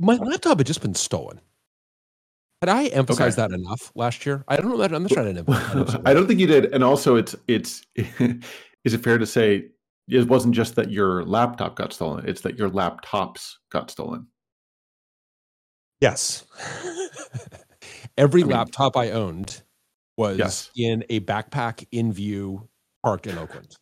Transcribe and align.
My 0.00 0.16
laptop 0.16 0.58
had 0.58 0.66
just 0.66 0.82
been 0.82 0.94
stolen. 0.94 1.40
Had 2.62 2.68
I 2.70 2.86
emphasized 2.86 3.36
that 3.38 3.50
enough 3.52 3.92
last 3.94 4.24
year? 4.26 4.44
I 4.48 4.56
don't 4.56 4.68
know. 4.68 4.82
I'm 4.82 5.02
not 5.02 5.10
trying 5.10 5.34
to. 5.34 5.40
emphasize 5.40 6.00
I 6.06 6.14
don't 6.14 6.26
think 6.26 6.40
you 6.40 6.46
did. 6.46 6.66
And 6.72 6.82
also, 6.82 7.16
it's 7.16 7.34
it's. 7.48 7.82
is 7.96 8.94
it 8.94 9.02
fair 9.02 9.18
to 9.18 9.26
say 9.26 9.66
it 10.08 10.28
wasn't 10.28 10.54
just 10.54 10.74
that 10.76 10.90
your 10.90 11.24
laptop 11.24 11.76
got 11.76 11.92
stolen; 11.92 12.26
it's 12.26 12.40
that 12.42 12.58
your 12.58 12.70
laptops 12.70 13.54
got 13.70 13.90
stolen. 13.90 14.26
Yes. 16.00 16.44
Every 18.18 18.42
I 18.42 18.44
mean- 18.46 18.56
laptop 18.56 18.96
I 18.96 19.10
owned 19.10 19.62
was 20.16 20.38
Yes. 20.38 20.70
in 20.76 21.04
a 21.10 21.20
backpack 21.20 21.86
in 21.92 22.12
view 22.12 22.68
parked 23.02 23.26
in 23.26 23.36
Oakland. 23.36 23.76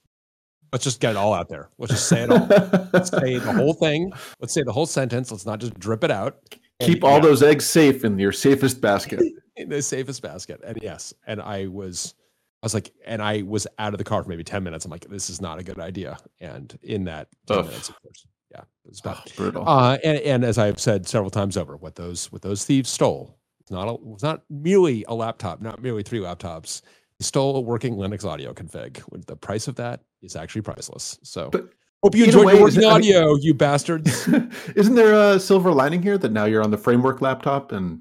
Let's 0.75 0.83
just 0.83 0.99
get 0.99 1.13
it 1.13 1.17
all 1.17 1.33
out 1.33 1.49
there. 1.49 1.69
Let's 1.79 1.93
just 1.93 2.09
say 2.09 2.25
it 2.25 2.33
all. 2.33 2.49
Let's 2.93 3.09
say 3.09 3.39
the 3.39 3.53
whole 3.53 3.75
thing. 3.81 4.13
Let's 4.41 4.53
say 4.53 4.65
the 4.65 4.73
whole 4.73 4.87
sentence. 4.87 5.31
Let's 5.31 5.47
not 5.47 5.61
just 5.61 5.79
drip 5.79 6.03
it 6.03 6.11
out. 6.11 6.39
And 6.81 6.93
Keep 6.93 7.05
all 7.05 7.19
yeah, 7.19 7.21
those 7.21 7.45
eggs 7.45 7.65
safe 7.65 8.05
in 8.05 8.19
your 8.19 8.33
safest 8.33 8.81
basket. 8.81 9.23
in 9.57 9.69
the 9.69 9.81
safest 9.81 10.21
basket. 10.21 10.61
And 10.67 10.77
yes, 10.83 11.15
and 11.29 11.41
I 11.41 11.69
was, 11.69 12.17
I 12.61 12.67
was 12.67 12.75
like, 12.75 12.91
and 13.07 13.23
I 13.23 13.43
was 13.43 13.69
out 13.79 13.95
of 13.95 13.99
the 13.99 14.05
car 14.05 14.25
for 14.25 14.29
maybe 14.29 14.43
ten 14.43 14.65
minutes. 14.65 14.85
I'm 14.85 14.91
like, 14.91 15.09
this 15.09 15.31
is 15.31 15.41
not 15.41 15.61
a 15.61 15.63
good 15.63 15.79
idea. 15.79 16.19
And 16.41 16.77
in 16.83 17.05
that 17.05 17.29
ten 17.47 17.59
Ugh. 17.59 17.67
minutes, 17.67 17.89
of 17.89 18.03
course, 18.03 18.27
yeah, 18.51 18.63
it 18.63 18.89
was 18.89 19.01
bad. 19.01 19.19
Oh, 19.19 19.31
brutal. 19.37 19.69
Uh, 19.69 19.99
and, 20.03 20.19
and 20.19 20.45
as 20.45 20.59
I've 20.59 20.81
said 20.81 21.07
several 21.07 21.31
times 21.31 21.57
over, 21.57 21.77
what 21.77 21.95
those 21.95 22.33
what 22.33 22.43
those 22.43 22.65
thieves 22.65 22.91
stole 22.91 23.39
was 23.61 23.71
not 23.71 23.89
a, 23.89 23.95
was 23.95 24.25
not 24.25 24.43
merely 24.51 25.05
a 25.07 25.15
laptop, 25.15 25.63
not 25.63 25.81
merely 25.81 26.03
three 26.03 26.19
laptops. 26.19 26.83
Stole 27.21 27.57
a 27.57 27.61
working 27.61 27.95
Linux 27.97 28.25
audio 28.25 28.53
config. 28.53 29.01
The 29.27 29.37
price 29.37 29.69
of 29.69 29.77
that 29.77 30.01
is 30.23 30.35
actually 30.37 30.63
priceless. 30.63 31.19
So 31.23 31.49
But 31.51 31.69
hope 32.03 32.15
you 32.17 32.25
enjoyed 32.25 32.47
way, 32.47 32.55
your 32.55 32.63
working 32.63 32.83
it- 32.83 32.87
I 32.87 32.99
mean- 32.99 33.17
audio, 33.17 33.35
you 33.37 33.55
bastards. 33.55 34.27
Isn't 34.77 34.95
there 34.95 35.15
a 35.35 35.39
silver 35.39 35.73
lining 35.73 36.03
here 36.03 36.19
that 36.19 36.33
now 36.33 36.45
you're 36.45 36.63
on 36.63 36.71
the 36.71 36.77
framework 36.79 37.21
laptop 37.23 37.73
and 37.73 38.01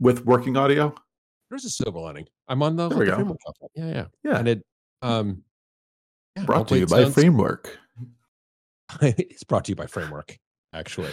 with 0.00 0.24
working 0.24 0.56
audio? 0.56 0.94
There's 1.50 1.64
a 1.64 1.70
silver 1.70 1.98
lining. 1.98 2.26
I'm 2.48 2.62
on 2.62 2.76
the, 2.76 2.88
There 2.88 2.98
we 2.98 3.04
the 3.06 3.10
go. 3.10 3.16
framework 3.16 3.38
laptop. 3.46 3.70
Yeah, 3.74 3.88
yeah, 3.88 4.06
Yeah. 4.24 4.38
And 4.38 4.48
it 4.48 4.62
um 5.02 5.42
yeah, 6.36 6.44
Brought 6.44 6.68
to 6.68 6.78
you 6.78 6.86
by 6.86 7.02
sounds- 7.02 7.14
Framework. 7.14 7.76
it's 9.02 9.44
brought 9.44 9.64
to 9.66 9.72
you 9.72 9.76
by 9.76 9.86
Framework, 9.86 10.38
actually. 10.72 11.10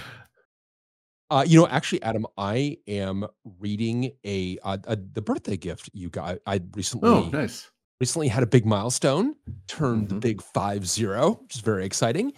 Uh, 1.31 1.44
you 1.47 1.59
know, 1.59 1.67
actually, 1.67 2.02
Adam, 2.02 2.25
I 2.38 2.77
am 2.88 3.25
reading 3.59 4.11
a, 4.25 4.58
uh 4.63 4.77
a 4.85 4.95
the 4.95 5.22
birthday 5.22 5.58
gift 5.58 5.89
you 5.94 6.09
got. 6.09 6.39
I 6.47 6.59
recently 6.75 7.08
Oh, 7.09 7.30
nice. 7.31 7.69
recently 7.99 8.27
had 8.27 8.41
a 8.41 8.47
big 8.47 8.66
milestone, 8.66 9.36
turned 9.67 10.09
the 10.09 10.16
Mhm. 10.16 10.19
big 10.21 10.41
five 10.41 10.88
zero, 10.88 11.39
which 11.44 11.55
is 11.55 11.61
very 11.61 11.86
exciting. 11.86 12.33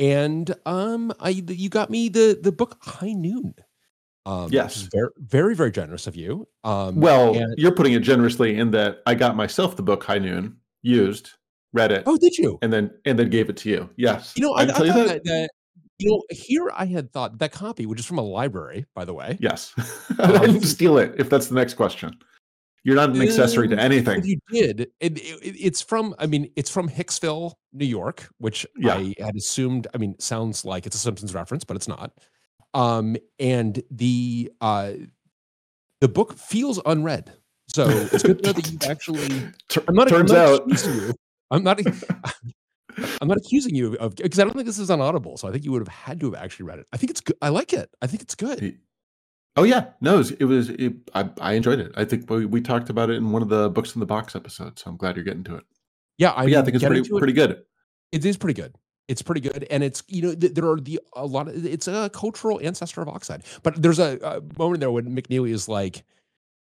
And 0.00 0.54
um, 0.64 1.12
I 1.20 1.30
you 1.30 1.68
got 1.68 1.90
me 1.90 2.08
the 2.08 2.38
the 2.40 2.50
book 2.52 2.78
High 2.80 3.12
Noon. 3.12 3.54
Um, 4.26 4.48
Yes. 4.50 4.88
very 4.90 5.10
very 5.18 5.54
very 5.54 5.70
generous 5.70 6.06
of 6.06 6.16
you. 6.16 6.48
Um, 6.64 6.96
Well, 7.00 7.34
and- 7.36 7.54
you're 7.58 7.72
putting 7.74 7.92
it 7.92 8.00
generously 8.00 8.58
in 8.58 8.70
that 8.70 9.02
I 9.06 9.14
got 9.14 9.36
myself 9.36 9.76
the 9.76 9.82
book 9.82 10.02
High 10.02 10.18
Noon, 10.18 10.56
used, 10.82 11.30
read 11.74 11.92
it, 11.92 12.04
oh, 12.06 12.16
did 12.16 12.38
you? 12.38 12.58
and 12.62 12.72
then 12.72 12.90
and 13.04 13.18
then 13.18 13.28
gave 13.28 13.50
it 13.50 13.56
to 13.58 13.68
you. 13.68 13.90
Yes. 13.96 14.32
You 14.34 14.44
know, 14.44 14.54
I, 14.54 14.62
I 14.62 14.64
can 14.64 14.74
thought 14.74 14.84
tell 14.86 14.98
you 15.02 15.08
that, 15.08 15.24
that 15.24 15.50
you 15.98 16.10
know 16.10 16.22
here 16.30 16.70
I 16.74 16.86
had 16.86 17.12
thought 17.12 17.38
that 17.38 17.52
copy, 17.52 17.86
which 17.86 18.00
is 18.00 18.06
from 18.06 18.18
a 18.18 18.22
library, 18.22 18.86
by 18.94 19.04
the 19.04 19.14
way. 19.14 19.38
Yes. 19.40 19.72
I 20.18 20.38
didn't 20.46 20.62
steal 20.62 20.98
it, 20.98 21.14
if 21.18 21.28
that's 21.30 21.46
the 21.48 21.54
next 21.54 21.74
question. 21.74 22.16
You're 22.86 22.96
not 22.96 23.10
an 23.10 23.22
accessory 23.22 23.66
to 23.68 23.74
Um, 23.74 23.80
anything. 23.80 24.22
You 24.24 24.38
did, 24.52 24.80
it, 24.80 24.90
it, 25.00 25.18
it's 25.18 25.80
from. 25.80 26.14
I 26.18 26.26
mean, 26.26 26.50
it's 26.54 26.68
from 26.68 26.86
Hicksville, 26.86 27.54
New 27.72 27.86
York, 27.86 28.28
which 28.36 28.66
Yeah. 28.76 28.96
I 28.96 29.14
had 29.18 29.34
assumed. 29.36 29.86
I 29.94 29.98
mean, 29.98 30.18
sounds 30.18 30.66
like 30.66 30.84
it's 30.84 30.94
a 30.94 30.98
Simpsons 30.98 31.32
reference, 31.34 31.64
but 31.64 31.76
it's 31.76 31.88
not. 31.88 32.12
Um, 32.74 33.16
and 33.38 33.82
the 33.90 34.52
uh, 34.60 34.92
the 36.02 36.08
book 36.08 36.36
feels 36.36 36.78
unread, 36.84 37.32
so 37.68 37.88
it's 37.88 38.22
good 38.22 38.42
to 38.42 38.48
know 38.48 38.52
that 38.52 38.70
you've 38.70 38.82
actually. 38.90 39.28
Tur- 39.70 39.84
I'm 39.88 39.94
not. 39.94 40.08
Turns 40.08 40.30
I'm 40.30 40.36
not 40.36 40.60
out. 40.60 41.16
I'm 41.50 41.62
not. 41.64 41.80
I'm 43.20 43.28
not 43.28 43.36
accusing 43.38 43.74
you 43.74 43.94
of 43.96 44.14
because 44.16 44.38
I 44.38 44.44
don't 44.44 44.52
think 44.54 44.66
this 44.66 44.78
is 44.78 44.90
on 44.90 45.00
Audible, 45.00 45.36
so 45.36 45.48
I 45.48 45.52
think 45.52 45.64
you 45.64 45.72
would 45.72 45.80
have 45.80 45.88
had 45.88 46.20
to 46.20 46.26
have 46.32 46.42
actually 46.42 46.66
read 46.66 46.78
it. 46.78 46.86
I 46.92 46.96
think 46.96 47.10
it's 47.10 47.20
good. 47.20 47.36
I 47.42 47.48
like 47.48 47.72
it. 47.72 47.90
I 48.02 48.06
think 48.06 48.22
it's 48.22 48.34
good. 48.34 48.78
oh 49.56 49.64
yeah, 49.64 49.86
no, 50.00 50.14
it 50.14 50.18
was. 50.18 50.30
It 50.32 50.44
was 50.44 50.70
it, 50.70 50.94
I, 51.14 51.28
I 51.40 51.52
enjoyed 51.54 51.80
it. 51.80 51.92
I 51.96 52.04
think 52.04 52.28
we, 52.30 52.46
we 52.46 52.60
talked 52.60 52.90
about 52.90 53.10
it 53.10 53.14
in 53.16 53.30
one 53.32 53.42
of 53.42 53.48
the 53.48 53.70
books 53.70 53.94
in 53.94 54.00
the 54.00 54.06
box 54.06 54.34
episodes. 54.36 54.82
So 54.82 54.90
I'm 54.90 54.96
glad 54.96 55.16
you're 55.16 55.24
getting 55.24 55.44
to 55.44 55.56
it. 55.56 55.64
Yeah, 56.18 56.30
I 56.30 56.44
yeah, 56.44 56.60
I 56.60 56.62
think 56.62 56.76
it's 56.76 56.84
pretty 56.84 57.00
it- 57.00 57.18
pretty 57.18 57.32
good. 57.32 57.62
It 58.12 58.24
is 58.24 58.36
pretty 58.36 58.54
good. 58.60 58.74
It's 59.06 59.20
pretty 59.20 59.42
good, 59.42 59.66
and 59.70 59.82
it's 59.84 60.02
you 60.08 60.22
know 60.22 60.34
th- 60.34 60.54
there 60.54 60.66
are 60.70 60.80
the 60.80 60.98
a 61.14 61.26
lot 61.26 61.48
of 61.48 61.66
it's 61.66 61.88
a 61.88 62.08
cultural 62.14 62.58
ancestor 62.62 63.02
of 63.02 63.08
Oxide. 63.08 63.42
But 63.62 63.82
there's 63.82 63.98
a, 63.98 64.18
a 64.22 64.40
moment 64.58 64.80
there 64.80 64.90
when 64.90 65.14
McNealy 65.14 65.50
is 65.50 65.68
like, 65.68 66.04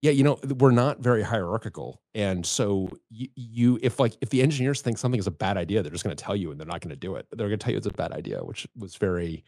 yeah, 0.02 0.10
you 0.10 0.24
know 0.24 0.36
we're 0.58 0.72
not 0.72 0.98
very 0.98 1.22
hierarchical, 1.22 2.02
and 2.12 2.44
so 2.44 2.90
you, 3.08 3.28
you 3.36 3.78
if 3.82 4.00
like 4.00 4.16
if 4.20 4.30
the 4.30 4.42
engineers 4.42 4.82
think 4.82 4.98
something 4.98 5.18
is 5.18 5.28
a 5.28 5.32
bad 5.32 5.56
idea, 5.56 5.80
they're 5.80 5.92
just 5.92 6.02
going 6.02 6.14
to 6.14 6.22
tell 6.22 6.34
you, 6.34 6.50
and 6.50 6.58
they're 6.58 6.66
not 6.66 6.80
going 6.80 6.90
to 6.90 6.96
do 6.96 7.14
it. 7.14 7.26
They're 7.30 7.46
going 7.46 7.58
to 7.58 7.64
tell 7.64 7.70
you 7.70 7.78
it's 7.78 7.86
a 7.86 7.92
bad 7.92 8.10
idea, 8.10 8.40
which 8.40 8.66
was 8.76 8.96
very, 8.96 9.44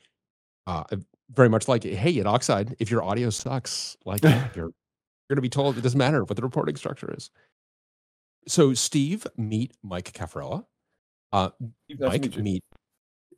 uh, 0.69 0.85
very 1.31 1.49
much 1.49 1.67
like, 1.67 1.83
hey, 1.83 2.21
at 2.21 2.27
Oxide, 2.27 2.77
if 2.79 2.89
your 2.89 3.03
audio 3.03 3.31
sucks, 3.31 3.97
like 4.05 4.23
you're 4.23 4.33
you're 4.55 4.73
going 5.29 5.37
to 5.37 5.43
be 5.43 5.49
told 5.49 5.77
it 5.77 5.81
doesn't 5.81 5.99
matter 5.99 6.23
what 6.23 6.37
the 6.37 6.43
reporting 6.43 6.77
structure 6.77 7.13
is. 7.17 7.31
So 8.47 8.75
Steve, 8.75 9.27
meet 9.37 9.73
Mike 9.83 10.13
Cafarella. 10.13 10.67
Uh, 11.33 11.51
to 11.91 11.97
Mike, 11.99 12.23
meet 12.23 12.37
meet 12.37 12.65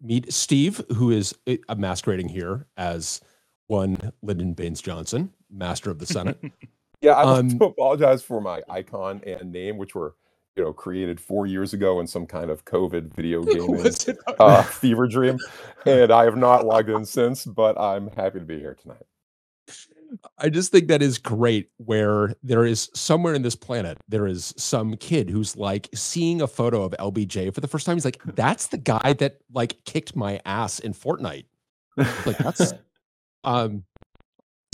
meet 0.02 0.32
Steve, 0.34 0.82
who 0.94 1.10
is 1.10 1.34
uh, 1.46 1.74
masquerading 1.76 2.28
here 2.28 2.66
as 2.76 3.22
one 3.68 4.12
Lyndon 4.20 4.52
Baines 4.52 4.82
Johnson, 4.82 5.32
Master 5.50 5.90
of 5.90 5.98
the 5.98 6.06
Senate. 6.06 6.38
Yeah, 7.06 7.12
I 7.12 7.38
Um, 7.38 7.56
to 7.56 7.64
apologize 7.66 8.24
for 8.24 8.40
my 8.40 8.62
icon 8.68 9.22
and 9.24 9.52
name, 9.52 9.78
which 9.78 9.94
were 9.94 10.16
you 10.56 10.64
know 10.64 10.72
created 10.72 11.20
four 11.20 11.46
years 11.46 11.72
ago 11.72 12.00
in 12.00 12.06
some 12.08 12.26
kind 12.26 12.50
of 12.50 12.64
COVID 12.64 13.14
video 13.14 13.42
game 13.44 14.16
uh, 14.40 14.64
fever 14.64 15.06
dream, 15.06 15.38
and 15.84 16.10
I 16.10 16.24
have 16.24 16.36
not 16.36 16.66
logged 16.66 16.88
in 16.88 17.04
since. 17.04 17.44
But 17.44 17.78
I'm 17.78 18.10
happy 18.10 18.40
to 18.40 18.44
be 18.44 18.58
here 18.58 18.74
tonight. 18.74 19.04
I 20.38 20.48
just 20.48 20.72
think 20.72 20.88
that 20.88 21.00
is 21.00 21.16
great. 21.16 21.70
Where 21.76 22.34
there 22.42 22.64
is 22.64 22.90
somewhere 22.92 23.34
in 23.34 23.42
this 23.42 23.54
planet, 23.54 23.98
there 24.08 24.26
is 24.26 24.52
some 24.56 24.96
kid 24.96 25.30
who's 25.30 25.56
like 25.56 25.88
seeing 25.94 26.42
a 26.42 26.48
photo 26.48 26.82
of 26.82 26.92
LBJ 26.98 27.54
for 27.54 27.60
the 27.60 27.68
first 27.68 27.86
time. 27.86 27.94
He's 27.94 28.04
like, 28.04 28.20
"That's 28.34 28.66
the 28.66 28.78
guy 28.78 29.12
that 29.12 29.38
like 29.54 29.76
kicked 29.84 30.16
my 30.16 30.40
ass 30.44 30.80
in 30.80 30.92
Fortnite." 30.92 31.46
Like 31.96 32.38
that's 32.38 32.72
um. 33.44 33.84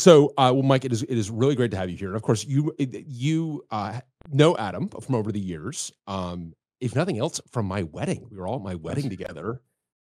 So, 0.02 0.34
uh, 0.36 0.50
well, 0.52 0.64
Mike, 0.64 0.84
it 0.84 0.92
is 0.92 1.04
it 1.04 1.16
is 1.16 1.30
really 1.30 1.54
great 1.54 1.70
to 1.70 1.76
have 1.76 1.88
you 1.88 1.96
here. 1.96 2.08
And 2.08 2.16
of 2.16 2.22
course, 2.22 2.44
you 2.44 2.74
you 2.76 3.64
uh, 3.70 4.00
know 4.32 4.56
Adam 4.56 4.88
from 4.88 5.14
over 5.14 5.30
the 5.30 5.38
years. 5.38 5.92
Um, 6.08 6.54
if 6.80 6.96
nothing 6.96 7.20
else, 7.20 7.40
from 7.52 7.66
my 7.66 7.84
wedding, 7.84 8.26
we 8.28 8.36
were 8.36 8.48
all 8.48 8.56
at 8.56 8.62
my 8.62 8.74
wedding 8.74 9.08
together. 9.08 9.62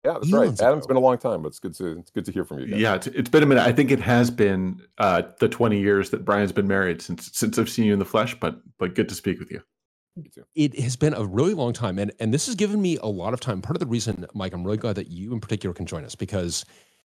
Yeah, 0.04 0.14
that's 0.14 0.26
Eons 0.26 0.32
right. 0.32 0.66
Adam's 0.66 0.84
ago. 0.84 0.88
been 0.88 0.96
a 0.96 1.00
long 1.00 1.16
time, 1.16 1.42
but 1.42 1.48
it's 1.50 1.60
good 1.60 1.74
to 1.76 1.96
it's 1.98 2.10
good 2.10 2.24
to 2.24 2.32
hear 2.32 2.44
from 2.44 2.58
you. 2.58 2.66
Guys. 2.66 2.80
Yeah, 2.80 2.94
it's, 2.96 3.06
it's 3.06 3.30
been 3.30 3.44
a 3.44 3.46
minute. 3.46 3.62
I 3.62 3.70
think 3.70 3.92
it 3.92 4.00
has 4.00 4.32
been 4.32 4.82
uh, 4.98 5.22
the 5.38 5.48
20 5.48 5.78
years 5.78 6.10
that 6.10 6.24
Bryan's 6.24 6.50
been 6.50 6.66
married 6.66 7.00
since 7.00 7.30
since 7.32 7.56
I've 7.56 7.70
seen 7.70 7.84
you 7.84 7.92
in 7.92 8.00
the 8.00 8.04
flesh. 8.04 8.34
But 8.40 8.56
but 8.78 8.96
good 8.96 9.08
to 9.10 9.14
speak 9.14 9.38
with 9.38 9.52
you. 9.52 9.62
You 10.16 10.44
it 10.56 10.76
has 10.80 10.96
been 10.96 11.14
a 11.14 11.24
really 11.24 11.54
long 11.54 11.72
time 11.72 12.00
and 12.00 12.10
and 12.18 12.34
this 12.34 12.46
has 12.46 12.56
given 12.56 12.82
me 12.82 12.96
a 12.96 13.06
lot 13.06 13.32
of 13.32 13.38
time 13.38 13.62
part 13.62 13.74
of 13.74 13.80
the 13.80 13.86
reason 13.86 14.24
mike 14.32 14.52
i'm 14.52 14.62
really 14.62 14.76
glad 14.76 14.94
that 14.94 15.08
you 15.08 15.32
in 15.32 15.40
particular 15.40 15.74
can 15.74 15.86
join 15.86 16.04
us 16.04 16.14
because 16.14 16.64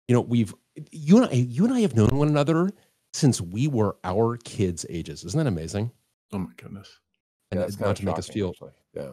you 0.07 0.13
know 0.15 0.21
we've 0.21 0.53
you 0.91 1.17
and 1.17 1.25
i 1.27 1.33
you 1.33 1.65
and 1.65 1.73
i 1.73 1.79
have 1.79 1.95
known 1.95 2.09
one 2.11 2.27
another 2.27 2.69
since 3.13 3.41
we 3.41 3.67
were 3.67 3.97
our 4.03 4.37
kids 4.37 4.85
ages 4.89 5.23
isn't 5.23 5.37
that 5.37 5.47
amazing 5.47 5.91
Oh 6.33 6.39
my 6.39 6.51
goodness. 6.57 6.99
and 7.51 7.59
Yeah, 7.61 7.65
it's 7.65 7.79
not 7.79 7.95
to 7.97 8.01
of 8.03 8.05
make 8.07 8.17
us 8.19 8.27
feel 8.27 8.49
Actually. 8.49 8.71
Yeah. 8.93 9.11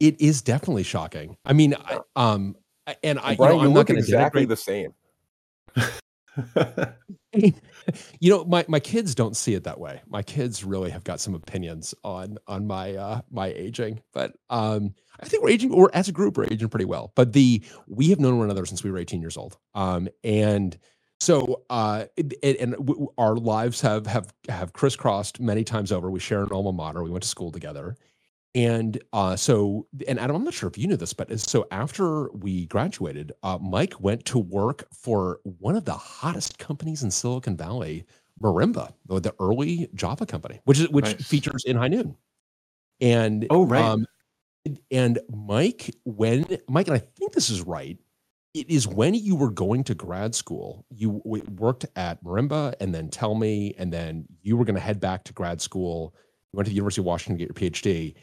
it 0.00 0.20
is 0.20 0.42
definitely 0.42 0.82
shocking 0.82 1.36
i 1.44 1.52
mean 1.52 1.74
I, 1.84 2.00
um 2.16 2.56
and 3.02 3.18
i 3.20 3.30
And 3.30 3.38
you 3.38 3.44
know, 3.46 3.58
i'm 3.60 3.64
not 3.68 3.74
look 3.74 3.86
going 3.88 3.96
to 3.96 4.00
exactly 4.02 4.46
denigrate 4.46 4.48
the 4.48 4.56
same. 4.56 4.94
you 8.20 8.30
know 8.30 8.44
my 8.44 8.64
my 8.68 8.80
kids 8.80 9.14
don't 9.14 9.36
see 9.36 9.54
it 9.54 9.64
that 9.64 9.78
way. 9.80 10.00
My 10.06 10.22
kids 10.22 10.64
really 10.64 10.90
have 10.90 11.04
got 11.04 11.20
some 11.20 11.34
opinions 11.34 11.94
on 12.04 12.38
on 12.46 12.66
my 12.66 12.94
uh 12.94 13.20
my 13.30 13.48
aging 13.48 14.00
but 14.12 14.34
um 14.50 14.94
i 15.20 15.26
think 15.26 15.42
we're 15.42 15.50
aging 15.50 15.72
or 15.72 15.90
as 15.94 16.08
a 16.08 16.12
group 16.12 16.36
we're 16.36 16.46
aging 16.46 16.68
pretty 16.68 16.84
well. 16.84 17.12
But 17.14 17.32
the 17.32 17.62
we 17.86 18.08
have 18.10 18.20
known 18.20 18.38
one 18.38 18.46
another 18.46 18.66
since 18.66 18.82
we 18.84 18.90
were 18.90 18.98
18 18.98 19.20
years 19.20 19.36
old. 19.36 19.58
Um 19.74 20.08
and 20.22 20.76
so 21.20 21.62
uh 21.70 22.06
it, 22.16 22.34
it- 22.42 22.60
and 22.60 22.72
w- 22.72 23.08
our 23.18 23.36
lives 23.36 23.80
have 23.82 24.06
have 24.06 24.32
have 24.48 24.72
crisscrossed 24.72 25.40
many 25.40 25.64
times 25.64 25.92
over. 25.92 26.10
We 26.10 26.20
share 26.20 26.42
an 26.42 26.50
alma 26.52 26.72
mater 26.72 27.02
we 27.02 27.10
went 27.10 27.22
to 27.22 27.28
school 27.28 27.52
together 27.52 27.96
and 28.54 29.02
uh, 29.12 29.34
so, 29.36 29.86
and 30.06 30.18
Adam, 30.20 30.36
I'm 30.36 30.44
not 30.44 30.54
sure 30.54 30.68
if 30.68 30.78
you 30.78 30.86
knew 30.86 30.96
this, 30.96 31.12
but 31.12 31.38
so 31.40 31.66
after 31.70 32.30
we 32.30 32.66
graduated, 32.66 33.32
uh, 33.42 33.58
Mike 33.60 34.00
went 34.00 34.24
to 34.26 34.38
work 34.38 34.86
for 34.92 35.40
one 35.42 35.74
of 35.74 35.84
the 35.84 35.94
hottest 35.94 36.58
companies 36.58 37.02
in 37.02 37.10
Silicon 37.10 37.56
Valley, 37.56 38.04
Marimba, 38.40 38.92
the, 39.06 39.20
the 39.20 39.34
early 39.40 39.88
Java 39.94 40.26
company, 40.26 40.60
which 40.64 40.78
is 40.78 40.88
which 40.90 41.04
Nice. 41.04 41.24
features 41.26 41.64
in 41.64 41.76
High 41.76 41.88
Noon. 41.88 42.16
And 43.00 43.46
Oh, 43.50 43.64
right. 43.66 43.82
um, 43.84 44.06
and 44.90 45.18
Mike, 45.30 45.94
when 46.04 46.46
Mike, 46.68 46.86
and 46.86 46.94
I 46.96 47.00
think 47.00 47.32
this 47.32 47.50
is 47.50 47.60
right, 47.62 47.98
it 48.54 48.70
is 48.70 48.86
when 48.86 49.14
you 49.14 49.34
were 49.34 49.50
going 49.50 49.82
to 49.84 49.94
grad 49.94 50.32
school, 50.34 50.86
you 50.90 51.20
worked 51.24 51.86
at 51.96 52.22
Marimba 52.22 52.74
and 52.80 52.94
then 52.94 53.08
Tellme, 53.10 53.74
and 53.78 53.92
then 53.92 54.26
you 54.42 54.56
were 54.56 54.64
going 54.64 54.76
to 54.76 54.80
head 54.80 55.00
back 55.00 55.24
to 55.24 55.32
grad 55.32 55.60
school. 55.60 56.14
You 56.52 56.56
went 56.58 56.66
to 56.66 56.70
the 56.70 56.76
University 56.76 57.02
of 57.02 57.06
Washington 57.06 57.36
to 57.38 57.46
get 57.46 57.60
your 57.60 57.70
PhD. 57.70 58.14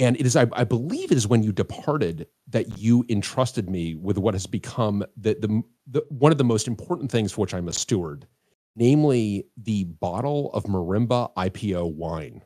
And 0.00 0.16
it 0.18 0.26
is, 0.26 0.36
I, 0.36 0.46
I, 0.52 0.64
believe 0.64 1.12
it 1.12 1.16
is 1.16 1.28
when 1.28 1.42
you 1.42 1.52
departed 1.52 2.26
that 2.48 2.78
you 2.78 3.04
entrusted 3.08 3.70
me 3.70 3.94
with 3.94 4.18
what 4.18 4.34
has 4.34 4.46
become 4.46 5.04
the, 5.16 5.34
the, 5.34 5.62
the 5.86 6.02
one 6.08 6.32
of 6.32 6.38
the 6.38 6.44
most 6.44 6.66
important 6.66 7.10
things 7.10 7.32
for 7.32 7.42
which 7.42 7.54
I'm 7.54 7.68
a 7.68 7.72
steward, 7.72 8.26
namely 8.74 9.46
the 9.56 9.84
bottle 9.84 10.50
of 10.54 10.64
Marimba 10.64 11.32
IPO 11.34 11.94
wine. 11.94 12.42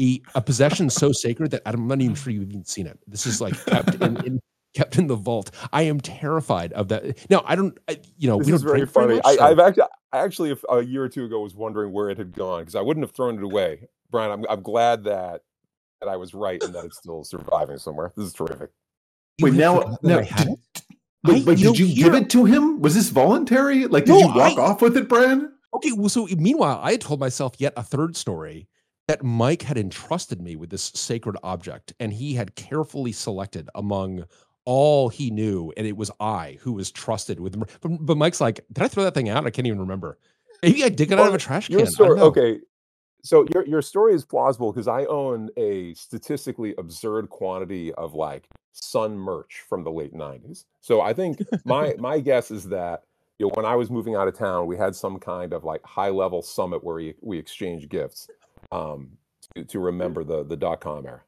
A, 0.00 0.22
a 0.36 0.40
possession 0.40 0.88
so 0.88 1.10
sacred 1.12 1.50
that 1.50 1.62
I'm 1.66 1.88
not 1.88 2.00
even 2.00 2.14
sure 2.14 2.32
you've 2.32 2.48
even 2.48 2.64
seen 2.64 2.86
it. 2.86 2.98
This 3.06 3.26
is 3.26 3.40
like 3.40 3.62
kept 3.66 3.94
in, 3.96 4.16
in 4.24 4.40
kept 4.74 4.96
in 4.96 5.08
the 5.08 5.16
vault. 5.16 5.50
I 5.72 5.82
am 5.82 6.00
terrified 6.00 6.72
of 6.72 6.88
that. 6.88 7.18
Now 7.28 7.42
I 7.44 7.56
don't, 7.56 7.76
I, 7.88 7.98
you 8.16 8.28
know, 8.28 8.38
this 8.38 8.46
we 8.46 8.52
is 8.54 8.62
don't 8.62 8.72
very 8.72 8.86
funny. 8.86 9.14
much, 9.16 9.24
I, 9.26 9.36
so- 9.36 9.44
I've 9.44 9.58
actually, 9.58 9.84
I 10.12 10.18
actually, 10.20 10.56
a 10.70 10.82
year 10.82 11.02
or 11.02 11.08
two 11.08 11.24
ago, 11.24 11.40
was 11.40 11.54
wondering 11.54 11.92
where 11.92 12.08
it 12.10 12.18
had 12.18 12.32
gone 12.32 12.60
because 12.60 12.76
I 12.76 12.80
wouldn't 12.80 13.04
have 13.04 13.14
thrown 13.14 13.36
it 13.36 13.42
away. 13.42 13.88
Bryan, 14.10 14.30
I'm, 14.30 14.44
I'm 14.48 14.62
glad 14.62 15.04
that 15.04 15.42
that 16.00 16.08
I 16.08 16.16
was 16.16 16.34
right 16.34 16.62
and 16.62 16.74
that 16.74 16.84
it's 16.84 16.98
still 16.98 17.24
surviving 17.24 17.78
somewhere. 17.78 18.12
This 18.16 18.26
is 18.26 18.32
terrific. 18.32 18.70
You 19.38 19.44
Wait, 19.46 19.54
had 19.54 19.60
now, 19.60 19.74
forgotten 19.80 20.08
now 20.08 20.18
I 20.18 20.22
did, 20.22 20.48
it? 20.48 20.58
wait, 21.24 21.42
I- 21.42 21.44
wait, 21.46 21.58
you 21.58 21.68
did 21.72 21.78
you 21.78 21.94
give 21.94 22.14
it 22.14 22.30
to 22.30 22.44
him? 22.44 22.80
Was 22.80 22.94
this 22.94 23.08
voluntary? 23.10 23.86
Like, 23.86 24.04
did 24.04 24.12
No, 24.12 24.18
you 24.20 24.26
walk 24.28 24.58
I- 24.58 24.62
off 24.62 24.82
with 24.82 24.96
it, 24.96 25.08
Bryan? 25.08 25.52
Okay, 25.74 25.92
well, 25.92 26.08
so 26.08 26.26
meanwhile, 26.36 26.80
I 26.82 26.92
had 26.92 27.00
told 27.00 27.20
myself 27.20 27.54
yet 27.58 27.74
a 27.76 27.82
third 27.82 28.16
story 28.16 28.68
that 29.06 29.22
Mike 29.22 29.62
had 29.62 29.78
entrusted 29.78 30.40
me 30.40 30.56
with 30.56 30.70
this 30.70 30.90
sacred 30.94 31.36
object, 31.42 31.92
and 32.00 32.12
he 32.12 32.34
had 32.34 32.54
carefully 32.54 33.12
selected 33.12 33.68
among 33.74 34.24
all 34.64 35.08
he 35.08 35.30
knew, 35.30 35.72
and 35.76 35.86
it 35.86 35.96
was 35.96 36.10
I 36.20 36.58
who 36.60 36.72
was 36.72 36.90
trusted 36.90 37.38
with. 37.40 37.58
But, 37.80 37.90
but 38.00 38.16
Mike's 38.16 38.40
like, 38.40 38.60
did 38.72 38.82
I 38.84 38.88
throw 38.88 39.04
that 39.04 39.14
thing 39.14 39.28
out? 39.28 39.46
I 39.46 39.50
can't 39.50 39.66
even 39.66 39.78
remember. 39.80 40.18
Maybe 40.62 40.82
I 40.84 40.88
dig 40.88 41.12
it 41.12 41.18
out 41.18 41.28
of 41.28 41.34
a 41.34 41.38
trash 41.38 41.68
can. 41.68 41.74
Your 41.74 41.80
I 41.82 41.84
don't 41.84 41.92
story, 41.92 42.20
okay. 42.20 42.58
So 43.22 43.46
your 43.52 43.66
your 43.66 43.82
story 43.82 44.14
is 44.14 44.24
plausible 44.24 44.72
because 44.72 44.88
I 44.88 45.04
own 45.06 45.50
a 45.56 45.94
statistically 45.94 46.74
absurd 46.78 47.28
quantity 47.30 47.92
of 47.94 48.14
like 48.14 48.48
Sun 48.72 49.18
merch 49.18 49.64
from 49.68 49.82
the 49.82 49.90
late 49.90 50.14
'90s. 50.14 50.64
So 50.80 51.00
I 51.00 51.12
think 51.12 51.40
my 51.64 51.94
my 51.98 52.20
guess 52.20 52.50
is 52.50 52.64
that 52.68 53.02
you 53.38 53.46
know 53.46 53.52
when 53.54 53.66
I 53.66 53.74
was 53.74 53.90
moving 53.90 54.14
out 54.14 54.28
of 54.28 54.36
town, 54.38 54.66
we 54.66 54.76
had 54.76 54.94
some 54.94 55.18
kind 55.18 55.52
of 55.52 55.64
like 55.64 55.82
high 55.84 56.10
level 56.10 56.42
summit 56.42 56.84
where 56.84 56.96
we 56.96 57.14
we 57.20 57.38
exchanged 57.38 57.88
gifts 57.88 58.28
um, 58.72 59.10
to, 59.56 59.64
to 59.64 59.80
remember 59.80 60.22
the 60.24 60.44
the 60.44 60.56
dot 60.56 60.80
com 60.80 61.06
era. 61.06 61.22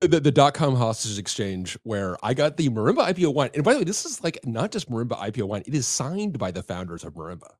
the, 0.00 0.20
the 0.20 0.30
dot 0.30 0.54
com 0.54 0.76
hostage 0.76 1.18
exchange 1.18 1.76
where 1.82 2.16
I 2.22 2.34
got 2.34 2.56
the 2.56 2.68
Marimba 2.68 3.12
IPO 3.12 3.34
one. 3.34 3.50
And 3.54 3.64
by 3.64 3.72
the 3.72 3.80
way, 3.80 3.84
this 3.84 4.04
is 4.06 4.22
like 4.22 4.38
not 4.46 4.70
just 4.70 4.88
Marimba 4.90 5.18
IPO 5.18 5.44
one, 5.48 5.62
it 5.66 5.74
is 5.74 5.86
signed 5.88 6.38
by 6.38 6.50
the 6.52 6.62
founders 6.62 7.04
of 7.04 7.14
Marimba. 7.14 7.50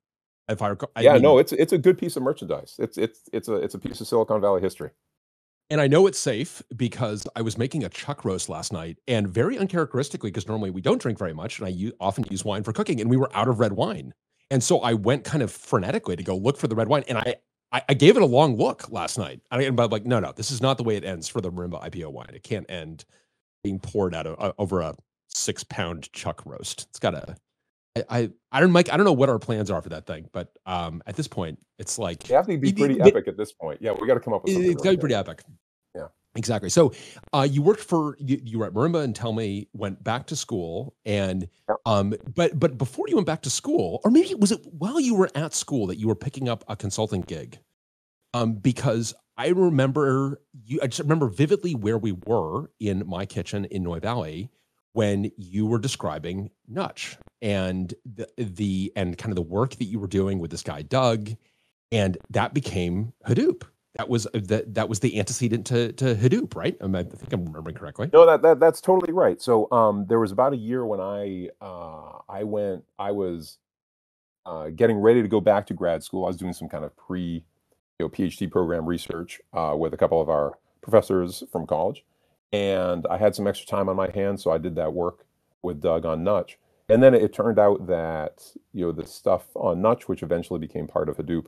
If 0.49 0.61
I 0.61 0.69
recall, 0.69 0.91
I 0.95 1.01
yeah, 1.01 1.13
mean, 1.13 1.21
no, 1.21 1.37
it's 1.37 1.53
it's 1.53 1.73
a 1.73 1.77
good 1.77 1.97
piece 1.97 2.15
of 2.17 2.23
merchandise. 2.23 2.75
It's 2.79 2.97
it's 2.97 3.21
it's 3.33 3.47
a 3.47 3.55
it's 3.55 3.73
a 3.75 3.79
piece 3.79 4.01
of 4.01 4.07
Silicon 4.07 4.41
Valley 4.41 4.61
history. 4.61 4.91
and 5.69 5.79
I 5.79 5.87
know 5.87 6.05
it's 6.07 6.19
safe 6.19 6.61
because 6.75 7.25
I 7.35 7.41
was 7.41 7.57
making 7.57 7.83
a 7.83 7.89
chuck 7.89 8.25
roast 8.25 8.49
last 8.49 8.73
night 8.73 8.97
and 9.07 9.27
very 9.27 9.57
uncharacteristically, 9.57 10.29
because 10.29 10.47
normally 10.47 10.69
we 10.69 10.81
don't 10.81 11.01
drink 11.01 11.17
very 11.17 11.33
much 11.33 11.59
and 11.59 11.67
I 11.67 11.71
u- 11.71 11.93
often 11.99 12.25
use 12.29 12.43
wine 12.43 12.63
for 12.63 12.73
cooking 12.73 12.99
and 12.99 13.09
we 13.09 13.17
were 13.17 13.29
out 13.35 13.47
of 13.47 13.59
red 13.59 13.73
wine. 13.73 14.13
And 14.49 14.61
so 14.61 14.79
I 14.79 14.93
went 14.93 15.23
kind 15.23 15.41
of 15.41 15.49
frenetically 15.51 16.17
to 16.17 16.23
go 16.23 16.35
look 16.35 16.57
for 16.57 16.67
the 16.67 16.75
red 16.75 16.89
wine 16.89 17.03
and 17.07 17.17
I, 17.17 17.35
I, 17.71 17.83
I 17.89 17.93
gave 17.93 18.17
it 18.17 18.21
a 18.21 18.25
long 18.25 18.57
look 18.57 18.91
last 18.91 19.17
night. 19.17 19.39
And 19.49 19.79
I'm 19.79 19.89
like, 19.89 20.05
no, 20.05 20.19
no, 20.19 20.33
this 20.33 20.51
is 20.51 20.61
not 20.61 20.77
the 20.77 20.83
way 20.83 20.97
it 20.97 21.05
ends 21.05 21.29
for 21.29 21.39
the 21.39 21.49
Marimba 21.49 21.81
IPO 21.89 22.11
wine. 22.11 22.31
It 22.33 22.43
can't 22.43 22.69
end 22.69 23.05
being 23.63 23.79
poured 23.79 24.13
out 24.13 24.27
of 24.27 24.35
uh, 24.39 24.51
over 24.57 24.81
a 24.81 24.93
six 25.29 25.63
pound 25.63 26.11
chuck 26.11 26.41
roast. 26.45 26.87
It's 26.89 26.99
got 26.99 27.13
a, 27.13 27.37
I, 27.95 28.03
I, 28.09 28.29
I 28.51 28.59
don't, 28.59 28.71
Mike, 28.71 28.91
I 28.91 28.97
don't 28.97 29.05
know 29.05 29.11
what 29.13 29.29
our 29.29 29.39
plans 29.39 29.69
are 29.69 29.81
for 29.81 29.89
that 29.89 30.05
thing, 30.05 30.29
but 30.31 30.51
um, 30.65 31.03
at 31.05 31.15
this 31.15 31.27
point, 31.27 31.59
it's 31.77 31.97
like 31.97 32.23
They 32.23 32.33
have 32.35 32.47
to 32.47 32.57
be 32.57 32.71
pretty 32.71 32.95
you- 32.95 33.01
epic 33.03 33.27
at 33.27 33.37
this 33.37 33.51
point. 33.51 33.81
Yeah, 33.81 33.91
we 33.99 34.07
got 34.07 34.13
to 34.15 34.19
come 34.19 34.33
up 34.33 34.43
with 34.43 34.51
it- 34.51 34.53
something. 34.55 34.71
it's 34.71 34.81
got 34.81 34.91
to 34.91 34.97
be 34.97 35.01
pretty 35.01 35.15
epic. 35.15 35.43
Yeah. 35.95 36.07
Exactly. 36.35 36.69
So 36.69 36.93
uh, 37.33 37.45
you 37.49 37.61
worked 37.61 37.81
for 37.83 38.15
you, 38.17 38.39
you 38.43 38.59
were 38.59 38.65
at 38.67 38.73
Marimba 38.73 39.03
and 39.03 39.13
Tellme 39.13 39.67
went 39.73 40.01
back 40.03 40.27
to 40.27 40.35
school 40.37 40.95
and 41.05 41.49
um 41.85 42.13
but 42.35 42.57
but 42.57 42.77
before 42.77 43.07
you 43.09 43.15
went 43.15 43.27
back 43.27 43.41
to 43.41 43.49
school 43.49 43.99
or 44.05 44.11
maybe 44.11 44.33
was 44.35 44.53
it 44.53 44.65
while 44.71 44.99
you 44.99 45.13
were 45.15 45.29
at 45.35 45.53
school 45.53 45.87
that 45.87 45.97
you 45.97 46.07
were 46.07 46.15
picking 46.15 46.47
up 46.47 46.63
a 46.69 46.75
consulting 46.77 47.19
gig 47.21 47.59
um 48.33 48.53
because 48.53 49.13
I 49.37 49.49
remember 49.49 50.39
you 50.65 50.79
I 50.81 50.87
just 50.87 51.01
remember 51.01 51.27
vividly 51.27 51.75
where 51.75 51.97
we 51.97 52.13
were 52.13 52.71
in 52.79 53.03
my 53.05 53.25
kitchen 53.25 53.65
in 53.65 53.83
Noe 53.83 53.99
Valley 53.99 54.49
when 54.93 55.31
you 55.37 55.65
were 55.65 55.79
describing 55.79 56.51
Nutch 56.67 57.17
and 57.41 57.93
the, 58.05 58.27
the 58.37 58.91
and 58.95 59.17
kind 59.17 59.31
of 59.31 59.35
the 59.35 59.41
work 59.41 59.75
that 59.75 59.85
you 59.85 59.99
were 59.99 60.07
doing 60.07 60.39
with 60.39 60.51
this 60.51 60.63
guy 60.63 60.81
Doug 60.81 61.31
and 61.91 62.17
that 62.29 62.53
became 62.53 63.13
Hadoop 63.27 63.63
that 63.95 64.07
was 64.07 64.25
uh, 64.27 64.61
that 64.67 64.87
was 64.87 64.99
the 65.01 65.19
antecedent 65.19 65.65
to 65.67 65.91
to 65.93 66.15
Hadoop, 66.15 66.55
right? 66.55 66.77
I, 66.81 66.85
I 66.85 67.03
think 67.03 67.33
I'm 67.33 67.45
remembering 67.45 67.75
correctly. 67.75 68.09
No, 68.13 68.25
that, 68.25 68.41
that 68.41 68.59
that's 68.59 68.79
totally 68.79 69.11
right. 69.11 69.41
So 69.41 69.69
um, 69.71 70.05
there 70.07 70.19
was 70.19 70.31
about 70.31 70.53
a 70.53 70.57
year 70.57 70.85
when 70.85 70.99
I 70.99 71.49
uh, 71.59 72.19
I 72.29 72.43
went 72.43 72.85
I 72.97 73.11
was 73.11 73.57
uh, 74.45 74.69
getting 74.69 74.97
ready 74.97 75.21
to 75.21 75.27
go 75.27 75.41
back 75.41 75.67
to 75.67 75.73
grad 75.73 76.03
school. 76.03 76.23
I 76.23 76.27
was 76.27 76.37
doing 76.37 76.53
some 76.53 76.69
kind 76.69 76.85
of 76.85 76.95
pre 76.95 77.43
you 77.99 78.05
know 78.05 78.09
PhD 78.09 78.49
program 78.49 78.85
research 78.85 79.41
uh, 79.53 79.75
with 79.77 79.93
a 79.93 79.97
couple 79.97 80.21
of 80.21 80.29
our 80.29 80.57
professors 80.81 81.43
from 81.51 81.67
college, 81.67 82.05
and 82.51 83.05
I 83.09 83.17
had 83.17 83.35
some 83.35 83.47
extra 83.47 83.67
time 83.67 83.89
on 83.89 83.95
my 83.95 84.09
hands, 84.09 84.43
so 84.43 84.51
I 84.51 84.57
did 84.57 84.75
that 84.75 84.93
work 84.93 85.25
with 85.61 85.81
Doug 85.81 86.05
on 86.05 86.23
Nutch. 86.23 86.57
And 86.89 87.01
then 87.01 87.13
it 87.13 87.33
turned 87.33 87.59
out 87.59 87.87
that 87.87 88.51
you 88.73 88.85
know 88.85 88.91
the 88.91 89.05
stuff 89.05 89.45
on 89.55 89.81
Nutch, 89.81 90.07
which 90.07 90.23
eventually 90.23 90.59
became 90.59 90.87
part 90.87 91.07
of 91.09 91.17
Hadoop, 91.17 91.45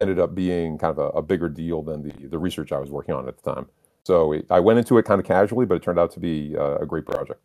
ended 0.00 0.18
up 0.18 0.34
being 0.34 0.78
kind 0.78 0.92
of 0.92 0.98
a, 0.98 1.18
a 1.18 1.22
bigger 1.22 1.48
deal 1.48 1.82
than 1.82 2.02
the 2.02 2.26
the 2.28 2.38
research 2.38 2.72
I 2.72 2.78
was 2.78 2.90
working 2.90 3.14
on 3.14 3.28
at 3.28 3.36
the 3.42 3.54
time. 3.54 3.66
So 4.04 4.32
it, 4.32 4.46
I 4.50 4.60
went 4.60 4.78
into 4.78 4.96
it 4.96 5.04
kind 5.04 5.20
of 5.20 5.26
casually, 5.26 5.66
but 5.66 5.74
it 5.76 5.82
turned 5.82 5.98
out 5.98 6.10
to 6.12 6.20
be 6.20 6.56
uh, 6.56 6.76
a 6.78 6.86
great 6.86 7.04
project. 7.04 7.40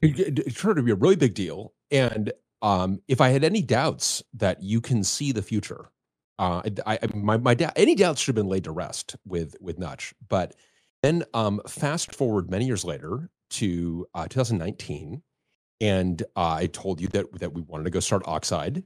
It, 0.00 0.38
it- 0.38 0.56
turned 0.56 0.72
out 0.78 0.80
to 0.80 0.82
be 0.84 0.92
a 0.92 0.96
really 0.96 1.16
big 1.16 1.34
deal. 1.34 1.72
And 1.90 2.32
um, 2.62 3.00
if 3.08 3.20
I 3.20 3.30
had 3.30 3.42
any 3.42 3.62
doubts 3.62 4.22
that 4.34 4.62
you 4.62 4.80
can 4.80 5.02
see 5.02 5.32
the 5.32 5.42
future, 5.42 5.86
uh, 6.38 6.62
I, 6.86 6.98
I 7.02 7.16
my 7.16 7.36
my 7.38 7.54
doubt 7.54 7.72
any 7.74 7.96
doubts 7.96 8.20
should 8.20 8.36
have 8.36 8.42
been 8.44 8.50
laid 8.50 8.64
to 8.64 8.70
rest 8.70 9.16
with 9.26 9.56
with 9.60 9.78
Nutch. 9.78 10.14
But 10.28 10.54
then 11.02 11.24
um, 11.34 11.60
fast 11.68 12.14
forward 12.14 12.50
many 12.50 12.66
years 12.66 12.84
later 12.84 13.30
to 13.50 14.06
uh, 14.14 14.26
2019, 14.28 15.22
and 15.80 16.22
uh, 16.36 16.54
I 16.54 16.66
told 16.66 17.00
you 17.00 17.08
that 17.08 17.32
that 17.40 17.52
we 17.52 17.62
wanted 17.62 17.84
to 17.84 17.90
go 17.90 18.00
start 18.00 18.22
Oxide. 18.26 18.82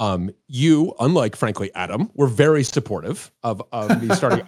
Um, 0.00 0.30
you, 0.46 0.94
unlike 1.00 1.34
frankly 1.34 1.72
Adam, 1.74 2.10
were 2.14 2.28
very 2.28 2.62
supportive 2.62 3.32
of 3.42 3.62
of 3.72 4.00
me 4.02 4.14
starting. 4.14 4.46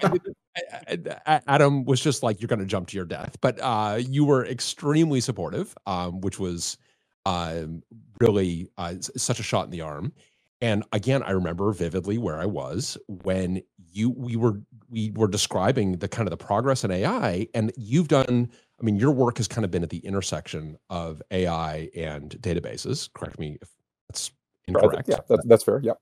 Adam 1.26 1.84
was 1.84 2.00
just 2.00 2.22
like, 2.22 2.40
"You're 2.40 2.48
going 2.48 2.60
to 2.60 2.66
jump 2.66 2.88
to 2.88 2.96
your 2.96 3.06
death," 3.06 3.36
but 3.40 3.58
uh, 3.60 3.98
you 4.00 4.24
were 4.24 4.46
extremely 4.46 5.20
supportive, 5.20 5.74
um, 5.86 6.20
which 6.20 6.38
was 6.38 6.78
um, 7.26 7.82
really 8.20 8.68
uh, 8.78 8.94
such 9.00 9.40
a 9.40 9.42
shot 9.42 9.64
in 9.64 9.70
the 9.70 9.80
arm. 9.80 10.12
And 10.60 10.84
again, 10.92 11.22
I 11.22 11.30
remember 11.30 11.72
vividly 11.72 12.18
where 12.18 12.38
I 12.38 12.46
was 12.46 12.98
when 13.08 13.62
you 13.92 14.10
we 14.10 14.36
were 14.36 14.60
we 14.90 15.12
were 15.16 15.28
describing 15.28 15.98
the 15.98 16.08
kind 16.08 16.26
of 16.28 16.30
the 16.30 16.38
progress 16.44 16.84
in 16.84 16.90
AI, 16.92 17.48
and 17.54 17.72
you've 17.76 18.08
done. 18.08 18.50
I 18.80 18.84
mean, 18.84 18.96
your 18.96 19.12
work 19.12 19.38
has 19.38 19.48
kind 19.48 19.64
of 19.64 19.70
been 19.70 19.82
at 19.84 19.90
the 19.90 19.98
intersection 19.98 20.78
of 20.90 21.22
AI 21.30 21.90
and 21.96 22.30
databases. 22.40 23.12
Correct 23.14 23.38
me 23.38 23.58
if 23.62 23.70
that's 24.08 24.32
incorrect. 24.68 25.08
Yeah, 25.08 25.20
that's 25.28 25.46
that's 25.46 25.64
fair. 25.64 25.80
Yeah. 25.84 25.94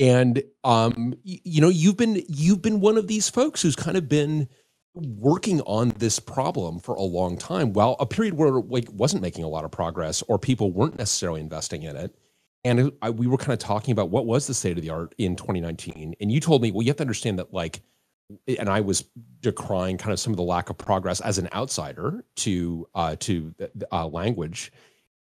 and 0.00 0.42
um 0.64 1.14
y- 1.24 1.40
you 1.44 1.60
know 1.60 1.68
you've 1.68 1.96
been 1.96 2.22
you've 2.28 2.62
been 2.62 2.80
one 2.80 2.96
of 2.98 3.08
these 3.08 3.28
folks 3.28 3.62
who's 3.62 3.76
kind 3.76 3.96
of 3.96 4.08
been 4.08 4.48
working 4.94 5.60
on 5.62 5.90
this 5.98 6.18
problem 6.18 6.78
for 6.78 6.94
a 6.94 7.02
long 7.02 7.36
time 7.36 7.72
while 7.72 7.96
a 8.00 8.06
period 8.06 8.34
where 8.34 8.50
like 8.50 8.88
wasn't 8.92 9.20
making 9.22 9.44
a 9.44 9.48
lot 9.48 9.64
of 9.64 9.70
progress 9.70 10.22
or 10.28 10.38
people 10.38 10.70
weren't 10.72 10.98
necessarily 10.98 11.40
investing 11.40 11.82
in 11.82 11.96
it 11.96 12.14
and 12.64 12.92
I, 13.02 13.10
we 13.10 13.26
were 13.26 13.38
kind 13.38 13.52
of 13.52 13.58
talking 13.58 13.92
about 13.92 14.10
what 14.10 14.26
was 14.26 14.46
the 14.46 14.54
state 14.54 14.76
of 14.78 14.82
the 14.82 14.90
art 14.90 15.14
in 15.18 15.36
2019 15.36 16.14
and 16.20 16.32
you 16.32 16.40
told 16.40 16.62
me 16.62 16.70
well 16.70 16.82
you 16.82 16.90
have 16.90 16.96
to 16.96 17.02
understand 17.02 17.38
that 17.38 17.52
like 17.52 17.82
and 18.58 18.68
i 18.68 18.80
was 18.80 19.04
decrying 19.40 19.98
kind 19.98 20.12
of 20.12 20.20
some 20.20 20.32
of 20.32 20.36
the 20.36 20.42
lack 20.42 20.70
of 20.70 20.78
progress 20.78 21.20
as 21.20 21.38
an 21.38 21.48
outsider 21.52 22.24
to 22.36 22.86
uh 22.94 23.16
to 23.16 23.54
uh, 23.90 24.06
language 24.06 24.72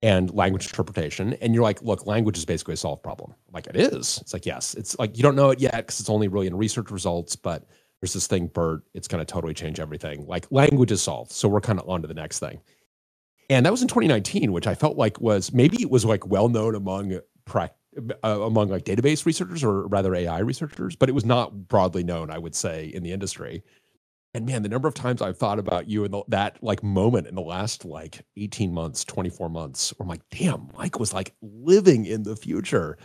and 0.02 0.32
language 0.32 0.66
interpretation. 0.66 1.34
And 1.34 1.54
you're 1.54 1.62
like, 1.62 1.82
look, 1.82 2.06
language 2.06 2.38
is 2.38 2.44
basically 2.44 2.74
a 2.74 2.76
solved 2.76 3.02
problem. 3.02 3.34
I'm 3.48 3.52
like, 3.52 3.66
it 3.66 3.76
is. 3.76 4.18
It's 4.22 4.32
like, 4.32 4.46
yes. 4.46 4.74
It's 4.74 4.98
like, 4.98 5.16
you 5.16 5.22
don't 5.22 5.36
know 5.36 5.50
it 5.50 5.60
yet 5.60 5.76
because 5.76 6.00
it's 6.00 6.10
only 6.10 6.28
really 6.28 6.46
in 6.46 6.56
research 6.56 6.90
results, 6.90 7.34
but 7.34 7.64
there's 8.00 8.12
this 8.12 8.26
thing, 8.26 8.46
BERT. 8.46 8.82
It's 8.94 9.08
going 9.08 9.24
to 9.24 9.30
totally 9.30 9.54
change 9.54 9.80
everything. 9.80 10.24
Like, 10.26 10.46
language 10.52 10.92
is 10.92 11.02
solved. 11.02 11.32
So 11.32 11.48
we're 11.48 11.60
kind 11.60 11.80
of 11.80 11.88
on 11.88 12.02
to 12.02 12.08
the 12.08 12.14
next 12.14 12.38
thing. 12.38 12.60
And 13.50 13.64
that 13.66 13.72
was 13.72 13.82
in 13.82 13.88
2019, 13.88 14.52
which 14.52 14.66
I 14.66 14.74
felt 14.74 14.96
like 14.96 15.20
was 15.20 15.52
maybe 15.52 15.78
it 15.80 15.90
was 15.90 16.04
like 16.04 16.26
well 16.26 16.50
known 16.50 16.74
among 16.74 17.18
uh, 18.22 18.40
among 18.42 18.68
like 18.68 18.84
database 18.84 19.26
researchers 19.26 19.64
or 19.64 19.86
rather 19.88 20.14
AI 20.14 20.38
researchers, 20.40 20.96
but 20.96 21.08
it 21.08 21.12
was 21.12 21.24
not 21.24 21.68
broadly 21.68 22.04
known, 22.04 22.30
I 22.30 22.38
would 22.38 22.54
say, 22.54 22.86
in 22.86 23.02
the 23.02 23.12
industry. 23.12 23.62
and 24.34 24.46
man, 24.46 24.62
the 24.62 24.68
number 24.68 24.86
of 24.86 24.94
times 24.94 25.22
I've 25.22 25.38
thought 25.38 25.58
about 25.58 25.88
you 25.88 26.04
in 26.04 26.10
the, 26.10 26.22
that 26.28 26.62
like 26.62 26.82
moment 26.82 27.26
in 27.26 27.34
the 27.34 27.40
last 27.40 27.84
like 27.84 28.24
18 28.36 28.72
months, 28.72 29.04
24 29.04 29.48
months, 29.48 29.90
where 29.96 30.04
I'm 30.04 30.08
like, 30.08 30.22
damn, 30.30 30.68
Mike 30.76 30.98
was 31.00 31.12
like 31.12 31.34
living 31.42 32.06
in 32.06 32.22
the 32.22 32.36
future 32.36 32.98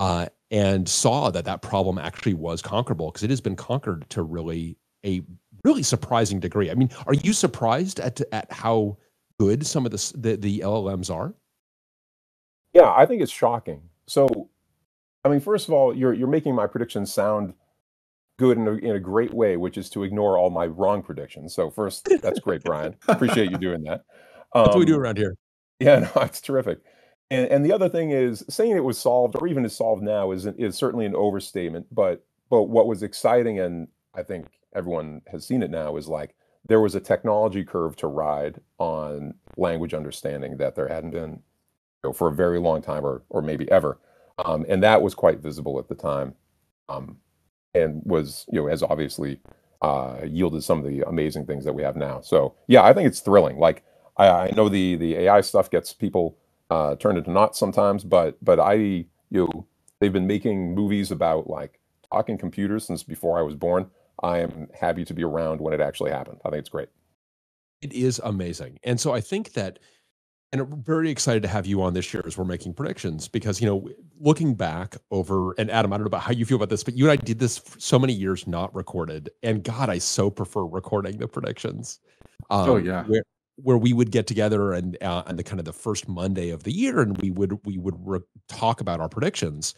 uh, 0.00 0.26
and 0.50 0.88
saw 0.88 1.30
that 1.30 1.44
that 1.44 1.62
problem 1.62 1.98
actually 1.98 2.34
was 2.34 2.62
conquerable 2.62 3.10
because 3.10 3.24
it 3.24 3.30
has 3.30 3.40
been 3.40 3.56
conquered 3.56 4.08
to 4.10 4.22
really 4.22 4.78
a 5.04 5.22
really 5.64 5.82
surprising 5.82 6.40
degree. 6.40 6.70
I 6.70 6.74
mean, 6.74 6.90
are 7.06 7.14
you 7.14 7.32
surprised 7.32 8.00
at 8.00 8.20
at 8.32 8.50
how 8.52 8.96
good 9.38 9.66
some 9.66 9.84
of 9.84 9.92
the 9.92 10.12
the, 10.16 10.36
the 10.36 10.60
LLMs 10.60 11.12
are? 11.12 11.34
Yeah, 12.72 12.92
I 12.94 13.06
think 13.06 13.22
it's 13.22 13.32
shocking. 13.32 13.82
So, 14.06 14.50
I 15.24 15.28
mean, 15.28 15.40
first 15.40 15.68
of 15.68 15.74
all, 15.74 15.94
you're 15.94 16.12
you're 16.12 16.28
making 16.28 16.54
my 16.54 16.66
predictions 16.66 17.12
sound 17.12 17.54
good 18.38 18.56
in 18.56 18.68
a, 18.68 18.72
in 18.74 18.96
a 18.96 19.00
great 19.00 19.34
way, 19.34 19.56
which 19.56 19.76
is 19.76 19.90
to 19.90 20.04
ignore 20.04 20.38
all 20.38 20.50
my 20.50 20.66
wrong 20.66 21.02
predictions. 21.02 21.54
So 21.54 21.70
first, 21.70 22.08
that's 22.22 22.40
great, 22.40 22.62
Bryan. 22.62 22.94
Appreciate 23.08 23.50
you 23.50 23.58
doing 23.58 23.82
that. 23.82 24.04
Um, 24.54 24.64
that's 24.64 24.68
what 24.68 24.78
we 24.78 24.86
do 24.86 24.94
um, 24.94 25.00
around 25.00 25.18
here. 25.18 25.34
Yeah, 25.80 25.98
no, 26.16 26.22
it's 26.22 26.40
terrific. 26.40 26.78
And, 27.30 27.46
and 27.48 27.64
the 27.64 27.72
other 27.72 27.88
thing 27.88 28.10
is 28.10 28.44
saying 28.48 28.76
it 28.76 28.84
was 28.84 28.98
solved 28.98 29.36
or 29.38 29.46
even 29.48 29.64
is 29.64 29.76
solved 29.76 30.02
now 30.02 30.30
is 30.30 30.46
is 30.46 30.76
certainly 30.76 31.04
an 31.04 31.14
overstatement. 31.14 31.86
But 31.92 32.24
but 32.48 32.64
what 32.64 32.86
was 32.86 33.02
exciting 33.02 33.60
and 33.60 33.88
I 34.14 34.22
think 34.22 34.46
everyone 34.74 35.20
has 35.30 35.46
seen 35.46 35.62
it 35.62 35.70
now 35.70 35.96
is 35.96 36.08
like 36.08 36.34
there 36.66 36.80
was 36.80 36.94
a 36.94 37.00
technology 37.00 37.64
curve 37.64 37.96
to 37.96 38.06
ride 38.06 38.60
on 38.78 39.34
language 39.56 39.94
understanding 39.94 40.56
that 40.58 40.74
there 40.74 40.88
hadn't 40.88 41.10
been 41.10 41.42
for 42.14 42.28
a 42.28 42.32
very 42.32 42.58
long 42.58 42.82
time 42.82 43.04
or 43.04 43.22
or 43.28 43.42
maybe 43.42 43.70
ever, 43.70 43.98
um, 44.44 44.64
and 44.68 44.82
that 44.82 45.02
was 45.02 45.14
quite 45.14 45.40
visible 45.40 45.78
at 45.78 45.88
the 45.88 45.94
time. 45.94 46.34
Um, 46.88 47.18
and 47.74 48.02
was 48.04 48.46
you 48.50 48.60
know 48.60 48.66
has 48.68 48.82
obviously 48.82 49.40
uh, 49.82 50.18
yielded 50.24 50.64
some 50.64 50.78
of 50.78 50.84
the 50.84 51.02
amazing 51.02 51.46
things 51.46 51.64
that 51.64 51.72
we 51.72 51.82
have 51.82 51.96
now. 51.96 52.20
So 52.20 52.54
yeah, 52.66 52.82
I 52.82 52.92
think 52.92 53.06
it's 53.06 53.20
thrilling. 53.20 53.58
Like 53.58 53.84
I, 54.16 54.28
I 54.28 54.50
know 54.50 54.68
the 54.68 54.96
the 54.96 55.14
AI 55.16 55.40
stuff 55.40 55.70
gets 55.70 55.92
people 55.92 56.36
uh, 56.70 56.96
turned 56.96 57.18
into 57.18 57.30
knots 57.30 57.58
sometimes, 57.58 58.04
but 58.04 58.42
but 58.42 58.58
I 58.58 58.74
you 58.74 59.06
know, 59.30 59.66
they've 60.00 60.12
been 60.12 60.26
making 60.26 60.74
movies 60.74 61.10
about 61.10 61.48
like 61.48 61.80
talking 62.10 62.38
computers 62.38 62.86
since 62.86 63.02
before 63.02 63.38
I 63.38 63.42
was 63.42 63.54
born. 63.54 63.90
I 64.22 64.38
am 64.38 64.68
happy 64.78 65.04
to 65.04 65.14
be 65.14 65.22
around 65.22 65.60
when 65.60 65.72
it 65.72 65.80
actually 65.80 66.10
happened. 66.10 66.40
I 66.44 66.50
think 66.50 66.60
it's 66.60 66.68
great. 66.68 66.88
It 67.80 67.92
is 67.92 68.20
amazing, 68.24 68.80
and 68.82 69.00
so 69.00 69.12
I 69.12 69.20
think 69.20 69.52
that 69.52 69.78
and 70.52 70.60
I'm 70.60 70.82
very 70.82 71.10
excited 71.10 71.42
to 71.42 71.48
have 71.48 71.66
you 71.66 71.82
on 71.82 71.94
this 71.94 72.12
year 72.12 72.22
as 72.26 72.38
we're 72.38 72.44
making 72.44 72.74
predictions 72.74 73.28
because 73.28 73.60
you 73.60 73.66
know 73.66 73.88
looking 74.20 74.54
back 74.54 74.96
over 75.10 75.54
and 75.58 75.70
Adam 75.70 75.92
I 75.92 75.96
don't 75.96 76.04
know 76.04 76.08
about 76.08 76.22
how 76.22 76.32
you 76.32 76.44
feel 76.44 76.56
about 76.56 76.70
this 76.70 76.84
but 76.84 76.96
you 76.96 77.08
and 77.08 77.12
I 77.12 77.22
did 77.22 77.38
this 77.38 77.58
for 77.58 77.78
so 77.78 77.98
many 77.98 78.12
years 78.12 78.46
not 78.46 78.74
recorded 78.74 79.30
and 79.42 79.62
God 79.62 79.90
I 79.90 79.98
so 79.98 80.30
prefer 80.30 80.64
recording 80.64 81.18
the 81.18 81.28
predictions. 81.28 82.00
Oh, 82.50 82.62
um, 82.62 82.70
oh 82.70 82.76
yeah. 82.76 83.04
Where, 83.04 83.22
where 83.56 83.78
we 83.78 83.92
would 83.92 84.10
get 84.10 84.26
together 84.26 84.72
and 84.72 84.96
uh, 85.02 85.24
on 85.26 85.36
the 85.36 85.42
kind 85.42 85.58
of 85.58 85.64
the 85.64 85.72
first 85.72 86.08
Monday 86.08 86.50
of 86.50 86.62
the 86.62 86.72
year 86.72 87.00
and 87.00 87.18
we 87.18 87.30
would 87.30 87.58
we 87.64 87.76
would 87.76 87.96
re- 87.98 88.20
talk 88.48 88.80
about 88.80 89.00
our 89.00 89.08
predictions 89.08 89.74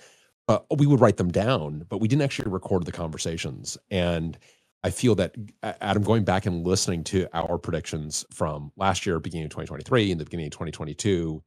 but 0.46 0.64
we 0.78 0.86
would 0.86 1.00
write 1.00 1.16
them 1.16 1.30
down 1.30 1.84
but 1.88 1.98
we 1.98 2.08
didn't 2.08 2.22
actually 2.22 2.50
record 2.50 2.84
the 2.84 2.92
conversations 2.92 3.76
and 3.90 4.38
I 4.82 4.90
feel 4.90 5.14
that 5.16 5.34
uh, 5.62 5.75
Adam, 5.80 6.02
going 6.02 6.25
back 6.25 6.46
and 6.46 6.66
listening 6.66 7.04
to 7.04 7.28
our 7.34 7.58
predictions 7.58 8.25
from 8.32 8.72
last 8.76 9.04
year, 9.04 9.20
beginning 9.20 9.44
of 9.46 9.50
2023, 9.50 10.10
and 10.10 10.20
the 10.20 10.25
beginning 10.25 10.46
of 10.46 10.52
2022, 10.52 11.42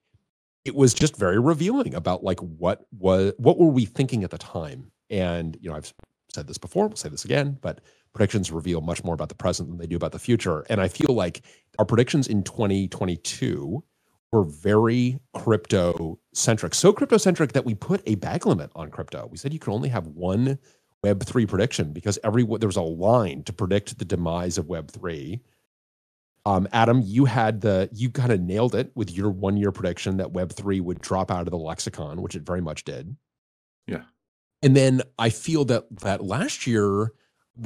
it 0.66 0.76
was 0.76 0.94
just 0.94 1.18
very 1.18 1.40
revealing 1.40 1.96
about 1.96 2.24
like 2.24 2.40
what 2.40 2.86
was 2.92 3.34
what 3.38 3.58
were 3.58 3.70
we 3.70 3.86
thinking 3.86 4.24
at 4.24 4.30
the 4.30 4.38
time. 4.38 4.92
And 5.10 5.58
you 5.62 5.70
know, 5.70 5.76
I've 5.76 5.94
said 6.34 6.48
this 6.48 6.58
before, 6.58 6.88
we'll 6.88 6.96
say 6.96 7.10
this 7.10 7.26
again, 7.26 7.58
but 7.62 7.82
predictions 8.14 8.52
reveal 8.52 8.82
much 8.82 9.04
more 9.04 9.16
about 9.16 9.30
the 9.30 9.36
present 9.36 9.70
than 9.70 9.78
they 9.78 9.88
do 9.88 9.96
about 9.96 10.12
the 10.12 10.20
future. 10.20 10.66
And 10.70 10.80
I 10.80 10.88
feel 10.88 11.14
like 11.16 11.42
our 11.80 11.86
predictions 11.86 12.28
in 12.28 12.44
2022 12.44 13.84
were 14.32 14.44
very 14.44 15.20
crypto 15.34 16.20
centric, 16.34 16.74
so 16.74 16.94
crypto 16.94 17.18
centric 17.18 17.54
that 17.54 17.66
we 17.66 17.76
put 17.76 18.02
a 18.06 18.16
bag 18.16 18.46
limit 18.46 18.72
on 18.76 18.90
crypto. 18.90 19.28
We 19.30 19.38
said 19.38 19.54
you 19.54 19.60
could 19.60 19.74
only 19.74 19.90
have 19.90 20.08
one 20.08 20.58
Web3 21.04 21.48
prediction 21.48 21.92
because 21.92 22.18
every 22.24 22.44
there 22.44 22.68
was 22.68 22.78
a 22.78 22.82
line 22.82 23.44
to 23.44 23.54
predict 23.54 23.98
the 24.00 24.06
demise 24.06 24.58
of 24.58 24.68
Web3. 24.68 25.42
Um, 26.46 26.68
Adam, 26.74 27.02
you 27.04 27.26
had 27.26 27.62
the 27.62 27.90
you 27.94 28.10
kind 28.10 28.32
of 28.32 28.42
nailed 28.42 28.76
it 28.76 28.92
with 28.96 29.12
your 29.12 29.30
one 29.30 29.58
year 29.58 29.72
prediction 29.72 30.18
that 30.18 30.34
Web3 30.34 30.82
would 30.82 31.02
drop 31.02 31.32
out 31.32 31.42
of 31.42 31.52
the 31.52 31.58
lexicon, 31.58 32.22
which 32.22 32.36
it 32.36 32.44
very 32.44 32.62
much 32.62 32.84
did. 32.84 33.16
Yeah. 33.88 34.04
And 34.62 34.76
then 34.76 35.02
I 35.20 35.30
feel 35.30 35.66
that 35.66 35.86
that 36.00 36.24
last 36.24 36.68
year, 36.68 37.12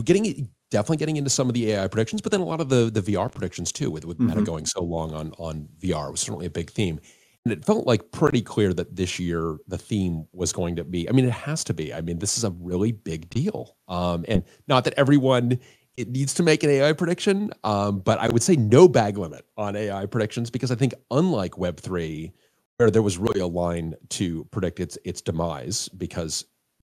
getting 0.03 0.49
definitely 0.69 0.97
getting 0.97 1.17
into 1.17 1.29
some 1.29 1.47
of 1.47 1.53
the 1.53 1.71
AI 1.71 1.87
predictions, 1.87 2.21
but 2.21 2.31
then 2.31 2.41
a 2.41 2.45
lot 2.45 2.59
of 2.59 2.69
the 2.69 2.89
the 2.91 3.01
VR 3.01 3.31
predictions 3.31 3.71
too, 3.71 3.91
with 3.91 4.05
with 4.05 4.17
mm-hmm. 4.17 4.29
Meta 4.29 4.41
going 4.41 4.65
so 4.65 4.83
long 4.83 5.13
on 5.13 5.31
on 5.37 5.69
VR 5.79 6.11
was 6.11 6.19
certainly 6.19 6.47
a 6.47 6.51
big 6.51 6.71
theme. 6.71 6.99
And 7.47 7.57
it 7.57 7.63
felt 7.63 7.87
like 7.87 8.11
pretty 8.11 8.41
clear 8.41 8.73
that 8.73 8.97
this 8.97 9.19
year 9.19 9.57
the 9.69 9.77
theme 9.77 10.27
was 10.33 10.51
going 10.51 10.75
to 10.75 10.83
be. 10.83 11.07
I 11.07 11.13
mean, 11.13 11.23
it 11.23 11.31
has 11.31 11.63
to 11.63 11.73
be. 11.73 11.93
I 11.93 12.01
mean, 12.01 12.19
this 12.19 12.37
is 12.37 12.43
a 12.43 12.51
really 12.51 12.91
big 12.91 13.29
deal. 13.29 13.77
Um, 13.87 14.25
and 14.27 14.43
not 14.67 14.83
that 14.83 14.93
everyone 14.97 15.59
it 15.95 16.09
needs 16.09 16.33
to 16.33 16.43
make 16.43 16.61
an 16.63 16.69
AI 16.69 16.91
prediction, 16.91 17.51
um, 17.63 17.99
but 17.99 18.19
I 18.19 18.27
would 18.27 18.43
say 18.43 18.57
no 18.57 18.89
bag 18.89 19.17
limit 19.17 19.45
on 19.55 19.77
AI 19.77 20.07
predictions 20.07 20.49
because 20.49 20.71
I 20.71 20.75
think 20.75 20.93
unlike 21.09 21.57
Web 21.57 21.79
three, 21.79 22.33
where 22.75 22.91
there 22.91 23.01
was 23.01 23.17
really 23.17 23.39
a 23.39 23.47
line 23.47 23.95
to 24.09 24.43
predict 24.51 24.81
its 24.81 24.97
its 25.05 25.21
demise, 25.21 25.87
because 25.89 26.43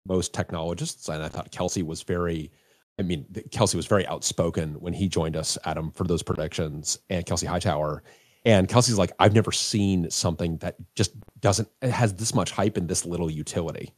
most 0.07 0.35
technologists 0.35 1.09
and 1.09 1.23
I 1.23 1.29
thought 1.29 1.51
Kelsey 1.51 1.83
was 1.83 2.03
very. 2.03 2.53
I 2.99 3.03
mean, 3.03 3.25
Kelsey 3.53 3.79
was 3.79 3.87
very 3.87 4.07
outspoken 4.07 4.75
when 4.75 4.93
he 4.93 5.09
joined 5.09 5.35
us, 5.35 5.57
Adam, 5.65 5.93
for 5.93 6.05
those 6.05 6.23
predictions, 6.23 6.99
and 7.09 7.25
Kelsey 7.25 7.47
Hightower 7.47 8.03
and 8.45 8.69
Kelsey's 8.69 8.99
like, 8.99 9.13
I've 9.19 9.35
never 9.35 9.53
seen 9.53 10.11
something 10.11 10.57
that 10.59 10.77
just 10.95 11.13
doesn't 11.41 11.69
it 11.81 11.91
has 11.91 12.15
this 12.15 12.35
much 12.35 12.51
hype 12.51 12.77
and 12.77 12.89
this 12.89 13.05
little 13.05 13.31
utility. 13.31 13.93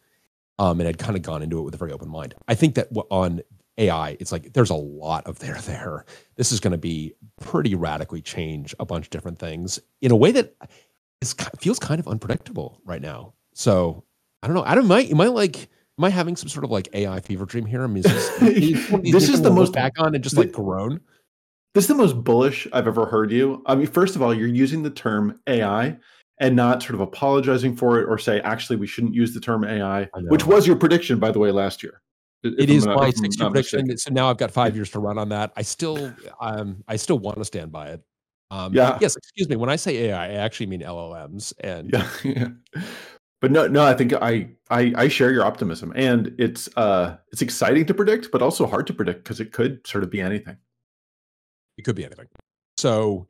Um, 0.59 0.81
and 0.81 0.89
I'd 0.89 0.99
kind 0.99 1.17
of 1.17 1.23
gone 1.23 1.43
into 1.43 1.59
it 1.59 1.63
with 1.63 1.75
a 1.75 1.79
very 1.79 1.93
open 1.93 2.09
mind. 2.09 2.35
I 2.47 2.55
think 2.55 2.77
that 2.77 2.89
on 3.11 3.43
AI, 3.77 4.17
it's 4.21 4.31
like 4.31 4.53
there's 4.53 4.71
a 4.71 4.75
lot 4.75 5.27
of 5.27 5.39
there 5.41 5.57
there. 5.63 6.05
This 6.37 6.53
is 6.53 6.61
going 6.61 6.73
to 6.73 6.79
be 6.79 7.15
pretty 7.41 7.75
radically 7.75 8.23
change 8.23 8.75
a 8.79 8.85
bunch 8.85 9.07
of 9.07 9.11
different 9.11 9.39
things 9.39 9.81
in 10.01 10.13
a 10.13 10.17
way 10.17 10.31
that 10.33 10.55
is 11.21 11.35
feels 11.59 11.79
kind 11.79 11.99
of 11.99 12.07
unpredictable 12.07 12.81
right 12.85 13.03
now. 13.03 13.33
So 13.55 14.05
I 14.43 14.47
don't 14.47 14.55
know. 14.55 14.65
Adam 14.65 14.87
might 14.87 15.09
you 15.09 15.17
might 15.17 15.33
like 15.33 15.69
am 15.99 16.05
I 16.05 16.11
having 16.11 16.37
some 16.37 16.49
sort 16.49 16.65
of 16.65 16.71
like 16.71 16.89
AI 16.93 17.21
fever 17.21 17.47
dream 17.47 17.67
here? 17.67 17.83
I 17.83 17.87
mean, 17.87 18.05
is 18.05 18.13
this, 18.39 18.89
this 19.13 19.29
is 19.29 19.43
the 19.43 19.51
most 19.51 19.73
back 19.73 19.93
on 19.99 20.15
and 20.15 20.23
just 20.23 20.37
like 20.37 20.53
groan. 20.53 21.01
This 21.75 21.85
is 21.85 21.88
the 21.88 21.95
most 21.97 22.23
bullish 22.23 22.69
I've 22.73 22.87
ever 22.87 23.04
heard 23.04 23.33
you. 23.33 23.62
I 23.66 23.75
mean, 23.75 23.88
first 23.88 24.14
of 24.14 24.23
all, 24.23 24.33
you're 24.33 24.47
using 24.47 24.85
the 24.85 24.90
term 24.90 25.40
AI 25.49 25.97
and 26.38 26.54
not 26.54 26.83
sort 26.83 26.95
of 26.95 27.00
apologizing 27.00 27.76
for 27.76 28.00
it 28.00 28.04
or 28.04 28.16
say, 28.16 28.40
actually, 28.40 28.76
we 28.76 28.87
shouldn't 28.87 29.14
use 29.14 29.35
the 29.35 29.40
term 29.40 29.64
AI, 29.64 30.09
which 30.28 30.47
was 30.47 30.69
your 30.69 30.76
prediction, 30.76 31.19
by 31.19 31.33
the 31.33 31.40
way, 31.40 31.50
last 31.50 31.83
year. 31.83 32.00
It 32.45 32.71
is 32.71 32.87
my 32.87 33.11
six 33.11 33.37
prediction. 33.37 33.81
Mistaken. 33.81 33.99
So 33.99 34.12
now 34.12 34.31
I've 34.31 34.37
got 34.37 34.50
five 34.50 34.76
years 34.76 34.90
to 34.90 35.00
run 35.00 35.19
on 35.19 35.31
that. 35.31 35.52
I 35.57 35.62
still, 35.62 36.14
um, 36.40 36.85
I 36.87 36.97
still 36.97 37.19
want 37.19 37.38
to 37.38 37.45
stand 37.45 37.73
by 37.73 37.88
it. 37.88 38.02
Um, 38.50 38.73
yeah. 38.73 38.99
Yes. 39.00 39.16
Excuse 39.16 39.49
me. 39.49 39.57
When 39.57 39.71
I 39.71 39.76
say 39.76 40.11
AI, 40.11 40.26
I 40.26 40.33
actually 40.35 40.66
mean 40.66 40.83
LLMs. 40.83 41.54
And 41.61 41.90
yeah, 41.93 42.09
yeah. 42.25 42.49
But 43.40 43.50
no, 43.50 43.66
no. 43.66 43.85
I 43.85 43.95
think 43.95 44.12
I, 44.12 44.50
I, 44.71 44.93
I 44.97 45.09
share 45.09 45.33
your 45.33 45.45
optimism, 45.45 45.93
and 45.97 46.35
it's, 46.38 46.69
uh, 46.76 47.16
it's 47.33 47.43
exciting 47.43 47.87
to 47.87 47.95
predict, 47.95 48.31
but 48.31 48.43
also 48.43 48.66
hard 48.66 48.87
to 48.88 48.93
predict 48.93 49.25
because 49.25 49.40
it 49.40 49.52
could 49.52 49.85
sort 49.87 50.04
of 50.04 50.11
be 50.11 50.21
anything. 50.21 50.57
It 51.76 51.83
could 51.83 51.97
be 51.97 52.04
anything. 52.04 52.26
So, 52.76 53.26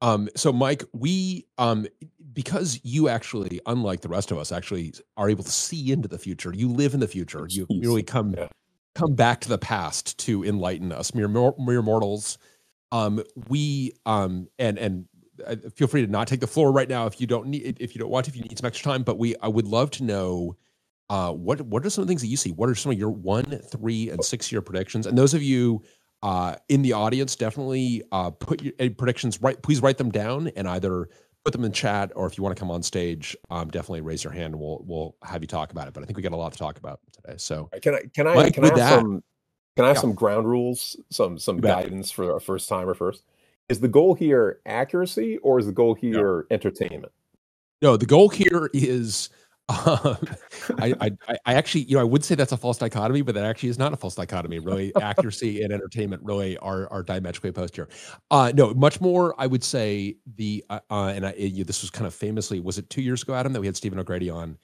um, 0.00 0.28
so 0.36 0.52
Mike, 0.52 0.84
we 0.92 1.46
um, 1.58 1.86
because 2.32 2.80
you 2.82 3.08
actually, 3.08 3.60
unlike 3.66 4.00
the 4.00 4.08
rest 4.08 4.30
of 4.30 4.38
us, 4.38 4.52
actually 4.52 4.94
are 5.16 5.28
able 5.28 5.44
to 5.44 5.50
see 5.50 5.92
into 5.92 6.08
the 6.08 6.18
future. 6.18 6.52
You 6.54 6.68
live 6.68 6.94
in 6.94 7.00
the 7.00 7.08
future. 7.08 7.46
You 7.48 7.66
really 7.70 8.02
come 8.02 8.34
yeah. 8.36 8.48
come 8.94 9.14
back 9.14 9.40
to 9.42 9.48
the 9.48 9.58
past 9.58 10.18
to 10.20 10.44
enlighten 10.44 10.92
us, 10.92 11.14
mere 11.14 11.28
mere 11.28 11.82
mortals. 11.82 12.38
Um, 12.90 13.22
we 13.48 13.92
um, 14.06 14.48
and 14.58 14.78
and 14.78 15.06
uh, 15.46 15.56
feel 15.74 15.88
free 15.88 16.04
to 16.04 16.10
not 16.10 16.28
take 16.28 16.40
the 16.40 16.46
floor 16.46 16.72
right 16.72 16.88
now 16.88 17.06
if 17.06 17.20
you 17.20 17.26
don't 17.26 17.46
need 17.46 17.78
if 17.80 17.94
you 17.94 18.00
don't 18.00 18.10
want 18.10 18.26
to, 18.26 18.30
if 18.30 18.36
you 18.36 18.42
need 18.42 18.58
some 18.58 18.66
extra 18.66 18.92
time. 18.92 19.02
But 19.02 19.18
we 19.18 19.36
I 19.42 19.48
would 19.48 19.66
love 19.66 19.90
to 19.92 20.04
know 20.04 20.56
uh, 21.10 21.32
what 21.32 21.60
what 21.62 21.84
are 21.84 21.90
some 21.90 22.02
of 22.02 22.08
the 22.08 22.10
things 22.10 22.22
that 22.22 22.28
you 22.28 22.36
see? 22.36 22.50
What 22.50 22.68
are 22.68 22.74
some 22.74 22.92
of 22.92 22.98
your 22.98 23.10
one, 23.10 23.60
three, 23.70 24.10
and 24.10 24.24
six 24.24 24.50
year 24.50 24.62
predictions? 24.62 25.06
And 25.06 25.16
those 25.16 25.34
of 25.34 25.42
you 25.42 25.82
uh, 26.22 26.56
in 26.68 26.82
the 26.82 26.92
audience, 26.92 27.36
definitely 27.36 28.02
uh, 28.12 28.30
put 28.30 28.62
your 28.62 28.72
predictions 28.90 29.40
right. 29.42 29.60
Please 29.62 29.80
write 29.80 29.98
them 29.98 30.10
down 30.10 30.48
and 30.56 30.68
either 30.68 31.08
put 31.44 31.52
them 31.52 31.64
in 31.64 31.72
chat 31.72 32.12
or 32.14 32.26
if 32.26 32.38
you 32.38 32.44
want 32.44 32.56
to 32.56 32.60
come 32.60 32.70
on 32.70 32.82
stage, 32.82 33.36
um, 33.50 33.68
definitely 33.68 34.00
raise 34.00 34.22
your 34.22 34.32
hand 34.32 34.54
and 34.54 34.60
we'll 34.60 34.82
we'll 34.86 35.16
have 35.24 35.42
you 35.42 35.48
talk 35.48 35.72
about 35.72 35.88
it. 35.88 35.94
But 35.94 36.02
I 36.02 36.06
think 36.06 36.16
we 36.16 36.22
got 36.22 36.32
a 36.32 36.36
lot 36.36 36.52
to 36.52 36.58
talk 36.58 36.78
about 36.78 37.00
today. 37.12 37.34
So 37.38 37.68
can 37.82 37.94
I 37.94 38.02
can 38.14 38.26
I 38.26 38.34
Mike, 38.34 38.54
can 38.54 38.64
I 38.64 38.68
have 38.68 38.76
that, 38.76 38.98
some 39.00 39.24
can 39.76 39.84
I 39.84 39.88
have 39.88 39.96
yeah. 39.96 40.00
some 40.00 40.14
ground 40.14 40.46
rules, 40.46 40.96
some 41.10 41.38
some 41.38 41.58
guidance 41.60 42.10
for 42.10 42.36
a 42.36 42.40
first 42.40 42.68
timer 42.68 42.94
first? 42.94 43.24
Is 43.68 43.80
the 43.80 43.88
goal 43.88 44.14
here 44.14 44.60
accuracy 44.66 45.38
or 45.38 45.58
is 45.58 45.66
the 45.66 45.72
goal 45.72 45.94
here 45.94 46.46
no. 46.50 46.54
entertainment? 46.54 47.12
No, 47.80 47.96
the 47.96 48.06
goal 48.06 48.28
here 48.28 48.70
is 48.72 49.30
Um, 49.68 50.18
I, 50.78 50.94
I, 51.00 51.10
I 51.46 51.54
actually, 51.54 51.82
you 51.82 51.96
know, 51.96 52.00
I 52.00 52.04
would 52.04 52.24
say 52.24 52.34
that's 52.34 52.52
a 52.52 52.56
false 52.56 52.78
dichotomy, 52.78 53.22
but 53.22 53.34
that 53.34 53.44
actually 53.44 53.68
is 53.68 53.78
not 53.78 53.92
a 53.92 53.96
false 53.96 54.14
dichotomy. 54.14 54.58
Really, 54.58 54.94
accuracy 55.00 55.62
and 55.62 55.72
entertainment 55.72 56.22
really 56.24 56.58
are 56.58 56.88
are 56.92 57.02
diametrically 57.02 57.50
opposed 57.50 57.76
here. 57.76 57.88
Uh, 58.30 58.52
no, 58.54 58.74
much 58.74 59.00
more. 59.00 59.34
I 59.38 59.46
would 59.46 59.64
say 59.64 60.16
the 60.36 60.64
uh, 60.68 60.80
uh 60.90 61.12
and 61.14 61.26
I, 61.26 61.30
it, 61.30 61.66
this 61.66 61.82
was 61.82 61.90
kind 61.90 62.06
of 62.06 62.14
famously 62.14 62.60
was 62.60 62.78
it 62.78 62.90
two 62.90 63.02
years 63.02 63.22
ago, 63.22 63.34
Adam, 63.34 63.52
that 63.52 63.60
we 63.60 63.66
had 63.66 63.76
Stephen 63.76 63.98
O'Grady 63.98 64.30
on, 64.30 64.58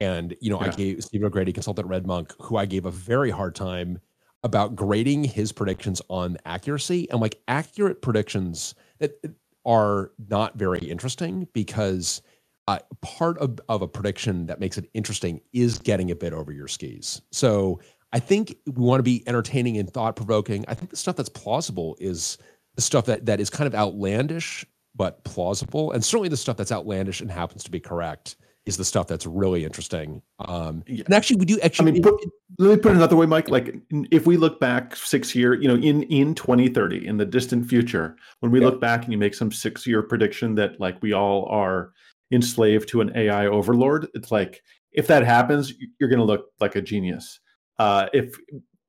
and 0.00 0.36
you 0.40 0.50
know, 0.50 0.60
yeah. 0.60 0.68
I 0.68 0.70
gave 0.70 1.04
Stephen 1.04 1.26
O'Grady, 1.26 1.52
consultant 1.52 1.88
RedMonk, 1.88 2.32
who 2.40 2.56
I 2.56 2.66
gave 2.66 2.86
a 2.86 2.90
very 2.90 3.30
hard 3.30 3.54
time 3.54 3.98
about 4.44 4.76
grading 4.76 5.24
his 5.24 5.52
predictions 5.52 6.02
on 6.08 6.36
accuracy 6.44 7.10
and 7.10 7.20
like 7.20 7.40
accurate 7.48 8.02
predictions 8.02 8.74
that 8.98 9.18
are 9.64 10.12
not 10.28 10.56
very 10.56 10.80
interesting 10.80 11.48
because 11.54 12.20
uh, 12.66 12.78
part 13.02 13.38
of, 13.38 13.60
of 13.68 13.82
a 13.82 13.88
prediction 13.88 14.46
that 14.46 14.60
makes 14.60 14.78
it 14.78 14.88
interesting 14.94 15.40
is 15.52 15.78
getting 15.78 16.10
a 16.10 16.16
bit 16.16 16.32
over 16.32 16.52
your 16.52 16.68
skis. 16.68 17.20
So 17.30 17.80
I 18.12 18.20
think 18.20 18.56
we 18.66 18.82
want 18.84 19.00
to 19.00 19.04
be 19.04 19.22
entertaining 19.26 19.76
and 19.76 19.92
thought 19.92 20.16
provoking. 20.16 20.64
I 20.68 20.74
think 20.74 20.90
the 20.90 20.96
stuff 20.96 21.16
that's 21.16 21.28
plausible 21.28 21.96
is 22.00 22.38
the 22.76 22.82
stuff 22.82 23.06
that 23.06 23.26
that 23.26 23.40
is 23.40 23.50
kind 23.50 23.66
of 23.66 23.74
outlandish 23.74 24.64
but 24.96 25.24
plausible, 25.24 25.90
and 25.90 26.04
certainly 26.04 26.28
the 26.28 26.36
stuff 26.36 26.56
that's 26.56 26.70
outlandish 26.70 27.20
and 27.20 27.30
happens 27.30 27.64
to 27.64 27.70
be 27.70 27.80
correct 27.80 28.36
is 28.66 28.76
the 28.76 28.84
stuff 28.84 29.06
that's 29.08 29.26
really 29.26 29.64
interesting. 29.64 30.22
Um, 30.38 30.84
yeah. 30.86 31.02
And 31.04 31.14
actually, 31.14 31.36
we 31.36 31.44
do 31.44 31.58
actually. 31.60 31.90
I 31.90 31.92
mean, 31.94 32.02
put, 32.02 32.14
let 32.58 32.70
me 32.70 32.76
put 32.76 32.92
it 32.92 32.96
another 32.96 33.16
way, 33.16 33.26
Mike. 33.26 33.48
Like, 33.48 33.76
if 34.10 34.26
we 34.26 34.36
look 34.36 34.60
back 34.60 34.96
six 34.96 35.34
year, 35.34 35.54
you 35.54 35.68
know, 35.68 35.74
in 35.74 36.04
in 36.04 36.34
2030, 36.34 37.06
in 37.06 37.16
the 37.16 37.26
distant 37.26 37.68
future, 37.68 38.16
when 38.40 38.52
we 38.52 38.60
yeah. 38.60 38.66
look 38.66 38.80
back 38.80 39.04
and 39.04 39.12
you 39.12 39.18
make 39.18 39.34
some 39.34 39.52
six 39.52 39.86
year 39.86 40.02
prediction 40.02 40.54
that 40.54 40.80
like 40.80 41.02
we 41.02 41.12
all 41.12 41.46
are 41.46 41.92
enslaved 42.32 42.88
to 42.88 43.00
an 43.00 43.12
AI 43.16 43.46
overlord. 43.46 44.08
It's 44.14 44.30
like 44.30 44.62
if 44.92 45.06
that 45.08 45.24
happens, 45.24 45.74
you're 45.98 46.08
going 46.08 46.18
to 46.18 46.24
look 46.24 46.46
like 46.60 46.76
a 46.76 46.82
genius. 46.82 47.40
Uh, 47.78 48.06
if 48.12 48.36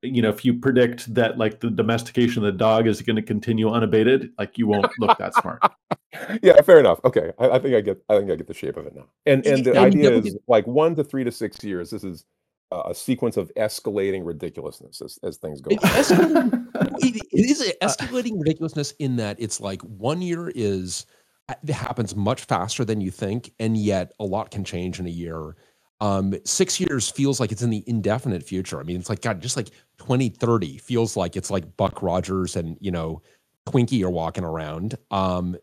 you 0.02 0.22
know, 0.22 0.28
if 0.28 0.44
you 0.44 0.54
predict 0.54 1.12
that 1.14 1.38
like 1.38 1.60
the 1.60 1.70
domestication 1.70 2.44
of 2.44 2.52
the 2.52 2.58
dog 2.58 2.86
is 2.86 3.02
going 3.02 3.16
to 3.16 3.22
continue 3.22 3.70
unabated, 3.70 4.30
like 4.38 4.56
you 4.58 4.66
won't 4.66 4.86
look 4.98 5.18
that 5.18 5.34
smart. 5.34 5.60
yeah, 6.42 6.60
fair 6.62 6.78
enough. 6.78 7.00
Okay, 7.04 7.32
I, 7.38 7.50
I, 7.50 7.58
think 7.58 7.74
I 7.74 7.80
get. 7.80 8.02
I 8.08 8.18
think 8.18 8.30
I 8.30 8.36
get 8.36 8.46
the 8.46 8.54
shape 8.54 8.76
of 8.76 8.86
it 8.86 8.94
now. 8.94 9.06
And 9.24 9.44
and 9.46 9.64
the 9.64 9.76
idea 9.78 10.12
is 10.12 10.36
like 10.46 10.66
one 10.66 10.94
to 10.96 11.04
three 11.04 11.24
to 11.24 11.32
six 11.32 11.62
years. 11.64 11.90
This 11.90 12.04
is 12.04 12.24
a 12.72 12.94
sequence 12.94 13.36
of 13.36 13.52
escalating 13.56 14.26
ridiculousness 14.26 15.00
as, 15.00 15.18
as 15.22 15.36
things 15.36 15.60
go. 15.60 15.70
It, 15.70 15.78
it, 15.82 17.22
it 17.30 17.50
is 17.50 17.74
escalating 17.80 18.38
ridiculousness 18.38 18.92
in 18.98 19.16
that 19.16 19.36
it's 19.38 19.60
like 19.60 19.80
one 19.82 20.20
year 20.20 20.50
is 20.54 21.06
it 21.48 21.72
happens 21.72 22.16
much 22.16 22.44
faster 22.44 22.84
than 22.84 23.00
you 23.00 23.10
think, 23.10 23.52
and 23.58 23.76
yet 23.76 24.12
a 24.18 24.24
lot 24.24 24.50
can 24.50 24.64
change 24.64 24.98
in 24.98 25.06
a 25.06 25.10
year. 25.10 25.56
Um, 26.00 26.34
six 26.44 26.78
years 26.78 27.10
feels 27.10 27.40
like 27.40 27.52
it's 27.52 27.62
in 27.62 27.70
the 27.70 27.84
indefinite 27.86 28.42
future. 28.42 28.80
I 28.80 28.82
mean, 28.82 28.98
it's 28.98 29.08
like 29.08 29.22
God, 29.22 29.40
just 29.40 29.56
like 29.56 29.70
2030 29.98 30.78
feels 30.78 31.16
like 31.16 31.36
it's 31.36 31.50
like 31.50 31.76
Buck 31.76 32.02
Rogers 32.02 32.56
and 32.56 32.76
you 32.80 32.90
know 32.90 33.22
Twinkie 33.66 34.02
are 34.02 34.10
walking 34.10 34.44
around. 34.44 34.96
Um, 35.10 35.56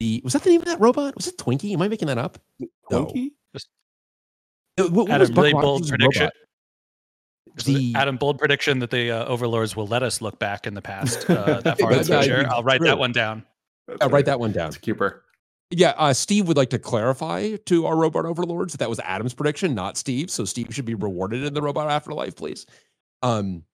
the 0.00 0.20
was 0.24 0.32
that 0.32 0.42
the 0.42 0.50
name 0.50 0.60
of 0.60 0.66
that 0.66 0.80
robot? 0.80 1.16
Was 1.16 1.28
it 1.28 1.38
Twinkie? 1.38 1.72
Am 1.72 1.82
I 1.82 1.88
making 1.88 2.08
that 2.08 2.18
up? 2.18 2.38
Twinkie. 2.90 3.30
No. 3.30 3.32
What, 4.76 4.92
what 4.92 5.10
Adam, 5.10 5.34
really 5.34 5.52
bold 5.52 5.86
prediction. 5.86 6.30
The, 7.66 7.92
Adam 7.94 8.16
bold 8.16 8.38
prediction 8.38 8.78
that 8.78 8.90
the 8.90 9.10
uh, 9.10 9.24
overlords 9.26 9.76
will 9.76 9.86
let 9.86 10.02
us 10.02 10.22
look 10.22 10.38
back 10.38 10.66
in 10.66 10.72
the 10.72 10.80
past 10.80 11.28
uh, 11.28 11.60
that 11.60 11.78
far 11.80 11.92
in 11.92 11.98
the 11.98 12.04
future. 12.04 12.46
I'll 12.50 12.62
write 12.62 12.80
that 12.80 12.98
one 12.98 13.12
down. 13.12 13.44
Uh, 13.88 14.08
write 14.08 14.26
that 14.26 14.40
one 14.40 14.52
down. 14.52 14.72
keeper. 14.72 15.24
Yeah, 15.70 15.94
uh, 15.96 16.12
Steve 16.12 16.48
would 16.48 16.56
like 16.56 16.70
to 16.70 16.78
clarify 16.78 17.56
to 17.56 17.86
our 17.86 17.96
robot 17.96 18.26
overlords 18.26 18.74
that 18.74 18.78
that 18.78 18.90
was 18.90 19.00
Adam's 19.00 19.32
prediction, 19.32 19.74
not 19.74 19.96
Steve. 19.96 20.30
So 20.30 20.44
Steve 20.44 20.68
should 20.70 20.84
be 20.84 20.94
rewarded 20.94 21.44
in 21.44 21.54
the 21.54 21.62
robot 21.62 21.90
afterlife, 21.90 22.36
please. 22.36 22.66
Um, 23.22 23.64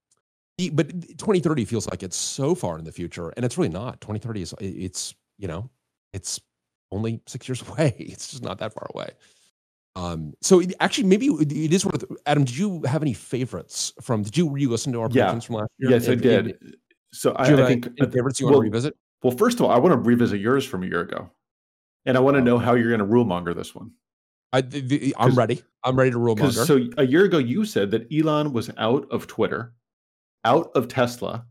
but 0.72 0.90
2030 0.90 1.64
feels 1.64 1.88
like 1.88 2.02
it's 2.02 2.16
so 2.16 2.54
far 2.54 2.78
in 2.78 2.84
the 2.84 2.92
future, 2.92 3.30
and 3.30 3.44
it's 3.44 3.58
really 3.58 3.68
not. 3.68 4.00
2030 4.00 4.42
is 4.42 4.54
it's 4.60 5.14
you 5.38 5.48
know 5.48 5.70
it's 6.12 6.40
only 6.92 7.20
six 7.26 7.48
years 7.48 7.62
away. 7.68 7.94
It's 7.98 8.30
just 8.30 8.42
not 8.42 8.58
that 8.58 8.72
far 8.72 8.86
away. 8.94 9.10
Um, 9.96 10.34
so 10.40 10.62
actually, 10.78 11.08
maybe 11.08 11.26
it 11.26 11.72
is 11.72 11.84
worth. 11.84 12.04
Adam, 12.26 12.44
did 12.44 12.56
you 12.56 12.82
have 12.84 13.02
any 13.02 13.14
favorites 13.14 13.92
from? 14.00 14.22
Did 14.22 14.36
you 14.36 14.48
re-listen 14.48 14.92
to 14.92 15.00
our 15.00 15.08
predictions 15.08 15.44
yeah. 15.44 15.46
from 15.46 15.56
last 15.56 15.70
year? 15.78 15.90
Yes, 15.90 16.06
and, 16.06 16.20
I 16.20 16.22
did. 16.22 16.46
And, 16.46 16.76
so 17.12 17.32
I, 17.32 17.44
I 17.44 17.66
think 17.66 17.96
favorites 18.12 18.38
you 18.38 18.46
want 18.46 18.56
to 18.56 18.62
revisit. 18.62 18.94
Well, 19.22 19.36
first 19.36 19.58
of 19.58 19.66
all, 19.66 19.70
I 19.70 19.78
want 19.78 19.92
to 19.92 19.98
revisit 19.98 20.40
yours 20.40 20.64
from 20.64 20.82
a 20.82 20.86
year 20.86 21.00
ago, 21.00 21.30
and 22.06 22.16
I 22.16 22.20
want 22.20 22.36
to 22.36 22.40
know 22.40 22.58
how 22.58 22.74
you're 22.74 22.88
going 22.88 23.00
to 23.00 23.04
rule 23.04 23.24
monger 23.24 23.54
this 23.54 23.74
one. 23.74 23.92
I, 24.52 24.62
am 25.18 25.34
ready. 25.34 25.62
I'm 25.84 25.96
ready 25.96 26.10
to 26.12 26.18
rule 26.18 26.36
monger. 26.36 26.64
So 26.64 26.88
a 26.96 27.06
year 27.06 27.24
ago, 27.24 27.38
you 27.38 27.64
said 27.64 27.90
that 27.90 28.06
Elon 28.12 28.52
was 28.52 28.70
out 28.78 29.06
of 29.10 29.26
Twitter, 29.26 29.74
out 30.44 30.70
of 30.74 30.88
Tesla, 30.88 31.46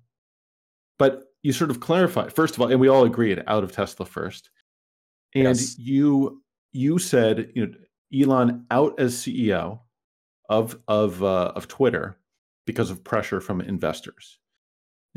but 0.97 1.23
you 1.43 1.53
sort 1.53 1.69
of 1.69 1.79
clarified. 1.79 2.33
First 2.33 2.55
of 2.55 2.61
all, 2.61 2.71
and 2.71 2.79
we 2.79 2.87
all 2.87 3.03
agreed 3.03 3.43
out 3.47 3.63
of 3.63 3.71
Tesla 3.71 4.05
first, 4.05 4.49
and 5.35 5.43
yes. 5.57 5.77
you 5.77 6.41
you 6.71 6.99
said 6.99 7.51
you 7.53 7.67
know 7.67 7.73
Elon 8.13 8.65
out 8.71 8.99
as 8.99 9.15
CEO 9.15 9.81
of 10.49 10.79
of 10.87 11.23
uh, 11.23 11.51
of 11.55 11.67
Twitter 11.67 12.17
because 12.65 12.89
of 12.89 13.03
pressure 13.03 13.41
from 13.41 13.61
investors. 13.61 14.39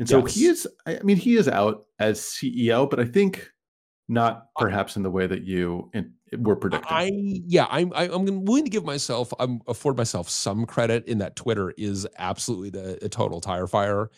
And 0.01 0.09
so 0.09 0.17
yes. 0.25 0.33
he 0.33 0.45
is, 0.47 0.67
I 0.87 0.99
mean, 1.03 1.15
he 1.15 1.35
is 1.35 1.47
out 1.47 1.85
as 1.99 2.19
CEO, 2.19 2.89
but 2.89 2.99
I 2.99 3.05
think 3.05 3.51
not 4.09 4.47
perhaps 4.55 4.95
in 4.95 5.03
the 5.03 5.11
way 5.11 5.27
that 5.27 5.43
you 5.43 5.91
were 6.39 6.55
predicting. 6.55 6.91
I 6.91 7.11
yeah, 7.13 7.67
I'm 7.69 7.93
I, 7.93 8.05
am 8.05 8.11
i 8.11 8.15
am 8.15 8.45
willing 8.45 8.63
to 8.63 8.71
give 8.71 8.83
myself 8.83 9.31
I'm 9.39 9.61
afford 9.67 9.97
myself 9.97 10.27
some 10.27 10.65
credit 10.65 11.05
in 11.05 11.19
that 11.19 11.35
Twitter 11.35 11.71
is 11.77 12.07
absolutely 12.17 12.71
the 12.71 13.09
total 13.09 13.41
tire 13.41 13.67
fire, 13.67 14.09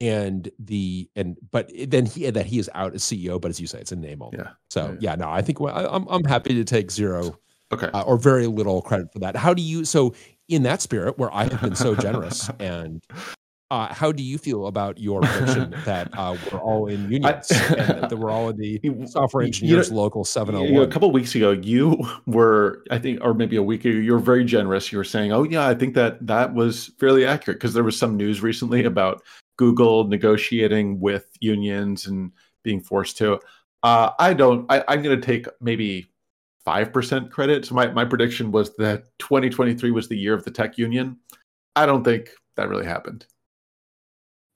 and 0.00 0.50
the 0.58 1.08
and 1.14 1.38
but 1.52 1.70
then 1.86 2.06
he 2.06 2.28
that 2.28 2.46
he 2.46 2.58
is 2.58 2.68
out 2.74 2.92
as 2.96 3.04
CEO, 3.04 3.40
but 3.40 3.50
as 3.50 3.60
you 3.60 3.68
say, 3.68 3.78
it's 3.78 3.92
a 3.92 3.96
name 3.96 4.22
only. 4.22 4.38
Yeah. 4.38 4.50
So 4.68 4.96
yeah, 4.98 5.12
yeah 5.12 5.14
no, 5.14 5.30
I 5.30 5.42
think 5.42 5.60
well, 5.60 5.76
I, 5.76 5.94
am 5.94 6.08
I'm 6.10 6.24
happy 6.24 6.54
to 6.54 6.64
take 6.64 6.90
zero. 6.90 7.38
Okay. 7.72 7.86
Uh, 7.86 8.02
or 8.02 8.18
very 8.18 8.48
little 8.48 8.82
credit 8.82 9.12
for 9.12 9.20
that. 9.20 9.36
How 9.36 9.54
do 9.54 9.62
you 9.62 9.84
so 9.84 10.12
in 10.48 10.64
that 10.64 10.82
spirit 10.82 11.18
where 11.18 11.32
I 11.32 11.44
have 11.44 11.60
been 11.60 11.76
so 11.76 11.94
generous 11.94 12.50
and 12.58 13.00
uh, 13.70 13.92
how 13.94 14.10
do 14.10 14.22
you 14.22 14.36
feel 14.36 14.66
about 14.66 14.98
your 14.98 15.20
prediction 15.22 15.74
that 15.84 16.10
uh, 16.14 16.36
we're 16.50 16.58
all 16.58 16.86
in 16.86 17.10
unions 17.10 17.52
I, 17.52 17.74
and 17.74 18.10
that 18.10 18.18
we're 18.18 18.30
all 18.30 18.48
in 18.48 18.56
the 18.56 19.06
software 19.06 19.44
engineers 19.44 19.88
you 19.88 19.94
know, 19.94 20.02
local 20.02 20.24
701? 20.24 20.72
You 20.72 20.80
know, 20.80 20.82
a 20.82 20.90
couple 20.90 21.08
of 21.08 21.14
weeks 21.14 21.34
ago, 21.34 21.52
you 21.52 21.96
were, 22.26 22.82
I 22.90 22.98
think, 22.98 23.20
or 23.22 23.32
maybe 23.32 23.56
a 23.56 23.62
week 23.62 23.84
ago, 23.84 23.96
you 23.96 24.12
were 24.12 24.18
very 24.18 24.44
generous. 24.44 24.90
You 24.90 24.98
were 24.98 25.04
saying, 25.04 25.32
"Oh 25.32 25.44
yeah, 25.44 25.66
I 25.66 25.74
think 25.74 25.94
that 25.94 26.26
that 26.26 26.52
was 26.52 26.90
fairly 26.98 27.24
accurate," 27.24 27.58
because 27.58 27.74
there 27.74 27.84
was 27.84 27.96
some 27.96 28.16
news 28.16 28.42
recently 28.42 28.84
about 28.84 29.22
Google 29.56 30.04
negotiating 30.04 30.98
with 31.00 31.28
unions 31.40 32.06
and 32.06 32.32
being 32.64 32.80
forced 32.80 33.16
to. 33.18 33.38
Uh, 33.82 34.10
I 34.18 34.34
don't. 34.34 34.66
I, 34.70 34.84
I'm 34.88 35.02
going 35.02 35.18
to 35.18 35.24
take 35.24 35.46
maybe 35.60 36.10
five 36.64 36.92
percent 36.92 37.30
credit. 37.30 37.66
So 37.66 37.76
my 37.76 37.86
my 37.92 38.04
prediction 38.04 38.50
was 38.50 38.74
that 38.76 39.04
2023 39.20 39.92
was 39.92 40.08
the 40.08 40.18
year 40.18 40.34
of 40.34 40.44
the 40.44 40.50
tech 40.50 40.76
union. 40.76 41.18
I 41.76 41.86
don't 41.86 42.02
think 42.02 42.30
that 42.56 42.68
really 42.68 42.84
happened. 42.84 43.26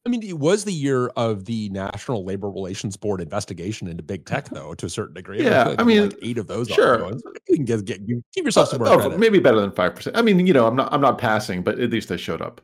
I 0.06 0.10
mean, 0.10 0.22
it 0.22 0.38
was 0.38 0.64
the 0.64 0.72
year 0.72 1.08
of 1.16 1.46
the 1.46 1.70
National 1.70 2.24
Labor 2.24 2.50
Relations 2.50 2.96
Board 2.96 3.22
investigation 3.22 3.88
into 3.88 4.02
big 4.02 4.26
tech, 4.26 4.48
though, 4.50 4.74
to 4.74 4.86
a 4.86 4.90
certain 4.90 5.14
degree. 5.14 5.42
Yeah, 5.42 5.74
I, 5.78 5.82
I 5.82 5.84
mean, 5.84 6.10
like 6.10 6.18
eight 6.22 6.38
of 6.38 6.46
those. 6.46 6.68
Sure, 6.68 7.10
you 7.48 7.56
can 7.56 7.64
get, 7.64 7.84
get 7.84 8.06
give 8.06 8.44
yourself 8.44 8.68
some 8.68 8.80
more 8.80 8.88
uh, 8.88 9.04
oh, 9.04 9.18
maybe 9.18 9.38
better 9.38 9.60
than 9.60 9.72
five 9.72 9.94
percent. 9.94 10.16
I 10.16 10.22
mean, 10.22 10.46
you 10.46 10.52
know, 10.52 10.66
I'm 10.66 10.76
not 10.76 10.92
I'm 10.92 11.00
not 11.00 11.18
passing, 11.18 11.62
but 11.62 11.78
at 11.80 11.90
least 11.90 12.08
they 12.08 12.16
showed 12.16 12.42
up. 12.42 12.60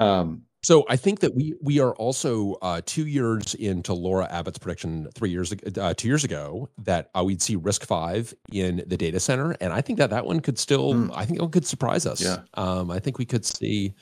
Um, 0.00 0.42
so 0.62 0.84
I 0.88 0.96
think 0.96 1.20
that 1.20 1.34
we 1.34 1.54
we 1.62 1.78
are 1.78 1.92
also 1.94 2.54
uh, 2.62 2.80
two 2.84 3.06
years 3.06 3.54
into 3.54 3.94
Laura 3.94 4.26
Abbott's 4.30 4.58
prediction 4.58 5.08
three 5.14 5.30
years 5.30 5.54
uh, 5.80 5.94
two 5.96 6.08
years 6.08 6.24
ago 6.24 6.68
that 6.78 7.10
uh, 7.16 7.22
we'd 7.22 7.40
see 7.40 7.56
RISC-V 7.56 8.34
in 8.52 8.82
the 8.86 8.96
data 8.96 9.20
center, 9.20 9.54
and 9.60 9.72
I 9.72 9.80
think 9.80 9.98
that 10.00 10.10
that 10.10 10.26
one 10.26 10.40
could 10.40 10.58
still 10.58 10.94
mm. 10.94 11.10
I 11.14 11.24
think 11.24 11.40
it 11.40 11.52
could 11.52 11.66
surprise 11.66 12.06
us. 12.06 12.20
Yeah, 12.20 12.38
um, 12.54 12.90
I 12.90 12.98
think 12.98 13.18
we 13.18 13.24
could 13.24 13.44
see. 13.44 13.94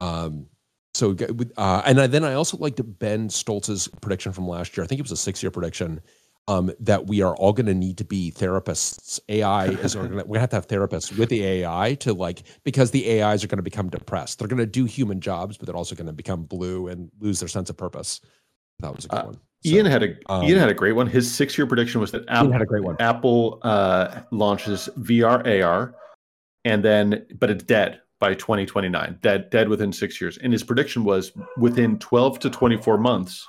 Um, 0.00 0.46
so, 0.94 1.16
uh, 1.56 1.82
and 1.86 1.98
then 1.98 2.24
I 2.24 2.34
also 2.34 2.56
liked 2.56 2.80
Ben 2.98 3.28
Stoltz's 3.28 3.88
prediction 4.00 4.32
from 4.32 4.48
last 4.48 4.76
year. 4.76 4.84
I 4.84 4.86
think 4.86 4.98
it 4.98 5.02
was 5.02 5.12
a 5.12 5.16
six-year 5.16 5.50
prediction 5.50 6.00
um, 6.48 6.72
that 6.80 7.06
we 7.06 7.22
are 7.22 7.36
all 7.36 7.52
going 7.52 7.66
to 7.66 7.74
need 7.74 7.98
to 7.98 8.04
be 8.04 8.32
therapists. 8.32 9.20
AI 9.28 9.66
is 9.84 9.96
we're 9.96 10.08
going 10.08 10.32
to 10.32 10.40
have 10.40 10.50
to 10.50 10.56
have 10.56 10.66
therapists 10.66 11.16
with 11.16 11.28
the 11.28 11.44
AI 11.44 11.94
to 12.00 12.12
like 12.12 12.42
because 12.64 12.90
the 12.90 13.22
AIs 13.22 13.44
are 13.44 13.46
going 13.46 13.58
to 13.58 13.62
become 13.62 13.88
depressed. 13.88 14.38
They're 14.38 14.48
going 14.48 14.58
to 14.58 14.66
do 14.66 14.84
human 14.84 15.20
jobs, 15.20 15.56
but 15.56 15.66
they're 15.66 15.76
also 15.76 15.94
going 15.94 16.08
to 16.08 16.12
become 16.12 16.42
blue 16.42 16.88
and 16.88 17.10
lose 17.20 17.38
their 17.38 17.48
sense 17.48 17.70
of 17.70 17.76
purpose. 17.76 18.20
That 18.80 18.96
was 18.96 19.04
a 19.04 19.08
good 19.08 19.18
uh, 19.18 19.24
one. 19.26 19.34
So, 19.34 19.40
Ian 19.74 19.86
had 19.86 20.02
a 20.02 20.16
um, 20.26 20.42
Ian 20.42 20.58
had 20.58 20.70
a 20.70 20.74
great 20.74 20.92
one. 20.92 21.06
His 21.06 21.32
six-year 21.32 21.66
prediction 21.66 22.00
was 22.00 22.10
that 22.12 22.24
Apple 22.28 22.50
had 22.50 22.62
a 22.62 22.66
great 22.66 22.82
one. 22.82 22.96
Apple 22.98 23.60
uh, 23.62 24.22
launches 24.30 24.88
VR 24.98 25.62
AR, 25.62 25.94
and 26.64 26.82
then 26.82 27.26
but 27.38 27.50
it's 27.50 27.62
dead 27.62 28.00
by 28.20 28.34
2029, 28.34 29.18
dead 29.22 29.50
dead 29.50 29.68
within 29.68 29.92
six 29.92 30.20
years. 30.20 30.38
And 30.38 30.52
his 30.52 30.62
prediction 30.62 31.04
was 31.04 31.32
within 31.56 31.98
12 31.98 32.38
to 32.40 32.50
24 32.50 32.98
months, 32.98 33.48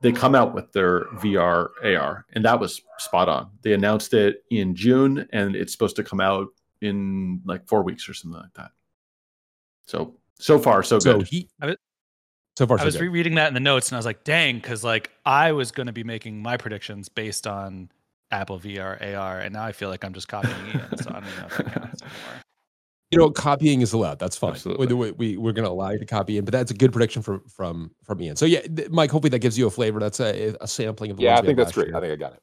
they 0.00 0.12
come 0.12 0.34
out 0.34 0.54
with 0.54 0.72
their 0.72 1.04
VR 1.16 1.68
AR, 1.84 2.24
and 2.32 2.44
that 2.44 2.58
was 2.58 2.80
spot 2.98 3.28
on. 3.28 3.50
They 3.62 3.72
announced 3.72 4.14
it 4.14 4.44
in 4.50 4.74
June, 4.74 5.28
and 5.32 5.54
it's 5.54 5.72
supposed 5.72 5.96
to 5.96 6.04
come 6.04 6.20
out 6.20 6.48
in 6.80 7.42
like 7.44 7.66
four 7.68 7.82
weeks 7.82 8.08
or 8.08 8.14
something 8.14 8.40
like 8.40 8.54
that. 8.54 8.70
So 9.86 10.16
so 10.38 10.58
far 10.58 10.82
so, 10.82 10.98
so 10.98 11.18
good. 11.18 11.28
He, 11.28 11.48
so 12.56 12.66
far, 12.66 12.78
so 12.78 12.82
I 12.82 12.84
was 12.86 12.96
good. 12.96 13.02
rereading 13.02 13.34
that 13.34 13.48
in 13.48 13.54
the 13.54 13.60
notes, 13.60 13.88
and 13.88 13.96
I 13.96 13.98
was 13.98 14.06
like, 14.06 14.24
"Dang!" 14.24 14.56
Because 14.56 14.82
like 14.82 15.10
I 15.26 15.52
was 15.52 15.70
going 15.70 15.86
to 15.86 15.92
be 15.92 16.04
making 16.04 16.40
my 16.40 16.56
predictions 16.56 17.10
based 17.10 17.46
on 17.46 17.90
Apple 18.30 18.58
VR, 18.58 19.16
AR, 19.16 19.38
and 19.38 19.52
now 19.52 19.64
I 19.64 19.72
feel 19.72 19.90
like 19.90 20.04
I'm 20.04 20.14
just 20.14 20.28
copying 20.28 20.56
Ian. 20.68 20.96
so 20.96 21.10
I 21.10 21.12
don't 21.14 21.24
even 21.26 21.40
know 21.40 21.46
if 21.46 21.56
that 21.58 21.74
counts 21.74 22.02
anymore. 22.02 22.42
You 23.10 23.18
know, 23.18 23.30
copying 23.30 23.80
is 23.80 23.92
allowed. 23.92 24.20
That's 24.20 24.36
fine. 24.36 24.52
Absolutely. 24.52 24.94
We, 24.94 25.10
we, 25.10 25.36
we're 25.36 25.52
going 25.52 25.64
to 25.64 25.70
allow 25.70 25.90
you 25.90 25.98
to 25.98 26.06
copy 26.06 26.38
in, 26.38 26.44
but 26.44 26.52
that's 26.52 26.70
a 26.70 26.74
good 26.74 26.92
prediction 26.92 27.22
from 27.22 27.42
from 27.48 27.90
from 28.04 28.22
Ian. 28.22 28.36
So 28.36 28.46
yeah, 28.46 28.60
Mike. 28.90 29.10
Hopefully 29.10 29.30
that 29.30 29.40
gives 29.40 29.58
you 29.58 29.66
a 29.66 29.70
flavor. 29.70 29.98
That's 29.98 30.20
a, 30.20 30.54
a 30.60 30.68
sampling 30.68 31.10
of. 31.10 31.16
The 31.16 31.24
yeah, 31.24 31.38
I 31.38 31.42
think 31.42 31.58
that's 31.58 31.72
great. 31.72 31.88
Year. 31.88 31.96
I 31.96 32.00
think 32.00 32.12
I 32.12 32.16
got 32.16 32.34
it. 32.34 32.42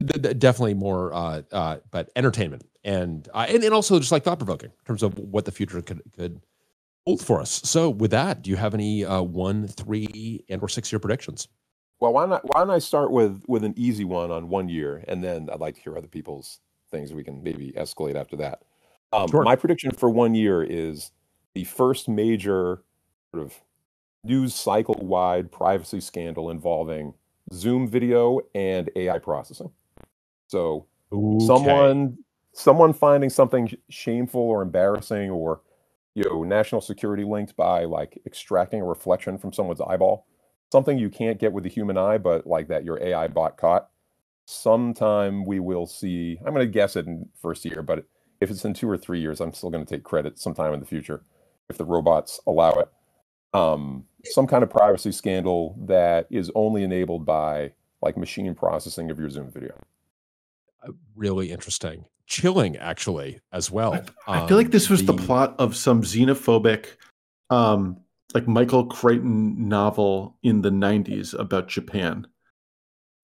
The, 0.00 0.18
the, 0.18 0.34
definitely 0.34 0.74
more, 0.74 1.12
uh, 1.12 1.42
uh, 1.52 1.76
but 1.90 2.10
entertainment 2.16 2.64
and, 2.84 3.28
uh, 3.34 3.46
and 3.48 3.62
and 3.62 3.74
also 3.74 3.98
just 3.98 4.12
like 4.12 4.24
thought 4.24 4.38
provoking 4.38 4.70
in 4.70 4.84
terms 4.86 5.02
of 5.02 5.18
what 5.18 5.44
the 5.44 5.52
future 5.52 5.80
could 5.82 6.02
could 6.16 6.40
hold 7.06 7.24
for 7.24 7.40
us. 7.40 7.60
So 7.64 7.90
with 7.90 8.10
that, 8.10 8.42
do 8.42 8.50
you 8.50 8.56
have 8.56 8.74
any 8.74 9.04
uh, 9.04 9.22
one, 9.22 9.68
three, 9.68 10.44
and 10.48 10.62
or 10.62 10.68
six 10.68 10.90
year 10.90 10.98
predictions? 10.98 11.48
Well, 12.00 12.12
why 12.12 12.26
not? 12.26 12.42
Why 12.44 12.60
don't 12.60 12.70
I 12.70 12.78
start 12.78 13.10
with 13.10 13.42
with 13.46 13.64
an 13.64 13.74
easy 13.76 14.04
one 14.04 14.30
on 14.30 14.48
one 14.48 14.68
year, 14.68 15.04
and 15.06 15.22
then 15.22 15.50
I'd 15.52 15.60
like 15.60 15.74
to 15.74 15.80
hear 15.82 15.96
other 15.96 16.08
people's 16.08 16.60
things. 16.90 17.12
We 17.12 17.24
can 17.24 17.42
maybe 17.42 17.72
escalate 17.72 18.16
after 18.16 18.36
that. 18.36 18.62
Um, 19.12 19.28
sure. 19.28 19.42
My 19.42 19.56
prediction 19.56 19.92
for 19.92 20.08
one 20.08 20.34
year 20.34 20.62
is 20.62 21.10
the 21.54 21.64
first 21.64 22.08
major 22.08 22.82
sort 23.32 23.44
of 23.44 23.54
news 24.22 24.54
cycle 24.54 24.98
wide 25.00 25.50
privacy 25.50 26.00
scandal 26.00 26.50
involving 26.50 27.14
Zoom 27.52 27.88
video 27.88 28.40
and 28.54 28.90
AI 28.94 29.18
processing. 29.18 29.70
So 30.48 30.86
okay. 31.12 31.46
someone 31.46 32.18
someone 32.52 32.92
finding 32.92 33.30
something 33.30 33.72
shameful 33.88 34.40
or 34.40 34.62
embarrassing 34.62 35.30
or 35.30 35.60
you 36.14 36.24
know 36.24 36.44
national 36.44 36.80
security 36.80 37.24
linked 37.24 37.56
by 37.56 37.84
like 37.84 38.20
extracting 38.26 38.80
a 38.80 38.84
reflection 38.84 39.38
from 39.38 39.52
someone's 39.52 39.80
eyeball 39.80 40.26
something 40.70 40.98
you 40.98 41.10
can't 41.10 41.38
get 41.38 41.52
with 41.52 41.64
the 41.64 41.70
human 41.70 41.98
eye, 41.98 42.18
but 42.18 42.46
like 42.46 42.68
that 42.68 42.84
your 42.84 43.02
AI 43.02 43.28
bot 43.28 43.56
caught. 43.56 43.88
Sometime 44.46 45.44
we 45.44 45.60
will 45.60 45.86
see. 45.86 46.38
I'm 46.44 46.54
going 46.54 46.66
to 46.66 46.72
guess 46.72 46.96
it 46.96 47.06
in 47.06 47.28
first 47.40 47.64
year, 47.64 47.82
but 47.82 48.04
if 48.40 48.50
it's 48.50 48.64
in 48.64 48.74
two 48.74 48.88
or 48.88 48.96
three 48.96 49.20
years, 49.20 49.40
I'm 49.40 49.52
still 49.52 49.70
going 49.70 49.84
to 49.84 49.94
take 49.94 50.04
credit 50.04 50.38
sometime 50.38 50.72
in 50.72 50.80
the 50.80 50.86
future 50.86 51.22
if 51.68 51.76
the 51.78 51.84
robots 51.84 52.40
allow 52.46 52.72
it. 52.72 52.88
Um, 53.52 54.04
some 54.24 54.46
kind 54.46 54.62
of 54.62 54.70
privacy 54.70 55.12
scandal 55.12 55.76
that 55.86 56.26
is 56.30 56.50
only 56.54 56.82
enabled 56.82 57.26
by 57.26 57.72
like 58.02 58.16
machine 58.16 58.54
processing 58.54 59.10
of 59.10 59.18
your 59.18 59.30
Zoom 59.30 59.50
video. 59.50 59.74
Uh, 60.86 60.92
really 61.14 61.50
interesting, 61.50 62.06
chilling 62.26 62.76
actually 62.76 63.40
as 63.52 63.70
well. 63.70 63.94
I, 64.26 64.44
I 64.44 64.46
feel 64.46 64.56
like 64.56 64.70
this 64.70 64.88
was 64.88 65.04
the, 65.04 65.12
the 65.12 65.22
plot 65.22 65.54
of 65.58 65.76
some 65.76 66.02
xenophobic 66.02 66.86
um, 67.50 68.00
like 68.34 68.46
Michael 68.46 68.86
Crichton 68.86 69.68
novel 69.68 70.36
in 70.42 70.62
the 70.62 70.70
90s 70.70 71.38
about 71.38 71.68
Japan. 71.68 72.26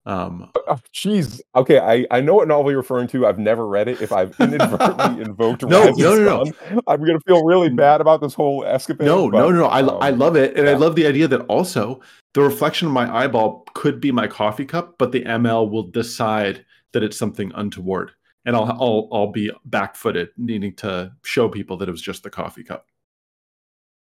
Um, 0.07 0.53
jeez. 0.95 1.41
Oh, 1.55 1.63
okay, 1.63 1.81
I, 1.81 2.07
I 2.17 2.21
know 2.21 2.35
what 2.35 2.47
novel 2.47 2.71
you're 2.71 2.81
referring 2.81 3.09
to. 3.09 3.27
I've 3.27 3.41
never 3.41 3.67
read 3.67 3.89
it. 3.89 4.01
If 4.01 4.13
I've 4.13 4.39
inadvertently 4.39 5.23
invoked 5.25 5.63
no, 5.65 5.91
no, 5.91 6.17
no, 6.17 6.45
no, 6.45 6.53
I'm 6.87 7.05
gonna 7.05 7.19
feel 7.27 7.45
really 7.45 7.71
bad 7.71 8.01
about 8.01 8.21
this 8.21 8.33
whole 8.33 8.65
escapade. 8.65 9.05
No, 9.05 9.29
but, 9.29 9.39
no, 9.39 9.51
no, 9.51 9.59
no. 9.61 9.67
I, 9.67 9.81
um, 9.81 9.99
I 10.01 10.11
love 10.11 10.37
it, 10.37 10.57
and 10.57 10.67
yeah. 10.67 10.73
I 10.73 10.77
love 10.77 10.95
the 10.95 11.07
idea 11.07 11.27
that 11.29 11.41
also 11.47 12.01
the 12.35 12.43
reflection 12.43 12.87
of 12.87 12.95
my 12.95 13.13
eyeball 13.13 13.67
could 13.75 14.01
be 14.01 14.13
my 14.13 14.29
coffee 14.29 14.65
cup, 14.65 14.95
but 14.97 15.11
the 15.11 15.23
ML 15.23 15.69
will 15.71 15.91
decide 15.91 16.65
that 16.93 17.03
it's 17.03 17.19
something 17.19 17.51
untoward, 17.57 18.13
and 18.45 18.55
I'll 18.55 18.77
I'll 18.81 19.09
I'll 19.11 19.33
be 19.33 19.51
back-footed, 19.65 20.29
needing 20.37 20.77
to 20.77 21.13
show 21.25 21.49
people 21.49 21.77
that 21.79 21.89
it 21.89 21.93
was 21.93 22.03
just 22.03 22.23
the 22.23 22.31
coffee 22.31 22.63
cup. 22.63 22.87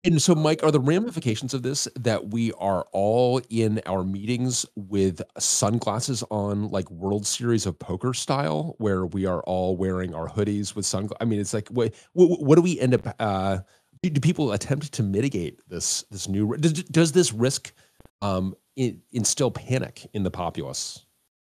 And 0.07 0.21
so, 0.21 0.35
Mike, 0.35 0.63
are 0.63 0.71
the 0.71 0.79
ramifications 0.79 1.53
of 1.53 1.63
this 1.63 1.85
that 1.99 2.29
we 2.29 2.53
are 2.53 2.87
all 2.93 3.41
in 3.49 3.81
our 3.85 4.05
meetings 4.05 4.65
with 4.77 5.21
sunglasses 5.37 6.23
on, 6.31 6.69
like 6.69 6.89
World 6.89 7.27
Series 7.27 7.65
of 7.65 7.77
Poker 7.77 8.13
style, 8.13 8.75
where 8.77 9.05
we 9.05 9.25
are 9.25 9.41
all 9.41 9.75
wearing 9.75 10.15
our 10.15 10.29
hoodies 10.29 10.77
with 10.77 10.85
sunglasses? 10.85 11.17
I 11.19 11.25
mean, 11.25 11.41
it's 11.41 11.53
like, 11.53 11.67
what, 11.67 11.93
what, 12.13 12.55
do 12.55 12.61
we 12.61 12.79
end 12.79 12.93
up? 12.93 13.15
Uh, 13.19 13.57
do 14.01 14.21
people 14.21 14.53
attempt 14.53 14.93
to 14.93 15.03
mitigate 15.03 15.59
this 15.67 16.03
this 16.09 16.29
new? 16.29 16.55
Does, 16.55 16.71
does 16.83 17.11
this 17.11 17.33
risk 17.33 17.73
um, 18.21 18.55
instill 18.77 19.51
panic 19.51 20.09
in 20.13 20.23
the 20.23 20.31
populace? 20.31 21.05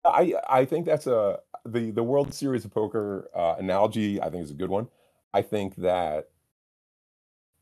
I 0.03 0.33
I 0.49 0.65
think 0.65 0.85
that's 0.85 1.07
a 1.07 1.39
the 1.65 1.91
the 1.91 2.03
World 2.03 2.33
Series 2.33 2.65
of 2.65 2.71
Poker 2.71 3.29
uh, 3.33 3.55
analogy. 3.59 4.21
I 4.21 4.29
think 4.29 4.43
is 4.43 4.51
a 4.51 4.55
good 4.55 4.69
one. 4.69 4.89
I 5.33 5.41
think 5.41 5.77
that 5.77 6.31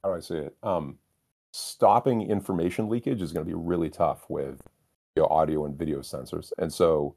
how 0.03 0.09
do 0.09 0.15
I 0.15 0.19
say 0.19 0.37
it? 0.37 0.55
Um, 0.63 0.97
stopping 1.51 2.29
information 2.29 2.89
leakage 2.89 3.21
is 3.21 3.31
going 3.31 3.45
to 3.45 3.49
be 3.49 3.55
really 3.55 3.89
tough 3.89 4.25
with 4.29 4.61
know, 5.19 5.27
audio 5.27 5.65
and 5.65 5.77
video 5.77 5.99
sensors. 5.99 6.51
And 6.57 6.73
so 6.73 7.15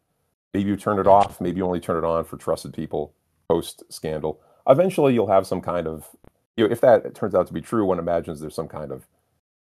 maybe 0.52 0.68
you 0.68 0.76
turn 0.76 0.98
it 0.98 1.06
off, 1.06 1.40
maybe 1.40 1.58
you 1.58 1.64
only 1.64 1.80
turn 1.80 1.96
it 1.96 2.06
on 2.06 2.24
for 2.24 2.36
trusted 2.36 2.74
people 2.74 3.14
post 3.48 3.82
scandal. 3.88 4.40
Eventually, 4.68 5.14
you'll 5.14 5.28
have 5.28 5.46
some 5.46 5.60
kind 5.60 5.86
of, 5.86 6.08
you 6.56 6.66
know, 6.66 6.72
if 6.72 6.80
that 6.82 7.14
turns 7.14 7.34
out 7.34 7.46
to 7.48 7.52
be 7.52 7.60
true, 7.60 7.84
one 7.84 7.98
imagines 7.98 8.40
there's 8.40 8.54
some 8.54 8.68
kind 8.68 8.92
of, 8.92 9.06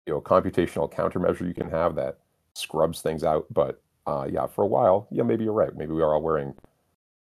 you 0.05 0.13
know, 0.13 0.21
computational 0.21 0.91
countermeasure 0.91 1.47
you 1.47 1.53
can 1.53 1.69
have 1.69 1.95
that 1.95 2.19
scrubs 2.53 3.01
things 3.01 3.23
out. 3.23 3.45
But 3.51 3.81
uh, 4.05 4.27
yeah, 4.31 4.47
for 4.47 4.63
a 4.63 4.67
while, 4.67 5.07
yeah, 5.11 5.23
maybe 5.23 5.43
you're 5.43 5.53
right. 5.53 5.75
Maybe 5.75 5.91
we 5.91 6.01
are 6.01 6.13
all 6.13 6.21
wearing, 6.21 6.53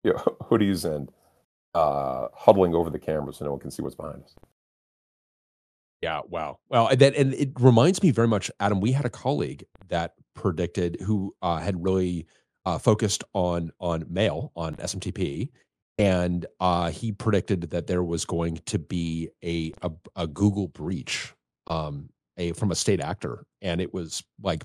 you 0.04 0.13
know, 0.13 0.19
hoodies 0.41 0.84
and 0.84 1.12
uh, 1.73 2.27
huddling 2.34 2.75
over 2.75 2.89
the 2.89 2.99
camera 2.99 3.34
so 3.34 3.45
no 3.45 3.51
one 3.51 3.60
can 3.60 3.71
see 3.71 3.82
what's 3.82 3.95
behind 3.95 4.23
us. 4.23 4.36
Yeah, 6.01 6.21
wow. 6.27 6.59
Well, 6.69 6.95
that 6.95 7.15
and 7.15 7.33
it 7.35 7.49
reminds 7.59 8.01
me 8.01 8.11
very 8.11 8.27
much, 8.27 8.49
Adam. 8.59 8.81
We 8.81 8.91
had 8.91 9.05
a 9.05 9.09
colleague 9.09 9.65
that 9.89 10.15
predicted 10.33 10.97
who 11.01 11.35
uh, 11.41 11.57
had 11.57 11.83
really 11.83 12.25
uh, 12.65 12.79
focused 12.79 13.23
on 13.33 13.71
on 13.79 14.05
mail 14.09 14.51
on 14.55 14.75
SMTP, 14.77 15.49
and 15.99 16.47
uh, 16.59 16.89
he 16.89 17.11
predicted 17.11 17.69
that 17.69 17.85
there 17.85 18.03
was 18.03 18.25
going 18.25 18.57
to 18.65 18.79
be 18.79 19.29
a 19.43 19.73
a, 19.83 19.91
a 20.15 20.27
Google 20.27 20.69
breach, 20.69 21.33
um, 21.67 22.09
a 22.37 22.53
from 22.53 22.71
a 22.71 22.75
state 22.75 22.99
actor, 22.99 23.45
and 23.61 23.79
it 23.79 23.93
was 23.93 24.23
like 24.41 24.63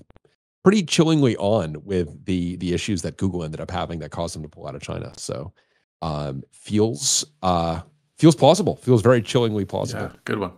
pretty 0.63 0.83
chillingly 0.83 1.37
on 1.37 1.77
with 1.83 2.25
the 2.25 2.55
the 2.57 2.73
issues 2.73 3.03
that 3.03 3.17
Google 3.17 3.43
ended 3.43 3.61
up 3.61 3.69
having 3.69 3.99
that 3.99 4.09
caused 4.09 4.33
them 4.35 4.41
to 4.41 4.49
pull 4.49 4.67
out 4.67 4.73
of 4.73 4.81
China. 4.81 5.13
So 5.17 5.53
um, 6.01 6.41
feels 6.51 7.25
uh, 7.43 7.81
feels 8.17 8.35
plausible. 8.35 8.77
Feels 8.77 9.03
very 9.03 9.21
chillingly 9.21 9.65
plausible. 9.65 10.03
Yeah, 10.05 10.11
good 10.25 10.39
one. 10.39 10.53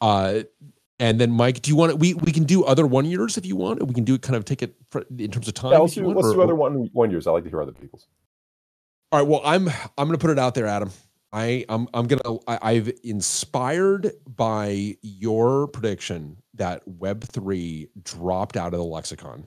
Uh, 0.00 0.42
and 0.98 1.20
then 1.20 1.30
Mike, 1.30 1.60
do 1.62 1.70
you 1.70 1.76
want 1.76 1.90
to, 1.90 1.96
we 1.96 2.14
we 2.14 2.32
can 2.32 2.44
do 2.44 2.64
other 2.64 2.86
one 2.86 3.04
years 3.04 3.36
if 3.36 3.44
you 3.44 3.56
want. 3.56 3.86
We 3.86 3.92
can 3.92 4.04
do 4.04 4.14
it 4.14 4.22
kind 4.22 4.36
of 4.36 4.44
take 4.44 4.62
it 4.62 4.74
in 5.18 5.30
terms 5.30 5.46
of 5.46 5.54
time. 5.54 5.72
Yeah, 5.72 5.78
let's, 5.78 5.94
do, 5.94 6.02
want, 6.02 6.16
let's 6.16 6.28
or, 6.28 6.34
do 6.34 6.42
other 6.42 6.54
one 6.54 6.88
one 6.92 7.10
years. 7.10 7.26
I 7.26 7.32
like 7.32 7.44
to 7.44 7.50
hear 7.50 7.60
other 7.60 7.72
people's. 7.72 8.06
All 9.12 9.20
right. 9.20 9.28
Well, 9.28 9.42
I'm 9.44 9.68
I'm 9.68 10.08
gonna 10.08 10.18
put 10.18 10.30
it 10.30 10.38
out 10.38 10.54
there, 10.54 10.66
Adam. 10.66 10.90
I 11.32 11.66
I'm 11.68 11.86
I'm 11.92 12.06
gonna 12.06 12.38
I, 12.48 12.58
I've 12.62 12.90
inspired 13.04 14.12
by 14.26 14.96
your 15.02 15.68
prediction 15.68 16.38
that 16.54 16.82
Web 16.86 17.24
three 17.24 17.88
dropped 18.02 18.56
out 18.56 18.72
of 18.72 18.78
the 18.78 18.84
lexicon. 18.84 19.46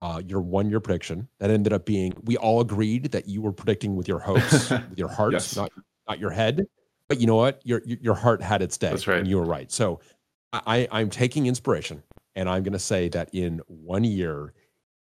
Uh, 0.00 0.22
your 0.24 0.40
one 0.40 0.70
year 0.70 0.80
prediction 0.80 1.28
that 1.40 1.50
ended 1.50 1.72
up 1.72 1.84
being 1.84 2.14
we 2.24 2.36
all 2.36 2.60
agreed 2.60 3.10
that 3.10 3.28
you 3.28 3.42
were 3.42 3.52
predicting 3.52 3.96
with 3.96 4.08
your 4.08 4.20
hopes, 4.20 4.70
with 4.70 4.98
your 4.98 5.08
heart, 5.08 5.32
yes. 5.32 5.54
not 5.54 5.70
not 6.08 6.18
your 6.18 6.30
head. 6.30 6.66
But 7.08 7.20
you 7.20 7.26
know 7.26 7.36
what? 7.36 7.60
Your 7.64 7.82
your 7.84 8.14
heart 8.14 8.42
had 8.42 8.62
its 8.62 8.76
day. 8.76 8.90
That's 8.90 9.06
right. 9.06 9.18
And 9.18 9.28
you 9.28 9.38
were 9.38 9.44
right. 9.44 9.70
So 9.72 10.00
I, 10.52 10.88
I'm 10.90 11.10
taking 11.10 11.46
inspiration 11.46 12.02
and 12.34 12.48
I'm 12.48 12.62
going 12.62 12.72
to 12.72 12.78
say 12.78 13.08
that 13.10 13.30
in 13.32 13.60
one 13.66 14.04
year, 14.04 14.54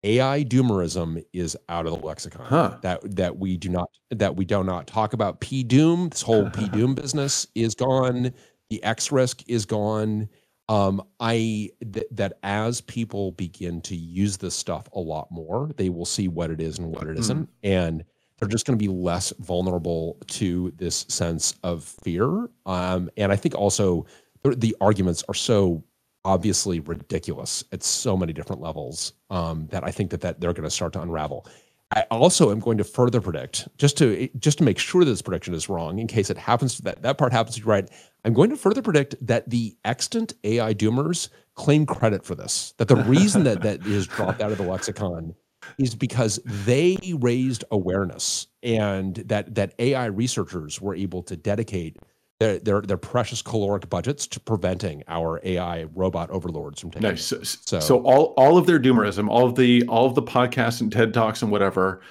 AI 0.04 0.44
doomerism 0.44 1.24
is 1.32 1.56
out 1.68 1.86
of 1.86 1.92
the 1.92 2.06
lexicon. 2.06 2.46
Huh. 2.46 2.78
That 2.82 3.16
that 3.16 3.38
we 3.38 3.56
do 3.56 3.68
not 3.68 3.88
that 4.10 4.36
we 4.36 4.44
do 4.44 4.64
not 4.64 4.86
talk 4.86 5.12
about 5.12 5.40
P 5.40 5.62
doom. 5.62 6.08
This 6.08 6.22
whole 6.22 6.50
P 6.54 6.68
doom 6.68 6.94
business 6.94 7.46
is 7.54 7.74
gone. 7.74 8.32
The 8.70 8.82
X 8.82 9.12
risk 9.12 9.48
is 9.48 9.64
gone. 9.64 10.28
Um, 10.68 11.02
I 11.20 11.70
th- 11.92 12.06
that 12.12 12.38
as 12.42 12.80
people 12.80 13.32
begin 13.32 13.80
to 13.82 13.94
use 13.94 14.38
this 14.38 14.54
stuff 14.54 14.88
a 14.94 15.00
lot 15.00 15.30
more, 15.30 15.70
they 15.76 15.90
will 15.90 16.06
see 16.06 16.28
what 16.28 16.50
it 16.50 16.60
is 16.60 16.78
and 16.78 16.88
what 16.88 17.06
it 17.06 17.18
not 17.18 17.30
mm. 17.30 17.48
and 17.62 18.04
they're 18.38 18.48
just 18.48 18.66
going 18.66 18.78
to 18.78 18.82
be 18.82 18.92
less 18.92 19.32
vulnerable 19.38 20.16
to 20.26 20.72
this 20.76 21.06
sense 21.08 21.54
of 21.62 21.84
fear. 21.84 22.48
Um, 22.66 23.10
and 23.16 23.30
I 23.30 23.36
think 23.36 23.54
also 23.54 24.06
the, 24.42 24.76
arguments 24.80 25.24
are 25.28 25.34
so 25.34 25.84
obviously 26.24 26.80
ridiculous 26.80 27.64
at 27.72 27.82
so 27.82 28.16
many 28.16 28.32
different 28.32 28.60
levels 28.60 29.12
um, 29.30 29.66
that 29.68 29.84
I 29.84 29.90
think 29.90 30.10
that, 30.10 30.20
that 30.22 30.40
they're 30.40 30.52
going 30.52 30.64
to 30.64 30.70
start 30.70 30.92
to 30.94 31.02
unravel. 31.02 31.46
I 31.94 32.02
also 32.10 32.50
am 32.50 32.58
going 32.58 32.78
to 32.78 32.84
further 32.84 33.20
predict, 33.20 33.68
just 33.76 33.98
to 33.98 34.28
just 34.38 34.58
to 34.58 34.64
make 34.64 34.78
sure 34.78 35.04
that 35.04 35.10
this 35.10 35.20
prediction 35.20 35.52
is 35.52 35.68
wrong, 35.68 35.98
in 35.98 36.06
case 36.06 36.30
it 36.30 36.38
happens 36.38 36.78
that 36.78 37.02
that 37.02 37.18
part 37.18 37.32
happens 37.32 37.56
to 37.56 37.60
be 37.60 37.66
right. 37.66 37.86
I'm 38.24 38.32
going 38.32 38.48
to 38.48 38.56
further 38.56 38.80
predict 38.80 39.14
that 39.26 39.50
the 39.50 39.76
extant 39.84 40.32
AI 40.42 40.72
doomers 40.72 41.28
claim 41.54 41.84
credit 41.84 42.24
for 42.24 42.34
this. 42.34 42.72
That 42.78 42.88
the 42.88 42.96
reason 42.96 43.44
that 43.44 43.60
that 43.62 43.84
is 43.86 44.06
dropped 44.06 44.40
out 44.40 44.52
of 44.52 44.58
the 44.58 44.64
lexicon 44.64 45.34
is 45.78 45.94
because 45.94 46.40
they 46.44 46.96
raised 47.18 47.64
awareness 47.70 48.46
and 48.62 49.16
that 49.16 49.54
that 49.54 49.74
AI 49.78 50.06
researchers 50.06 50.80
were 50.80 50.94
able 50.94 51.22
to 51.22 51.36
dedicate 51.36 51.98
their, 52.42 52.58
their, 52.58 52.80
their 52.80 52.96
precious 52.96 53.40
caloric 53.40 53.88
budgets 53.88 54.26
to 54.26 54.40
preventing 54.40 55.04
our 55.06 55.40
AI 55.44 55.84
robot 55.94 56.28
overlords 56.30 56.80
from 56.80 56.90
taking. 56.90 57.08
Nice. 57.08 57.24
So, 57.24 57.42
so, 57.42 57.78
so, 57.78 58.02
all 58.02 58.34
all 58.36 58.58
of 58.58 58.66
their 58.66 58.80
doomerism, 58.80 59.28
all 59.28 59.46
of 59.46 59.54
the 59.54 59.84
all 59.86 60.06
of 60.06 60.14
the 60.14 60.22
podcasts 60.22 60.80
and 60.80 60.90
TED 60.90 61.14
talks 61.14 61.42
and 61.42 61.52
whatever, 61.52 62.02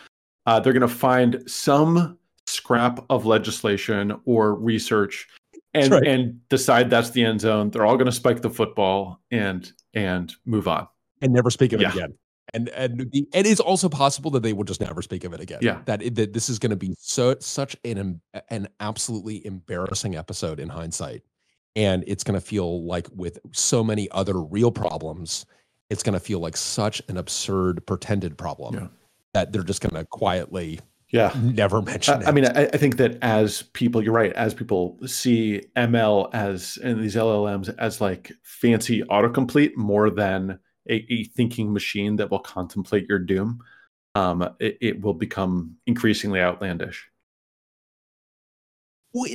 uh, 0.45 0.59
they're 0.59 0.73
going 0.73 0.81
to 0.81 0.87
find 0.87 1.43
some 1.47 2.17
scrap 2.47 3.03
of 3.09 3.25
legislation 3.25 4.19
or 4.25 4.55
research 4.55 5.27
and 5.73 5.91
right. 5.91 6.07
and 6.07 6.47
decide 6.49 6.89
that's 6.89 7.11
the 7.11 7.23
end 7.23 7.41
zone. 7.41 7.69
They're 7.69 7.85
all 7.85 7.97
going 7.97 8.05
to 8.05 8.11
spike 8.11 8.41
the 8.41 8.49
football 8.49 9.19
and 9.31 9.69
and 9.93 10.33
move 10.45 10.67
on 10.67 10.87
and 11.21 11.33
never 11.33 11.49
speak 11.49 11.73
of 11.73 11.81
yeah. 11.81 11.89
it 11.89 11.95
again 11.95 12.13
and 12.53 12.69
and 12.69 13.11
the, 13.11 13.27
it 13.33 13.45
is 13.45 13.59
also 13.59 13.89
possible 13.89 14.31
that 14.31 14.43
they 14.43 14.53
will 14.53 14.63
just 14.63 14.81
never 14.81 15.01
speak 15.01 15.23
of 15.23 15.33
it 15.33 15.39
again. 15.39 15.59
Yeah, 15.61 15.81
that 15.85 16.15
that 16.15 16.33
this 16.33 16.49
is 16.49 16.59
going 16.59 16.71
to 16.71 16.75
be 16.75 16.93
so 16.99 17.35
such 17.39 17.75
an 17.85 18.21
an 18.49 18.67
absolutely 18.79 19.45
embarrassing 19.45 20.15
episode 20.15 20.59
in 20.59 20.69
hindsight, 20.69 21.23
and 21.75 22.03
it's 22.07 22.23
going 22.23 22.39
to 22.39 22.45
feel 22.45 22.85
like 22.85 23.07
with 23.15 23.39
so 23.51 23.83
many 23.83 24.09
other 24.11 24.39
real 24.41 24.71
problems, 24.71 25.45
it's 25.89 26.03
going 26.03 26.13
to 26.13 26.19
feel 26.19 26.39
like 26.39 26.57
such 26.57 27.01
an 27.07 27.17
absurd 27.17 27.85
pretended 27.85 28.37
problem 28.37 28.75
yeah. 28.75 28.87
that 29.33 29.53
they're 29.53 29.63
just 29.63 29.81
going 29.81 29.95
to 29.95 30.05
quietly. 30.05 30.79
Yeah, 31.09 31.33
never 31.41 31.81
mention. 31.81 32.23
I, 32.23 32.29
I 32.29 32.31
mean, 32.31 32.45
I, 32.45 32.67
I, 32.67 32.77
think 32.77 32.95
that 32.95 33.17
as 33.21 33.63
people, 33.73 34.01
you're 34.01 34.13
right. 34.13 34.31
As 34.31 34.53
people 34.53 34.97
see 35.05 35.61
ML 35.75 36.29
as 36.33 36.77
and 36.81 37.03
these 37.03 37.15
LLMs 37.15 37.73
as 37.79 37.99
like 37.99 38.31
fancy 38.43 39.03
autocomplete 39.03 39.75
more 39.75 40.09
than 40.09 40.57
a, 40.91 41.05
a 41.09 41.23
thinking 41.23 41.71
machine 41.73 42.17
that 42.17 42.29
will 42.29 42.39
contemplate 42.39 43.07
your 43.07 43.19
doom, 43.19 43.63
um, 44.15 44.47
it, 44.59 44.77
it 44.81 45.01
will 45.01 45.13
become 45.13 45.77
increasingly 45.87 46.41
outlandish. 46.41 47.07
Well, 49.13 49.29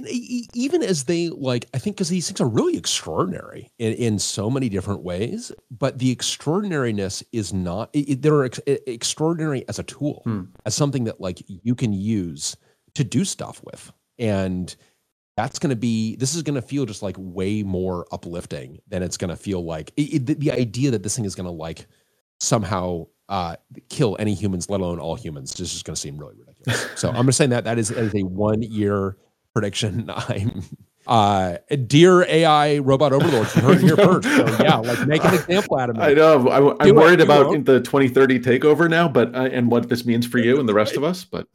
even 0.55 0.83
as 0.83 1.05
they 1.05 1.29
like, 1.29 1.66
I 1.75 1.79
think 1.79 1.97
because 1.97 2.09
these 2.09 2.27
things 2.29 2.40
are 2.40 2.49
really 2.49 2.79
extraordinary 2.79 3.71
in, 3.79 3.92
in 3.92 4.19
so 4.19 4.49
many 4.49 4.71
different 4.71 5.03
ways, 5.03 5.53
but 5.71 5.99
the 5.99 6.11
extraordinariness 6.11 7.23
is 7.33 7.53
not, 7.53 7.90
it, 7.92 8.23
they're 8.23 8.45
ex- 8.45 8.61
extraordinary 8.66 9.69
as 9.69 9.79
a 9.79 9.83
tool, 9.83 10.23
hmm. 10.25 10.45
as 10.64 10.75
something 10.75 11.05
that 11.05 11.21
like 11.21 11.42
you 11.47 11.75
can 11.75 11.92
use 11.92 12.57
to 12.95 13.05
do 13.05 13.23
stuff 13.23 13.61
with. 13.64 13.92
And 14.19 14.75
that's 15.37 15.59
going 15.59 15.70
to 15.70 15.77
be 15.77 16.16
this 16.16 16.35
is 16.35 16.42
going 16.42 16.55
to 16.55 16.62
feel 16.62 16.87
just 16.87 17.03
like 17.03 17.14
way 17.18 17.62
more 17.62 18.07
uplifting 18.11 18.81
than 18.88 19.03
it's 19.03 19.16
going 19.16 19.29
to 19.29 19.37
feel 19.37 19.64
like 19.64 19.92
it, 19.96 20.29
it, 20.31 20.40
the 20.40 20.51
idea 20.51 20.90
that 20.90 21.03
this 21.03 21.14
thing 21.14 21.25
is 21.25 21.35
going 21.35 21.46
to 21.46 21.53
like 21.53 21.87
somehow 22.40 23.07
uh, 23.29 23.57
kill 23.88 24.16
any 24.18 24.35
humans 24.35 24.70
let 24.70 24.81
alone 24.81 24.99
all 24.99 25.14
humans 25.14 25.53
this 25.55 25.75
is 25.75 25.83
going 25.83 25.94
to 25.94 26.01
seem 26.01 26.16
really 26.16 26.35
ridiculous. 26.38 26.87
So 26.96 27.11
i'm 27.11 27.27
just 27.27 27.38
saying 27.38 27.51
that 27.51 27.64
that 27.64 27.79
is, 27.79 27.88
that 27.88 27.99
is 27.99 28.14
a 28.14 28.22
one 28.22 28.62
year 28.62 29.16
prediction. 29.53 30.11
I'm 30.14 30.62
uh 31.07 31.59
dear 31.87 32.25
ai 32.25 32.79
robot 32.79 33.12
overlords 33.12 33.55
you 33.55 33.62
heard 33.62 33.77
it 33.77 33.83
here 33.83 33.96
first. 33.96 34.29
So 34.29 34.64
yeah 34.64 34.79
like 34.79 35.07
make 35.07 35.25
an 35.25 35.35
example 35.35 35.79
out 35.79 35.88
of 35.88 35.96
me 35.96 36.03
i 36.03 36.14
know 36.14 36.49
I, 36.49 36.88
am 36.88 36.96
worried 36.96 37.20
about 37.20 37.64
the 37.64 37.79
2030 37.79 38.40
takeover 38.40 38.90
now 38.90 39.07
but 39.07 39.33
uh, 39.33 39.49
and 39.53 39.70
what 39.70 39.88
this 39.88 40.05
means 40.05 40.27
for 40.27 40.38
you 40.38 40.59
and 40.59 40.68
the 40.68 40.75
rest 40.75 40.96
of 40.96 41.05
us 41.05 41.25
but 41.25 41.46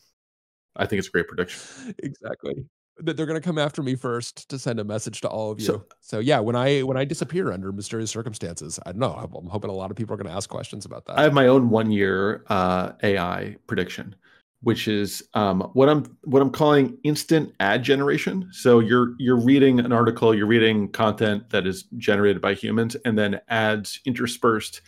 i 0.78 0.86
think 0.86 1.00
it's 1.00 1.10
a 1.10 1.12
great 1.12 1.28
prediction. 1.28 1.94
Exactly 2.00 2.63
that 2.99 3.17
they're 3.17 3.25
going 3.25 3.39
to 3.39 3.45
come 3.45 3.58
after 3.58 3.82
me 3.82 3.95
first 3.95 4.49
to 4.49 4.60
send 4.60 4.80
a 4.80 4.84
message 4.84 5.21
to 5.21 5.27
all 5.27 5.51
of 5.51 5.60
you. 5.60 5.65
So, 5.65 5.86
so 5.99 6.19
yeah, 6.19 6.39
when 6.39 6.56
I 6.56 6.82
when 6.82 6.97
I 6.97 7.06
disappear 7.06 7.51
under 7.51 7.71
mysterious 7.71 8.12
circumstances, 8.12 8.80
I 8.86 8.91
don't 8.91 8.99
know. 8.99 9.13
I'm, 9.13 9.47
hoping 9.47 9.69
a 9.69 9.73
lot 9.73 9.91
of 9.91 9.97
people 9.97 10.13
are 10.13 10.17
going 10.17 10.30
to 10.30 10.36
ask 10.36 10.49
questions 10.49 10.86
about 10.86 11.06
that. 11.06 11.17
I 11.17 11.23
have 11.23 11.34
my 11.34 11.47
own 11.47 11.69
one 11.69 11.91
year 11.91 12.43
uh, 12.47 12.93
AI 13.04 13.56
prediction, 13.67 14.15
which 14.62 14.88
is 14.88 15.23
um, 15.34 15.62
what 15.73 15.89
I'm 15.89 16.17
what 16.23 16.41
I'm 16.41 16.51
calling 16.51 16.97
instant 17.04 17.54
ad 17.60 17.84
generation. 17.84 18.49
So 18.51 18.80
you're 18.80 19.15
you're 19.17 19.39
reading 19.39 19.80
an 19.80 19.91
article, 19.91 20.36
you're 20.36 20.47
reading 20.47 20.89
content 20.89 21.49
that 21.49 21.65
is 21.65 21.84
generated 21.97 22.41
by 22.41 22.54
humans, 22.54 22.95
and 23.06 23.17
then 23.17 23.39
ads 23.47 23.99
interspersed 24.06 24.82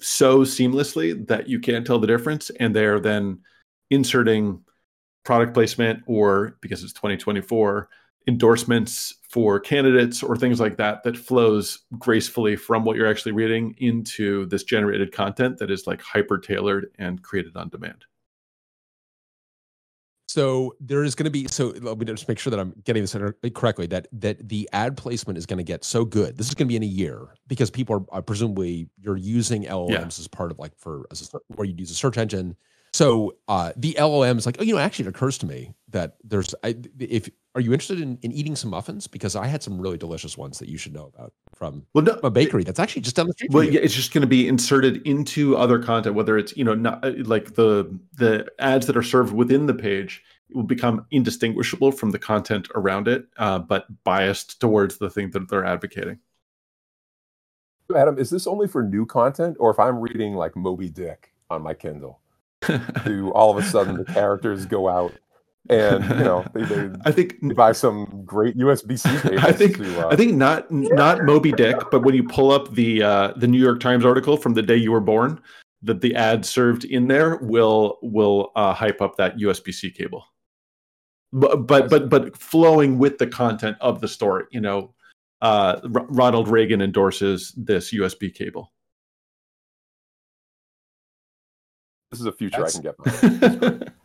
so 0.00 0.40
seamlessly 0.40 1.26
that 1.26 1.48
you 1.48 1.58
can't 1.58 1.86
tell 1.86 1.98
the 1.98 2.06
difference, 2.06 2.50
and 2.60 2.74
they're 2.74 3.00
then 3.00 3.40
inserting 3.90 4.62
product 5.28 5.52
placement 5.52 6.02
or 6.06 6.56
because 6.62 6.82
it's 6.82 6.94
2024 6.94 7.86
endorsements 8.26 9.14
for 9.28 9.60
candidates 9.60 10.22
or 10.22 10.38
things 10.38 10.58
like 10.58 10.78
that 10.78 11.02
that 11.02 11.18
flows 11.18 11.80
gracefully 11.98 12.56
from 12.56 12.82
what 12.82 12.96
you're 12.96 13.06
actually 13.06 13.32
reading 13.32 13.74
into 13.76 14.46
this 14.46 14.64
generated 14.64 15.12
content 15.12 15.58
that 15.58 15.70
is 15.70 15.86
like 15.86 16.00
hyper 16.00 16.38
tailored 16.38 16.86
and 16.98 17.22
created 17.22 17.54
on 17.58 17.68
demand 17.68 18.06
so 20.28 20.74
there 20.80 21.04
is 21.04 21.14
going 21.14 21.24
to 21.24 21.30
be 21.30 21.46
so 21.46 21.74
let 21.82 21.98
me 21.98 22.06
just 22.06 22.26
make 22.26 22.38
sure 22.38 22.50
that 22.50 22.58
i'm 22.58 22.72
getting 22.84 23.02
this 23.02 23.14
correctly 23.54 23.86
that 23.86 24.06
that 24.10 24.48
the 24.48 24.66
ad 24.72 24.96
placement 24.96 25.36
is 25.36 25.44
going 25.44 25.58
to 25.58 25.62
get 25.62 25.84
so 25.84 26.06
good 26.06 26.38
this 26.38 26.48
is 26.48 26.54
going 26.54 26.66
to 26.66 26.70
be 26.70 26.76
in 26.76 26.82
a 26.82 26.86
year 26.86 27.34
because 27.48 27.70
people 27.70 27.96
are, 27.96 28.16
are 28.16 28.22
presumably 28.22 28.88
you're 28.98 29.18
using 29.18 29.64
llms 29.64 29.90
yeah. 29.90 30.06
as 30.06 30.26
part 30.26 30.50
of 30.50 30.58
like 30.58 30.74
for 30.78 31.06
as 31.10 31.30
a, 31.34 31.38
where 31.48 31.66
you 31.66 31.74
use 31.76 31.90
a 31.90 31.94
search 31.94 32.16
engine 32.16 32.56
so 32.92 33.36
uh, 33.48 33.72
the 33.76 33.94
LLM 33.94 34.38
is 34.38 34.46
like, 34.46 34.56
oh, 34.58 34.62
you 34.62 34.74
know, 34.74 34.80
actually, 34.80 35.06
it 35.06 35.08
occurs 35.08 35.38
to 35.38 35.46
me 35.46 35.74
that 35.90 36.16
there's, 36.24 36.54
I, 36.62 36.76
if 36.98 37.28
are 37.54 37.60
you 37.60 37.72
interested 37.72 38.00
in, 38.00 38.18
in 38.22 38.30
eating 38.30 38.54
some 38.54 38.70
muffins? 38.70 39.06
Because 39.06 39.34
I 39.34 39.46
had 39.46 39.62
some 39.62 39.80
really 39.80 39.98
delicious 39.98 40.38
ones 40.38 40.58
that 40.58 40.68
you 40.68 40.78
should 40.78 40.92
know 40.92 41.10
about 41.12 41.32
from 41.54 41.84
well, 41.92 42.04
no, 42.04 42.12
a 42.22 42.30
bakery 42.30 42.62
that's 42.62 42.78
actually 42.78 43.02
just 43.02 43.16
down 43.16 43.26
the 43.26 43.32
street. 43.32 43.50
Well, 43.50 43.64
yeah, 43.64 43.80
it's 43.80 43.94
just 43.94 44.12
going 44.12 44.22
to 44.22 44.28
be 44.28 44.46
inserted 44.46 45.04
into 45.06 45.56
other 45.56 45.82
content, 45.82 46.14
whether 46.14 46.38
it's 46.38 46.56
you 46.56 46.62
know 46.64 46.74
not 46.74 47.04
uh, 47.04 47.12
like 47.24 47.54
the 47.54 47.98
the 48.14 48.46
ads 48.60 48.86
that 48.86 48.96
are 48.96 49.02
served 49.02 49.32
within 49.32 49.66
the 49.66 49.74
page 49.74 50.22
will 50.52 50.62
become 50.62 51.04
indistinguishable 51.10 51.90
from 51.90 52.10
the 52.10 52.18
content 52.18 52.68
around 52.74 53.08
it, 53.08 53.26
uh, 53.38 53.58
but 53.58 53.86
biased 54.04 54.60
towards 54.60 54.98
the 54.98 55.10
thing 55.10 55.30
that 55.32 55.48
they're 55.48 55.64
advocating. 55.64 56.18
Adam, 57.94 58.18
is 58.18 58.30
this 58.30 58.46
only 58.46 58.68
for 58.68 58.82
new 58.82 59.04
content, 59.04 59.56
or 59.58 59.70
if 59.70 59.78
I'm 59.78 59.98
reading 59.98 60.34
like 60.34 60.54
Moby 60.54 60.90
Dick 60.90 61.32
on 61.50 61.62
my 61.62 61.74
Kindle? 61.74 62.20
To 62.62 63.32
all 63.34 63.56
of 63.56 63.62
a 63.62 63.66
sudden 63.68 63.96
the 63.96 64.04
characters 64.04 64.66
go 64.66 64.88
out 64.88 65.12
and 65.70 66.04
you 66.04 66.24
know 66.24 66.44
they, 66.54 66.62
they 66.64 66.90
I 67.04 67.12
think 67.12 67.36
they 67.42 67.54
buy 67.54 67.72
some 67.72 68.22
great 68.24 68.56
USB-C 68.56 69.08
cables. 69.20 69.40
I 69.44 69.52
think 69.52 69.76
to, 69.76 70.06
uh, 70.06 70.10
I 70.10 70.16
think 70.16 70.34
not 70.34 70.70
not 70.70 71.24
Moby 71.24 71.52
Dick, 71.52 71.76
but 71.90 72.02
when 72.02 72.14
you 72.14 72.24
pull 72.24 72.50
up 72.50 72.72
the 72.74 73.02
uh, 73.02 73.32
the 73.36 73.46
New 73.46 73.60
York 73.60 73.80
Times 73.80 74.04
article 74.04 74.36
from 74.36 74.54
the 74.54 74.62
day 74.62 74.76
you 74.76 74.92
were 74.92 75.00
born, 75.00 75.40
that 75.82 76.00
the 76.00 76.14
ad 76.14 76.44
served 76.44 76.84
in 76.84 77.08
there 77.08 77.36
will 77.36 77.98
will 78.02 78.52
uh, 78.56 78.72
hype 78.72 79.00
up 79.00 79.16
that 79.16 79.36
USB-C 79.36 79.90
cable. 79.90 80.24
But 81.32 81.66
but 81.66 81.90
but 81.90 82.08
but 82.08 82.36
flowing 82.36 82.98
with 82.98 83.18
the 83.18 83.26
content 83.26 83.76
of 83.80 84.00
the 84.00 84.08
story, 84.08 84.46
you 84.50 84.60
know, 84.60 84.94
uh, 85.42 85.80
R- 85.94 86.06
Ronald 86.08 86.48
Reagan 86.48 86.80
endorses 86.80 87.52
this 87.56 87.92
USB 87.92 88.34
cable. 88.34 88.72
This 92.10 92.20
is 92.20 92.26
a 92.26 92.32
future 92.32 92.62
that's... 92.62 92.78
I 92.78 92.80
can 92.80 93.78
get. 93.78 93.92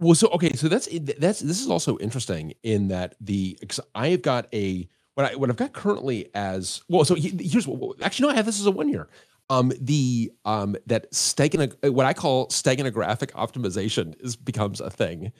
well, 0.00 0.14
so 0.14 0.28
okay, 0.28 0.52
so 0.54 0.68
that's 0.68 0.88
that's 1.18 1.40
this 1.40 1.60
is 1.60 1.68
also 1.68 1.98
interesting 1.98 2.54
in 2.62 2.88
that 2.88 3.14
the 3.20 3.56
because 3.60 3.80
I 3.94 4.08
have 4.08 4.22
got 4.22 4.52
a 4.52 4.88
what 5.14 5.32
I 5.32 5.36
what 5.36 5.50
I've 5.50 5.56
got 5.56 5.72
currently 5.72 6.28
as 6.34 6.82
well. 6.88 7.04
So 7.04 7.14
here's 7.14 7.66
what 7.66 8.02
actually 8.02 8.28
no, 8.28 8.32
I 8.32 8.36
have 8.36 8.46
this 8.46 8.60
as 8.60 8.66
a 8.66 8.70
one 8.70 8.88
year. 8.88 9.08
Um, 9.50 9.72
the 9.80 10.32
um 10.44 10.76
that 10.86 11.10
stegano, 11.12 11.92
what 11.92 12.06
I 12.06 12.14
call 12.14 12.48
steganographic 12.48 13.32
optimization 13.32 14.14
is 14.22 14.36
becomes 14.36 14.80
a 14.80 14.90
thing 14.90 15.32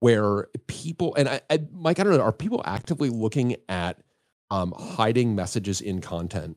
where 0.00 0.48
people 0.66 1.14
and 1.14 1.28
I, 1.28 1.40
I 1.50 1.60
Mike, 1.72 2.00
I 2.00 2.04
don't 2.04 2.16
know, 2.16 2.22
are 2.22 2.32
people 2.32 2.62
actively 2.64 3.10
looking 3.10 3.56
at 3.68 4.02
um 4.50 4.74
hiding 4.76 5.34
messages 5.34 5.80
in 5.80 6.00
content 6.00 6.56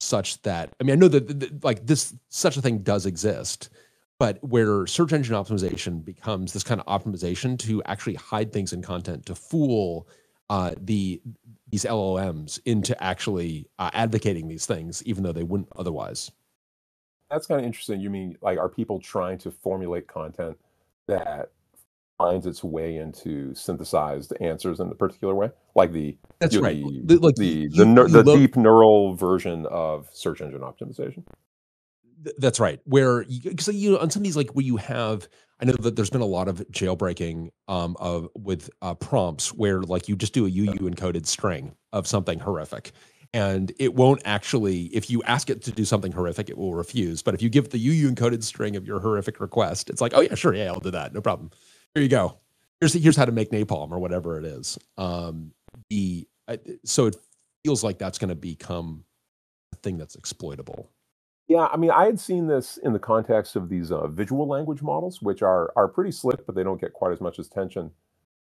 such 0.00 0.40
that 0.42 0.72
I 0.80 0.84
mean 0.84 0.92
I 0.92 0.96
know 0.96 1.08
that, 1.08 1.62
like 1.62 1.86
this 1.86 2.14
such 2.28 2.56
a 2.56 2.62
thing 2.62 2.78
does 2.78 3.06
exist, 3.06 3.68
but 4.18 4.42
where 4.42 4.86
search 4.86 5.12
engine 5.12 5.34
optimization 5.34 6.04
becomes 6.04 6.52
this 6.52 6.64
kind 6.64 6.80
of 6.80 6.86
optimization 6.86 7.58
to 7.60 7.82
actually 7.84 8.14
hide 8.14 8.52
things 8.52 8.72
in 8.72 8.82
content 8.82 9.26
to 9.26 9.34
fool 9.34 10.08
uh, 10.48 10.74
the 10.80 11.22
these 11.68 11.84
LLMs 11.84 12.58
into 12.64 13.00
actually 13.02 13.68
uh, 13.78 13.90
advocating 13.92 14.48
these 14.48 14.66
things, 14.66 15.02
even 15.04 15.22
though 15.22 15.32
they 15.32 15.44
wouldn't 15.44 15.68
otherwise. 15.76 16.32
That's 17.30 17.46
kind 17.46 17.60
of 17.60 17.66
interesting. 17.66 18.00
You 18.00 18.10
mean 18.10 18.36
like 18.42 18.58
are 18.58 18.68
people 18.68 18.98
trying 18.98 19.38
to 19.38 19.50
formulate 19.50 20.08
content 20.08 20.58
that 21.06 21.52
finds 22.20 22.46
its 22.46 22.62
way 22.62 22.96
into 22.96 23.54
synthesized 23.54 24.34
answers 24.40 24.78
in 24.78 24.88
a 24.88 24.94
particular 24.94 25.34
way, 25.34 25.50
like 25.74 25.92
the 25.92 26.16
that's 26.38 26.54
you 26.54 26.60
know, 26.60 26.66
right, 26.66 26.82
the, 27.04 27.18
like 27.18 27.34
the 27.36 27.68
the, 27.68 27.84
the, 27.84 28.22
the 28.22 28.36
deep 28.36 28.56
neural 28.56 29.14
version 29.14 29.66
of 29.70 30.06
search 30.12 30.42
engine 30.42 30.60
optimization. 30.60 31.24
That's 32.36 32.60
right. 32.60 32.78
Where 32.84 33.24
because 33.24 33.68
you, 33.68 33.92
know 33.92 33.98
on 33.98 34.10
some 34.10 34.20
of 34.20 34.24
these 34.24 34.36
like 34.36 34.50
where 34.50 34.64
you 34.64 34.76
have, 34.76 35.26
I 35.60 35.64
know 35.64 35.72
that 35.72 35.96
there's 35.96 36.10
been 36.10 36.20
a 36.20 36.26
lot 36.26 36.48
of 36.48 36.58
jailbreaking 36.70 37.48
um, 37.68 37.96
of 37.98 38.28
with 38.36 38.68
uh, 38.82 38.94
prompts 38.94 39.54
where 39.54 39.80
like 39.80 40.06
you 40.06 40.16
just 40.16 40.34
do 40.34 40.44
a 40.44 40.50
UU 40.50 40.90
encoded 40.90 41.24
string 41.24 41.74
of 41.94 42.06
something 42.06 42.38
horrific, 42.38 42.92
and 43.32 43.72
it 43.78 43.94
won't 43.94 44.20
actually 44.24 44.84
if 44.86 45.08
you 45.08 45.22
ask 45.22 45.50
it 45.50 45.62
to 45.62 45.70
do 45.70 45.84
something 45.84 46.12
horrific 46.12 46.50
it 46.50 46.58
will 46.58 46.74
refuse 46.74 47.22
but 47.22 47.34
if 47.34 47.40
you 47.40 47.48
give 47.48 47.70
the 47.70 47.78
uu 47.78 48.10
encoded 48.10 48.42
string 48.42 48.76
of 48.76 48.86
your 48.86 48.98
horrific 49.00 49.40
request 49.40 49.88
it's 49.88 50.00
like 50.00 50.12
oh 50.14 50.20
yeah 50.20 50.34
sure 50.34 50.54
yeah 50.54 50.66
i'll 50.66 50.80
do 50.80 50.90
that 50.90 51.14
no 51.14 51.20
problem 51.20 51.50
here 51.94 52.02
you 52.02 52.08
go 52.08 52.38
here's 52.80 52.94
here's 52.94 53.16
how 53.16 53.24
to 53.24 53.32
make 53.32 53.50
napalm 53.50 53.90
or 53.92 53.98
whatever 53.98 54.38
it 54.38 54.44
is 54.44 54.78
um 54.98 55.52
the 55.90 56.26
so 56.84 57.06
it 57.06 57.16
feels 57.64 57.84
like 57.84 57.98
that's 57.98 58.18
going 58.18 58.28
to 58.28 58.34
become 58.34 59.04
a 59.72 59.76
thing 59.76 59.98
that's 59.98 60.16
exploitable 60.16 60.90
yeah 61.48 61.68
i 61.72 61.76
mean 61.76 61.90
i 61.90 62.04
had 62.06 62.20
seen 62.20 62.46
this 62.46 62.78
in 62.78 62.92
the 62.92 62.98
context 62.98 63.56
of 63.56 63.68
these 63.68 63.92
uh, 63.92 64.06
visual 64.08 64.48
language 64.48 64.82
models 64.82 65.22
which 65.22 65.42
are 65.42 65.72
are 65.76 65.88
pretty 65.88 66.12
slick 66.12 66.46
but 66.46 66.54
they 66.54 66.64
don't 66.64 66.80
get 66.80 66.92
quite 66.92 67.12
as 67.12 67.20
much 67.20 67.38
attention 67.38 67.90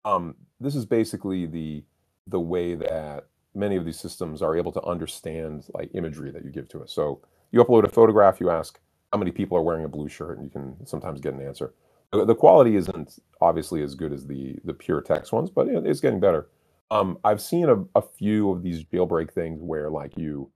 um 0.06 0.34
this 0.60 0.76
is 0.76 0.86
basically 0.86 1.46
the 1.46 1.84
the 2.28 2.40
way 2.40 2.76
that 2.76 3.26
many 3.54 3.76
of 3.76 3.86
these 3.86 4.00
systems 4.00 4.42
are 4.42 4.56
able 4.56 4.72
to 4.72 4.82
understand 4.84 5.66
like 5.74 5.90
imagery 5.94 6.32
that 6.32 6.44
you 6.44 6.50
give 6.50 6.68
to 6.70 6.82
us. 6.82 6.92
So 6.92 7.20
you 7.52 7.62
upload 7.64 7.84
a 7.84 7.90
photograph, 7.90 8.40
you 8.40 8.50
ask 8.50 8.80
how 9.12 9.18
many 9.18 9.32
people 9.32 9.58
are 9.58 9.62
wearing 9.62 9.84
a 9.84 9.88
blue 9.90 10.08
shirt, 10.08 10.38
and 10.38 10.46
you 10.46 10.50
can 10.50 10.86
sometimes 10.86 11.20
get 11.20 11.34
an 11.34 11.42
answer. 11.42 11.74
The 12.12 12.34
quality 12.34 12.76
isn't 12.76 13.18
obviously 13.40 13.82
as 13.82 13.94
good 13.94 14.12
as 14.12 14.26
the 14.26 14.56
the 14.64 14.74
pure 14.74 15.00
text 15.00 15.32
ones, 15.32 15.48
but 15.48 15.66
it's 15.68 16.00
getting 16.00 16.20
better. 16.20 16.48
Um, 16.90 17.18
I've 17.24 17.40
seen 17.40 17.70
a, 17.70 17.84
a 17.98 18.02
few 18.02 18.50
of 18.50 18.62
these 18.62 18.84
jailbreak 18.84 19.32
things 19.32 19.62
where 19.62 19.88
like 19.90 20.16
you 20.18 20.50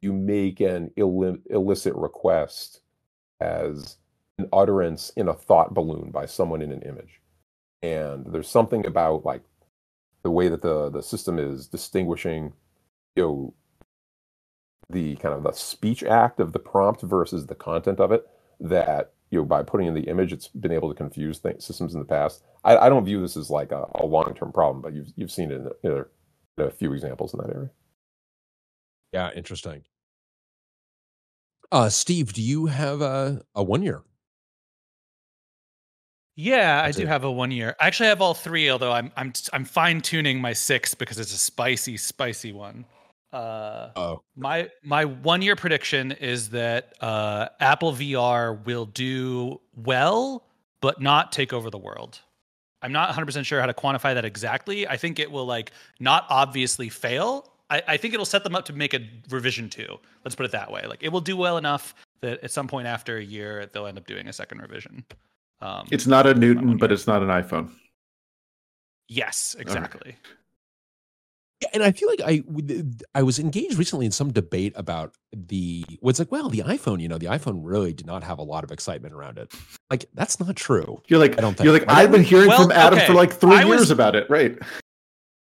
you 0.00 0.14
make 0.14 0.60
an 0.60 0.90
Ill- 0.96 1.36
illicit 1.50 1.94
request 1.94 2.80
as 3.40 3.98
an 4.38 4.48
utterance 4.52 5.10
in 5.10 5.28
a 5.28 5.34
thought 5.34 5.74
balloon 5.74 6.10
by 6.10 6.24
someone 6.24 6.62
in 6.62 6.72
an 6.72 6.82
image, 6.82 7.20
and 7.82 8.24
there's 8.32 8.48
something 8.48 8.86
about 8.86 9.26
like 9.26 9.42
the 10.22 10.30
way 10.30 10.48
that 10.48 10.62
the 10.62 10.88
the 10.88 11.02
system 11.02 11.38
is 11.38 11.66
distinguishing, 11.68 12.54
you 13.14 13.22
know, 13.22 13.54
the 14.88 15.16
kind 15.16 15.34
of 15.34 15.42
the 15.42 15.52
speech 15.52 16.02
act 16.02 16.40
of 16.40 16.52
the 16.52 16.58
prompt 16.58 17.02
versus 17.02 17.46
the 17.46 17.54
content 17.54 18.00
of 18.00 18.10
it. 18.10 18.26
That 18.58 19.12
you 19.32 19.38
know, 19.38 19.44
by 19.46 19.62
putting 19.62 19.86
in 19.86 19.94
the 19.94 20.02
image, 20.02 20.30
it's 20.30 20.48
been 20.48 20.70
able 20.70 20.90
to 20.90 20.94
confuse 20.94 21.40
th- 21.40 21.60
systems 21.60 21.94
in 21.94 22.00
the 22.00 22.06
past. 22.06 22.44
I, 22.64 22.76
I, 22.76 22.88
don't 22.90 23.04
view 23.04 23.20
this 23.22 23.34
as 23.34 23.48
like 23.48 23.72
a, 23.72 23.86
a 23.94 24.04
long 24.04 24.34
term 24.34 24.52
problem, 24.52 24.82
but 24.82 24.92
you've 24.92 25.10
you've 25.16 25.32
seen 25.32 25.50
it 25.50 25.54
in, 25.54 25.70
in, 25.82 25.90
a, 25.90 26.04
in 26.60 26.68
a 26.68 26.70
few 26.70 26.92
examples 26.92 27.32
in 27.32 27.40
that 27.40 27.48
area. 27.48 27.70
Yeah, 29.12 29.30
interesting. 29.34 29.84
Uh, 31.72 31.88
Steve, 31.88 32.34
do 32.34 32.42
you 32.42 32.66
have 32.66 33.00
a, 33.00 33.42
a 33.54 33.62
one 33.62 33.82
year? 33.82 34.02
Yeah, 36.36 36.82
I 36.84 36.90
do 36.92 37.06
have 37.06 37.24
a 37.24 37.30
one 37.30 37.50
year. 37.50 37.74
I 37.80 37.86
actually 37.86 38.10
have 38.10 38.20
all 38.20 38.34
three, 38.34 38.70
although 38.70 38.92
I'm 38.92 39.12
I'm 39.16 39.32
I'm 39.54 39.64
fine 39.64 40.02
tuning 40.02 40.42
my 40.42 40.52
six 40.52 40.94
because 40.94 41.18
it's 41.18 41.32
a 41.32 41.38
spicy, 41.38 41.96
spicy 41.96 42.52
one. 42.52 42.84
Uh, 43.32 43.90
oh, 43.96 44.22
my 44.36 44.68
my 44.82 45.04
one 45.04 45.40
year 45.40 45.56
prediction 45.56 46.12
is 46.12 46.50
that 46.50 46.92
uh, 47.00 47.48
Apple 47.60 47.92
VR 47.92 48.64
will 48.66 48.84
do 48.86 49.60
well, 49.74 50.44
but 50.80 51.00
not 51.00 51.32
take 51.32 51.52
over 51.52 51.70
the 51.70 51.78
world. 51.78 52.20
I'm 52.82 52.92
not 52.92 53.08
100 53.08 53.26
percent 53.26 53.46
sure 53.46 53.60
how 53.60 53.66
to 53.66 53.74
quantify 53.74 54.14
that 54.14 54.24
exactly. 54.24 54.86
I 54.86 54.96
think 54.96 55.18
it 55.18 55.30
will 55.30 55.46
like 55.46 55.72
not 55.98 56.26
obviously 56.28 56.88
fail. 56.88 57.48
I, 57.70 57.82
I 57.88 57.96
think 57.96 58.12
it'll 58.12 58.26
set 58.26 58.44
them 58.44 58.54
up 58.54 58.66
to 58.66 58.74
make 58.74 58.92
a 58.92 59.00
revision 59.30 59.70
two. 59.70 59.98
Let's 60.24 60.34
put 60.34 60.44
it 60.44 60.52
that 60.52 60.70
way. 60.70 60.86
Like 60.86 61.02
it 61.02 61.10
will 61.10 61.20
do 61.20 61.36
well 61.36 61.56
enough 61.56 61.94
that 62.20 62.44
at 62.44 62.50
some 62.50 62.68
point 62.68 62.86
after 62.86 63.16
a 63.16 63.24
year 63.24 63.66
they'll 63.72 63.86
end 63.86 63.96
up 63.96 64.06
doing 64.06 64.28
a 64.28 64.32
second 64.32 64.60
revision. 64.60 65.04
Um, 65.62 65.86
it's 65.90 66.06
not 66.06 66.26
a 66.26 66.34
Newton, 66.34 66.76
but 66.76 66.92
it's 66.92 67.06
not 67.06 67.22
an 67.22 67.28
iPhone. 67.28 67.70
Yes, 69.08 69.56
exactly. 69.58 70.16
Yeah, 70.22 70.30
and 71.72 71.82
I 71.82 71.92
feel 71.92 72.08
like 72.08 72.20
I 72.24 72.42
I 73.14 73.22
was 73.22 73.38
engaged 73.38 73.76
recently 73.76 74.06
in 74.06 74.12
some 74.12 74.32
debate 74.32 74.72
about 74.76 75.14
the 75.32 75.84
what's 76.00 76.18
like, 76.18 76.30
well, 76.30 76.48
the 76.48 76.60
iPhone, 76.60 77.00
you 77.00 77.08
know, 77.08 77.18
the 77.18 77.26
iPhone 77.26 77.60
really 77.62 77.92
did 77.92 78.06
not 78.06 78.22
have 78.22 78.38
a 78.38 78.42
lot 78.42 78.64
of 78.64 78.70
excitement 78.70 79.14
around 79.14 79.38
it. 79.38 79.52
Like 79.90 80.06
that's 80.14 80.40
not 80.40 80.56
true. 80.56 81.02
You're 81.08 81.18
like, 81.18 81.38
I 81.38 81.40
don't 81.40 81.56
think, 81.56 81.64
you're 81.64 81.72
like, 81.72 81.88
I've 81.88 82.10
been 82.10 82.24
hearing 82.24 82.48
well, 82.48 82.62
from 82.62 82.72
Adam 82.72 82.98
okay. 82.98 83.06
for 83.06 83.14
like 83.14 83.32
three 83.32 83.56
I 83.56 83.64
years 83.64 83.80
was, 83.80 83.90
about 83.90 84.14
it, 84.14 84.28
right? 84.30 84.58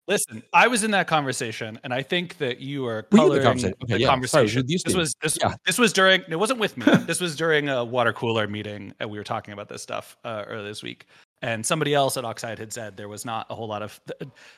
Listen, 0.09 0.45
I 0.53 0.69
was 0.69 0.85
in 0.85 0.92
that 0.92 1.09
conversation, 1.09 1.81
and 1.83 1.92
I 1.92 2.01
think 2.01 2.38
that 2.38 2.61
you 2.61 2.87
are 2.87 3.03
coloring 3.03 3.38
the 3.38 3.42
conversation. 3.42 3.75
Okay, 3.83 3.95
the 3.95 4.01
yeah. 4.03 4.07
conversation. 4.07 4.62
Sorry, 4.69 4.79
this 4.85 4.95
was 4.95 5.16
this, 5.21 5.38
yeah. 5.40 5.55
this 5.66 5.79
was 5.79 5.92
during. 5.92 6.23
It 6.29 6.38
wasn't 6.38 6.61
with 6.61 6.77
me. 6.77 6.85
this 7.07 7.21
was 7.21 7.35
during 7.35 7.69
a 7.69 7.85
water 7.85 8.12
cooler 8.12 8.47
meeting, 8.47 8.95
and 9.01 9.11
we 9.11 9.19
were 9.19 9.25
talking 9.25 9.53
about 9.53 9.69
this 9.69 9.83
stuff 9.83 10.16
uh, 10.25 10.45
earlier 10.47 10.69
this 10.69 10.83
week. 10.83 11.07
And 11.42 11.64
somebody 11.64 11.94
else 11.94 12.16
at 12.16 12.25
Oxide 12.25 12.59
had 12.59 12.72
said 12.72 12.96
there 12.96 13.09
was 13.09 13.25
not 13.25 13.46
a 13.51 13.55
whole 13.55 13.68
lot 13.68 13.83
of. 13.83 14.01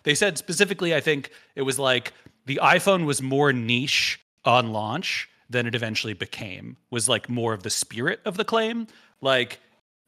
They 0.05 0.15
said 0.15 0.39
specifically, 0.39 0.95
I 0.95 1.01
think 1.01 1.31
it 1.57 1.63
was 1.63 1.79
like 1.79 2.13
the 2.47 2.61
iPhone 2.63 3.05
was 3.05 3.21
more 3.21 3.53
niche 3.53 4.21
on 4.45 4.73
launch 4.73 5.29
than 5.51 5.67
it 5.67 5.75
eventually 5.75 6.15
became. 6.15 6.77
Was 6.91 7.09
like 7.09 7.29
more 7.29 7.53
of 7.53 7.63
the 7.63 7.71
spirit 7.71 8.21
of 8.25 8.37
the 8.37 8.45
claim. 8.45 8.87
Like 9.21 9.61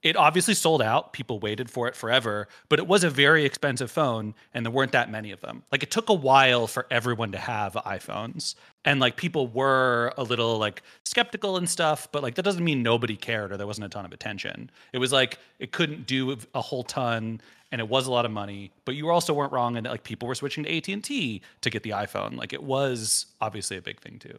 it 0.02 0.16
obviously 0.16 0.54
sold 0.54 0.80
out. 0.80 1.12
People 1.12 1.38
waited 1.38 1.70
for 1.70 1.86
it 1.86 1.94
forever, 1.94 2.48
but 2.68 2.78
it 2.78 2.86
was 2.86 3.04
a 3.04 3.10
very 3.10 3.44
expensive 3.44 3.90
phone 3.90 4.34
and 4.54 4.64
there 4.64 4.70
weren't 4.72 4.92
that 4.92 5.10
many 5.10 5.30
of 5.30 5.40
them. 5.40 5.62
Like 5.70 5.82
it 5.82 5.90
took 5.90 6.08
a 6.08 6.14
while 6.14 6.66
for 6.66 6.86
everyone 6.90 7.32
to 7.32 7.38
have 7.38 7.74
iPhones. 7.74 8.54
And 8.84 8.98
like 8.98 9.16
people 9.16 9.46
were 9.46 10.14
a 10.16 10.22
little 10.22 10.58
like 10.58 10.82
skeptical 11.04 11.58
and 11.58 11.68
stuff, 11.68 12.08
but 12.12 12.22
like 12.22 12.36
that 12.36 12.42
doesn't 12.42 12.64
mean 12.64 12.82
nobody 12.82 13.16
cared 13.16 13.52
or 13.52 13.58
there 13.58 13.66
wasn't 13.66 13.86
a 13.86 13.90
ton 13.90 14.06
of 14.06 14.12
attention. 14.12 14.70
It 14.92 14.98
was 14.98 15.12
like 15.12 15.38
it 15.58 15.72
couldn't 15.72 16.06
do 16.06 16.36
a 16.54 16.62
whole 16.62 16.82
ton 16.82 17.42
and 17.70 17.80
it 17.80 17.88
was 17.88 18.06
a 18.06 18.10
lot 18.10 18.24
of 18.24 18.30
money, 18.30 18.72
but 18.86 18.94
you 18.94 19.10
also 19.10 19.34
weren't 19.34 19.52
wrong 19.52 19.76
in 19.76 19.84
that 19.84 19.90
like 19.90 20.02
people 20.02 20.26
were 20.26 20.34
switching 20.34 20.64
to 20.64 20.76
AT&T 20.76 21.42
to 21.60 21.70
get 21.70 21.82
the 21.82 21.90
iPhone. 21.90 22.36
Like 22.36 22.52
it 22.54 22.62
was 22.62 23.26
obviously 23.40 23.76
a 23.76 23.82
big 23.82 24.00
thing 24.00 24.18
too 24.18 24.38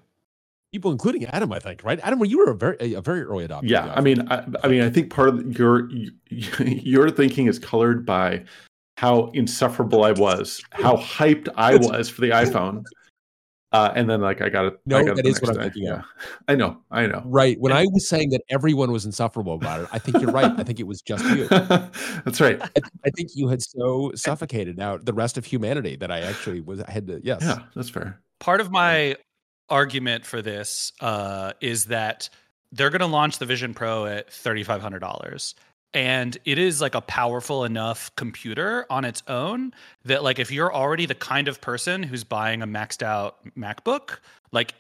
people, 0.72 0.92
including 0.92 1.26
Adam, 1.26 1.52
I 1.52 1.60
think, 1.60 1.84
right? 1.84 2.00
Adam, 2.02 2.24
you 2.26 2.40
were 2.40 2.52
a 2.52 2.56
very 2.56 2.94
a 2.94 3.02
very 3.02 3.22
early 3.24 3.48
adopter. 3.48 3.70
Yeah, 3.70 3.94
I 3.96 4.02
mean, 4.02 4.28
I, 4.30 4.46
I, 4.64 4.68
mean, 4.68 4.82
I 4.82 4.90
think 4.90 5.12
part 5.12 5.30
of 5.30 5.58
your 5.58 5.90
your 6.30 7.10
thinking 7.10 7.48
is 7.48 7.60
colored 7.60 8.06
by 8.06 8.44
how 8.98 9.32
insufferable 9.34 10.04
I 10.04 10.12
was, 10.12 10.62
how 10.72 10.96
hyped 10.98 11.50
I 11.56 11.76
was 11.82 12.10
for 12.10 12.22
the 12.22 12.30
iPhone. 12.30 12.84
Uh, 13.74 13.90
and 13.96 14.10
then 14.10 14.20
like 14.20 14.42
I 14.42 14.50
got 14.50 14.66
it. 14.66 14.80
No, 14.86 14.98
I 14.98 15.04
got 15.06 15.16
that 15.16 15.26
is 15.26 15.42
what 15.42 15.52
I'm 15.52 15.64
thinking 15.64 15.84
yeah. 15.84 16.02
I 16.50 16.56
know, 16.56 16.82
I 16.92 17.08
know. 17.08 17.22
Right. 17.26 17.58
When 17.58 17.72
I 17.72 17.86
was 17.94 18.06
saying 18.06 18.32
that 18.32 18.42
everyone 18.50 18.92
was 18.92 19.06
insufferable 19.06 19.54
about 19.54 19.80
it, 19.80 19.88
I 19.94 19.98
think 19.98 20.22
you're 20.22 20.32
right. 20.32 20.52
I 20.60 20.64
think 20.64 20.82
it 20.82 20.88
was 20.88 21.02
just 21.02 21.24
you. 21.24 21.48
That's 21.48 22.42
right. 22.42 22.62
I, 22.62 22.70
I, 23.06 23.10
think 23.12 23.30
you 23.34 23.48
had 23.48 23.62
so 23.62 24.12
suffocated 24.14 24.82
out 24.82 25.06
the 25.06 25.14
rest 25.14 25.38
of 25.38 25.46
humanity 25.46 25.96
that 25.96 26.12
I 26.12 26.20
actually 26.20 26.60
was 26.60 26.82
I 26.82 26.92
had 26.92 27.08
to 27.08 27.22
yes. 27.24 27.44
Yeah, 27.44 27.60
that's 27.74 27.90
fair. 27.90 28.20
Part 28.42 28.60
of 28.60 28.72
my 28.72 29.16
argument 29.72 30.26
for 30.26 30.42
this 30.42 30.92
uh, 31.02 31.54
is 31.62 31.86
that 31.86 32.30
they're 32.72 32.90
going 32.90 33.02
to 33.02 33.08
launch 33.08 33.40
the 33.40 33.46
Vision 33.46 33.74
Pro 33.74 34.06
at 34.06 34.30
$3,500. 34.30 35.54
And 35.94 36.38
it 36.46 36.58
is 36.58 36.80
like 36.80 36.96
a 36.96 37.02
powerful 37.02 37.66
enough 37.66 38.16
computer 38.16 38.86
on 38.90 39.04
its 39.04 39.24
own 39.28 39.74
that, 40.06 40.24
like, 40.24 40.40
if 40.40 40.52
you're 40.52 40.74
already 40.74 41.06
the 41.06 41.16
kind 41.16 41.48
of 41.48 41.60
person 41.60 42.04
who's 42.04 42.24
buying 42.24 42.62
a 42.62 42.68
maxed 42.68 43.04
out 43.04 43.38
MacBook, 43.58 44.20
like, 44.54 44.74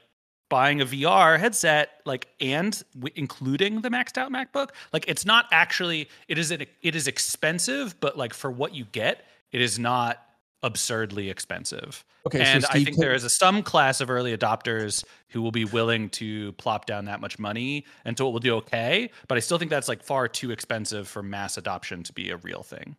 buying 0.48 0.80
a 0.80 0.86
VR 0.86 1.38
headset, 1.38 2.02
like, 2.06 2.28
and 2.40 2.82
w- 2.94 3.14
including 3.18 3.82
the 3.82 3.90
maxed 3.90 4.18
out 4.18 4.32
MacBook, 4.32 4.70
like, 4.94 5.04
it's 5.10 5.26
not 5.26 5.48
actually, 5.52 6.08
it 6.30 6.38
is, 6.38 6.52
an, 6.52 6.66
it 6.82 6.96
is 6.96 7.08
expensive, 7.08 8.00
but 8.00 8.18
like, 8.18 8.34
for 8.34 8.50
what 8.50 8.74
you 8.74 8.86
get, 8.86 9.26
it 9.52 9.60
is 9.60 9.78
not 9.78 10.26
absurdly 10.64 11.30
expensive. 11.30 12.04
Okay, 12.26 12.42
and 12.42 12.64
so 12.64 12.70
I 12.72 12.84
think 12.84 12.98
there 12.98 13.14
is 13.14 13.24
a 13.24 13.30
some 13.30 13.64
class 13.64 14.00
of 14.02 14.10
early 14.10 14.36
adopters 14.36 15.04
who 15.30 15.42
will 15.42 15.52
be 15.52 15.66
willing 15.66 16.10
to 16.10 16.52
plop 16.54 16.86
down 16.86 17.06
that 17.06 17.20
much 17.20 17.40
money, 17.40 17.86
and 18.06 18.18
so 18.18 18.28
it 18.28 18.32
will 18.32 18.40
do 18.40 18.56
okay. 18.58 19.10
But 19.28 19.38
I 19.38 19.42
still 19.42 19.58
think 19.58 19.72
that's 19.72 19.88
like 19.88 20.04
far 20.04 20.28
too 20.28 20.52
expensive 20.52 21.08
for 21.08 21.24
mass 21.24 21.58
adoption 21.58 22.04
to 22.04 22.14
be 22.14 22.30
a 22.30 22.38
real 22.38 22.64
thing. 22.64 22.96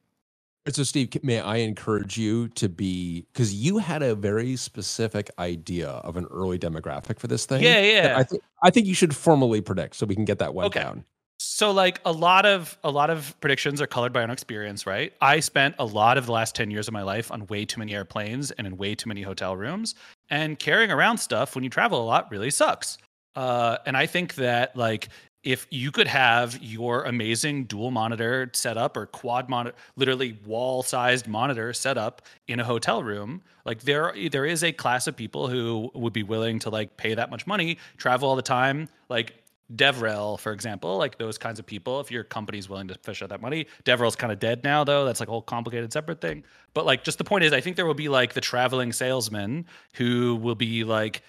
So, 0.69 0.85
Steve, 0.85 1.23
may 1.25 1.41
I 1.41 1.57
encourage 1.57 2.17
you 2.17 2.47
to 2.51 2.69
be 2.69 3.27
because 3.33 3.53
you 3.53 3.79
had 3.79 4.01
a 4.03 4.15
very 4.15 4.55
specific 4.55 5.29
idea 5.37 5.89
of 5.89 6.17
an 6.17 6.27
early 6.31 6.57
demographic 6.57 7.19
for 7.19 7.27
this 7.27 7.47
thing. 7.47 7.63
Yeah, 7.65 7.81
yeah. 7.81 8.15
I 8.17 8.23
think 8.23 8.43
I 8.63 8.71
think 8.71 8.87
you 8.87 8.95
should 8.95 9.15
formally 9.15 9.61
predict 9.61 9.97
so 9.97 10.07
we 10.07 10.15
can 10.15 10.25
get 10.25 10.39
that 10.39 10.55
one 10.55 10.67
okay. 10.67 10.81
down. 10.81 11.05
So 11.45 11.73
like 11.73 12.01
a 12.05 12.13
lot 12.13 12.47
of 12.47 12.79
a 12.85 12.91
lot 12.91 13.11
of 13.11 13.35
predictions 13.41 13.81
are 13.81 13.87
colored 13.89 14.13
by 14.13 14.23
own 14.23 14.31
experience, 14.31 14.87
right? 14.87 15.13
I 15.21 15.41
spent 15.41 15.75
a 15.81 15.85
lot 15.85 16.17
of 16.17 16.27
the 16.27 16.33
last 16.33 16.55
10 16.55 16.71
years 16.71 16.87
of 16.87 16.95
my 16.95 17.03
life 17.03 17.33
on 17.33 17.49
way 17.49 17.65
too 17.65 17.81
many 17.81 17.95
airplanes 17.95 18.53
and 18.53 18.67
in 18.67 18.77
way 18.77 18.95
too 18.95 19.09
many 19.09 19.23
hotel 19.23 19.57
rooms 19.57 19.97
and 20.31 20.57
carrying 20.57 20.93
around 20.93 21.19
stuff 21.19 21.57
when 21.57 21.65
you 21.65 21.71
travel 21.71 22.01
a 22.01 22.07
lot 22.07 22.31
really 22.31 22.51
sucks. 22.51 22.97
Uh, 23.35 23.79
and 23.87 23.97
I 23.97 24.07
think 24.07 24.37
that 24.37 24.77
like 24.77 25.09
if 25.43 25.67
you 25.71 25.91
could 25.91 26.07
have 26.07 26.63
your 26.63 27.03
amazing 27.03 27.65
dual 27.65 27.91
monitor 27.91 28.49
setup 28.53 28.97
or 28.97 29.07
quad 29.07 29.49
monitor 29.49 29.77
literally 29.97 30.39
wall 30.47 30.85
sized 30.85 31.27
monitor 31.27 31.73
set 31.73 31.99
up 31.99 32.23
in 32.47 32.61
a 32.61 32.65
hotel 32.65 33.03
room 33.03 33.43
like 33.65 33.81
there 33.83 34.15
there 34.31 34.45
is 34.45 34.63
a 34.63 34.71
class 34.71 35.09
of 35.09 35.17
people 35.17 35.49
who 35.49 35.91
would 35.95 36.13
be 36.13 36.23
willing 36.23 36.61
to 36.61 36.71
like 36.71 36.97
pay 36.97 37.15
that 37.15 37.31
much 37.31 37.47
money 37.47 37.77
travel 37.97 38.29
all 38.29 38.37
the 38.37 38.43
time 38.43 38.89
like 39.09 39.42
DevRel, 39.75 40.39
for 40.39 40.53
example, 40.53 40.97
like 40.97 41.19
those 41.19 41.39
kinds 41.39 41.59
of 41.59 41.67
people. 41.67 42.01
If 42.01 42.11
your 42.11 42.25
company's 42.25 42.69
willing 42.69 42.89
to 42.89 42.95
fish 43.03 43.23
out 43.23 43.29
that 43.31 43.41
money, 43.41 43.67
DevRel's 43.85 44.17
kind 44.17 44.33
of 44.33 44.39
dead 44.39 44.65
now, 44.65 44.85
though. 44.85 45.05
That's 45.05 45.21
like 45.21 45.29
a 45.29 45.33
whole 45.33 45.43
complicated 45.43 45.93
separate 45.93 46.21
thing. 46.21 46.45
But 46.75 46.87
like, 46.87 47.05
just 47.05 47.19
the 47.19 47.25
point 47.25 47.45
is, 47.45 47.53
I 47.53 47.61
think 47.61 47.77
there 47.77 47.87
will 47.87 47.95
be 47.95 48.09
like 48.09 48.35
the 48.35 48.41
traveling 48.41 48.93
salesman 48.93 49.67
who 49.95 50.37
will 50.37 50.55
be 50.55 50.85
like 50.85 51.23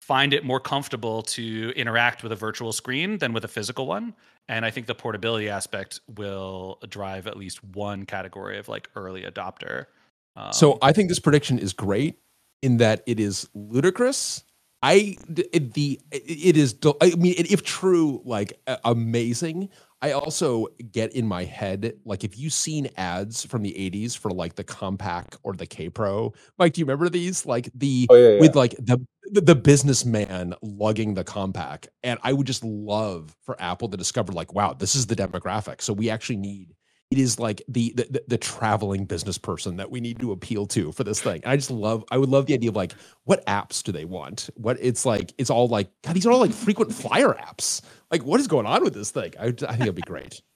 find 0.00 0.32
it 0.32 0.44
more 0.44 0.58
comfortable 0.58 1.22
to 1.22 1.72
interact 1.76 2.22
with 2.22 2.32
a 2.32 2.36
virtual 2.36 2.72
screen 2.72 3.18
than 3.18 3.32
with 3.32 3.44
a 3.44 3.48
physical 3.48 3.86
one. 3.86 4.14
And 4.48 4.64
I 4.64 4.70
think 4.70 4.86
the 4.86 4.94
portability 4.94 5.48
aspect 5.48 6.00
will 6.16 6.80
drive 6.88 7.26
at 7.26 7.36
least 7.36 7.62
one 7.62 8.06
category 8.06 8.58
of 8.58 8.68
like 8.68 8.88
early 8.96 9.22
adopter. 9.22 9.86
Um, 10.34 10.52
so 10.52 10.78
I 10.82 10.92
think 10.92 11.08
this 11.08 11.20
prediction 11.20 11.58
is 11.58 11.72
great 11.72 12.18
in 12.62 12.78
that 12.78 13.02
it 13.06 13.20
is 13.20 13.48
ludicrous. 13.54 14.42
I 14.82 15.16
it, 15.28 15.74
the 15.74 16.00
it 16.10 16.56
is 16.56 16.76
I 17.00 17.14
mean 17.16 17.34
if 17.36 17.62
true 17.62 18.22
like 18.24 18.60
amazing 18.84 19.68
I 20.02 20.12
also 20.12 20.68
get 20.92 21.12
in 21.12 21.26
my 21.26 21.44
head, 21.44 21.94
like 22.04 22.24
if 22.24 22.38
you've 22.38 22.54
seen 22.54 22.88
ads 22.96 23.44
from 23.44 23.62
the 23.62 23.72
80s 23.72 24.16
for 24.16 24.30
like 24.30 24.54
the 24.54 24.64
Compaq 24.64 25.36
or 25.42 25.52
the 25.52 25.66
Kaypro, 25.66 26.34
Mike, 26.58 26.72
do 26.72 26.80
you 26.80 26.86
remember 26.86 27.10
these? 27.10 27.44
Like 27.44 27.68
the 27.74 28.06
oh, 28.08 28.14
yeah, 28.14 28.28
yeah. 28.30 28.40
with 28.40 28.56
like 28.56 28.74
the 28.78 29.04
the 29.32 29.54
businessman 29.54 30.54
lugging 30.62 31.14
the 31.14 31.24
Compaq. 31.24 31.86
And 32.02 32.18
I 32.22 32.32
would 32.32 32.46
just 32.46 32.64
love 32.64 33.36
for 33.42 33.60
Apple 33.60 33.88
to 33.90 33.96
discover, 33.96 34.32
like, 34.32 34.54
wow, 34.54 34.72
this 34.72 34.96
is 34.96 35.06
the 35.06 35.14
demographic. 35.14 35.82
So 35.82 35.92
we 35.92 36.10
actually 36.10 36.38
need 36.38 36.74
it 37.10 37.18
is 37.18 37.40
like 37.40 37.62
the, 37.66 37.92
the 37.96 38.22
the 38.28 38.38
traveling 38.38 39.04
business 39.04 39.36
person 39.36 39.76
that 39.76 39.90
we 39.90 40.00
need 40.00 40.20
to 40.20 40.30
appeal 40.30 40.66
to 40.68 40.92
for 40.92 41.02
this 41.02 41.20
thing. 41.20 41.40
And 41.42 41.50
I 41.50 41.56
just 41.56 41.70
love 41.70 42.04
I 42.10 42.18
would 42.18 42.28
love 42.28 42.46
the 42.46 42.54
idea 42.54 42.70
of 42.70 42.76
like 42.76 42.94
what 43.24 43.44
apps 43.46 43.82
do 43.82 43.90
they 43.90 44.04
want? 44.04 44.48
What 44.54 44.78
it's 44.80 45.04
like 45.04 45.34
it's 45.36 45.50
all 45.50 45.66
like 45.66 45.90
God, 46.04 46.14
these 46.14 46.24
are 46.24 46.30
all 46.30 46.38
like 46.38 46.52
frequent 46.52 46.94
flyer 46.94 47.34
apps. 47.34 47.82
Like 48.12 48.22
what 48.22 48.38
is 48.38 48.46
going 48.46 48.66
on 48.66 48.84
with 48.84 48.94
this 48.94 49.10
thing? 49.10 49.32
I, 49.40 49.46
I 49.46 49.50
think 49.50 49.80
it'd 49.80 49.94
be 49.94 50.02
great. 50.02 50.40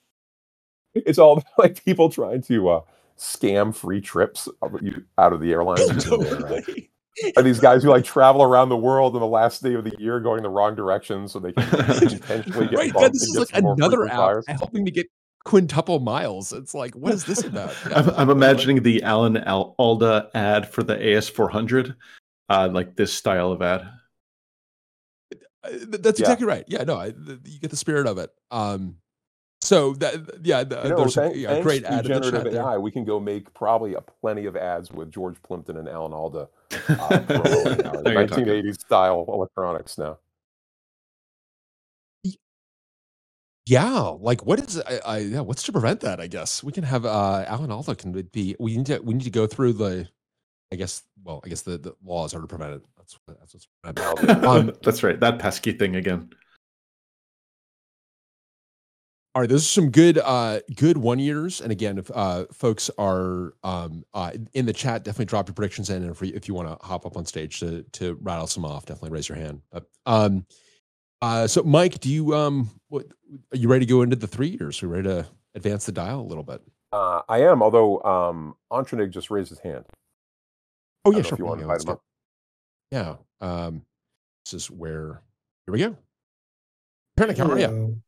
It's 0.96 1.18
all 1.18 1.42
like 1.59 1.84
people 1.84 2.09
trying 2.09 2.42
to 2.42 2.68
uh, 2.68 2.80
scam 3.18 3.74
free 3.74 4.00
trips 4.00 4.48
out 5.18 5.32
of 5.32 5.40
the 5.40 5.50
airlines. 5.50 6.05
totally. 6.09 6.88
Are 7.36 7.42
these 7.42 7.59
guys 7.59 7.82
who 7.82 7.88
like 7.88 8.05
travel 8.05 8.44
around 8.44 8.68
the 8.68 8.76
world 8.76 9.16
on 9.16 9.20
the 9.20 9.26
last 9.26 9.61
day 9.61 9.74
of 9.74 9.82
the 9.82 9.92
year 9.98 10.20
going 10.20 10.44
the 10.44 10.48
wrong 10.48 10.76
direction 10.76 11.26
so 11.26 11.40
they 11.40 11.52
can 11.52 11.64
intentionally 12.02 12.68
get 12.68 12.78
right? 12.78 12.92
God, 12.92 13.12
this 13.12 13.22
is 13.22 13.36
like 13.36 13.50
another 13.55 14.07
app 14.07 14.44
helping 14.46 14.84
to 14.84 14.92
get 14.92 15.09
quintuple 15.45 16.01
miles. 16.01 16.53
It's 16.53 16.74
like, 16.74 16.95
what 16.95 17.12
is 17.12 17.24
this 17.24 17.45
about? 17.45 17.74
I'm, 17.95 18.11
I'm, 18.11 18.30
imagining 18.30 18.82
the 18.82 19.03
Alan 19.03 19.36
Alda 19.38 20.30
ad 20.34 20.68
for 20.68 20.82
the 20.82 20.97
AS400, 20.97 21.95
uh, 22.49 22.68
like 22.72 22.97
this 22.97 23.12
style 23.12 23.53
of 23.53 23.62
ad. 23.62 23.88
Uh, 25.32 25.70
that's 25.88 26.20
yeah. 26.20 26.24
exactly 26.24 26.47
right. 26.47 26.64
Yeah, 26.68 26.84
no, 26.84 26.97
I, 26.97 27.07
you 27.07 27.61
get 27.61 27.70
the 27.70 27.76
spirit 27.76 28.07
of 28.07 28.18
it. 28.18 28.30
Um, 28.51 28.97
so 29.64 29.95
that 29.95 30.14
yeah, 30.42 30.62
the, 30.62 30.82
you 30.82 30.90
know, 30.90 30.97
there's 30.99 31.14
thank, 31.14 31.36
a 31.36 31.38
yeah, 31.38 31.61
great 31.62 31.84
ad 31.84 32.05
generative 32.05 32.45
the 32.45 32.61
AI. 32.61 32.76
We 32.76 32.90
can 32.90 33.05
go 33.05 33.18
make 33.18 33.53
probably 33.55 33.95
a 33.95 34.03
plenty 34.03 34.45
of 34.45 34.57
ads 34.57 34.92
with 34.92 35.11
George 35.11 35.36
Plimpton 35.42 35.78
and 35.78 35.88
Alan 35.88 36.12
Alda, 36.12 36.49
uh, 36.70 37.20
1980s 38.05 38.78
style 38.78 39.24
electronics 39.26 39.97
now. 39.97 40.18
Yeah, 43.66 44.14
like 44.20 44.44
what 44.44 44.60
is 44.60 44.80
I, 44.80 45.00
I 45.06 45.18
yeah, 45.18 45.40
what's 45.40 45.62
to 45.64 45.72
prevent 45.72 46.00
that? 46.00 46.20
I 46.20 46.26
guess 46.26 46.62
we 46.62 46.70
can 46.70 46.84
have 46.84 47.06
uh 47.06 47.44
Alan 47.46 47.70
Alda 47.70 47.94
can 47.94 48.12
be 48.12 48.54
we 48.60 48.76
need 48.76 48.86
to 48.86 48.98
we 48.98 49.14
need 49.14 49.24
to 49.24 49.30
go 49.30 49.46
through 49.46 49.74
the 49.74 50.08
I 50.70 50.76
guess 50.76 51.02
well, 51.22 51.40
I 51.44 51.48
guess 51.48 51.62
the, 51.62 51.78
the 51.78 51.94
laws 52.04 52.34
are 52.34 52.40
to 52.40 52.46
prevent 52.46 52.74
it. 52.74 52.82
That's 52.98 53.18
that's 53.26 53.54
what's 53.54 54.44
um, 54.44 54.72
that's 54.82 55.02
right. 55.02 55.18
That 55.18 55.38
pesky 55.38 55.72
thing 55.72 55.96
again. 55.96 56.30
All 59.34 59.40
right, 59.40 59.48
those 59.48 59.62
are 59.62 59.68
some 59.68 59.90
good 59.90 60.18
uh 60.18 60.60
good 60.76 60.98
one 60.98 61.18
years. 61.18 61.62
And 61.62 61.72
again, 61.72 61.96
if 61.96 62.10
uh 62.14 62.44
folks 62.52 62.90
are 62.98 63.54
um 63.62 64.04
uh 64.12 64.32
in 64.52 64.66
the 64.66 64.72
chat, 64.74 65.04
definitely 65.04 65.24
drop 65.26 65.48
your 65.48 65.54
predictions 65.54 65.88
in. 65.88 66.02
And 66.02 66.10
if, 66.10 66.22
if 66.22 66.48
you 66.48 66.54
want 66.54 66.68
to 66.68 66.86
hop 66.86 67.06
up 67.06 67.16
on 67.16 67.24
stage 67.24 67.60
to 67.60 67.82
to 67.92 68.18
rattle 68.20 68.46
some 68.46 68.64
off, 68.66 68.84
definitely 68.84 69.10
raise 69.10 69.28
your 69.28 69.38
hand. 69.38 69.62
But 69.70 69.86
um 70.04 70.44
uh, 71.24 71.46
so, 71.46 71.62
Mike, 71.62 72.00
do 72.00 72.10
you 72.10 72.34
um, 72.34 72.70
what 72.88 73.06
are 73.52 73.56
you 73.56 73.68
ready 73.68 73.86
to 73.86 73.90
go 73.90 74.02
into 74.02 74.16
the 74.16 74.26
three 74.26 74.48
years? 74.60 74.82
Are 74.82 74.86
you 74.86 74.92
ready 74.92 75.08
to 75.08 75.26
advance 75.54 75.86
the 75.86 75.92
dial 75.92 76.20
a 76.20 76.22
little 76.22 76.44
bit? 76.44 76.60
Uh, 76.92 77.22
I 77.28 77.38
am, 77.42 77.62
although 77.62 78.02
um, 78.02 78.54
Antranig 78.70 79.10
just 79.10 79.30
raised 79.30 79.48
his 79.48 79.58
hand. 79.58 79.86
Oh 81.06 81.12
yeah, 81.12 81.22
sure. 81.22 81.38
you 81.38 81.46
want 81.46 81.60
to 81.60 81.62
invite 81.62 81.82
him 81.82 81.90
up. 81.90 82.02
Yeah. 82.90 83.16
Um, 83.40 83.86
this 84.44 84.52
is 84.52 84.70
where. 84.70 85.22
Here 85.66 85.72
we 85.72 85.78
go. 85.78 85.96
Pernick, 87.16 87.38
how 87.38 87.50
are 87.50 87.58
you? 87.58 88.02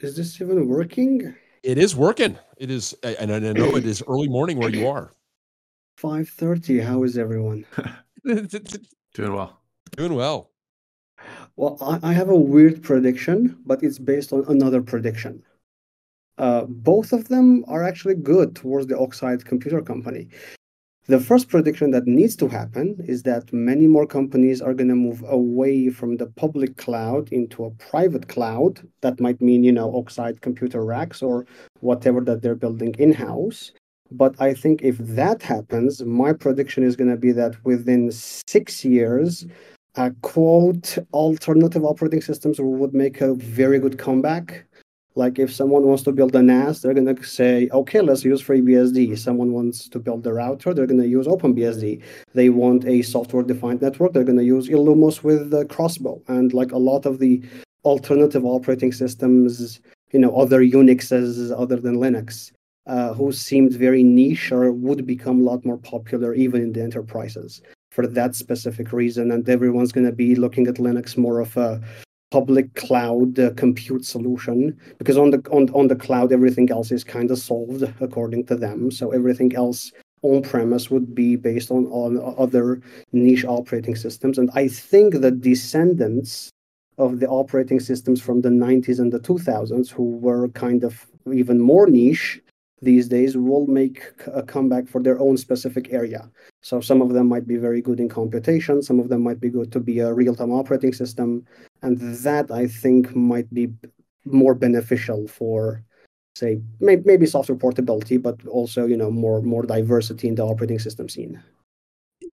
Is 0.00 0.16
this 0.16 0.40
even 0.40 0.66
working? 0.66 1.34
It 1.62 1.78
is 1.78 1.94
working. 1.94 2.36
It 2.56 2.70
is, 2.70 2.94
and 3.04 3.32
I 3.32 3.38
know 3.38 3.76
it 3.76 3.86
is 3.86 4.02
early 4.08 4.28
morning 4.28 4.58
where 4.58 4.70
you 4.70 4.88
are. 4.88 5.12
Five 5.96 6.28
thirty. 6.28 6.80
How 6.80 7.04
is 7.04 7.16
everyone? 7.16 7.64
Doing 8.24 9.34
well. 9.34 9.60
Doing 9.96 10.14
well. 10.14 10.49
Well, 11.56 11.76
I, 11.80 12.10
I 12.10 12.12
have 12.12 12.28
a 12.28 12.36
weird 12.36 12.82
prediction, 12.82 13.56
but 13.66 13.82
it's 13.82 13.98
based 13.98 14.32
on 14.32 14.44
another 14.48 14.82
prediction. 14.82 15.42
Uh, 16.38 16.64
both 16.66 17.12
of 17.12 17.28
them 17.28 17.64
are 17.68 17.82
actually 17.82 18.14
good 18.14 18.56
towards 18.56 18.86
the 18.86 18.98
Oxide 18.98 19.44
Computer 19.44 19.82
Company. 19.82 20.28
The 21.06 21.20
first 21.20 21.48
prediction 21.48 21.90
that 21.90 22.06
needs 22.06 22.36
to 22.36 22.46
happen 22.46 23.04
is 23.06 23.24
that 23.24 23.52
many 23.52 23.86
more 23.86 24.06
companies 24.06 24.62
are 24.62 24.72
going 24.72 24.88
to 24.88 24.94
move 24.94 25.24
away 25.26 25.90
from 25.90 26.16
the 26.16 26.26
public 26.26 26.76
cloud 26.76 27.28
into 27.32 27.64
a 27.64 27.70
private 27.72 28.28
cloud. 28.28 28.80
That 29.00 29.18
might 29.18 29.40
mean, 29.42 29.64
you 29.64 29.72
know, 29.72 29.94
Oxide 29.96 30.40
computer 30.40 30.84
racks 30.84 31.20
or 31.20 31.46
whatever 31.80 32.20
that 32.22 32.42
they're 32.42 32.54
building 32.54 32.94
in 32.98 33.12
house. 33.12 33.72
But 34.12 34.40
I 34.40 34.54
think 34.54 34.82
if 34.82 34.98
that 34.98 35.42
happens, 35.42 36.02
my 36.02 36.32
prediction 36.32 36.84
is 36.84 36.96
going 36.96 37.10
to 37.10 37.16
be 37.16 37.32
that 37.32 37.56
within 37.64 38.10
six 38.12 38.84
years, 38.84 39.46
quote 40.22 40.98
alternative 41.12 41.84
operating 41.84 42.22
systems 42.22 42.60
would 42.60 42.94
make 42.94 43.20
a 43.20 43.34
very 43.34 43.78
good 43.78 43.98
comeback. 43.98 44.64
Like 45.16 45.40
if 45.40 45.52
someone 45.52 45.82
wants 45.82 46.04
to 46.04 46.12
build 46.12 46.36
a 46.36 46.42
NAS, 46.42 46.80
they're 46.80 46.94
gonna 46.94 47.20
say, 47.24 47.68
okay, 47.72 48.00
let's 48.00 48.24
use 48.24 48.42
FreeBSD. 48.42 49.18
Someone 49.18 49.52
wants 49.52 49.88
to 49.88 49.98
build 49.98 50.26
a 50.26 50.32
router, 50.32 50.72
they're 50.72 50.86
gonna 50.86 51.04
use 51.04 51.26
OpenBSD. 51.26 52.00
They 52.32 52.48
want 52.48 52.84
a 52.84 53.02
software-defined 53.02 53.82
network, 53.82 54.12
they're 54.12 54.24
gonna 54.24 54.42
use 54.42 54.68
Illumos 54.68 55.24
with 55.24 55.50
the 55.50 55.64
Crossbow. 55.66 56.22
And 56.28 56.54
like 56.54 56.70
a 56.70 56.78
lot 56.78 57.06
of 57.06 57.18
the 57.18 57.42
alternative 57.84 58.44
operating 58.44 58.92
systems, 58.92 59.80
you 60.12 60.20
know, 60.20 60.34
other 60.36 60.62
Unixes 60.62 61.52
other 61.58 61.76
than 61.76 61.96
Linux, 61.96 62.52
uh, 62.86 63.12
who 63.12 63.32
seemed 63.32 63.72
very 63.72 64.04
niche 64.04 64.52
or 64.52 64.70
would 64.70 65.06
become 65.06 65.40
a 65.40 65.44
lot 65.44 65.64
more 65.64 65.78
popular 65.78 66.34
even 66.34 66.62
in 66.62 66.72
the 66.72 66.82
enterprises 66.82 67.62
for 67.90 68.06
that 68.06 68.34
specific 68.34 68.92
reason. 68.92 69.30
And 69.30 69.48
everyone's 69.48 69.92
going 69.92 70.06
to 70.06 70.12
be 70.12 70.34
looking 70.34 70.66
at 70.66 70.76
Linux 70.76 71.16
more 71.16 71.40
of 71.40 71.56
a 71.56 71.80
public 72.30 72.74
cloud 72.74 73.38
uh, 73.38 73.50
compute 73.54 74.04
solution 74.04 74.78
because 74.98 75.16
on 75.16 75.30
the 75.30 75.38
on, 75.50 75.68
on 75.70 75.88
the 75.88 75.96
cloud 75.96 76.32
everything 76.32 76.70
else 76.70 76.92
is 76.92 77.02
kind 77.02 77.30
of 77.30 77.38
solved 77.38 77.82
according 78.00 78.46
to 78.46 78.54
them 78.54 78.90
so 78.90 79.10
everything 79.10 79.54
else 79.56 79.90
on 80.22 80.40
premise 80.42 80.90
would 80.90 81.14
be 81.14 81.34
based 81.34 81.70
on, 81.70 81.86
on 81.86 82.34
other 82.38 82.80
niche 83.12 83.44
operating 83.44 83.96
systems 83.96 84.38
and 84.38 84.48
i 84.54 84.68
think 84.68 85.20
the 85.20 85.30
descendants 85.30 86.50
of 86.98 87.18
the 87.18 87.26
operating 87.26 87.80
systems 87.80 88.20
from 88.20 88.42
the 88.42 88.48
90s 88.48 89.00
and 89.00 89.12
the 89.12 89.20
2000s 89.20 89.90
who 89.90 90.16
were 90.18 90.48
kind 90.50 90.84
of 90.84 91.06
even 91.32 91.58
more 91.58 91.88
niche 91.88 92.40
these 92.82 93.08
days 93.08 93.36
will 93.36 93.66
make 93.66 94.02
a 94.32 94.42
comeback 94.42 94.88
for 94.88 95.02
their 95.02 95.18
own 95.20 95.36
specific 95.36 95.92
area. 95.92 96.30
So 96.62 96.80
some 96.80 97.02
of 97.02 97.12
them 97.12 97.28
might 97.28 97.46
be 97.46 97.56
very 97.56 97.80
good 97.80 98.00
in 98.00 98.08
computation, 98.08 98.82
some 98.82 99.00
of 99.00 99.08
them 99.08 99.22
might 99.22 99.40
be 99.40 99.50
good 99.50 99.72
to 99.72 99.80
be 99.80 100.00
a 100.00 100.12
real-time 100.12 100.52
operating 100.52 100.92
system, 100.92 101.44
and 101.82 101.98
that 101.98 102.50
I 102.50 102.66
think 102.66 103.14
might 103.14 103.52
be 103.52 103.68
more 104.24 104.54
beneficial 104.54 105.26
for 105.28 105.82
say 106.36 106.62
maybe 106.80 107.26
software 107.26 107.58
portability, 107.58 108.16
but 108.16 108.46
also 108.46 108.86
you 108.86 108.96
know 108.96 109.10
more 109.10 109.42
more 109.42 109.62
diversity 109.62 110.28
in 110.28 110.34
the 110.34 110.44
operating 110.44 110.78
system 110.78 111.08
scene. 111.08 111.42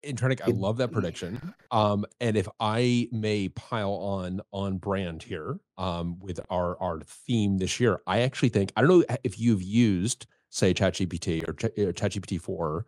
Antranig, 0.06 0.42
I 0.42 0.52
love 0.52 0.78
that 0.78 0.92
prediction. 0.92 1.54
Um, 1.72 2.06
and 2.22 2.38
if 2.38 2.48
I 2.60 3.10
may 3.12 3.50
pile 3.50 3.92
on 3.92 4.42
on 4.52 4.78
brand 4.78 5.24
here 5.24 5.60
um, 5.78 6.20
with 6.20 6.40
our 6.50 6.80
our 6.82 7.02
theme 7.02 7.58
this 7.58 7.80
year, 7.80 8.02
I 8.06 8.22
actually 8.22 8.50
think 8.50 8.72
I 8.76 8.82
don't 8.82 8.90
know 8.90 9.18
if 9.24 9.40
you've 9.40 9.64
used 9.64 10.28
say 10.50 10.74
ChatGPT 10.74 11.48
or 11.48 11.54
ChatGPT 11.54 12.40
four 12.40 12.86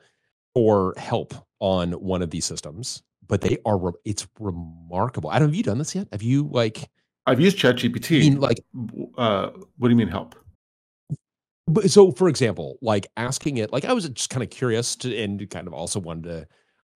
for 0.54 0.94
help 0.98 1.34
on 1.60 1.92
one 1.94 2.22
of 2.22 2.32
these 2.32 2.46
systems, 2.46 3.04
but 3.28 3.42
they 3.42 3.58
are 3.66 3.78
re- 3.78 3.92
it's 4.06 4.28
remarkable. 4.40 5.30
I 5.30 5.40
don't 5.40 5.50
have 5.50 5.56
you 5.56 5.64
done 5.64 5.78
this 5.78 5.96
yet? 5.96 6.08
Have 6.12 6.24
you 6.24 6.50
like? 6.52 6.90
I've 7.26 7.40
used 7.40 7.58
ChatGPT. 7.58 8.20
mean, 8.20 8.40
like, 8.40 8.60
uh, 9.18 9.50
what 9.78 9.88
do 9.88 9.90
you 9.90 9.96
mean 9.96 10.08
help? 10.08 10.36
But 11.68 11.92
so, 11.92 12.12
for 12.12 12.28
example, 12.28 12.80
like 12.82 13.08
asking 13.16 13.58
it, 13.58 13.72
like 13.72 13.86
I 13.86 13.94
was 13.94 14.10
just 14.10 14.32
kind 14.32 14.42
of 14.42 14.50
curious 14.50 14.96
to, 14.98 15.16
and 15.16 15.48
kind 15.50 15.68
of 15.68 15.74
also 15.74 16.00
wanted 16.00 16.24
to, 16.24 16.48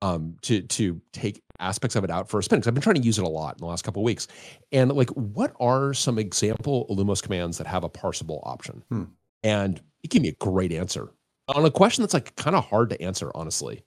um, 0.02 0.36
to 0.42 0.62
to 0.62 1.00
take 1.12 1.44
aspects 1.60 1.96
of 1.96 2.04
it 2.04 2.10
out 2.10 2.28
for 2.28 2.40
a 2.40 2.44
spin 2.44 2.58
because 2.58 2.68
I've 2.68 2.74
been 2.74 2.82
trying 2.82 2.96
to 2.96 3.02
use 3.02 3.20
it 3.20 3.24
a 3.24 3.30
lot 3.30 3.56
in 3.56 3.60
the 3.60 3.68
last 3.68 3.84
couple 3.84 4.02
of 4.02 4.06
weeks. 4.06 4.28
And 4.72 4.92
like, 4.92 5.12
what 5.12 5.54
are 5.60 5.94
some 5.94 6.18
example 6.18 6.88
Illumos 6.90 7.22
commands 7.22 7.60
that 7.60 7.68
have 7.68 7.84
a 7.84 7.90
parsable 7.90 8.42
option? 8.44 8.84
Hmm. 8.90 9.04
And 9.44 9.82
it 10.04 10.10
gave 10.10 10.22
me 10.22 10.30
a 10.30 10.34
great 10.34 10.72
answer 10.72 11.12
on 11.48 11.66
a 11.66 11.72
question 11.72 12.02
that's 12.04 12.14
like 12.14 12.36
kind 12.36 12.56
of 12.56 12.66
hard 12.66 12.90
to 12.90 13.02
answer, 13.02 13.32
honestly. 13.36 13.84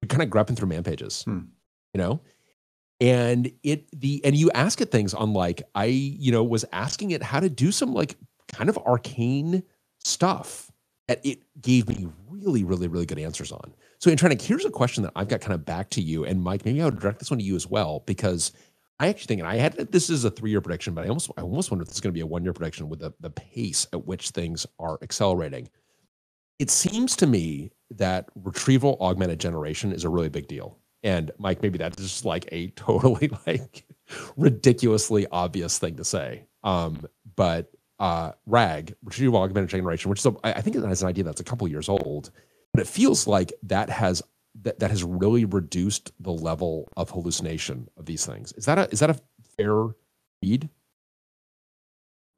You're 0.00 0.08
kind 0.08 0.22
of 0.22 0.30
grepping 0.30 0.56
through 0.56 0.68
man 0.68 0.82
pages, 0.82 1.22
hmm. 1.24 1.40
you 1.94 1.98
know? 1.98 2.20
And 3.00 3.50
it 3.62 3.88
the 3.98 4.24
and 4.24 4.36
you 4.36 4.50
ask 4.52 4.80
it 4.80 4.90
things 4.90 5.12
on 5.12 5.32
like 5.32 5.62
I, 5.74 5.86
you 5.86 6.30
know, 6.30 6.44
was 6.44 6.64
asking 6.72 7.10
it 7.10 7.22
how 7.22 7.40
to 7.40 7.50
do 7.50 7.72
some 7.72 7.92
like 7.92 8.16
kind 8.48 8.68
of 8.68 8.78
arcane 8.78 9.62
stuff 10.04 10.70
that 11.08 11.20
it 11.24 11.42
gave 11.60 11.88
me 11.88 12.08
really, 12.28 12.64
really, 12.64 12.88
really 12.88 13.06
good 13.06 13.18
answers 13.18 13.50
on. 13.52 13.74
So, 13.98 14.10
Antranig 14.10 14.40
here's 14.40 14.64
a 14.64 14.70
question 14.70 15.02
that 15.02 15.12
I've 15.16 15.28
got 15.28 15.40
kind 15.40 15.52
of 15.52 15.64
back 15.64 15.90
to 15.90 16.02
you, 16.02 16.24
and 16.24 16.42
Mike, 16.42 16.64
maybe 16.64 16.80
I 16.80 16.86
would 16.86 17.00
direct 17.00 17.18
this 17.18 17.30
one 17.30 17.38
to 17.38 17.44
you 17.44 17.56
as 17.56 17.66
well, 17.66 18.02
because 18.06 18.52
I 19.02 19.08
actually 19.08 19.26
think, 19.26 19.40
and 19.40 19.48
I 19.48 19.56
had 19.56 19.74
this 19.90 20.08
is 20.08 20.24
a 20.24 20.30
three 20.30 20.50
year 20.50 20.60
prediction, 20.60 20.94
but 20.94 21.04
I 21.04 21.08
almost, 21.08 21.28
I 21.36 21.40
almost 21.40 21.72
wonder 21.72 21.82
if 21.82 21.90
is 21.90 22.00
going 22.00 22.12
to 22.12 22.16
be 22.16 22.20
a 22.20 22.26
one 22.26 22.44
year 22.44 22.52
prediction 22.52 22.88
with 22.88 23.00
the, 23.00 23.12
the 23.18 23.30
pace 23.30 23.84
at 23.92 24.06
which 24.06 24.30
things 24.30 24.64
are 24.78 25.00
accelerating. 25.02 25.68
It 26.60 26.70
seems 26.70 27.16
to 27.16 27.26
me 27.26 27.72
that 27.90 28.28
retrieval 28.36 28.96
augmented 29.00 29.40
generation 29.40 29.92
is 29.92 30.04
a 30.04 30.08
really 30.08 30.28
big 30.28 30.46
deal. 30.46 30.78
And 31.02 31.32
Mike, 31.38 31.62
maybe 31.62 31.78
that's 31.78 31.96
just 31.96 32.24
like 32.24 32.48
a 32.52 32.68
totally 32.76 33.28
like 33.44 33.84
ridiculously 34.36 35.26
obvious 35.32 35.80
thing 35.80 35.96
to 35.96 36.04
say. 36.04 36.46
Um, 36.62 37.04
but 37.34 37.72
uh, 37.98 38.32
RAG, 38.46 38.94
retrieval 39.02 39.40
augmented 39.40 39.70
generation, 39.70 40.10
which 40.10 40.20
is 40.20 40.26
a, 40.26 40.34
I 40.44 40.60
think 40.60 40.76
has 40.76 41.02
an 41.02 41.08
idea 41.08 41.24
that's 41.24 41.40
a 41.40 41.44
couple 41.44 41.66
years 41.66 41.88
old, 41.88 42.30
but 42.72 42.80
it 42.80 42.86
feels 42.86 43.26
like 43.26 43.52
that 43.64 43.90
has 43.90 44.22
that, 44.60 44.78
that 44.80 44.90
has 44.90 45.02
really 45.02 45.44
reduced 45.44 46.12
the 46.20 46.32
level 46.32 46.88
of 46.96 47.10
hallucination 47.10 47.88
of 47.96 48.06
these 48.06 48.26
things. 48.26 48.52
Is 48.52 48.66
that 48.66 48.78
a 48.78 48.88
is 48.90 49.00
that 49.00 49.10
a 49.10 49.20
fair 49.56 49.94
read? 50.42 50.68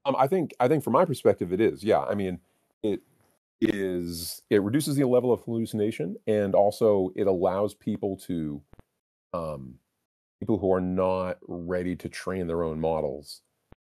Um, 0.06 0.14
I 0.18 0.26
think 0.26 0.54
I 0.60 0.68
think 0.68 0.84
from 0.84 0.92
my 0.92 1.04
perspective, 1.04 1.52
it 1.52 1.60
is. 1.60 1.82
Yeah, 1.82 2.00
I 2.00 2.14
mean, 2.14 2.38
it 2.82 3.00
is 3.60 4.42
it 4.50 4.62
reduces 4.62 4.96
the 4.96 5.06
level 5.06 5.32
of 5.32 5.40
hallucination, 5.42 6.16
and 6.26 6.54
also 6.54 7.10
it 7.16 7.26
allows 7.26 7.74
people 7.74 8.16
to, 8.18 8.62
um, 9.32 9.74
people 10.40 10.58
who 10.58 10.72
are 10.72 10.80
not 10.80 11.38
ready 11.48 11.96
to 11.96 12.08
train 12.08 12.46
their 12.46 12.62
own 12.62 12.80
models, 12.80 13.40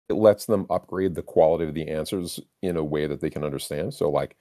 it 0.10 0.16
lets 0.16 0.46
them 0.46 0.68
upgrade 0.70 1.16
the 1.16 1.22
quality 1.22 1.66
of 1.66 1.74
the 1.74 1.88
answers 1.88 2.40
in 2.62 2.78
a 2.78 2.84
way 2.84 3.08
that 3.08 3.22
they 3.22 3.30
can 3.30 3.44
understand. 3.44 3.94
So, 3.94 4.10
like 4.10 4.36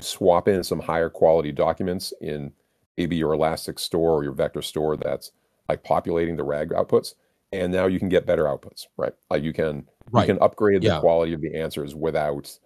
swap 0.00 0.48
in 0.48 0.62
some 0.62 0.80
higher 0.80 1.08
quality 1.08 1.52
documents 1.52 2.12
in 2.20 2.52
maybe 2.96 3.16
your 3.16 3.32
Elastic 3.32 3.78
store 3.78 4.12
or 4.12 4.24
your 4.24 4.32
vector 4.32 4.62
store 4.62 4.96
that's 4.96 5.32
like 5.68 5.82
populating 5.82 6.36
the 6.36 6.44
RAG 6.44 6.70
outputs, 6.70 7.14
and 7.52 7.72
now 7.72 7.86
you 7.86 7.98
can 7.98 8.08
get 8.08 8.26
better 8.26 8.44
outputs, 8.44 8.86
right? 8.96 9.12
Like 9.30 9.42
you 9.42 9.52
can 9.52 9.86
right. 10.10 10.28
you 10.28 10.34
can 10.34 10.42
upgrade 10.42 10.82
the 10.82 10.88
yeah. 10.88 11.00
quality 11.00 11.32
of 11.32 11.40
the 11.40 11.54
answers 11.54 11.94
without 11.94 12.58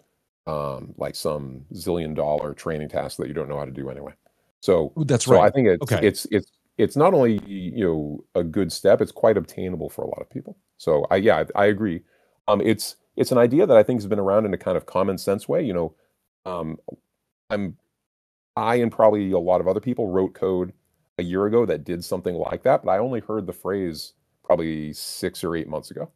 um, 0.47 0.93
like 0.97 1.15
some 1.15 1.65
zillion 1.73 2.15
dollar 2.15 2.53
training 2.53 2.89
task 2.89 3.17
that 3.17 3.27
you 3.27 3.33
don't 3.33 3.49
know 3.49 3.57
how 3.57 3.65
to 3.65 3.71
do 3.71 3.89
anyway. 3.89 4.13
So 4.61 4.93
that's 5.05 5.25
so 5.25 5.33
right. 5.33 5.45
I 5.45 5.49
think 5.49 5.67
it's 5.67 5.91
okay. 5.91 6.05
it's 6.05 6.25
it's 6.31 6.51
it's 6.77 6.95
not 6.95 7.13
only 7.13 7.39
you 7.45 7.83
know 7.83 8.23
a 8.35 8.43
good 8.43 8.71
step; 8.71 9.01
it's 9.01 9.11
quite 9.11 9.37
obtainable 9.37 9.89
for 9.89 10.03
a 10.03 10.07
lot 10.07 10.21
of 10.21 10.29
people. 10.29 10.57
So 10.77 11.05
I 11.09 11.17
yeah 11.17 11.43
I, 11.55 11.63
I 11.63 11.65
agree. 11.67 12.01
Um, 12.47 12.61
it's 12.61 12.95
it's 13.15 13.31
an 13.31 13.37
idea 13.37 13.65
that 13.65 13.77
I 13.77 13.83
think 13.83 13.99
has 13.99 14.07
been 14.07 14.19
around 14.19 14.45
in 14.45 14.53
a 14.53 14.57
kind 14.57 14.77
of 14.77 14.85
common 14.85 15.17
sense 15.17 15.47
way. 15.47 15.63
You 15.63 15.73
know, 15.73 15.95
um, 16.45 16.77
I'm 17.49 17.77
I 18.55 18.75
and 18.75 18.91
probably 18.91 19.31
a 19.31 19.39
lot 19.39 19.61
of 19.61 19.67
other 19.67 19.79
people 19.79 20.07
wrote 20.07 20.33
code 20.33 20.73
a 21.17 21.23
year 21.23 21.45
ago 21.45 21.65
that 21.65 21.83
did 21.83 22.03
something 22.03 22.35
like 22.35 22.63
that, 22.63 22.83
but 22.83 22.91
I 22.91 22.97
only 22.97 23.21
heard 23.21 23.47
the 23.47 23.53
phrase 23.53 24.13
probably 24.43 24.93
six 24.93 25.43
or 25.43 25.55
eight 25.55 25.67
months 25.67 25.91
ago. 25.91 26.09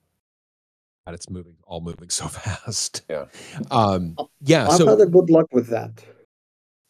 And 1.08 1.14
it's 1.14 1.30
moving, 1.30 1.56
all 1.66 1.82
moving 1.82 2.10
so 2.10 2.28
fast. 2.28 3.04
Yeah. 3.10 3.26
Um, 3.72 4.16
yeah. 4.42 4.68
I've 4.68 4.78
so, 4.78 4.88
had 4.88 5.02
a 5.02 5.06
good 5.06 5.30
luck 5.30 5.48
with 5.52 5.68
that. 5.68 6.04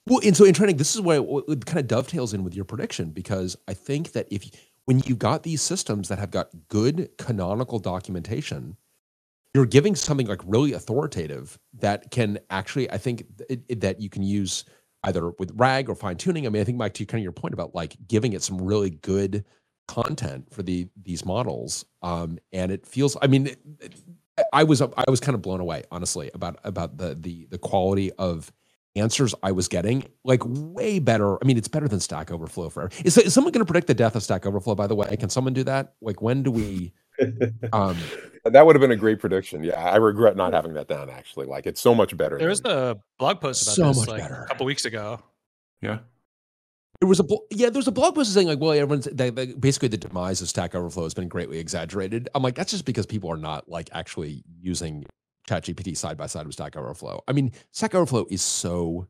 Well, 0.08 0.22
and 0.24 0.38
so 0.38 0.46
Antranig, 0.46 0.78
this 0.78 0.96
is 0.96 1.02
why 1.02 1.18
it 1.18 1.66
kind 1.66 1.80
of 1.80 1.88
dovetails 1.88 2.34
in 2.34 2.44
with 2.44 2.56
your 2.56 2.66
prediction 2.66 3.10
because 3.10 3.58
I 3.68 3.74
think 3.74 4.12
that 4.12 4.28
if 4.32 4.50
when 4.86 5.00
you've 5.00 5.20
got 5.20 5.44
these 5.44 5.62
systems 5.62 6.10
that 6.10 6.20
have 6.20 6.32
got 6.32 6.50
good 6.70 7.10
canonical 7.18 7.80
documentation, 7.80 8.78
you're 9.56 9.66
giving 9.66 9.96
something 9.96 10.28
like 10.28 10.42
really 10.46 10.74
authoritative 10.74 11.58
that 11.80 12.12
can 12.12 12.38
actually, 12.50 12.90
I 12.92 12.98
think, 12.98 13.26
it, 13.50 13.62
it, 13.68 13.82
that 13.82 14.00
you 14.00 14.10
can 14.10 14.22
use 14.22 14.66
either 15.06 15.30
with 15.40 15.52
RAG 15.56 15.90
or 15.90 15.96
fine 15.96 16.18
tuning. 16.18 16.46
I 16.46 16.50
mean, 16.50 16.62
I 16.62 16.66
think 16.66 16.78
Mike, 16.78 16.94
to 16.96 17.06
kind 17.06 17.20
of 17.20 17.24
your 17.24 17.32
point 17.32 17.54
about 17.54 17.74
like 17.74 17.96
giving 18.08 18.34
it 18.34 18.44
some 18.44 18.62
really 18.62 18.90
good 18.90 19.46
content 19.88 20.54
for 20.54 20.64
the 20.64 20.88
these 21.02 21.26
models, 21.26 21.86
um, 22.02 22.38
and 22.52 22.72
it 22.72 22.86
feels. 22.86 23.16
I 23.22 23.28
mean, 23.28 23.56
I 24.52 24.64
was 24.64 24.82
I 24.82 25.06
was 25.08 25.20
kind 25.20 25.36
of 25.36 25.42
blown 25.42 25.62
away, 25.62 25.84
honestly, 25.92 26.32
about 26.34 26.60
about 26.64 26.98
the 26.98 27.16
the 27.16 27.48
the 27.50 27.58
quality 27.58 28.12
of 28.14 28.52
answers 28.96 29.36
I 29.44 29.52
was 29.52 29.68
getting. 29.68 30.06
Like 30.24 30.42
way 30.46 31.00
better. 31.00 31.36
I 31.42 31.46
mean, 31.46 31.58
it's 31.58 31.68
better 31.68 31.88
than 31.88 32.00
Stack 32.00 32.32
Overflow 32.32 32.70
for. 32.70 32.90
Is, 33.04 33.18
is 33.18 33.34
someone 33.34 33.52
going 33.52 33.66
to 33.66 33.72
predict 33.72 33.88
the 33.88 33.94
death 33.94 34.16
of 34.16 34.24
Stack 34.24 34.46
Overflow? 34.46 34.76
By 34.76 34.88
the 34.88 34.96
way, 34.96 35.16
can 35.18 35.30
someone 35.30 35.54
do 35.54 35.64
that? 35.66 35.94
Like 36.02 36.22
when 36.22 36.44
do 36.44 36.52
we? 36.52 36.94
um, 37.74 37.98
that 38.46 38.66
would 38.66 38.76
have 38.76 38.82
been 38.82 38.92
a 38.92 38.96
great 38.96 39.20
prediction. 39.20 39.64
Yeah, 39.64 39.82
I 39.82 39.98
regret 39.98 40.36
not 40.36 40.54
having 40.54 40.74
that 40.74 40.88
down. 40.88 41.10
Actually, 41.10 41.46
like 41.48 41.66
it's 41.66 41.82
so 41.82 41.96
much 41.96 42.16
better. 42.16 42.38
There 42.38 42.50
was 42.50 42.62
a 42.66 42.98
blog 43.18 43.42
post 43.42 43.64
about 43.64 43.76
so 43.76 43.88
this 43.88 43.98
much 43.98 44.08
like, 44.08 44.22
better. 44.22 44.44
a 44.44 44.48
couple 44.48 44.66
weeks 44.66 44.86
ago. 44.86 45.20
Yeah, 45.82 46.00
there 47.02 47.08
was 47.10 47.20
a 47.20 47.26
yeah, 47.52 47.70
there 47.70 47.80
was 47.80 47.88
a 47.88 47.92
blog 47.92 48.16
post 48.16 48.34
saying 48.34 48.48
like, 48.48 48.60
well, 48.60 48.72
everyone's 48.72 49.06
that, 49.06 49.36
that 49.36 49.60
basically 49.60 49.90
the 49.90 49.98
demise 49.98 50.42
of 50.42 50.50
Stack 50.50 50.76
Overflow 50.76 51.04
has 51.04 51.14
been 51.14 51.28
greatly 51.28 51.60
exaggerated. 51.60 52.30
I'm 52.34 52.42
like, 52.42 52.56
that's 52.56 52.72
just 52.72 52.86
because 52.86 53.06
people 53.06 53.32
are 53.32 53.38
not 53.38 53.70
like 53.70 53.90
actually 53.94 54.44
using 54.62 55.06
ChatGPT 55.48 55.98
side 55.98 56.18
by 56.18 56.28
side 56.28 56.46
with 56.46 56.54
Stack 56.54 56.76
Overflow. 56.76 57.24
I 57.28 57.34
mean, 57.34 57.52
Stack 57.72 57.96
Overflow 57.96 58.28
is 58.30 58.42
so 58.42 59.08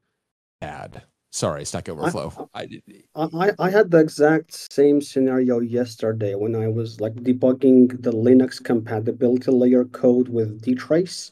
bad. 0.62 1.04
Sorry, 1.36 1.66
Stack 1.66 1.90
Overflow. 1.90 2.50
I, 2.54 2.80
I, 3.14 3.52
I 3.60 3.70
had 3.70 3.92
the 3.92 3.98
exact 4.00 4.54
same 4.72 5.02
scenario 5.02 5.60
yesterday 5.60 6.34
when 6.34 6.56
I 6.56 6.70
was 6.70 7.02
like 7.02 7.14
debugging 7.16 8.02
the 8.02 8.14
Linux 8.14 8.64
compatibility 8.64 9.52
layer 9.52 9.84
code 9.84 10.30
with 10.30 10.62
dtrace 10.62 11.32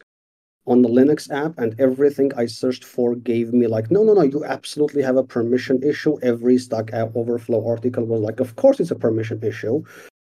on 0.67 0.81
the 0.81 0.89
Linux 0.89 1.31
app, 1.31 1.57
and 1.57 1.73
everything 1.79 2.33
I 2.35 2.47
searched 2.47 2.83
for 2.83 3.15
gave 3.15 3.53
me 3.53 3.67
like, 3.67 3.91
no, 3.91 4.03
no, 4.03 4.13
no, 4.13 4.23
you 4.23 4.43
absolutely 4.43 5.01
have 5.03 5.15
a 5.15 5.23
permission 5.23 5.81
issue. 5.81 6.19
Every 6.21 6.57
Stack 6.57 6.93
uh, 6.93 7.07
Overflow 7.15 7.65
article 7.65 8.03
was 8.03 8.19
like, 8.19 8.41
of 8.41 8.57
course 8.57 8.81
it's 8.81 8.91
a 8.91 8.95
permission 8.95 9.41
issue. 9.41 9.85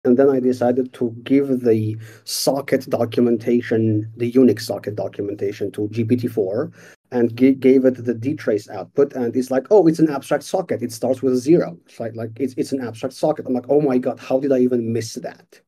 And 0.03 0.17
then 0.17 0.29
I 0.29 0.41
decided 0.41 0.91
to 0.95 1.15
give 1.23 1.61
the 1.61 1.95
socket 2.25 2.89
documentation, 2.89 4.11
the 4.17 4.33
Unix 4.33 4.63
socket 4.63 4.97
documentation 4.97 5.71
to 5.71 5.87
GPT-4, 5.87 6.73
and 7.11 7.35
g- 7.35 7.53
gave 7.53 7.85
it 7.85 8.03
the 8.03 8.13
dtrace 8.13 8.69
output 8.69 9.13
and 9.13 9.35
it's 9.35 9.51
like 9.51 9.67
oh 9.69 9.87
it's 9.87 9.99
an 9.99 10.09
abstract 10.09 10.43
socket. 10.43 10.81
It 10.81 10.91
starts 10.91 11.21
with 11.21 11.33
a 11.33 11.37
zero. 11.37 11.77
It's 11.85 11.99
like 11.99 12.15
like 12.15 12.31
it's, 12.37 12.53
it's 12.57 12.71
an 12.71 12.81
abstract 12.81 13.15
socket. 13.15 13.45
I'm 13.45 13.53
like 13.53 13.69
oh 13.69 13.81
my 13.81 13.97
god 13.97 14.19
how 14.19 14.39
did 14.39 14.51
i 14.51 14.59
even 14.59 14.93
miss 14.93 15.15
that? 15.15 15.61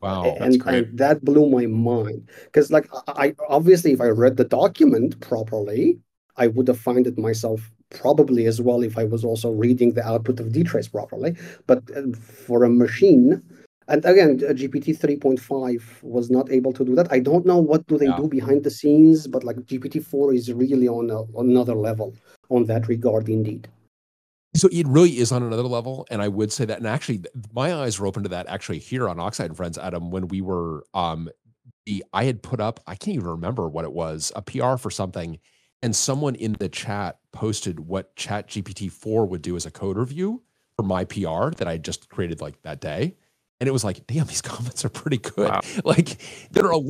Wow 0.00 0.24
and, 0.40 0.62
and 0.66 0.98
that 0.98 1.24
blew 1.24 1.48
my 1.50 1.66
mind. 1.66 2.28
Because 2.44 2.70
like 2.70 2.88
i 3.08 3.34
obviously 3.48 3.92
if 3.92 4.00
i 4.00 4.08
read 4.08 4.36
the 4.36 4.44
document 4.44 5.20
properly 5.20 5.98
i 6.36 6.46
would 6.46 6.68
have 6.68 6.78
found 6.80 7.06
it 7.06 7.18
myself 7.18 7.70
probably 7.90 8.46
as 8.46 8.60
well 8.60 8.82
if 8.82 8.96
i 8.96 9.04
was 9.04 9.24
also 9.24 9.50
reading 9.50 9.92
the 9.94 10.06
output 10.06 10.40
of 10.40 10.46
dtrace 10.48 10.90
properly. 10.90 11.36
But 11.66 11.82
uh, 11.96 12.12
for 12.16 12.64
a 12.64 12.70
machine 12.70 13.42
and 13.88 14.04
again 14.04 14.38
gpt 14.38 14.98
3.5 14.98 16.02
was 16.02 16.30
not 16.30 16.50
able 16.50 16.72
to 16.72 16.84
do 16.84 16.94
that. 16.94 17.10
I 17.12 17.18
don't 17.18 17.46
know 17.46 17.58
what 17.58 17.86
do 17.86 17.98
they 17.98 18.06
yeah. 18.06 18.16
do 18.16 18.28
behind 18.28 18.64
the 18.64 18.70
scenes 18.70 19.26
but 19.26 19.44
like 19.44 19.56
gpt-4 19.56 20.34
is 20.34 20.52
really 20.52 20.88
on, 20.88 21.10
a, 21.10 21.22
on 21.38 21.50
another 21.50 21.74
level 21.74 22.14
on 22.48 22.64
that 22.66 22.88
regard 22.88 23.28
indeed. 23.28 23.68
So 24.56 24.68
it 24.72 24.86
really 24.88 25.18
is 25.18 25.30
on 25.32 25.42
another 25.42 25.62
level 25.62 26.06
and 26.10 26.20
i 26.20 26.28
would 26.28 26.52
say 26.52 26.64
that 26.64 26.78
and 26.78 26.86
actually 26.86 27.22
my 27.52 27.74
eyes 27.74 27.98
were 27.98 28.06
open 28.06 28.22
to 28.24 28.28
that 28.30 28.46
actually 28.48 28.78
here 28.78 29.08
on 29.08 29.20
oxide 29.20 29.46
and 29.46 29.56
friends 29.56 29.78
adam 29.78 30.10
when 30.10 30.28
we 30.28 30.40
were 30.40 30.84
um 30.94 31.28
the 31.86 32.04
i 32.12 32.24
had 32.24 32.42
put 32.42 32.60
up 32.60 32.80
i 32.86 32.94
can't 32.94 33.16
even 33.16 33.28
remember 33.28 33.68
what 33.68 33.84
it 33.84 33.92
was 33.92 34.32
a 34.34 34.42
pr 34.42 34.76
for 34.76 34.90
something 34.90 35.38
and 35.82 35.96
someone 35.96 36.34
in 36.34 36.52
the 36.58 36.68
chat 36.68 37.18
posted 37.32 37.80
what 37.80 38.14
chat 38.16 38.48
gpt-4 38.48 39.28
would 39.28 39.42
do 39.42 39.56
as 39.56 39.66
a 39.66 39.70
code 39.70 39.96
review 39.96 40.42
for 40.76 40.82
my 40.82 41.04
pr 41.04 41.50
that 41.56 41.68
i 41.68 41.78
just 41.78 42.08
created 42.08 42.40
like 42.40 42.60
that 42.62 42.80
day 42.80 43.14
and 43.60 43.68
it 43.68 43.72
was 43.72 43.84
like, 43.84 44.06
damn, 44.06 44.26
these 44.26 44.42
comments 44.42 44.84
are 44.84 44.88
pretty 44.88 45.18
good. 45.18 45.50
Wow. 45.50 45.60
Like 45.84 46.18
they're 46.50 46.72
a, 46.72 46.80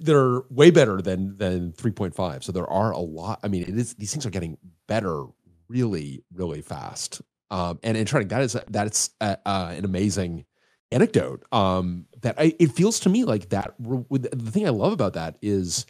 they're 0.00 0.42
way 0.48 0.70
better 0.70 1.02
than 1.02 1.36
than 1.36 1.72
3.5. 1.72 2.44
So 2.44 2.52
there 2.52 2.68
are 2.70 2.92
a 2.92 2.98
lot. 2.98 3.40
I 3.42 3.48
mean, 3.48 3.62
it 3.62 3.76
is 3.76 3.94
these 3.94 4.12
things 4.12 4.24
are 4.24 4.30
getting 4.30 4.56
better 4.86 5.24
really, 5.68 6.24
really 6.32 6.62
fast. 6.62 7.20
Um, 7.50 7.78
and 7.82 7.96
Antranig 7.96 8.28
that 8.30 8.42
is 8.42 8.56
that's 8.68 9.10
uh, 9.20 9.36
uh, 9.44 9.74
an 9.76 9.84
amazing 9.84 10.44
anecdote. 10.92 11.44
Um, 11.52 12.06
that 12.22 12.36
I, 12.38 12.54
it 12.58 12.72
feels 12.72 13.00
to 13.00 13.08
me 13.08 13.24
like 13.24 13.50
that. 13.50 13.74
The 13.78 14.50
thing 14.50 14.66
I 14.66 14.70
love 14.70 14.92
about 14.92 15.14
that 15.14 15.36
is. 15.42 15.86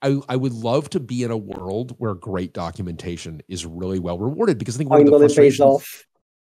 I, 0.00 0.20
I 0.28 0.36
would 0.36 0.52
love 0.52 0.88
to 0.90 1.00
be 1.00 1.24
in 1.24 1.32
a 1.32 1.36
world 1.36 1.96
where 1.98 2.14
great 2.14 2.52
documentation 2.52 3.42
is 3.48 3.66
really 3.66 3.98
well 3.98 4.16
rewarded 4.16 4.56
because 4.56 4.76
I 4.76 4.78
think 4.78 4.90
one 4.90 5.00
of 5.00 5.06
the 5.06 5.18
frustrations, 5.18 6.04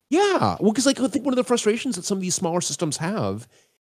Yeah, 0.10 0.56
well, 0.60 0.72
because 0.72 0.86
like 0.86 1.00
I 1.00 1.08
think 1.08 1.26
one 1.26 1.34
of 1.34 1.38
the 1.38 1.44
frustrations 1.44 1.96
that 1.96 2.06
some 2.06 2.18
of 2.18 2.22
these 2.22 2.36
smaller 2.36 2.62
systems 2.62 2.98
have 2.98 3.48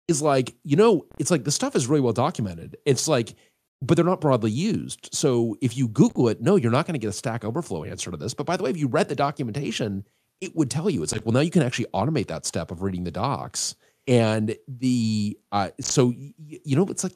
is 0.07 0.21
like 0.21 0.55
you 0.63 0.75
know 0.75 1.05
it's 1.19 1.29
like 1.29 1.43
the 1.43 1.51
stuff 1.51 1.75
is 1.75 1.87
really 1.87 2.01
well 2.01 2.13
documented. 2.13 2.77
It's 2.85 3.07
like 3.07 3.35
but 3.81 3.95
they're 3.95 4.05
not 4.05 4.21
broadly 4.21 4.51
used. 4.51 5.09
So 5.13 5.55
if 5.61 5.77
you 5.77 5.87
Google 5.87 6.29
it, 6.29 6.41
no, 6.41 6.55
you're 6.55 6.71
not 6.71 6.87
going 6.87 6.93
to 6.93 6.99
get 6.99 7.09
a 7.09 7.13
Stack 7.13 7.45
Overflow 7.45 7.83
answer 7.83 8.09
to 8.09 8.17
this. 8.17 8.33
But 8.33 8.45
by 8.45 8.57
the 8.57 8.63
way, 8.63 8.71
if 8.71 8.77
you 8.77 8.87
read 8.87 9.07
the 9.07 9.15
documentation, 9.15 10.03
it 10.41 10.55
would 10.55 10.71
tell 10.71 10.89
you. 10.89 11.03
It's 11.03 11.11
like, 11.11 11.25
well, 11.25 11.33
now 11.33 11.41
you 11.41 11.51
can 11.51 11.61
actually 11.61 11.85
automate 11.93 12.27
that 12.27 12.45
step 12.45 12.71
of 12.71 12.81
reading 12.81 13.03
the 13.03 13.11
docs. 13.11 13.75
And 14.07 14.55
the 14.67 15.37
uh, 15.51 15.69
so 15.81 16.13
you 16.37 16.75
know, 16.75 16.85
it's 16.85 17.03
like 17.03 17.13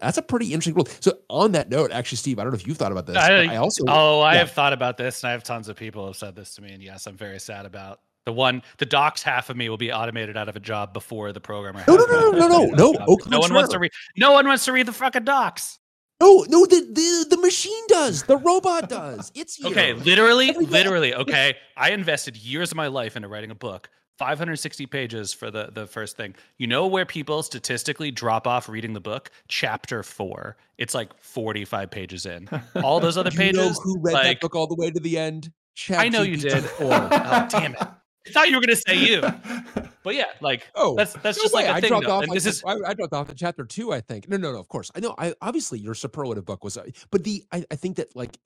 that's 0.00 0.18
a 0.18 0.22
pretty 0.22 0.46
interesting 0.46 0.74
rule. 0.74 0.88
So 1.00 1.18
on 1.30 1.52
that 1.52 1.70
note, 1.70 1.92
actually, 1.92 2.16
Steve, 2.16 2.38
I 2.38 2.42
don't 2.42 2.52
know 2.52 2.56
if 2.56 2.66
you've 2.66 2.76
thought 2.76 2.92
about 2.92 3.06
this. 3.06 3.16
I, 3.16 3.44
I 3.44 3.56
also 3.56 3.84
oh, 3.86 4.20
I 4.20 4.32
yeah. 4.32 4.40
have 4.40 4.50
thought 4.50 4.72
about 4.72 4.96
this, 4.96 5.22
and 5.22 5.28
I 5.28 5.32
have 5.32 5.44
tons 5.44 5.68
of 5.68 5.76
people 5.76 6.06
have 6.06 6.16
said 6.16 6.34
this 6.34 6.54
to 6.56 6.62
me, 6.62 6.72
and 6.72 6.82
yes, 6.82 7.06
I'm 7.06 7.16
very 7.16 7.38
sad 7.38 7.66
about 7.66 8.00
the 8.28 8.32
one 8.32 8.62
the 8.76 8.84
docs 8.84 9.22
half 9.22 9.48
of 9.48 9.56
me 9.56 9.70
will 9.70 9.78
be 9.78 9.90
automated 9.90 10.36
out 10.36 10.50
of 10.50 10.54
a 10.54 10.60
job 10.60 10.92
before 10.92 11.32
the 11.32 11.40
programmer. 11.40 11.82
No, 11.88 11.96
no, 11.96 12.04
no, 12.04 12.30
no, 12.30 12.46
no, 12.46 12.64
no, 12.66 12.92
no. 12.92 13.18
no 13.26 13.38
one 13.38 13.54
wants 13.54 13.72
to 13.72 13.78
read. 13.78 13.90
No 14.18 14.32
one 14.32 14.46
wants 14.46 14.66
to 14.66 14.72
read 14.72 14.84
the 14.84 14.92
fucking 14.92 15.24
docs. 15.24 15.78
No, 16.20 16.44
no, 16.46 16.66
the, 16.66 16.76
the 16.92 17.36
the 17.36 17.40
machine 17.40 17.86
does. 17.88 18.24
The 18.24 18.36
robot 18.36 18.90
does. 18.90 19.32
It's 19.34 19.56
here. 19.56 19.68
okay. 19.68 19.94
Literally, 19.94 20.52
literally. 20.52 21.14
Okay, 21.14 21.54
I 21.74 21.92
invested 21.92 22.36
years 22.36 22.70
of 22.70 22.76
my 22.76 22.88
life 22.88 23.16
into 23.16 23.28
writing 23.28 23.50
a 23.50 23.54
book. 23.54 23.88
560 24.18 24.84
pages 24.86 25.32
for 25.32 25.50
the 25.50 25.70
the 25.72 25.86
first 25.86 26.18
thing. 26.18 26.34
You 26.58 26.66
know 26.66 26.86
where 26.86 27.06
people 27.06 27.42
statistically 27.42 28.10
drop 28.10 28.46
off 28.46 28.68
reading 28.68 28.92
the 28.92 29.00
book? 29.00 29.30
Chapter 29.48 30.02
four. 30.02 30.58
It's 30.76 30.94
like 30.94 31.18
45 31.18 31.90
pages 31.90 32.26
in. 32.26 32.46
All 32.84 33.00
those 33.00 33.16
other 33.16 33.30
pages. 33.30 33.56
know 33.56 33.82
who 33.82 33.98
read 34.00 34.12
like, 34.12 34.24
that 34.24 34.40
book 34.42 34.54
all 34.54 34.66
the 34.66 34.74
way 34.74 34.90
to 34.90 35.00
the 35.00 35.16
end? 35.16 35.50
I 35.90 36.08
know 36.08 36.22
you 36.22 36.36
did. 36.36 36.64
oh, 36.80 37.48
damn 37.50 37.74
it. 37.74 37.88
I 38.26 38.30
thought 38.30 38.48
you 38.48 38.56
were 38.56 38.60
going 38.60 38.76
to 38.76 38.82
say 38.86 38.96
you, 38.96 39.20
but 40.02 40.14
yeah, 40.14 40.26
like 40.40 40.66
oh, 40.74 40.94
that's 40.96 41.14
that's 41.14 41.38
no 41.38 41.42
just 41.42 41.54
way. 41.54 41.64
like 41.64 41.70
a 41.70 41.76
I 41.76 41.80
thing. 41.80 41.88
Dropped 41.88 42.06
off, 42.06 42.26
this 42.32 42.46
is 42.46 42.62
I, 42.64 42.76
I, 42.86 42.94
dropped 42.94 43.12
off 43.12 43.30
at 43.30 43.36
chapter 43.36 43.64
two, 43.64 43.92
I 43.92 44.00
think. 44.00 44.28
No, 44.28 44.36
no, 44.36 44.52
no. 44.52 44.58
Of 44.58 44.68
course, 44.68 44.90
I 44.94 45.00
know. 45.00 45.14
I 45.18 45.34
obviously 45.40 45.78
your 45.78 45.94
superlative 45.94 46.44
book 46.44 46.64
was, 46.64 46.76
uh, 46.76 46.84
but 47.10 47.24
the 47.24 47.44
I, 47.52 47.64
I 47.70 47.76
think 47.76 47.96
that 47.96 48.14
like 48.14 48.38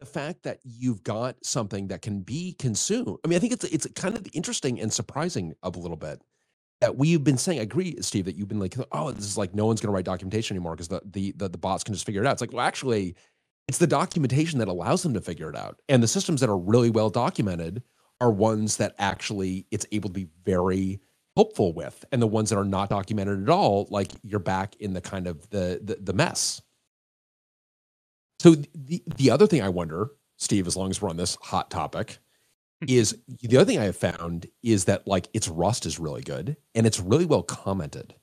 the 0.00 0.06
fact 0.06 0.42
that 0.44 0.60
you've 0.64 1.02
got 1.02 1.36
something 1.44 1.88
that 1.88 2.02
can 2.02 2.20
be 2.20 2.54
consumed. 2.58 3.18
I 3.24 3.28
mean, 3.28 3.36
I 3.36 3.40
think 3.40 3.52
it's 3.52 3.64
it's 3.64 3.86
kind 3.94 4.16
of 4.16 4.26
interesting 4.32 4.80
and 4.80 4.92
surprising 4.92 5.54
a 5.62 5.70
little 5.70 5.96
bit 5.96 6.22
that 6.80 6.96
we've 6.96 7.24
been 7.24 7.38
saying. 7.38 7.58
I 7.58 7.62
agree, 7.62 7.96
Steve, 8.00 8.26
that 8.26 8.36
you've 8.36 8.48
been 8.48 8.60
like, 8.60 8.76
oh, 8.92 9.10
this 9.10 9.24
is 9.24 9.38
like 9.38 9.54
no 9.54 9.66
one's 9.66 9.80
going 9.80 9.88
to 9.88 9.94
write 9.94 10.04
documentation 10.04 10.56
anymore 10.56 10.74
because 10.74 10.88
the, 10.88 11.00
the 11.04 11.32
the 11.36 11.48
the 11.48 11.58
bots 11.58 11.84
can 11.84 11.94
just 11.94 12.06
figure 12.06 12.22
it 12.22 12.26
out. 12.26 12.32
It's 12.32 12.40
like, 12.40 12.52
well, 12.52 12.66
actually, 12.66 13.16
it's 13.66 13.78
the 13.78 13.86
documentation 13.86 14.58
that 14.60 14.68
allows 14.68 15.02
them 15.02 15.14
to 15.14 15.20
figure 15.20 15.50
it 15.50 15.56
out, 15.56 15.80
and 15.88 16.02
the 16.02 16.08
systems 16.08 16.40
that 16.40 16.50
are 16.50 16.58
really 16.58 16.90
well 16.90 17.10
documented 17.10 17.82
are 18.20 18.30
ones 18.30 18.76
that 18.78 18.94
actually 18.98 19.66
it's 19.70 19.86
able 19.92 20.08
to 20.08 20.14
be 20.14 20.28
very 20.44 21.00
helpful 21.36 21.72
with. 21.72 22.04
And 22.10 22.20
the 22.20 22.26
ones 22.26 22.50
that 22.50 22.58
are 22.58 22.64
not 22.64 22.90
documented 22.90 23.42
at 23.42 23.48
all 23.48 23.86
like 23.90 24.10
you're 24.22 24.40
back 24.40 24.74
in 24.80 24.92
the 24.92 25.00
kind 25.00 25.26
of 25.26 25.48
the 25.50 25.80
the, 25.82 25.96
the 26.00 26.12
mess. 26.12 26.60
So 28.40 28.54
the 28.74 29.02
the 29.16 29.30
other 29.30 29.46
thing 29.46 29.62
i 29.62 29.68
wonder 29.68 30.10
steve 30.36 30.66
as 30.66 30.76
long 30.76 30.90
as 30.90 31.02
we're 31.02 31.10
on 31.10 31.16
this 31.16 31.36
hot 31.42 31.70
topic 31.70 32.18
hmm. 32.80 32.86
is 32.88 33.16
the 33.26 33.56
other 33.56 33.64
thing 33.64 33.78
i 33.78 33.84
have 33.84 33.96
found 33.96 34.46
is 34.62 34.84
that 34.84 35.06
like 35.06 35.28
its 35.34 35.48
rust 35.48 35.86
is 35.86 35.98
really 35.98 36.22
good 36.22 36.56
and 36.74 36.86
it's 36.86 37.00
really 37.00 37.26
well 37.26 37.42
commented 37.42 38.14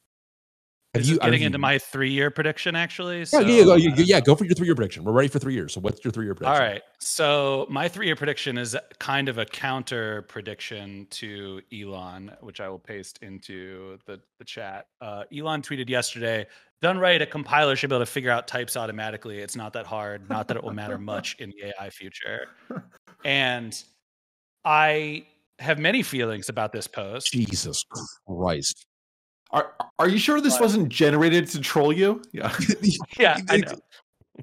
have 0.95 1.05
you 1.05 1.19
getting 1.19 1.41
into 1.41 1.57
my 1.57 1.77
three 1.77 2.11
year 2.11 2.31
prediction 2.31 2.75
actually? 2.75 3.25
So, 3.25 3.39
yeah, 3.39 3.75
yeah, 3.75 3.93
yeah, 3.97 4.19
go 4.21 4.35
for 4.35 4.45
your 4.45 4.55
three 4.55 4.67
year 4.67 4.75
prediction. 4.75 5.03
We're 5.03 5.13
ready 5.13 5.27
for 5.27 5.39
three 5.39 5.53
years. 5.53 5.73
So 5.73 5.81
what's 5.81 6.03
your 6.03 6.11
three 6.11 6.25
year 6.25 6.35
prediction? 6.35 6.61
All 6.61 6.67
right. 6.67 6.81
So 6.99 7.67
my 7.69 7.87
three 7.87 8.05
year 8.05 8.15
prediction 8.15 8.57
is 8.57 8.75
kind 8.99 9.29
of 9.29 9.37
a 9.37 9.45
counter 9.45 10.23
prediction 10.23 11.07
to 11.11 11.61
Elon, 11.73 12.31
which 12.41 12.59
I 12.61 12.69
will 12.69 12.79
paste 12.79 13.19
into 13.21 13.97
the, 14.05 14.19
the 14.39 14.45
chat. 14.45 14.87
Uh, 15.01 15.23
Elon 15.35 15.61
tweeted 15.61 15.89
yesterday, 15.89 16.45
done 16.81 16.97
right, 16.97 17.21
a 17.21 17.25
compiler 17.25 17.75
should 17.75 17.89
be 17.89 17.95
able 17.95 18.05
to 18.05 18.11
figure 18.11 18.31
out 18.31 18.47
types 18.47 18.77
automatically. 18.77 19.39
It's 19.39 19.55
not 19.55 19.73
that 19.73 19.85
hard, 19.85 20.29
not 20.29 20.47
that 20.47 20.57
it 20.57 20.63
will 20.63 20.73
matter 20.73 20.97
much 20.97 21.35
in 21.39 21.51
the 21.51 21.73
AI 21.79 21.89
future. 21.89 22.47
And 23.23 23.81
I 24.63 25.25
have 25.59 25.79
many 25.79 26.03
feelings 26.03 26.49
about 26.49 26.71
this 26.71 26.87
post. 26.87 27.31
Jesus 27.31 27.83
Christ. 28.27 28.85
Are 29.55 29.73
Are 29.99 30.09
you 30.09 30.17
sure 30.17 30.41
this 30.41 30.59
wasn't 30.59 30.89
generated 30.89 31.47
to 31.47 31.61
troll 31.61 31.93
you? 31.93 32.21
Yeah, 32.33 32.55
yeah, 33.17 33.39
I 33.49 33.57
know. 33.57 33.75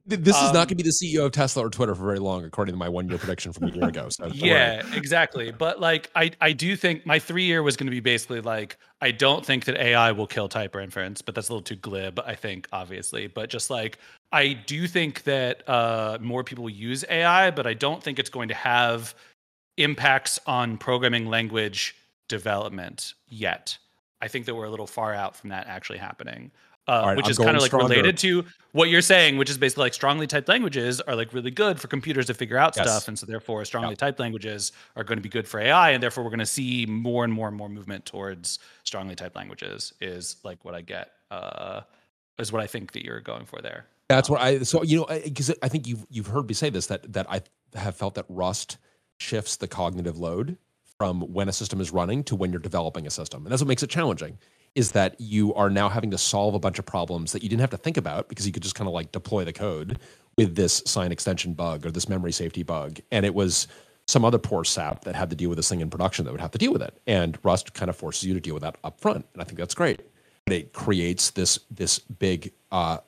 This 0.07 0.37
um, 0.37 0.47
is 0.47 0.53
not 0.55 0.63
um, 0.63 0.69
going 0.69 0.69
to 0.69 0.75
be 0.77 0.83
the 0.85 0.89
CEO 0.89 1.27
of 1.27 1.33
Tesla 1.33 1.67
or 1.67 1.69
Twitter 1.69 1.95
for 1.95 2.03
very 2.03 2.19
long, 2.19 2.47
according 2.47 2.73
to 2.73 2.79
my 2.79 2.89
one 2.89 3.11
year 3.11 3.19
prediction 3.19 3.53
from 3.53 3.69
a 3.69 3.73
year 3.73 3.89
ago. 3.89 4.09
So 4.09 4.27
yeah, 4.29 4.83
exactly. 4.95 5.53
But 5.53 5.81
like, 5.81 6.11
I 6.17 6.31
I 6.41 6.53
do 6.53 6.77
think 6.77 7.05
my 7.05 7.19
three 7.19 7.45
year 7.45 7.63
was 7.63 7.77
going 7.77 7.89
to 7.89 7.91
be 7.91 8.01
basically 8.01 8.41
like, 8.41 8.79
I 9.03 9.11
don't 9.11 9.45
think 9.45 9.67
that 9.67 9.77
AI 9.77 10.11
will 10.13 10.27
kill 10.27 10.49
type 10.49 10.75
inference, 10.77 11.21
but 11.21 11.35
that's 11.35 11.51
a 11.51 11.53
little 11.53 11.63
too 11.63 11.77
glib. 11.77 12.19
I 12.25 12.35
think 12.35 12.69
obviously, 12.73 13.27
but 13.27 13.51
just 13.51 13.69
like 13.69 13.99
I 14.33 14.55
do 14.55 14.87
think 14.87 15.25
that 15.25 15.69
uh, 15.69 16.17
more 16.23 16.43
people 16.43 16.71
use 16.71 17.05
AI, 17.11 17.51
but 17.51 17.67
I 17.67 17.75
don't 17.75 18.03
think 18.03 18.19
it's 18.19 18.31
going 18.31 18.49
to 18.49 18.55
have 18.55 19.15
impacts 19.77 20.39
on 20.47 20.79
programming 20.79 21.27
language 21.27 21.95
development 22.29 23.13
yet. 23.29 23.77
I 24.23 24.29
think 24.29 24.47
that 24.47 24.55
we're 24.55 24.65
a 24.65 24.71
little 24.71 24.87
far 24.87 25.13
out 25.13 25.37
from 25.37 25.51
that 25.51 25.67
actually 25.67 25.99
happening. 25.99 26.53
Uh, 26.89 27.03
right, 27.07 27.17
which 27.17 27.27
I'm 27.27 27.31
is 27.31 27.39
kind 27.39 27.57
of 27.57 27.63
like 27.63 27.69
stronger. 27.69 27.89
related 27.89 28.17
to 28.19 28.45
what 28.73 28.89
you're 28.89 29.03
saying, 29.03 29.37
which 29.37 29.49
is 29.49 29.57
basically 29.57 29.85
like 29.85 29.95
strongly 29.95 30.27
typed 30.27 30.49
languages 30.49 31.01
are 31.01 31.15
like 31.15 31.33
really 31.33 31.51
good 31.53 31.79
for 31.79 31.87
computers 31.87 32.27
to 32.27 32.35
figure 32.35 32.57
out 32.57 32.75
yes. 32.77 32.89
stuff, 32.89 33.07
and 33.07 33.17
so 33.17 33.25
therefore 33.25 33.65
strongly 33.65 33.91
yep. 33.91 33.99
typed 33.99 34.19
languages 34.19 34.73
are 34.97 35.05
going 35.05 35.17
to 35.17 35.23
be 35.23 35.29
good 35.29 35.47
for 35.47 35.61
AI, 35.61 35.91
and 35.91 36.03
therefore 36.03 36.25
we're 36.25 36.31
going 36.31 36.41
to 36.41 36.47
see 36.47 36.85
more 36.87 37.23
and 37.23 37.33
more 37.33 37.47
and 37.47 37.57
more 37.57 37.69
movement 37.69 38.05
towards 38.05 38.59
strongly 38.83 39.15
typed 39.15 39.37
languages. 39.37 39.93
Is 40.01 40.37
like 40.43 40.65
what 40.65 40.75
I 40.75 40.81
get. 40.81 41.13
Uh, 41.31 41.83
is 42.39 42.51
what 42.51 42.63
I 42.63 42.67
think 42.67 42.93
that 42.93 43.05
you're 43.05 43.21
going 43.21 43.45
for 43.45 43.61
there. 43.63 43.87
That's 44.09 44.29
um, 44.29 44.35
what 44.35 44.43
I. 44.43 44.59
So 44.63 44.83
you 44.83 44.99
know, 44.99 45.21
because 45.23 45.55
I 45.63 45.69
think 45.69 45.87
you've 45.87 46.05
you've 46.11 46.27
heard 46.27 46.49
me 46.49 46.55
say 46.55 46.69
this 46.69 46.87
that 46.87 47.13
that 47.13 47.31
I 47.31 47.43
have 47.75 47.97
felt 47.97 48.15
that 48.15 48.27
Rust 48.29 48.79
shifts 49.19 49.55
the 49.55 49.69
cognitive 49.69 50.19
load 50.19 50.59
from 51.03 51.21
when 51.33 51.49
a 51.49 51.53
system 51.53 51.81
is 51.81 51.91
running 51.91 52.23
to 52.23 52.37
when 52.37 52.53
you're 52.53 52.61
developing 52.61 53.09
a 53.09 53.11
system. 53.11 53.45
And 53.45 53.51
that's 53.51 53.61
what 53.61 53.67
makes 53.67 53.83
it 53.83 53.91
challenging 53.91 54.39
is 54.77 54.93
that 54.93 55.21
you 55.21 55.53
are 55.55 55.69
now 55.69 55.89
having 55.89 56.13
to 56.13 56.17
solve 56.17 56.55
a 56.55 56.61
bunch 56.61 56.79
of 56.79 56.87
problems 56.87 57.33
that 57.33 57.43
you 57.43 57.49
didn't 57.49 57.61
have 57.61 57.71
to 57.71 57.77
think 57.77 57.97
about 57.97 58.29
because 58.29 58.47
you 58.47 58.53
could 58.53 58.63
just 58.63 58.77
kind 58.77 58.87
of 58.87 58.95
like 58.95 59.11
deploy 59.11 59.45
the 59.45 59.53
code 59.53 59.99
with 60.37 60.55
this 60.55 60.81
sign 60.87 61.11
extension 61.11 61.55
bug 61.55 61.85
or 61.85 61.91
this 61.91 62.09
memory 62.09 62.31
safety 62.31 62.63
bug. 62.63 63.01
And 63.11 63.27
it 63.27 63.35
was 63.35 63.67
some 64.07 64.25
other 64.25 64.39
poor 64.39 64.63
sap 64.63 65.03
that 65.03 65.17
had 65.17 65.29
to 65.31 65.35
deal 65.35 65.49
with 65.49 65.57
this 65.57 65.69
thing 65.69 65.81
in 65.81 65.91
production 65.91 66.25
that 66.25 66.31
would 66.31 66.41
have 66.41 66.53
to 66.53 66.59
deal 66.59 66.73
with 66.73 66.83
it. 66.83 66.97
And 67.09 67.37
Rust 67.43 67.75
kind 67.75 67.89
of 67.89 67.97
forces 67.97 68.23
you 68.23 68.35
to 68.35 68.41
deal 68.41 68.55
with 68.55 68.63
that 68.63 68.77
up 68.85 69.01
front. 69.01 69.27
And 69.33 69.43
I 69.43 69.45
think 69.45 69.59
that's 69.59 69.75
great. 69.75 70.03
But 70.47 70.55
it 70.55 70.73
creates 70.73 71.31
this 71.31 71.59
this 71.69 71.99
big 71.99 72.53
uh, 72.71 72.99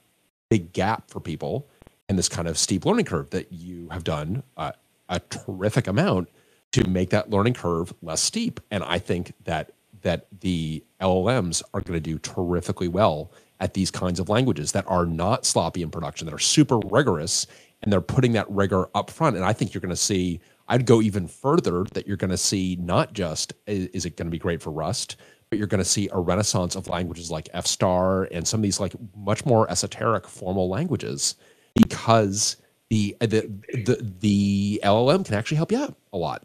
big 0.50 0.72
gap 0.72 1.08
for 1.12 1.20
people 1.20 1.68
and 2.08 2.18
this 2.18 2.28
kind 2.28 2.48
of 2.48 2.58
steep 2.58 2.84
learning 2.84 3.04
curve 3.04 3.30
that 3.30 3.52
you 3.52 3.88
have 3.90 4.02
done 4.02 4.42
uh, 4.56 4.72
a 5.08 5.20
terrific 5.20 5.86
amount 5.86 6.28
to 6.74 6.88
make 6.90 7.10
that 7.10 7.30
learning 7.30 7.54
curve 7.54 7.94
less 8.02 8.20
steep. 8.20 8.58
And 8.72 8.82
I 8.82 8.98
think 8.98 9.32
that 9.44 9.72
that 10.02 10.26
the 10.40 10.84
LLMs 11.00 11.62
are 11.72 11.80
going 11.80 11.94
to 11.94 12.00
do 12.00 12.18
terrifically 12.18 12.88
well 12.88 13.32
at 13.60 13.72
these 13.74 13.90
kinds 13.90 14.20
of 14.20 14.28
languages 14.28 14.72
that 14.72 14.84
are 14.86 15.06
not 15.06 15.46
sloppy 15.46 15.82
in 15.82 15.90
production, 15.90 16.26
that 16.26 16.34
are 16.34 16.38
super 16.38 16.78
rigorous, 16.90 17.46
and 17.80 17.92
they're 17.92 18.00
putting 18.00 18.32
that 18.32 18.50
rigor 18.50 18.88
up 18.94 19.08
front. 19.08 19.36
And 19.36 19.44
I 19.44 19.52
think 19.52 19.72
you're 19.72 19.80
going 19.80 19.90
to 19.90 19.96
see. 19.96 20.40
I'd 20.66 20.86
go 20.86 21.00
even 21.00 21.28
further 21.28 21.84
that 21.92 22.08
you're 22.08 22.16
going 22.16 22.30
to 22.30 22.38
see 22.38 22.76
not 22.80 23.12
just 23.12 23.52
is, 23.66 23.86
is 23.88 24.04
it 24.04 24.16
going 24.16 24.26
to 24.26 24.30
be 24.32 24.38
great 24.38 24.60
for 24.60 24.70
Rust, 24.70 25.16
but 25.50 25.58
you're 25.58 25.68
going 25.68 25.82
to 25.82 25.88
see 25.88 26.08
a 26.10 26.18
renaissance 26.18 26.74
of 26.74 26.88
languages 26.88 27.30
like 27.30 27.48
F 27.52 27.66
star 27.66 28.24
and 28.32 28.48
some 28.48 28.58
of 28.58 28.62
these 28.62 28.80
like 28.80 28.94
much 29.14 29.46
more 29.46 29.70
esoteric 29.70 30.26
formal 30.26 30.68
languages 30.68 31.36
because 31.76 32.56
the 32.90 33.16
the 33.20 33.48
the, 33.72 34.14
the 34.20 34.80
LLM 34.82 35.24
can 35.24 35.34
actually 35.34 35.58
help 35.58 35.70
you 35.70 35.78
out 35.78 35.94
a 36.12 36.18
lot. 36.18 36.44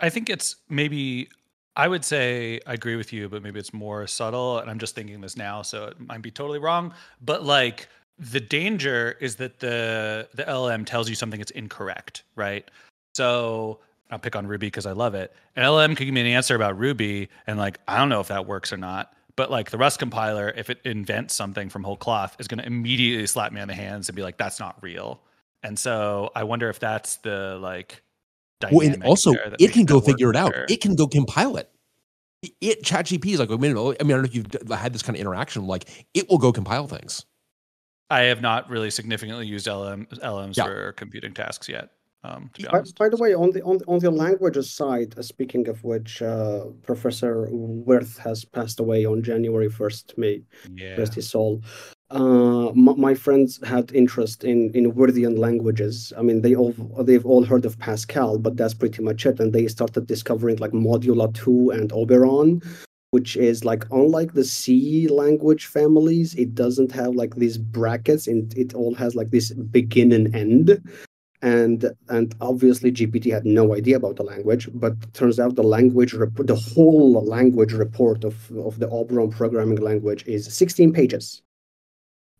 I 0.00 0.08
think 0.10 0.28
it's 0.30 0.56
maybe 0.68 1.28
I 1.76 1.88
would 1.88 2.04
say 2.04 2.60
I 2.66 2.72
agree 2.72 2.96
with 2.96 3.12
you, 3.12 3.28
but 3.28 3.42
maybe 3.42 3.60
it's 3.60 3.74
more 3.74 4.06
subtle. 4.06 4.58
And 4.58 4.70
I'm 4.70 4.78
just 4.78 4.94
thinking 4.94 5.20
this 5.20 5.36
now, 5.36 5.62
so 5.62 5.86
it 5.86 6.00
might 6.00 6.22
be 6.22 6.30
totally 6.30 6.58
wrong. 6.58 6.94
But 7.20 7.44
like 7.44 7.88
the 8.18 8.40
danger 8.40 9.16
is 9.20 9.36
that 9.36 9.60
the 9.60 10.28
the 10.34 10.44
LLM 10.44 10.86
tells 10.86 11.08
you 11.08 11.14
something 11.14 11.38
that's 11.38 11.50
incorrect, 11.52 12.22
right? 12.34 12.68
So 13.14 13.80
I'll 14.10 14.18
pick 14.18 14.36
on 14.36 14.46
Ruby 14.46 14.68
because 14.68 14.86
I 14.86 14.92
love 14.92 15.14
it. 15.14 15.34
An 15.56 15.64
LLM 15.64 15.96
could 15.96 16.04
give 16.04 16.14
me 16.14 16.20
an 16.22 16.26
answer 16.26 16.54
about 16.54 16.78
Ruby, 16.78 17.28
and 17.46 17.58
like 17.58 17.78
I 17.88 17.98
don't 17.98 18.08
know 18.08 18.20
if 18.20 18.28
that 18.28 18.46
works 18.46 18.72
or 18.72 18.78
not. 18.78 19.12
But 19.36 19.50
like 19.50 19.70
the 19.70 19.76
Rust 19.76 19.98
compiler, 19.98 20.48
if 20.56 20.70
it 20.70 20.80
invents 20.84 21.34
something 21.34 21.68
from 21.68 21.84
whole 21.84 21.96
cloth, 21.96 22.36
is 22.38 22.48
going 22.48 22.58
to 22.58 22.66
immediately 22.66 23.26
slap 23.26 23.52
me 23.52 23.60
on 23.60 23.68
the 23.68 23.74
hands 23.74 24.08
and 24.08 24.16
be 24.16 24.22
like, 24.22 24.38
"That's 24.38 24.58
not 24.58 24.82
real." 24.82 25.20
And 25.62 25.78
so 25.78 26.30
I 26.34 26.44
wonder 26.44 26.70
if 26.70 26.78
that's 26.80 27.16
the 27.16 27.58
like 27.60 28.02
well, 28.70 28.86
and 28.86 29.02
also 29.04 29.32
it 29.58 29.72
can 29.72 29.84
go 29.84 30.00
figure 30.00 30.30
it 30.30 30.36
out. 30.36 30.54
It 30.68 30.80
can 30.80 30.94
go 30.94 31.06
compile 31.06 31.56
it. 31.56 31.70
It 32.60 32.82
ChatGPT 32.82 33.32
is 33.32 33.40
like 33.40 33.50
a 33.50 33.58
minute. 33.58 33.78
I 33.78 34.04
mean, 34.04 34.12
I 34.12 34.20
don't 34.20 34.22
know 34.22 34.24
if 34.24 34.34
you've 34.34 34.70
had 34.70 34.92
this 34.92 35.02
kind 35.02 35.16
of 35.16 35.20
interaction. 35.20 35.66
Like, 35.66 36.06
it 36.14 36.28
will 36.28 36.38
go 36.38 36.52
compile 36.52 36.86
things. 36.86 37.24
I 38.08 38.22
have 38.22 38.40
not 38.40 38.70
really 38.70 38.90
significantly 38.90 39.46
used 39.46 39.66
LM, 39.66 40.06
LMs 40.06 40.56
yeah. 40.56 40.64
for 40.64 40.92
computing 40.92 41.34
tasks 41.34 41.68
yet. 41.68 41.90
Um, 42.22 42.50
by, 42.70 42.82
by, 42.98 43.08
the 43.08 43.16
way, 43.16 43.34
on 43.34 43.50
the 43.50 43.62
on, 43.62 43.78
on 43.86 44.00
the 44.00 44.10
languages 44.10 44.70
side, 44.70 45.16
uh, 45.16 45.22
speaking 45.22 45.68
of 45.68 45.82
which, 45.84 46.22
uh, 46.22 46.64
Professor 46.82 47.48
Wirth 47.50 48.18
has 48.18 48.44
passed 48.44 48.80
away 48.80 49.06
on 49.06 49.22
January 49.22 49.68
first. 49.68 50.14
May 50.16 50.42
yeah. 50.72 50.96
rest 50.96 51.14
his 51.14 51.28
soul. 51.28 51.62
Uh, 52.10 52.70
my, 52.74 52.94
my, 52.94 53.14
friends 53.14 53.58
had 53.66 53.90
interest 53.92 54.44
in 54.44 54.70
in 54.74 54.92
Wirthian 54.92 55.38
languages. 55.38 56.12
I 56.16 56.22
mean, 56.22 56.42
they 56.42 56.54
all 56.54 56.72
they've 57.02 57.26
all 57.26 57.44
heard 57.44 57.64
of 57.64 57.78
Pascal, 57.80 58.38
but 58.38 58.56
that's 58.56 58.74
pretty 58.74 59.02
much 59.02 59.26
it. 59.26 59.40
And 59.40 59.52
they 59.52 59.66
started 59.66 60.06
discovering 60.06 60.58
like 60.58 60.70
Modula 60.70 61.34
two 61.34 61.70
and 61.70 61.92
Oberon, 61.92 62.62
which 63.10 63.36
is 63.36 63.64
like 63.64 63.84
unlike 63.90 64.34
the 64.34 64.44
C 64.44 65.08
language 65.08 65.66
families, 65.66 66.34
it 66.36 66.54
doesn't 66.54 66.92
have 66.92 67.16
like 67.16 67.34
these 67.34 67.58
brackets, 67.58 68.28
and 68.28 68.56
it 68.56 68.72
all 68.72 68.94
has 68.94 69.16
like 69.16 69.30
this 69.30 69.50
begin 69.52 70.12
and 70.12 70.32
end 70.32 70.80
and 71.42 71.92
and 72.08 72.34
obviously 72.40 72.90
GPT 72.90 73.32
had 73.32 73.44
no 73.44 73.74
idea 73.74 73.96
about 73.96 74.16
the 74.16 74.22
language, 74.22 74.68
but 74.74 74.94
turns 75.12 75.38
out 75.38 75.54
the 75.54 75.62
language 75.62 76.14
rep- 76.14 76.46
the 76.46 76.56
whole 76.56 77.12
language 77.24 77.72
report 77.72 78.24
of 78.24 78.50
of 78.52 78.78
the 78.78 78.88
Oberon 78.88 79.30
programming 79.30 79.80
language 79.80 80.24
is 80.26 80.52
16 80.52 80.92
pages. 80.92 81.42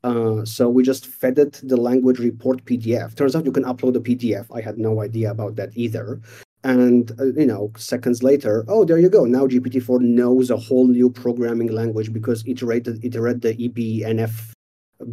Uh, 0.06 0.44
so 0.44 0.68
we 0.68 0.84
just 0.84 1.04
fed 1.04 1.36
it 1.36 1.60
the 1.64 1.76
language 1.76 2.20
report 2.20 2.64
PDF. 2.64 3.16
Turns 3.16 3.34
out 3.34 3.44
you 3.44 3.50
can 3.50 3.64
upload 3.64 3.96
a 3.96 4.00
PDF. 4.00 4.46
I 4.54 4.60
had 4.60 4.78
no 4.78 5.02
idea 5.02 5.32
about 5.32 5.56
that 5.56 5.70
either. 5.74 6.20
And 6.62 7.10
uh, 7.18 7.32
you 7.34 7.46
know, 7.46 7.72
seconds 7.76 8.22
later, 8.22 8.64
oh, 8.68 8.84
there 8.84 8.98
you 8.98 9.08
go. 9.08 9.24
Now 9.24 9.48
GPT-4 9.48 10.00
knows 10.00 10.48
a 10.48 10.56
whole 10.56 10.86
new 10.86 11.10
programming 11.10 11.72
language 11.72 12.12
because 12.12 12.42
it 12.44 12.52
iterated 12.52 13.04
it 13.04 13.18
read 13.18 13.40
the 13.40 13.54
EBNF 13.54 14.52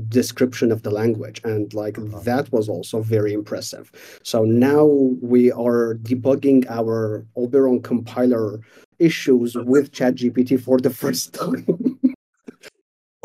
description 0.10 0.72
of 0.72 0.84
the 0.84 0.91
language 0.91 1.41
and 1.44 1.74
like 1.74 1.98
uh-huh. 1.98 2.20
that 2.20 2.50
was 2.54 2.70
also 2.70 3.02
very 3.02 3.34
impressive 3.34 3.91
so 4.24 4.46
now 4.46 4.86
we 5.22 5.52
are 5.52 5.96
debugging 5.96 6.66
our 6.70 7.26
oberon 7.36 7.82
compiler 7.82 8.62
issues 9.00 9.56
with 9.56 9.91
chatgpt 9.91 10.58
for 10.62 10.80
the 10.80 10.89
first 11.02 11.34
time 11.34 11.68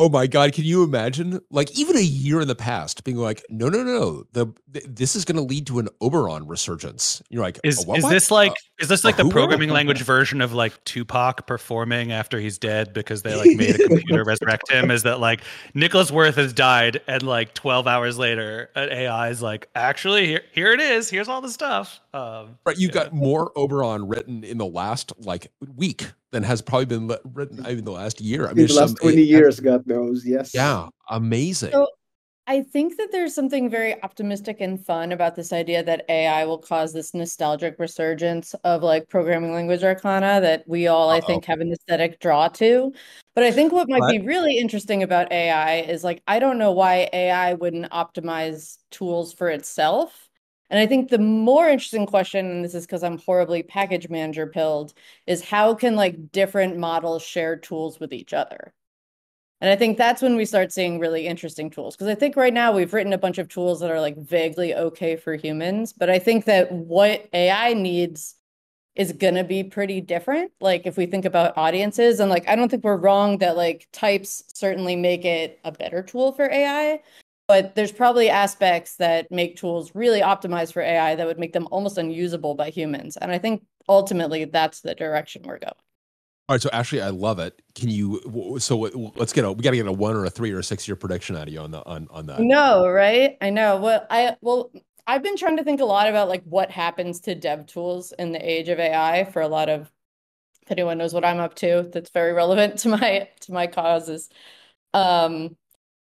Oh 0.01 0.09
my 0.09 0.29
god, 0.29 0.53
can 0.53 0.63
you 0.63 0.85
imagine? 0.85 1.41
Like 1.51 1.77
even 1.77 1.97
a 1.97 2.03
year 2.03 2.41
in 2.41 2.47
the 2.47 2.55
past, 2.55 3.03
being 3.03 3.17
like, 3.17 3.45
no, 3.51 3.69
no, 3.69 3.83
no, 3.83 4.25
the, 4.33 4.47
the 4.69 4.81
this 4.87 5.17
is 5.17 5.25
going 5.25 5.37
to 5.37 5.43
lead 5.43 5.67
to 5.67 5.81
an 5.81 5.89
Oberon 6.01 6.47
resurgence. 6.47 7.21
You're 7.31 7.43
like, 7.43 7.59
is 7.65 7.85
what, 7.85 7.99
is 7.99 8.05
what? 8.05 8.11
this 8.11 8.31
like 8.31 8.53
uh, 8.53 8.79
is 8.79 8.89
this 8.89 9.03
like 9.03 9.17
the 9.17 9.29
programming 9.29 9.71
language 9.71 10.03
version 10.03 10.41
of 10.41 10.53
like 10.53 10.85
Tupac 10.85 11.49
performing 11.49 12.13
after 12.13 12.39
he's 12.39 12.59
dead 12.59 12.93
because 12.93 13.23
they 13.23 13.35
like 13.35 13.57
made 13.57 13.75
a 13.75 13.89
computer 13.89 14.23
resurrect 14.23 14.71
him? 14.71 14.93
Is 14.93 15.03
that 15.03 15.19
like 15.19 15.41
Nicholas 15.75 16.13
Wirth 16.13 16.37
has 16.37 16.53
died 16.53 17.01
and 17.09 17.25
like 17.25 17.55
12 17.55 17.89
hours 17.89 18.19
later, 18.19 18.71
an 18.77 18.93
AI 18.93 19.31
is 19.31 19.43
like, 19.43 19.69
actually 19.75 20.27
here 20.27 20.43
here 20.53 20.73
it 20.73 20.81
is. 20.81 21.11
Here's 21.11 21.27
all 21.27 21.41
the 21.41 21.51
stuff. 21.51 22.01
Um, 22.15 22.57
right, 22.65 22.79
you've 22.79 22.95
yeah. 22.95 23.05
got 23.05 23.13
more 23.13 23.51
Oberon 23.57 24.07
written 24.07 24.45
in 24.45 24.59
the 24.59 24.67
last 24.67 25.13
like 25.19 25.51
week 25.75 26.13
than 26.33 26.43
has 26.43 26.61
probably 26.61 26.87
been 26.87 27.11
written 27.33 27.59
mm. 27.59 27.69
in 27.69 27.85
the 27.85 27.93
last 27.93 28.21
year. 28.21 28.49
I 28.49 28.53
mean, 28.53 28.67
the 28.67 28.75
last 28.75 28.91
some, 28.91 28.97
20 28.97 29.23
years, 29.23 29.61
God 29.61 29.87
knows. 29.87 30.27
Yes. 30.27 30.55
Yeah. 30.55 30.89
Amazing. 31.09 31.73
So 31.73 31.89
I 32.47 32.63
think 32.63 32.97
that 32.97 33.13
there's 33.13 33.35
something 33.35 33.69
very 33.69 34.03
optimistic 34.03 34.61
and 34.61 34.83
fun 34.85 35.13
about 35.13 35.37
this 35.37 35.53
idea 35.53 35.83
that 35.85 36.07
AI 36.09 36.47
will 36.47 36.59
cause 36.59 36.95
this 36.95 37.13
nostalgic 37.13 37.79
resurgence 37.79 38.55
of 38.65 38.83
like 38.83 39.09
programming 39.09 39.53
language 39.53 39.85
arcana 39.85 40.41
that 40.41 40.65
we 40.67 40.87
all, 40.87 41.11
Uh-oh. 41.11 41.17
I 41.17 41.21
think, 41.21 41.45
have 41.45 41.61
an 41.61 41.73
aesthetic 41.73 42.21
draw 42.21 42.49
to. 42.49 42.93
But 43.35 43.45
I 43.45 43.51
think 43.51 43.73
what 43.73 43.89
might 43.89 44.01
what? 44.01 44.11
be 44.11 44.21
really 44.21 44.57
interesting 44.57 45.03
about 45.03 45.31
AI 45.31 45.81
is 45.81 46.05
like, 46.05 46.23
I 46.27 46.39
don't 46.39 46.59
know 46.59 46.73
why 46.73 47.09
AI 47.13 47.55
wouldn't 47.55 47.91
optimize 47.91 48.79
tools 48.91 49.33
for 49.33 49.51
itself 49.51 50.28
and 50.71 50.79
I 50.79 50.87
think 50.87 51.09
the 51.09 51.19
more 51.19 51.69
interesting 51.69 52.07
question, 52.07 52.47
and 52.51 52.65
this 52.65 52.75
is 52.75 52.87
because 52.87 53.03
I'm 53.03 53.19
horribly 53.19 53.63
package 53.63 54.09
manager 54.09 54.47
pilled, 54.47 54.93
is 55.27 55.43
how 55.43 55.75
can 55.75 55.97
like 55.97 56.31
different 56.31 56.77
models 56.77 57.23
share 57.23 57.57
tools 57.57 57.99
with 57.99 58.13
each 58.13 58.35
other? 58.35 58.73
And 59.61 59.71
I 59.71 59.77
think 59.77 59.99
that's 59.99 60.23
when 60.23 60.37
we 60.37 60.45
start 60.45 60.73
seeing 60.73 61.01
really 61.01 61.27
interesting 61.27 61.71
tools. 61.71 61.97
Because 61.97 62.09
I 62.09 62.15
think 62.15 62.37
right 62.37 62.53
now 62.53 62.73
we've 62.73 62.93
written 62.93 63.13
a 63.13 63.19
bunch 63.19 63.39
of 63.39 63.49
tools 63.49 63.81
that 63.81 63.91
are 63.91 64.01
like 64.01 64.17
vaguely 64.17 64.75
okay 64.75 65.17
for 65.17 65.35
humans. 65.35 65.93
But 65.93 66.11
I 66.11 66.19
think 66.19 66.45
that 66.45 66.71
what 66.71 67.29
AI 67.33 67.73
needs 67.73 68.37
is 68.95 69.13
going 69.13 69.35
to 69.35 69.45
be 69.45 69.65
pretty 69.65 70.01
different. 70.01 70.53
Like 70.61 70.83
if 70.87 70.97
we 70.97 71.07
think 71.07 71.25
about 71.25 71.57
audiences, 71.57 72.21
and 72.21 72.31
like 72.31 72.49
I 72.49 72.57
don't 72.57 72.69
think 72.69 72.85
we're 72.85 72.97
wrong 72.97 73.39
that 73.39 73.57
like 73.57 73.89
types 73.93 74.45
certainly 74.55 74.97
make 74.97 75.25
it 75.25 75.59
a 75.65 75.73
better 75.73 76.03
tool 76.03 76.33
for 76.33 76.51
AI 76.51 77.01
but 77.49 77.75
there's 77.75 77.91
probably 77.91 78.29
aspects 78.29 78.97
that 78.97 79.31
make 79.33 79.57
tools 79.57 79.91
really 79.95 80.21
optimized 80.21 80.75
for 80.75 80.83
AI 80.83 81.15
that 81.15 81.27
would 81.27 81.39
make 81.39 81.55
them 81.55 81.67
almost 81.71 81.97
unusable 81.97 82.55
by 82.55 82.69
humans. 82.69 83.17
And 83.17 83.33
I 83.33 83.39
think 83.39 83.65
ultimately 83.89 84.45
that's 84.45 84.83
the 84.83 84.95
direction 84.95 85.43
we're 85.45 85.59
going. 85.59 85.73
All 86.49 86.55
right, 86.55 86.63
so 86.63 86.71
Ashley, 86.73 87.03
I 87.03 87.11
love 87.11 87.39
it. 87.41 87.61
Can 87.75 87.91
you? 87.91 88.57
So 88.59 88.79
let's 89.17 89.35
get 89.35 89.45
a. 89.45 89.53
We 89.53 89.63
got 89.63 89.73
to 89.73 89.77
get 89.77 89.87
a 89.87 89.93
one 89.93 90.17
or 90.17 90.25
a 90.25 90.31
three 90.31 90.51
or 90.51 90.61
a 90.61 90.65
six 90.65 90.89
year 90.89 90.97
prediction 90.97 91.37
out 91.37 91.47
of 91.47 91.53
you 91.53 91.61
on 91.61 91.71
the 91.71 91.85
on 91.85 92.09
on 92.11 92.25
that. 92.27 92.41
No, 92.41 92.89
right? 92.89 93.37
I 93.43 93.51
know. 93.51 93.77
Well, 93.77 94.07
I 94.09 94.35
well, 94.41 94.71
I've 95.07 95.23
been 95.23 95.37
trying 95.37 95.59
to 95.59 95.65
think 95.65 95.83
a 95.83 95.85
lot 95.85 96.09
about 96.09 96.29
like 96.29 96.43
what 96.45 96.71
happens 96.71 97.21
to 97.21 97.35
dev 97.35 97.67
tools 97.67 98.15
in 98.19 98.33
the 98.33 98.39
age 98.39 98.71
of 98.71 98.79
AI 98.79 99.25
for 99.25 99.43
a 99.43 99.49
lot 99.49 99.69
of. 99.69 99.93
If 100.63 100.73
anyone 100.73 100.97
knows 100.97 101.13
what 101.13 101.25
I'm 101.25 101.39
up 101.39 101.55
to, 101.57 101.91
that's 101.93 102.11
very 102.11 102.33
relevant 102.33 102.79
to 102.79 102.89
my 102.89 103.29
to 103.41 103.53
my 103.53 103.67
causes. 103.67 104.31
Um, 104.95 105.55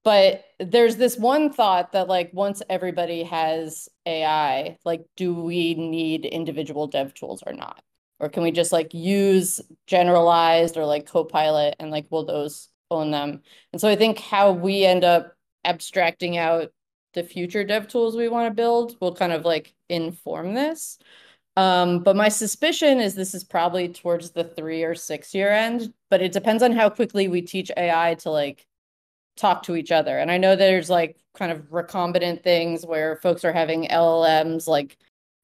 but 0.06 0.46
there's 0.60 0.96
this 0.96 1.18
one 1.18 1.52
thought 1.52 1.92
that 1.92 2.08
like 2.08 2.30
once 2.32 2.62
everybody 2.70 3.24
has 3.24 3.90
ai 4.06 4.78
like 4.86 5.04
do 5.18 5.34
we 5.34 5.74
need 5.74 6.26
individual 6.26 6.88
dev 6.88 7.14
tools 7.14 7.44
or 7.46 7.52
not? 7.52 7.82
Or 8.20 8.30
can 8.30 8.44
we 8.44 8.52
just 8.52 8.72
like 8.72 8.94
use 8.94 9.60
generalized 9.88 10.78
or 10.78 10.86
like 10.86 11.08
copilot 11.08 11.76
and 11.80 11.92
like 11.92 12.06
will 12.10 12.24
those 12.24 12.70
own 12.90 13.12
them? 13.12 13.42
And 13.74 13.82
so 13.82 13.90
i 13.90 13.98
think 13.98 14.20
how 14.20 14.52
we 14.52 14.86
end 14.86 15.04
up 15.04 15.34
abstracting 15.66 16.38
out 16.38 16.72
the 17.14 17.24
future 17.24 17.64
dev 17.64 17.88
tools 17.88 18.16
we 18.16 18.30
want 18.30 18.48
to 18.50 18.54
build 18.54 18.96
will 19.02 19.16
kind 19.16 19.34
of 19.34 19.44
like 19.44 19.74
inform 19.90 20.54
this. 20.54 21.00
Um, 21.58 22.04
but 22.04 22.16
my 22.18 22.30
suspicion 22.30 23.00
is 23.00 23.16
this 23.16 23.34
is 23.34 23.44
probably 23.46 23.88
towards 23.90 24.32
the 24.32 24.44
three 24.44 24.84
or 24.84 24.94
six 24.94 25.34
year 25.34 25.50
end 25.52 25.94
but 26.10 26.22
it 26.22 26.34
depends 26.34 26.62
on 26.62 26.74
how 26.74 26.90
quickly 26.90 27.30
we 27.30 27.42
teach 27.42 27.72
ai 27.78 28.16
to 28.16 28.30
like 28.30 28.68
talk 29.36 29.64
to 29.64 29.76
each 29.76 29.92
other. 29.92 30.18
And 30.18 30.32
I 30.32 30.38
know 30.38 30.56
there's 30.56 30.90
like 30.90 31.18
kind 31.36 31.52
of 31.52 31.70
recombinant 31.70 32.44
things 32.44 32.86
where 32.86 33.18
folks 33.18 33.44
are 33.44 33.54
having 33.54 33.88
LLMs 33.88 34.68
like 34.68 34.98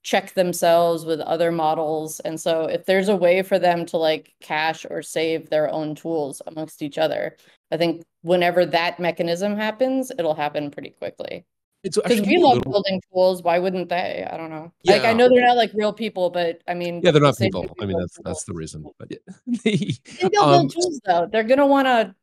check 0.03 0.33
themselves 0.33 1.05
with 1.05 1.19
other 1.21 1.51
models. 1.51 2.19
And 2.21 2.39
so 2.39 2.63
if 2.63 2.85
there's 2.85 3.09
a 3.09 3.15
way 3.15 3.41
for 3.41 3.59
them 3.59 3.85
to 3.87 3.97
like 3.97 4.33
cache 4.41 4.85
or 4.89 5.01
save 5.01 5.49
their 5.49 5.69
own 5.69 5.95
tools 5.95 6.41
amongst 6.47 6.81
each 6.81 6.97
other, 6.97 7.37
I 7.71 7.77
think 7.77 8.03
whenever 8.21 8.65
that 8.65 8.99
mechanism 8.99 9.55
happens, 9.55 10.11
it'll 10.17 10.33
happen 10.33 10.71
pretty 10.71 10.89
quickly. 10.91 11.45
Because 11.83 12.21
we 12.21 12.37
love 12.37 12.57
little... 12.57 12.71
building 12.73 13.01
tools, 13.11 13.41
why 13.41 13.57
wouldn't 13.57 13.89
they? 13.89 14.27
I 14.31 14.37
don't 14.37 14.51
know. 14.51 14.71
Yeah. 14.83 14.93
Like 14.93 15.05
I 15.05 15.13
know 15.13 15.27
they're 15.29 15.45
not 15.45 15.57
like 15.57 15.71
real 15.73 15.91
people, 15.91 16.29
but 16.29 16.61
I 16.67 16.75
mean, 16.75 17.01
yeah, 17.03 17.09
they're 17.09 17.21
not 17.21 17.37
people. 17.37 17.61
people. 17.63 17.77
I 17.81 17.85
mean, 17.85 17.97
that's 17.97 18.19
that's 18.23 18.43
the 18.43 18.53
reason. 18.53 18.85
But 18.99 19.09
yeah. 19.09 19.17
they, 19.63 20.29
will 20.29 20.43
um, 20.43 20.61
build 20.61 20.73
tools 20.73 21.01
though. 21.05 21.27
They're 21.31 21.43
gonna 21.43 21.65
want 21.65 21.87
to 21.87 22.13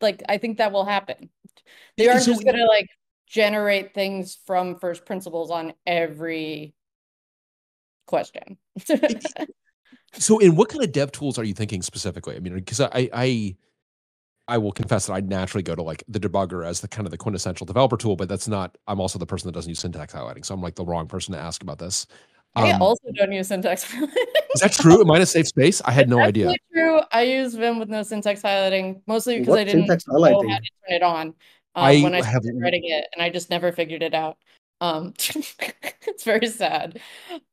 like 0.00 0.22
I 0.28 0.38
think 0.38 0.58
that 0.58 0.72
will 0.72 0.84
happen. 0.84 1.30
They 1.96 2.08
aren't 2.08 2.22
so, 2.22 2.32
just 2.32 2.44
gonna 2.44 2.66
like 2.66 2.88
generate 3.26 3.94
things 3.94 4.38
from 4.46 4.78
first 4.78 5.04
principles 5.04 5.50
on 5.50 5.72
every 5.86 6.74
question. 8.06 8.58
so 10.12 10.38
in 10.38 10.56
what 10.56 10.68
kind 10.68 10.84
of 10.84 10.92
dev 10.92 11.12
tools 11.12 11.38
are 11.38 11.44
you 11.44 11.54
thinking 11.54 11.82
specifically? 11.82 12.36
I 12.36 12.40
mean, 12.40 12.54
because 12.54 12.80
I 12.80 13.10
I 13.12 13.56
I 14.48 14.58
will 14.58 14.72
confess 14.72 15.06
that 15.06 15.14
I 15.14 15.20
naturally 15.20 15.62
go 15.62 15.74
to 15.74 15.82
like 15.82 16.04
the 16.08 16.20
debugger 16.20 16.64
as 16.64 16.80
the 16.80 16.88
kind 16.88 17.06
of 17.06 17.10
the 17.10 17.18
quintessential 17.18 17.66
developer 17.66 17.96
tool, 17.96 18.16
but 18.16 18.28
that's 18.28 18.48
not 18.48 18.78
I'm 18.86 19.00
also 19.00 19.18
the 19.18 19.26
person 19.26 19.48
that 19.48 19.52
doesn't 19.52 19.68
use 19.68 19.80
syntax 19.80 20.14
highlighting. 20.14 20.44
So 20.44 20.54
I'm 20.54 20.62
like 20.62 20.76
the 20.76 20.84
wrong 20.84 21.06
person 21.08 21.34
to 21.34 21.40
ask 21.40 21.62
about 21.62 21.78
this. 21.78 22.06
I 22.56 22.72
um, 22.72 22.82
also 22.82 23.04
don't 23.14 23.32
use 23.32 23.48
syntax 23.48 23.84
highlighting. 23.84 24.08
is 24.54 24.60
that 24.62 24.72
true? 24.72 25.00
Am 25.00 25.10
I 25.10 25.16
in 25.16 25.22
a 25.22 25.26
safe 25.26 25.46
space? 25.54 25.82
I 25.84 25.92
had 25.92 26.08
no 26.08 26.20
idea. 26.20 26.52
True. 26.72 27.00
I 27.12 27.22
use 27.22 27.54
Vim 27.54 27.78
with 27.78 27.90
no 27.90 28.02
syntax 28.02 28.42
highlighting, 28.42 29.02
mostly 29.06 29.38
because 29.38 29.48
what 29.48 29.58
I 29.60 29.64
didn't 29.64 29.86
know 29.86 29.94
how 29.94 30.30
to 30.30 30.46
turn 30.46 30.60
it 30.88 31.02
on 31.02 31.28
um, 31.28 31.34
I 31.74 32.00
when 32.00 32.14
I 32.14 32.22
started 32.22 32.54
have... 32.54 32.62
writing 32.62 32.82
it, 32.84 33.06
and 33.12 33.22
I 33.22 33.28
just 33.28 33.50
never 33.50 33.70
figured 33.72 34.02
it 34.02 34.14
out. 34.14 34.38
Um, 34.80 35.12
it's 36.06 36.24
very 36.24 36.46
sad. 36.46 36.98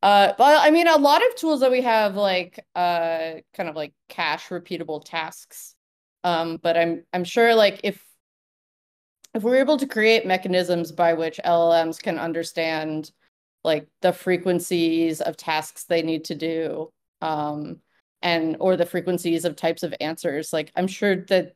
Uh, 0.01 0.33
but 0.37 0.61
I 0.61 0.71
mean, 0.71 0.87
a 0.87 0.97
lot 0.97 1.25
of 1.25 1.35
tools 1.35 1.59
that 1.59 1.71
we 1.71 1.81
have, 1.81 2.15
like 2.15 2.65
uh, 2.73 3.33
kind 3.53 3.69
of 3.69 3.75
like 3.75 3.93
cache 4.07 4.47
repeatable 4.49 5.03
tasks. 5.03 5.75
Um, 6.23 6.59
but 6.63 6.77
I'm 6.77 7.03
I'm 7.11 7.25
sure 7.25 7.53
like 7.53 7.81
if 7.83 8.01
if 9.35 9.43
we're 9.43 9.57
able 9.57 9.77
to 9.77 9.87
create 9.87 10.25
mechanisms 10.25 10.91
by 10.91 11.13
which 11.13 11.39
LLMs 11.43 12.01
can 12.01 12.17
understand 12.17 13.11
like 13.63 13.87
the 14.01 14.13
frequencies 14.13 15.21
of 15.21 15.37
tasks 15.37 15.85
they 15.85 16.01
need 16.01 16.25
to 16.25 16.35
do 16.35 16.89
um, 17.21 17.79
and 18.21 18.57
or 18.59 18.75
the 18.75 18.85
frequencies 18.85 19.45
of 19.45 19.55
types 19.55 19.83
of 19.83 19.93
answers 19.99 20.51
like 20.53 20.71
i'm 20.75 20.87
sure 20.87 21.15
that 21.15 21.53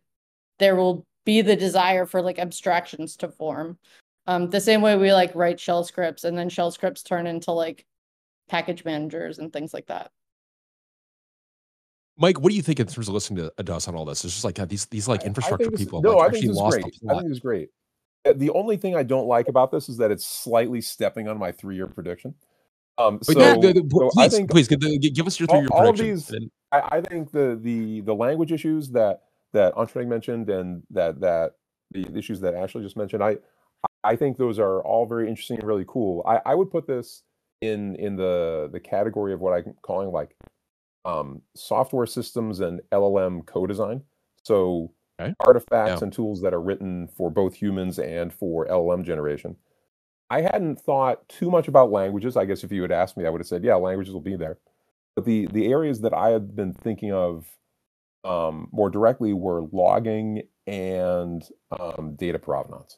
there 0.60 0.76
will 0.76 1.05
be 1.26 1.41
the 1.41 1.55
desire 1.55 2.05
for 2.05 2.22
like 2.22 2.39
abstractions 2.39 3.18
to 3.18 3.28
form 3.30 3.78
Um, 4.28 4.49
the 4.49 4.62
same 4.62 4.82
way 4.82 4.95
we 4.97 5.14
like 5.14 5.36
write 5.36 5.60
shell 5.60 5.84
scripts 5.84 6.24
and 6.24 6.38
then 6.38 6.49
shell 6.49 6.72
scripts 6.72 7.03
turn 7.03 7.28
into 7.28 7.51
like 7.51 7.86
package 8.49 8.84
managers 8.86 9.39
and 9.39 9.51
things 9.51 9.74
like 9.74 9.88
that. 9.88 10.12
Mike, 12.18 12.39
what 12.39 12.49
do 12.49 12.55
you 12.55 12.62
think 12.62 12.80
in 12.80 12.88
terms 12.88 13.08
of 13.08 13.14
listening 13.14 13.49
to 13.58 13.74
us 13.74 13.88
on 13.88 13.95
all 13.95 14.03
this? 14.03 14.26
It's 14.26 14.34
just 14.34 14.43
like 14.43 14.55
these 14.68 14.86
these 14.88 15.08
like 15.08 15.24
infrastructure 15.24 15.70
people 15.72 16.01
no, 16.01 16.16
like, 16.16 16.30
I 16.30 16.32
think 16.32 16.45
actually 16.45 16.47
this 16.47 16.58
is 16.58 16.70
great. 16.70 16.86
I 16.86 16.89
plot. 17.05 17.22
think 17.22 17.32
it's 17.32 17.39
great. 17.39 17.70
Uh, 18.26 18.34
The 18.34 18.49
only 18.51 18.78
thing 18.78 18.95
I 18.95 19.03
don't 19.03 19.28
like 19.28 19.47
about 19.47 19.72
this 19.72 19.89
is 19.89 19.97
that 19.97 20.11
it's 20.11 20.26
slightly 20.26 20.82
stepping 20.82 21.28
on 21.28 21.38
my 21.38 21.51
three-year 21.51 21.88
prediction. 21.88 22.36
Um, 22.97 23.20
so, 23.22 23.38
yeah, 23.39 23.53
the- 23.53 23.74
the- 23.74 23.89
so 23.89 24.09
please, 24.09 24.18
I 24.18 24.30
think 24.30 24.49
please 24.49 24.68
give, 24.68 24.82
us 25.28 25.39
your 25.39 25.47
three-year 25.47 25.68
all 25.72 25.93
prediction. 25.93 26.07
these, 26.07 26.49
I, 26.72 26.97
I 26.97 27.01
think 27.01 27.32
the 27.32 27.57
the 27.61 28.01
the 28.01 28.13
language 28.15 28.51
issues 28.51 28.89
that 28.91 29.22
that 29.53 29.74
Anshul 29.76 30.07
mentioned 30.07 30.49
and 30.49 30.84
that 30.89 31.20
that 31.22 31.53
the 31.91 32.07
issues 32.18 32.41
that 32.41 32.55
Ashley 32.55 32.84
just 32.84 32.97
mentioned, 32.97 33.24
I 33.24 33.38
I 34.03 34.15
think 34.15 34.38
those 34.38 34.59
are 34.59 34.82
all 34.82 35.05
very 35.05 35.30
interesting 35.30 35.59
and 35.59 35.68
really 35.68 35.86
cool. 35.88 36.24
I, 36.26 36.41
I 36.45 36.55
would 36.55 36.72
put 36.72 36.88
this 36.88 37.24
in 37.61 37.95
in 37.95 38.15
the 38.15 38.70
the 38.72 38.80
category 38.80 39.34
of 39.34 39.39
what 39.41 39.53
I'm 39.53 39.76
calling 39.82 40.11
like 40.11 40.36
um, 41.05 41.41
software 41.55 42.05
systems 42.05 42.59
and 42.59 42.82
LLM 42.91 43.45
co-design. 43.45 44.01
So 44.43 44.91
Okay. 45.20 45.34
artifacts 45.41 46.01
Yeah. 46.01 46.05
and 46.05 46.13
tools 46.13 46.41
that 46.41 46.53
are 46.53 46.61
written 46.61 47.07
for 47.07 47.30
both 47.30 47.55
humans 47.55 47.97
and 47.99 48.32
for 48.34 48.68
LLM 48.68 49.03
generation. 49.03 49.55
I 50.30 50.41
hadn't 50.41 50.82
thought 50.82 51.28
too 51.30 51.49
much 51.49 51.68
about 51.68 51.91
languages. 51.91 52.38
I 52.38 52.45
guess 52.45 52.63
if 52.63 52.72
you 52.72 52.82
had 52.82 52.91
asked 52.91 53.18
me, 53.18 53.26
I 53.26 53.30
would 53.30 53.41
have 53.41 53.47
said, 53.47 53.63
yeah, 53.63 53.76
languages 53.76 54.13
will 54.13 54.22
be 54.22 54.36
there. 54.36 54.59
But 55.15 55.26
the 55.26 55.47
the 55.47 55.68
areas 55.68 56.01
that 56.01 56.13
I 56.13 56.30
had 56.30 56.55
been 56.55 56.74
thinking 56.74 57.11
of 57.13 57.47
um, 58.24 58.70
more 58.72 58.89
directly 58.89 59.34
were 59.34 59.63
logging 59.72 60.43
and 60.68 61.47
um, 61.80 62.15
data 62.15 62.39
provenance. 62.39 62.97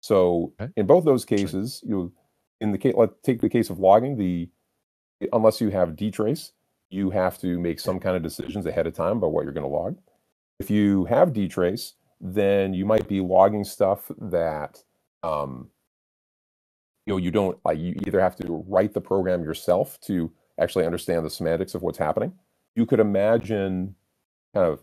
So 0.00 0.52
Okay. 0.60 0.72
in 0.76 0.86
both 0.86 1.04
those 1.04 1.24
cases, 1.24 1.82
you 1.86 2.12
in 2.60 2.72
the 2.72 2.78
case 2.78 2.94
let's 2.96 3.14
take 3.22 3.40
the 3.40 3.48
case 3.48 3.70
of 3.70 3.78
logging, 3.80 4.16
the 4.18 4.50
unless 5.32 5.60
you 5.60 5.70
have 5.70 5.90
dtrace, 5.96 6.52
you 6.90 7.10
have 7.10 7.38
to 7.38 7.58
make 7.58 7.80
some 7.80 7.98
kind 8.00 8.16
of 8.16 8.22
decisions 8.22 8.66
ahead 8.66 8.86
of 8.86 8.94
time 8.94 9.18
about 9.18 9.32
what 9.32 9.44
you're 9.44 9.52
going 9.52 9.64
to 9.68 9.74
log. 9.74 9.98
If 10.58 10.70
you 10.70 11.04
have 11.06 11.32
dtrace, 11.32 11.92
then 12.20 12.74
you 12.74 12.84
might 12.84 13.08
be 13.08 13.20
logging 13.20 13.64
stuff 13.64 14.10
that 14.18 14.82
um, 15.22 15.68
you 17.04 17.12
know 17.12 17.18
you 17.18 17.30
don't 17.30 17.58
like. 17.64 17.78
You 17.78 17.94
either 18.06 18.20
have 18.20 18.36
to 18.36 18.64
write 18.66 18.94
the 18.94 19.00
program 19.00 19.42
yourself 19.42 20.00
to 20.02 20.32
actually 20.58 20.86
understand 20.86 21.24
the 21.24 21.30
semantics 21.30 21.74
of 21.74 21.82
what's 21.82 21.98
happening. 21.98 22.32
You 22.74 22.86
could 22.86 23.00
imagine 23.00 23.94
kind 24.54 24.66
of 24.66 24.82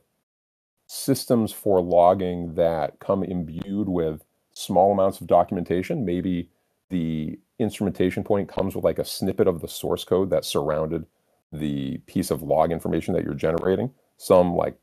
systems 0.88 1.51
for 1.51 1.82
logging 1.82 2.55
that 2.55 2.99
come 2.99 3.24
imbued 3.24 3.89
with 3.89 4.24
small 4.53 4.91
amounts 4.91 5.21
of 5.21 5.28
documentation. 5.28 6.05
Maybe 6.05 6.49
the 6.89 7.39
instrumentation 7.57 8.24
point 8.24 8.49
comes 8.49 8.76
with 8.76 8.84
like 8.84 8.99
a 8.99 9.05
snippet 9.05 9.47
of 9.47 9.61
the 9.61 9.67
source 9.67 10.03
code 10.03 10.30
that 10.30 10.45
surrounded 10.45 11.05
the 11.51 11.97
piece 12.05 12.32
of 12.32 12.41
log 12.41 12.71
information 12.71 13.13
that 13.13 13.24
you're 13.24 13.34
generating, 13.34 13.91
some 14.17 14.55
like 14.55 14.78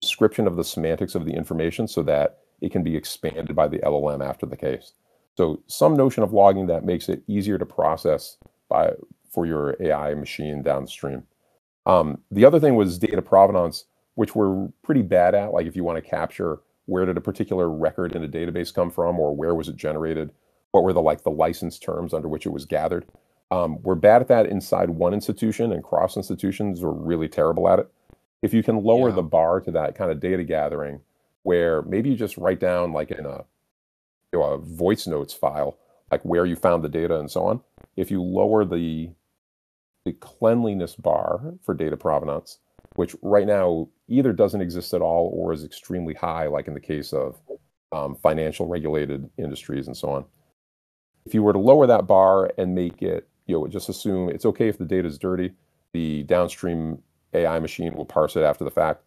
description 0.00 0.46
of 0.46 0.56
the 0.56 0.64
semantics 0.64 1.14
of 1.14 1.24
the 1.24 1.34
information 1.34 1.88
so 1.88 2.02
that 2.02 2.38
it 2.60 2.72
can 2.72 2.82
be 2.82 2.96
expanded 2.96 3.54
by 3.54 3.68
the 3.68 3.78
LLM 3.78 4.26
after 4.26 4.46
the 4.46 4.56
case. 4.56 4.92
So 5.36 5.62
some 5.66 5.96
notion 5.96 6.22
of 6.22 6.32
logging 6.32 6.66
that 6.68 6.84
makes 6.84 7.08
it 7.08 7.22
easier 7.26 7.58
to 7.58 7.66
process 7.66 8.38
by 8.68 8.92
for 9.30 9.46
your 9.46 9.76
AI 9.80 10.14
machine 10.14 10.62
downstream. 10.62 11.24
Um, 11.84 12.18
the 12.30 12.44
other 12.44 12.58
thing 12.58 12.74
was 12.74 12.98
data 12.98 13.20
provenance, 13.22 13.84
which 14.14 14.34
we're 14.34 14.68
pretty 14.82 15.02
bad 15.02 15.34
at. 15.34 15.52
Like 15.52 15.66
if 15.66 15.76
you 15.76 15.84
want 15.84 16.02
to 16.02 16.10
capture 16.10 16.60
where 16.86 17.04
did 17.04 17.16
a 17.16 17.20
particular 17.20 17.68
record 17.68 18.14
in 18.14 18.24
a 18.24 18.28
database 18.28 18.72
come 18.72 18.90
from, 18.90 19.18
or 19.18 19.34
where 19.34 19.54
was 19.54 19.68
it 19.68 19.76
generated, 19.76 20.30
what 20.70 20.84
were 20.84 20.92
the 20.92 21.02
like 21.02 21.22
the 21.22 21.30
license 21.30 21.78
terms 21.78 22.14
under 22.14 22.28
which 22.28 22.46
it 22.46 22.50
was 22.50 22.64
gathered. 22.64 23.04
Um, 23.50 23.82
we're 23.82 23.94
bad 23.94 24.22
at 24.22 24.28
that 24.28 24.46
inside 24.46 24.90
one 24.90 25.14
institution, 25.14 25.72
and 25.72 25.82
cross 25.82 26.16
institutions 26.16 26.82
are 26.82 26.92
really 26.92 27.28
terrible 27.28 27.68
at 27.68 27.78
it. 27.80 27.90
If 28.42 28.52
you 28.54 28.62
can 28.62 28.82
lower 28.82 29.08
Yeah. 29.10 29.16
the 29.16 29.22
bar 29.22 29.60
to 29.60 29.70
that 29.72 29.94
kind 29.94 30.10
of 30.10 30.20
data 30.20 30.44
gathering, 30.44 31.00
where 31.42 31.82
maybe 31.82 32.10
you 32.10 32.16
just 32.16 32.36
write 32.36 32.60
down 32.60 32.92
like 32.92 33.10
in 33.10 33.24
a 33.26 33.44
you 34.32 34.40
know, 34.40 34.44
a 34.44 34.58
voice 34.58 35.06
notes 35.06 35.32
file, 35.32 35.78
like 36.10 36.22
where 36.24 36.44
you 36.44 36.56
found 36.56 36.82
the 36.84 36.88
data 36.88 37.18
and 37.18 37.30
so 37.30 37.44
on. 37.46 37.60
If 37.96 38.10
you 38.10 38.22
lower 38.22 38.64
the 38.64 39.10
the 40.04 40.12
cleanliness 40.14 40.94
bar 40.94 41.54
for 41.62 41.74
data 41.74 41.96
provenance, 41.96 42.58
which 42.94 43.16
right 43.22 43.46
now 43.46 43.88
either 44.08 44.32
doesn't 44.32 44.60
exist 44.60 44.94
at 44.94 45.02
all 45.02 45.30
or 45.34 45.52
is 45.52 45.64
extremely 45.64 46.14
high, 46.14 46.46
like 46.46 46.68
in 46.68 46.74
the 46.74 46.80
case 46.80 47.12
of 47.12 47.40
um, 47.92 48.14
financial 48.14 48.66
regulated 48.68 49.28
industries 49.38 49.86
and 49.88 49.96
so 49.96 50.10
on. 50.10 50.24
If 51.24 51.34
you 51.34 51.42
were 51.42 51.52
to 51.52 51.58
lower 51.58 51.86
that 51.88 52.06
bar 52.06 52.52
and 52.56 52.74
make 52.74 53.02
it, 53.02 53.26
you 53.46 53.56
know, 53.58 53.66
just 53.66 53.88
assume 53.88 54.28
it's 54.28 54.46
okay 54.46 54.68
if 54.68 54.78
the 54.78 54.84
data 54.84 55.08
is 55.08 55.18
dirty, 55.18 55.52
the 55.92 56.22
downstream 56.24 57.02
AI 57.36 57.58
machine 57.58 57.94
will 57.94 58.04
parse 58.04 58.36
it 58.36 58.42
after 58.42 58.64
the 58.64 58.70
fact. 58.70 59.02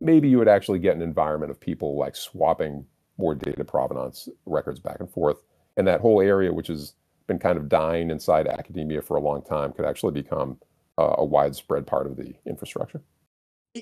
Maybe 0.00 0.28
you 0.28 0.38
would 0.38 0.48
actually 0.48 0.78
get 0.78 0.96
an 0.96 1.02
environment 1.02 1.50
of 1.50 1.60
people 1.60 1.96
like 1.96 2.16
swapping 2.16 2.84
more 3.18 3.34
data 3.34 3.64
provenance 3.64 4.28
records 4.46 4.80
back 4.80 5.00
and 5.00 5.10
forth. 5.10 5.38
And 5.76 5.86
that 5.86 6.00
whole 6.00 6.20
area, 6.20 6.52
which 6.52 6.68
has 6.68 6.94
been 7.26 7.38
kind 7.38 7.58
of 7.58 7.68
dying 7.68 8.10
inside 8.10 8.46
academia 8.46 9.02
for 9.02 9.16
a 9.16 9.20
long 9.20 9.42
time, 9.42 9.72
could 9.72 9.84
actually 9.84 10.12
become 10.12 10.58
uh, 10.98 11.14
a 11.18 11.24
widespread 11.24 11.86
part 11.86 12.06
of 12.06 12.16
the 12.16 12.34
infrastructure. 12.46 13.02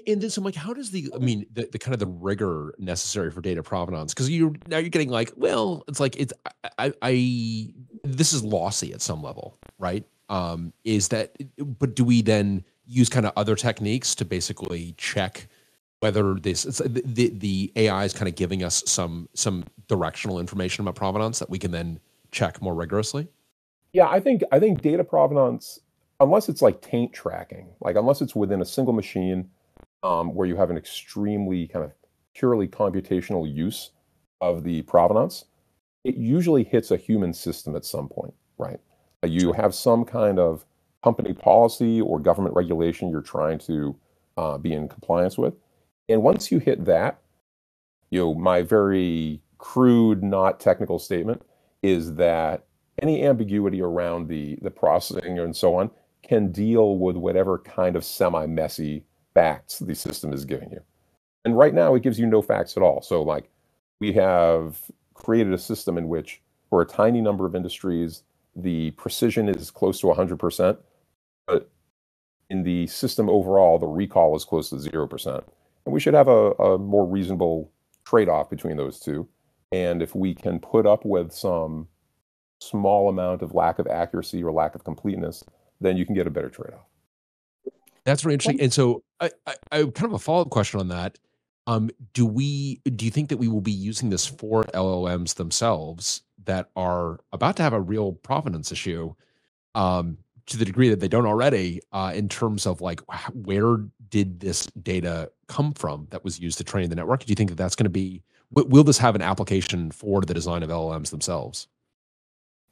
And 0.06 0.22
then, 0.22 0.30
so 0.30 0.40
like, 0.40 0.54
how 0.54 0.72
does 0.72 0.90
the, 0.90 1.10
I 1.14 1.18
mean, 1.18 1.44
the, 1.52 1.68
the 1.70 1.78
kind 1.78 1.92
of 1.92 2.00
the 2.00 2.06
rigor 2.06 2.74
necessary 2.78 3.30
for 3.30 3.42
data 3.42 3.62
provenance? 3.62 4.14
Because 4.14 4.30
you're 4.30 4.54
now 4.66 4.78
you're 4.78 4.88
getting 4.88 5.10
like, 5.10 5.32
well, 5.36 5.84
it's 5.86 6.00
like 6.00 6.16
it's 6.16 6.32
I, 6.78 6.94
I 7.02 7.74
this 8.02 8.32
is 8.32 8.42
lossy 8.42 8.94
at 8.94 9.02
some 9.02 9.22
level, 9.22 9.58
right? 9.78 10.04
Um, 10.30 10.72
is 10.84 11.08
that, 11.08 11.36
but 11.58 11.94
do 11.94 12.04
we 12.04 12.22
then 12.22 12.64
use 12.92 13.08
kind 13.08 13.26
of 13.26 13.32
other 13.36 13.56
techniques 13.56 14.14
to 14.16 14.24
basically 14.24 14.94
check 14.96 15.48
whether 16.00 16.34
this 16.34 16.64
it's, 16.64 16.78
the, 16.78 17.02
the 17.04 17.28
the 17.30 17.72
AI 17.76 18.04
is 18.04 18.12
kind 18.12 18.28
of 18.28 18.34
giving 18.34 18.62
us 18.64 18.82
some 18.86 19.28
some 19.34 19.64
directional 19.88 20.40
information 20.40 20.82
about 20.82 20.96
provenance 20.96 21.38
that 21.38 21.48
we 21.48 21.58
can 21.58 21.70
then 21.70 22.00
check 22.32 22.60
more 22.60 22.74
rigorously? 22.74 23.28
Yeah, 23.92 24.08
I 24.08 24.20
think 24.20 24.42
I 24.50 24.58
think 24.58 24.82
data 24.82 25.04
provenance, 25.04 25.78
unless 26.20 26.48
it's 26.48 26.60
like 26.60 26.80
taint 26.80 27.12
tracking, 27.12 27.68
like 27.80 27.96
unless 27.96 28.20
it's 28.20 28.34
within 28.34 28.60
a 28.60 28.64
single 28.64 28.92
machine, 28.92 29.48
um, 30.02 30.34
where 30.34 30.46
you 30.46 30.56
have 30.56 30.70
an 30.70 30.76
extremely 30.76 31.68
kind 31.68 31.84
of 31.84 31.92
purely 32.34 32.66
computational 32.66 33.52
use 33.52 33.90
of 34.40 34.64
the 34.64 34.82
provenance, 34.82 35.44
it 36.04 36.16
usually 36.16 36.64
hits 36.64 36.90
a 36.90 36.96
human 36.96 37.32
system 37.32 37.76
at 37.76 37.84
some 37.84 38.08
point, 38.08 38.34
right? 38.58 38.80
You 39.24 39.52
have 39.52 39.72
some 39.72 40.04
kind 40.04 40.40
of 40.40 40.64
company 41.02 41.32
policy 41.32 42.00
or 42.00 42.18
government 42.18 42.54
regulation 42.54 43.10
you're 43.10 43.20
trying 43.20 43.58
to 43.58 43.96
uh, 44.36 44.58
be 44.58 44.72
in 44.72 44.88
compliance 44.88 45.36
with, 45.36 45.54
and 46.08 46.22
once 46.22 46.50
you 46.50 46.58
hit 46.58 46.84
that, 46.84 47.20
you 48.10 48.20
know, 48.20 48.34
my 48.34 48.62
very 48.62 49.40
crude, 49.58 50.22
not 50.22 50.60
technical 50.60 50.98
statement 50.98 51.42
is 51.82 52.14
that 52.16 52.64
any 53.00 53.24
ambiguity 53.24 53.80
around 53.80 54.28
the 54.28 54.58
the 54.62 54.70
processing 54.70 55.38
and 55.38 55.56
so 55.56 55.76
on 55.76 55.90
can 56.22 56.52
deal 56.52 56.98
with 56.98 57.16
whatever 57.16 57.58
kind 57.58 57.96
of 57.96 58.04
semi-messy 58.04 59.04
facts 59.34 59.78
the 59.80 59.94
system 59.94 60.32
is 60.32 60.44
giving 60.44 60.70
you. 60.70 60.80
And 61.44 61.56
right 61.56 61.74
now 61.74 61.94
it 61.94 62.02
gives 62.02 62.18
you 62.18 62.26
no 62.26 62.42
facts 62.42 62.76
at 62.76 62.82
all. 62.82 63.02
So 63.02 63.22
like 63.22 63.50
we 64.00 64.12
have 64.12 64.78
created 65.14 65.52
a 65.52 65.58
system 65.58 65.98
in 65.98 66.08
which 66.08 66.40
for 66.70 66.82
a 66.82 66.86
tiny 66.86 67.20
number 67.20 67.46
of 67.46 67.54
industries 67.54 68.22
the 68.54 68.90
precision 68.92 69.48
is 69.48 69.70
close 69.70 70.00
to 70.00 70.06
100%, 70.06 70.76
but 71.46 71.70
in 72.50 72.62
the 72.62 72.86
system 72.86 73.28
overall 73.28 73.78
the 73.78 73.86
recall 73.86 74.36
is 74.36 74.44
close 74.44 74.70
to 74.70 74.76
0%. 74.76 75.44
And 75.84 75.92
we 75.92 76.00
should 76.00 76.14
have 76.14 76.28
a, 76.28 76.52
a 76.52 76.78
more 76.78 77.06
reasonable 77.06 77.70
trade-off 78.04 78.50
between 78.50 78.76
those 78.76 79.00
two. 79.00 79.28
And 79.72 80.02
if 80.02 80.14
we 80.14 80.34
can 80.34 80.60
put 80.60 80.86
up 80.86 81.04
with 81.04 81.32
some 81.32 81.88
small 82.60 83.08
amount 83.08 83.42
of 83.42 83.54
lack 83.54 83.78
of 83.78 83.86
accuracy 83.86 84.42
or 84.42 84.52
lack 84.52 84.74
of 84.74 84.84
completeness, 84.84 85.42
then 85.80 85.96
you 85.96 86.06
can 86.06 86.14
get 86.14 86.26
a 86.26 86.30
better 86.30 86.50
trade-off. 86.50 86.86
That's 88.04 88.24
really 88.24 88.34
interesting. 88.34 88.60
And 88.60 88.72
so, 88.72 89.02
I, 89.20 89.30
I, 89.46 89.54
I 89.70 89.78
kind 89.84 90.04
of 90.04 90.12
a 90.14 90.18
follow 90.18 90.42
up 90.42 90.50
question 90.50 90.80
on 90.80 90.88
that. 90.88 91.18
Um, 91.68 91.90
do 92.12 92.26
we 92.26 92.80
do 92.96 93.04
you 93.04 93.10
think 93.10 93.28
that 93.28 93.36
we 93.36 93.46
will 93.46 93.60
be 93.60 93.72
using 93.72 94.10
this 94.10 94.26
for 94.26 94.64
LLMs 94.74 95.36
themselves 95.36 96.22
that 96.44 96.70
are 96.74 97.20
about 97.32 97.56
to 97.56 97.62
have 97.62 97.72
a 97.72 97.80
real 97.80 98.12
provenance 98.12 98.72
issue, 98.72 99.14
um, 99.76 100.18
to 100.46 100.56
the 100.56 100.64
degree 100.64 100.88
that 100.88 101.00
they 101.00 101.08
don't 101.08 101.26
already, 101.26 101.80
uh, 101.92 102.12
in 102.14 102.28
terms 102.28 102.66
of 102.66 102.80
like 102.80 103.00
where 103.34 103.78
did 104.08 104.40
this 104.40 104.66
data 104.82 105.30
come 105.48 105.72
from 105.72 106.06
that 106.10 106.24
was 106.24 106.40
used 106.40 106.58
to 106.58 106.64
train 106.64 106.90
the 106.90 106.96
network? 106.96 107.24
Do 107.24 107.30
you 107.30 107.36
think 107.36 107.50
that 107.50 107.56
that's 107.56 107.76
going 107.76 107.84
to 107.84 107.90
be 107.90 108.22
will 108.50 108.84
this 108.84 108.98
have 108.98 109.14
an 109.14 109.22
application 109.22 109.90
for 109.90 110.20
the 110.20 110.34
design 110.34 110.62
of 110.62 110.68
LLMs 110.68 111.10
themselves? 111.10 111.68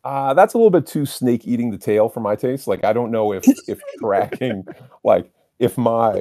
Uh, 0.04 0.34
that's 0.34 0.54
a 0.54 0.58
little 0.58 0.70
bit 0.70 0.86
too 0.86 1.04
snake 1.06 1.46
eating 1.46 1.70
the 1.70 1.78
tail 1.78 2.08
for 2.08 2.20
my 2.20 2.36
taste. 2.36 2.66
Like 2.66 2.84
I 2.84 2.92
don't 2.92 3.10
know 3.10 3.32
if 3.32 3.44
if 3.68 3.80
tracking 3.98 4.66
like 5.04 5.30
if 5.60 5.76
my 5.76 6.14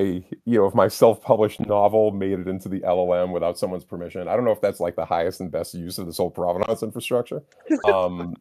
you 0.46 0.60
know 0.60 0.68
if 0.68 0.76
my 0.76 0.88
self-published 0.88 1.62
novel 1.62 2.12
made 2.12 2.38
it 2.38 2.48
into 2.48 2.70
the 2.70 2.82
llm 2.82 3.32
without 3.32 3.58
someone's 3.58 3.86
permission 3.86 4.28
i 4.28 4.36
don't 4.36 4.44
know 4.44 4.52
if 4.52 4.62
that's 4.62 4.82
like 4.82 4.96
the 4.98 5.06
highest 5.06 5.40
and 5.40 5.50
best 5.50 5.74
use 5.74 5.98
of 5.98 6.06
this 6.06 6.18
whole 6.18 6.30
provenance 6.30 6.84
infrastructure 6.84 7.42
um, 7.86 8.36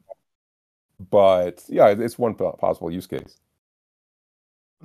but 1.11 1.62
yeah 1.68 1.88
it's 1.88 2.18
one 2.18 2.34
possible 2.34 2.90
use 2.90 3.07
case 3.07 3.38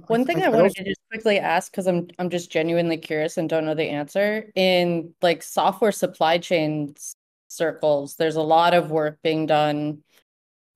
one 0.07 0.25
thing 0.25 0.41
I, 0.41 0.45
I 0.45 0.49
wanted 0.49 0.63
also... 0.63 0.83
to 0.83 0.89
just 0.89 1.01
quickly 1.11 1.39
ask 1.39 1.71
because 1.71 1.87
I'm 1.87 2.07
I'm 2.17 2.29
just 2.29 2.51
genuinely 2.51 2.97
curious 2.97 3.37
and 3.37 3.47
don't 3.47 3.65
know 3.65 3.75
the 3.75 3.89
answer. 3.89 4.51
In 4.55 5.13
like 5.21 5.43
software 5.43 5.91
supply 5.91 6.39
chain 6.39 6.95
circles, 7.47 8.15
there's 8.15 8.35
a 8.35 8.41
lot 8.41 8.73
of 8.73 8.89
work 8.91 9.19
being 9.23 9.45
done 9.45 9.99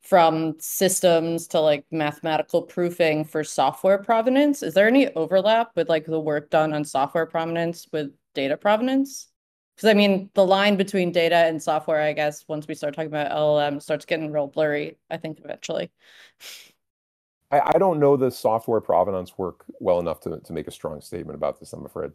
from 0.03 0.55
systems 0.59 1.47
to 1.47 1.59
like 1.59 1.85
mathematical 1.91 2.61
proofing 2.61 3.25
for 3.25 3.43
software 3.43 3.97
provenance. 3.97 4.63
Is 4.63 4.73
there 4.73 4.87
any 4.87 5.13
overlap 5.15 5.71
with 5.75 5.89
like 5.89 6.05
the 6.05 6.19
work 6.19 6.49
done 6.49 6.73
on 6.73 6.85
software 6.85 7.25
provenance 7.25 7.87
with 7.91 8.11
data 8.33 8.55
provenance? 8.55 9.27
Because 9.77 9.91
I 9.91 9.93
mean, 9.93 10.31
the 10.33 10.43
line 10.43 10.75
between 10.75 11.11
data 11.11 11.35
and 11.35 11.61
software, 11.61 12.01
I 12.01 12.11
guess, 12.11 12.43
once 12.47 12.67
we 12.67 12.73
start 12.73 12.95
talking 12.95 13.11
about 13.11 13.31
LLM, 13.31 13.79
starts 13.79 14.05
getting 14.05 14.31
real 14.31 14.47
blurry. 14.47 14.97
I 15.11 15.17
think 15.17 15.39
eventually. 15.43 15.91
I, 17.51 17.61
I 17.75 17.77
don't 17.77 17.99
know 17.99 18.17
the 18.17 18.31
software 18.31 18.81
provenance 18.81 19.37
work 19.37 19.65
well 19.79 19.99
enough 19.99 20.19
to 20.21 20.39
to 20.39 20.51
make 20.51 20.67
a 20.67 20.71
strong 20.71 20.99
statement 20.99 21.35
about 21.35 21.59
this. 21.59 21.73
I'm 21.73 21.85
afraid. 21.85 22.11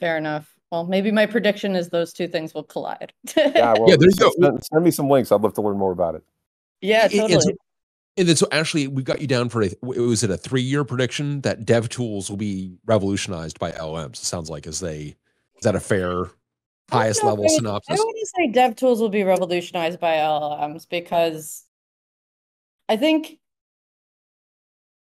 Fair 0.00 0.16
enough. 0.16 0.52
Well, 0.72 0.84
maybe 0.84 1.12
my 1.12 1.26
prediction 1.26 1.76
is 1.76 1.88
those 1.88 2.12
two 2.12 2.26
things 2.26 2.52
will 2.52 2.64
collide. 2.64 3.12
yeah, 3.36 3.52
well, 3.78 3.88
yeah. 3.88 3.96
There's 3.96 4.18
send, 4.18 4.64
send 4.64 4.84
me 4.84 4.90
some 4.90 5.08
links. 5.08 5.30
I'd 5.30 5.40
love 5.40 5.54
to 5.54 5.62
learn 5.62 5.78
more 5.78 5.92
about 5.92 6.16
it. 6.16 6.24
Yeah, 6.80 7.06
totally. 7.06 7.34
And 7.34 7.58
and 8.16 8.28
then 8.28 8.34
so 8.34 8.48
actually, 8.50 8.88
we've 8.88 9.04
got 9.04 9.20
you 9.20 9.28
down 9.28 9.50
for 9.50 9.62
a 9.62 9.70
was 9.82 10.24
it 10.24 10.30
a 10.30 10.36
three 10.36 10.62
year 10.62 10.82
prediction 10.82 11.42
that 11.42 11.64
dev 11.64 11.88
tools 11.88 12.28
will 12.28 12.36
be 12.36 12.72
revolutionized 12.86 13.60
by 13.60 13.70
LMs? 13.70 14.14
It 14.14 14.16
sounds 14.16 14.50
like 14.50 14.66
as 14.66 14.80
they 14.80 15.16
is 15.56 15.62
that 15.62 15.76
a 15.76 15.80
fair 15.80 16.30
highest 16.90 17.24
level 17.24 17.44
I, 17.44 17.48
synopsis? 17.48 17.98
I 17.98 18.02
want 18.02 18.16
to 18.20 18.26
say 18.36 18.52
dev 18.52 18.76
tools 18.76 19.00
will 19.00 19.08
be 19.08 19.24
revolutionized 19.24 20.00
by 20.00 20.16
LLMs 20.16 20.88
because 20.88 21.64
I 22.88 22.96
think 22.96 23.38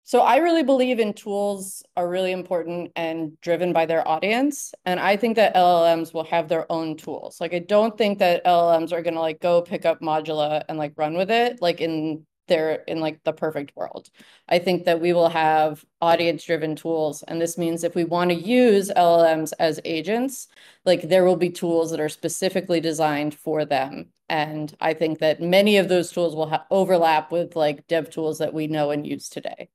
so 0.04 0.22
I 0.22 0.38
really 0.38 0.64
believe 0.64 1.00
in 1.00 1.14
tools 1.14 1.84
are 1.98 2.08
really 2.08 2.32
important 2.32 2.94
and 2.96 3.40
driven 3.42 3.74
by 3.74 3.86
their 3.86 4.08
audience. 4.08 4.74
And 4.86 5.02
I 5.02 5.18
think 5.18 5.36
that 5.36 5.54
LLMs 5.54 6.14
will 6.14 6.24
have 6.24 6.48
their 6.48 6.72
own 6.72 6.96
tools. 6.96 7.42
Like 7.42 7.54
I 7.54 7.60
don't 7.60 7.98
think 7.98 8.20
that 8.20 8.46
LLMs 8.46 8.94
are 8.94 9.02
gonna 9.02 9.20
like 9.20 9.42
go 9.42 9.62
pick 9.62 9.86
up 9.86 10.00
Modula 10.00 10.64
and 10.70 10.78
like 10.78 10.94
run 10.96 11.16
with 11.16 11.30
it 11.30 11.62
like 11.62 11.82
in 11.82 12.26
their 12.48 12.84
in 12.88 13.00
like 13.00 13.24
the 13.24 13.34
perfect 13.34 13.76
world. 13.76 14.10
I 14.50 14.60
think 14.60 14.86
that 14.86 15.02
we 15.02 15.14
will 15.14 15.30
have 15.30 15.86
audience 16.02 16.44
driven 16.44 16.76
tools. 16.76 17.24
And 17.24 17.42
this 17.42 17.58
means 17.58 17.84
if 17.84 17.96
we 17.96 18.04
want 18.04 18.32
to 18.32 18.36
use 18.36 18.90
LLMs 18.96 19.54
as 19.60 19.80
agents, 19.86 20.48
like 20.86 21.04
there 21.04 21.26
will 21.26 21.36
be 21.36 21.50
tools 21.50 21.92
that 21.92 22.00
are 22.00 22.10
specifically 22.10 22.80
designed 22.80 23.34
for 23.36 23.66
them. 23.66 24.10
And 24.30 24.76
I 24.82 24.94
think 24.94 25.20
that 25.20 25.42
many 25.42 25.78
of 25.78 25.90
those 25.90 26.12
tools 26.12 26.36
will 26.36 26.58
overlap 26.72 27.32
with 27.32 27.56
like 27.56 27.88
dev 27.88 28.10
tools 28.10 28.40
that 28.40 28.54
we 28.54 28.68
know 28.68 28.92
and 28.92 29.06
use 29.06 29.30
today 29.30 29.70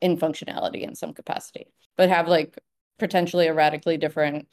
in 0.00 0.16
functionality 0.16 0.82
in 0.82 0.94
some 0.94 1.12
capacity, 1.12 1.66
but 1.96 2.08
have 2.08 2.28
like 2.28 2.58
potentially 2.98 3.46
a 3.46 3.54
radically 3.54 3.96
different 3.96 4.48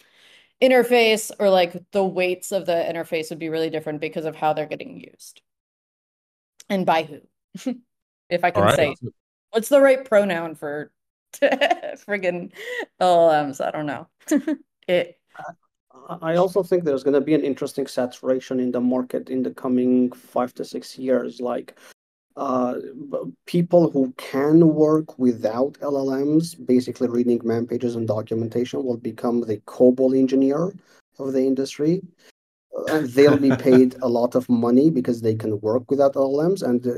interface 0.61 1.31
or 1.39 1.49
like 1.49 1.75
the 1.91 2.03
weights 2.03 2.51
of 2.51 2.65
the 2.65 2.73
interface 2.73 3.29
would 3.29 3.39
be 3.39 3.49
really 3.49 3.69
different 3.69 3.99
because 3.99 4.25
of 4.25 4.35
how 4.35 4.53
they're 4.53 4.65
getting 4.65 4.99
used 4.99 5.41
and 6.69 6.85
by 6.85 7.03
who. 7.03 7.19
if 8.29 8.43
I 8.43 8.51
can 8.51 8.63
right. 8.63 8.75
say, 8.75 8.95
what's 9.51 9.69
the 9.69 9.81
right 9.81 10.03
pronoun 10.03 10.55
for 10.55 10.91
friggin' 11.41 12.51
LLMs? 12.99 13.65
I 13.65 13.71
don't 13.71 13.85
know. 13.85 14.07
it. 14.87 15.19
I 16.21 16.35
also 16.35 16.61
think 16.61 16.83
there's 16.83 17.03
going 17.03 17.13
to 17.13 17.21
be 17.21 17.33
an 17.33 17.43
interesting 17.43 17.87
saturation 17.87 18.59
in 18.59 18.71
the 18.71 18.81
market 18.81 19.29
in 19.29 19.43
the 19.43 19.51
coming 19.51 20.11
five 20.11 20.53
to 20.55 20.65
six 20.65 20.97
years. 20.97 21.39
Like 21.39 21.77
uh, 22.37 22.75
people 23.45 23.89
who 23.89 24.13
can 24.17 24.75
work 24.75 25.17
without 25.17 25.73
LLMs, 25.79 26.63
basically 26.65 27.07
reading 27.07 27.41
man 27.43 27.65
pages 27.65 27.95
and 27.95 28.07
documentation, 28.07 28.83
will 28.83 28.97
become 28.97 29.41
the 29.41 29.57
COBOL 29.59 30.17
engineer 30.17 30.73
of 31.17 31.33
the 31.33 31.45
industry. 31.45 32.01
Uh, 32.89 33.01
they'll 33.05 33.37
be 33.37 33.55
paid 33.55 33.95
a 34.01 34.07
lot 34.07 34.35
of 34.35 34.49
money 34.49 34.89
because 34.89 35.21
they 35.21 35.35
can 35.35 35.59
work 35.61 35.89
without 35.89 36.13
LLMs, 36.13 36.61
and 36.61 36.85
uh, 36.85 36.91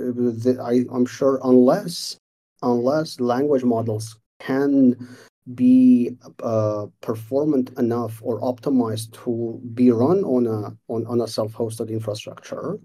the, 0.44 0.60
I, 0.62 0.86
I'm 0.94 1.06
sure 1.06 1.40
unless 1.44 2.18
unless 2.64 3.20
language 3.20 3.64
models 3.64 4.18
can 4.40 5.08
be 5.54 6.12
uh, 6.42 6.88
performant 7.02 7.70
enough 7.78 8.20
or 8.24 8.42
optimized 8.42 9.14
to 9.24 9.62
be 9.74 9.92
run 9.92 10.24
on 10.24 10.48
a 10.48 10.76
on, 10.92 11.06
on 11.06 11.22
a 11.22 11.28
self-hosted 11.28 11.90
infrastructure, 11.90 12.80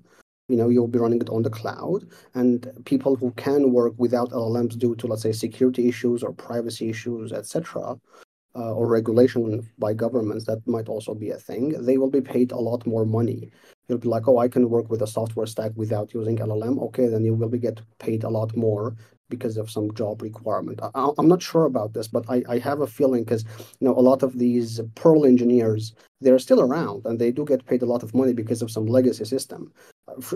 you 0.49 0.57
know 0.57 0.69
you'll 0.69 0.89
be 0.89 0.99
running 0.99 1.21
it 1.21 1.31
on 1.31 1.43
the 1.43 1.51
cloud 1.51 2.07
and 2.35 2.71
people 2.85 3.17
who 3.17 3.31
can 3.33 3.73
work 3.73 3.95
without 3.97 4.31
llms 4.31 4.79
due 4.79 4.95
to 4.97 5.07
let's 5.07 5.23
say 5.23 5.33
security 5.33 5.89
issues 5.89 6.23
or 6.23 6.33
privacy 6.33 6.91
issues 6.91 7.33
etc 7.33 7.97
or 8.55 8.87
regulation 8.87 9.69
by 9.79 9.95
governments 9.95 10.45
that 10.47 10.67
might 10.67 10.89
also 10.89 11.15
be 11.15 11.31
a 11.31 11.39
thing. 11.39 11.71
They 11.85 11.97
will 11.99 12.11
be 12.11 12.21
paid 12.21 12.53
a 12.53 12.59
lot 12.59 12.87
more 12.87 13.05
money. 13.05 13.51
You'll 13.89 13.99
be 13.99 14.09
like 14.09 14.29
oh 14.29 14.39
i 14.39 14.49
can 14.49 14.71
work 14.71 14.89
with 14.91 15.03
a 15.03 15.07
software 15.07 15.47
stack 15.47 15.73
without 15.75 16.15
using 16.15 16.39
llm 16.39 16.81
okay 16.83 17.09
then 17.09 17.25
you 17.25 17.35
will 17.35 17.49
be 17.49 17.59
get 17.59 17.81
paid 17.99 18.25
a 18.25 18.31
lot 18.31 18.57
more 18.57 18.97
because 19.29 19.57
of 19.57 19.71
some 19.71 19.95
job 19.95 20.21
requirement. 20.21 20.79
I, 20.83 21.11
am 21.19 21.27
not 21.27 21.43
sure 21.43 21.65
about 21.65 21.95
this 21.95 22.07
but 22.07 22.25
I, 22.29 22.43
I 22.49 22.59
have 22.59 22.81
a 22.83 22.87
feeling 22.87 23.25
because 23.25 23.45
you 23.81 23.87
know 23.87 23.97
a 23.99 24.07
lot 24.11 24.23
of 24.23 24.39
these 24.39 24.81
perl 24.95 25.25
engineers 25.25 25.95
they're 26.21 26.39
still 26.39 26.61
around 26.61 27.07
and 27.07 27.19
they 27.19 27.33
do 27.33 27.45
get 27.45 27.67
paid 27.67 27.83
a 27.83 27.87
lot 27.87 28.03
of 28.03 28.15
money 28.15 28.35
because 28.35 28.63
of 28.63 28.71
some 28.71 28.87
legacy 28.87 29.25
system. 29.25 29.73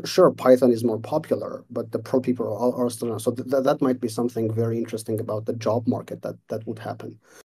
Sure 0.04 0.30
python 0.30 0.72
is 0.72 0.84
more 0.84 0.98
popular 0.98 1.64
but 1.70 1.92
the 1.92 1.98
Perl 1.98 2.20
people 2.20 2.46
are, 2.46 2.74
are 2.84 2.90
still 2.90 3.08
around. 3.08 3.20
So 3.20 3.32
th- 3.32 3.64
that 3.68 3.82
might 3.82 4.00
be 4.00 4.08
something 4.08 4.52
very 4.52 4.78
interesting 4.78 5.20
about 5.20 5.44
the 5.46 5.54
job 5.54 5.86
market 5.86 6.22
that 6.22 6.36
that 6.48 6.66
would 6.66 6.78
happen. 6.78 7.18
uh, 7.18 7.45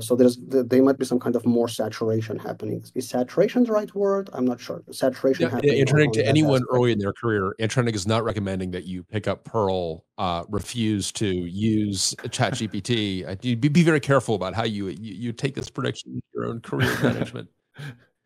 so 0.00 0.16
there's 0.16 0.36
there 0.40 0.82
might 0.82 0.98
be 0.98 1.04
some 1.04 1.20
kind 1.20 1.36
of 1.36 1.46
more 1.46 1.68
saturation 1.68 2.38
happening. 2.38 2.82
Is 2.94 3.08
saturation 3.08 3.64
the 3.64 3.72
right 3.72 3.92
word? 3.94 4.28
I'm 4.32 4.44
not 4.44 4.60
sure. 4.60 4.82
Saturation 4.90 5.44
yeah, 5.44 5.50
happening. 5.50 5.84
Antranig 5.84 6.12
to 6.14 6.26
anyone 6.26 6.62
early 6.70 6.92
in 6.92 6.98
their 6.98 7.12
career, 7.12 7.54
Antranig 7.60 7.94
is 7.94 8.06
not 8.06 8.24
recommending 8.24 8.72
that 8.72 8.84
you 8.84 9.04
pick 9.04 9.28
up 9.28 9.44
Perl, 9.44 10.04
uh, 10.18 10.44
refuse 10.48 11.12
to 11.12 11.26
use 11.26 12.14
ChatGPT. 12.24 13.28
Uh, 13.28 13.36
be, 13.40 13.54
be 13.54 13.82
very 13.82 14.00
careful 14.00 14.34
about 14.34 14.54
how 14.54 14.64
you, 14.64 14.88
you, 14.88 15.14
you 15.14 15.32
take 15.32 15.54
this 15.54 15.70
prediction 15.70 16.14
in 16.14 16.22
your 16.34 16.46
own 16.46 16.60
career 16.60 16.96
management. 17.02 17.48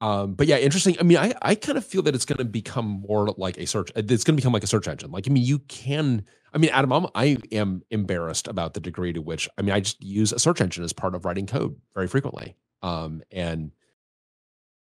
Um, 0.03 0.35
but 0.35 0.49
yeah, 0.49 0.59
interesting. 0.59 0.97
I 0.99 1.05
mean, 1.05 1.17
I, 1.17 1.33
I 1.41 1.55
kind 1.55 1.79
of 1.79 1.87
feel 1.87 2.03
that 2.03 2.15
it's 2.15 2.25
going 2.25 2.39
to 2.39 2.45
become 2.45 3.05
more 3.09 3.33
like 3.39 3.57
a 3.57 3.67
search. 3.67 3.93
It's 3.95 4.25
going 4.25 4.35
to 4.35 4.41
become 4.41 4.53
like 4.53 4.65
a 4.65 4.67
search 4.67 4.89
engine. 4.89 5.13
Like, 5.13 5.29
I 5.29 5.31
mean, 5.31 5.45
you 5.45 5.61
can. 5.61 6.25
I 6.53 6.59
mean, 6.59 6.71
Adam, 6.71 6.93
I'm, 6.93 7.07
I 7.15 7.39
am 7.53 7.83
embarrassed 7.89 8.49
about 8.49 8.75
the 8.75 8.81
degree 8.81 9.13
to 9.13 9.23
which. 9.23 9.49
I 9.57 9.63
mean, 9.63 9.71
I 9.71 9.79
just 9.79 10.03
use 10.03 10.33
a 10.33 10.41
search 10.41 10.61
engine 10.61 10.83
as 10.83 10.93
part 10.93 11.15
of 11.15 11.25
writing 11.25 11.47
code 11.47 11.77
very 11.95 12.09
frequently. 12.09 12.57
Um, 12.83 13.23
and 13.31 13.71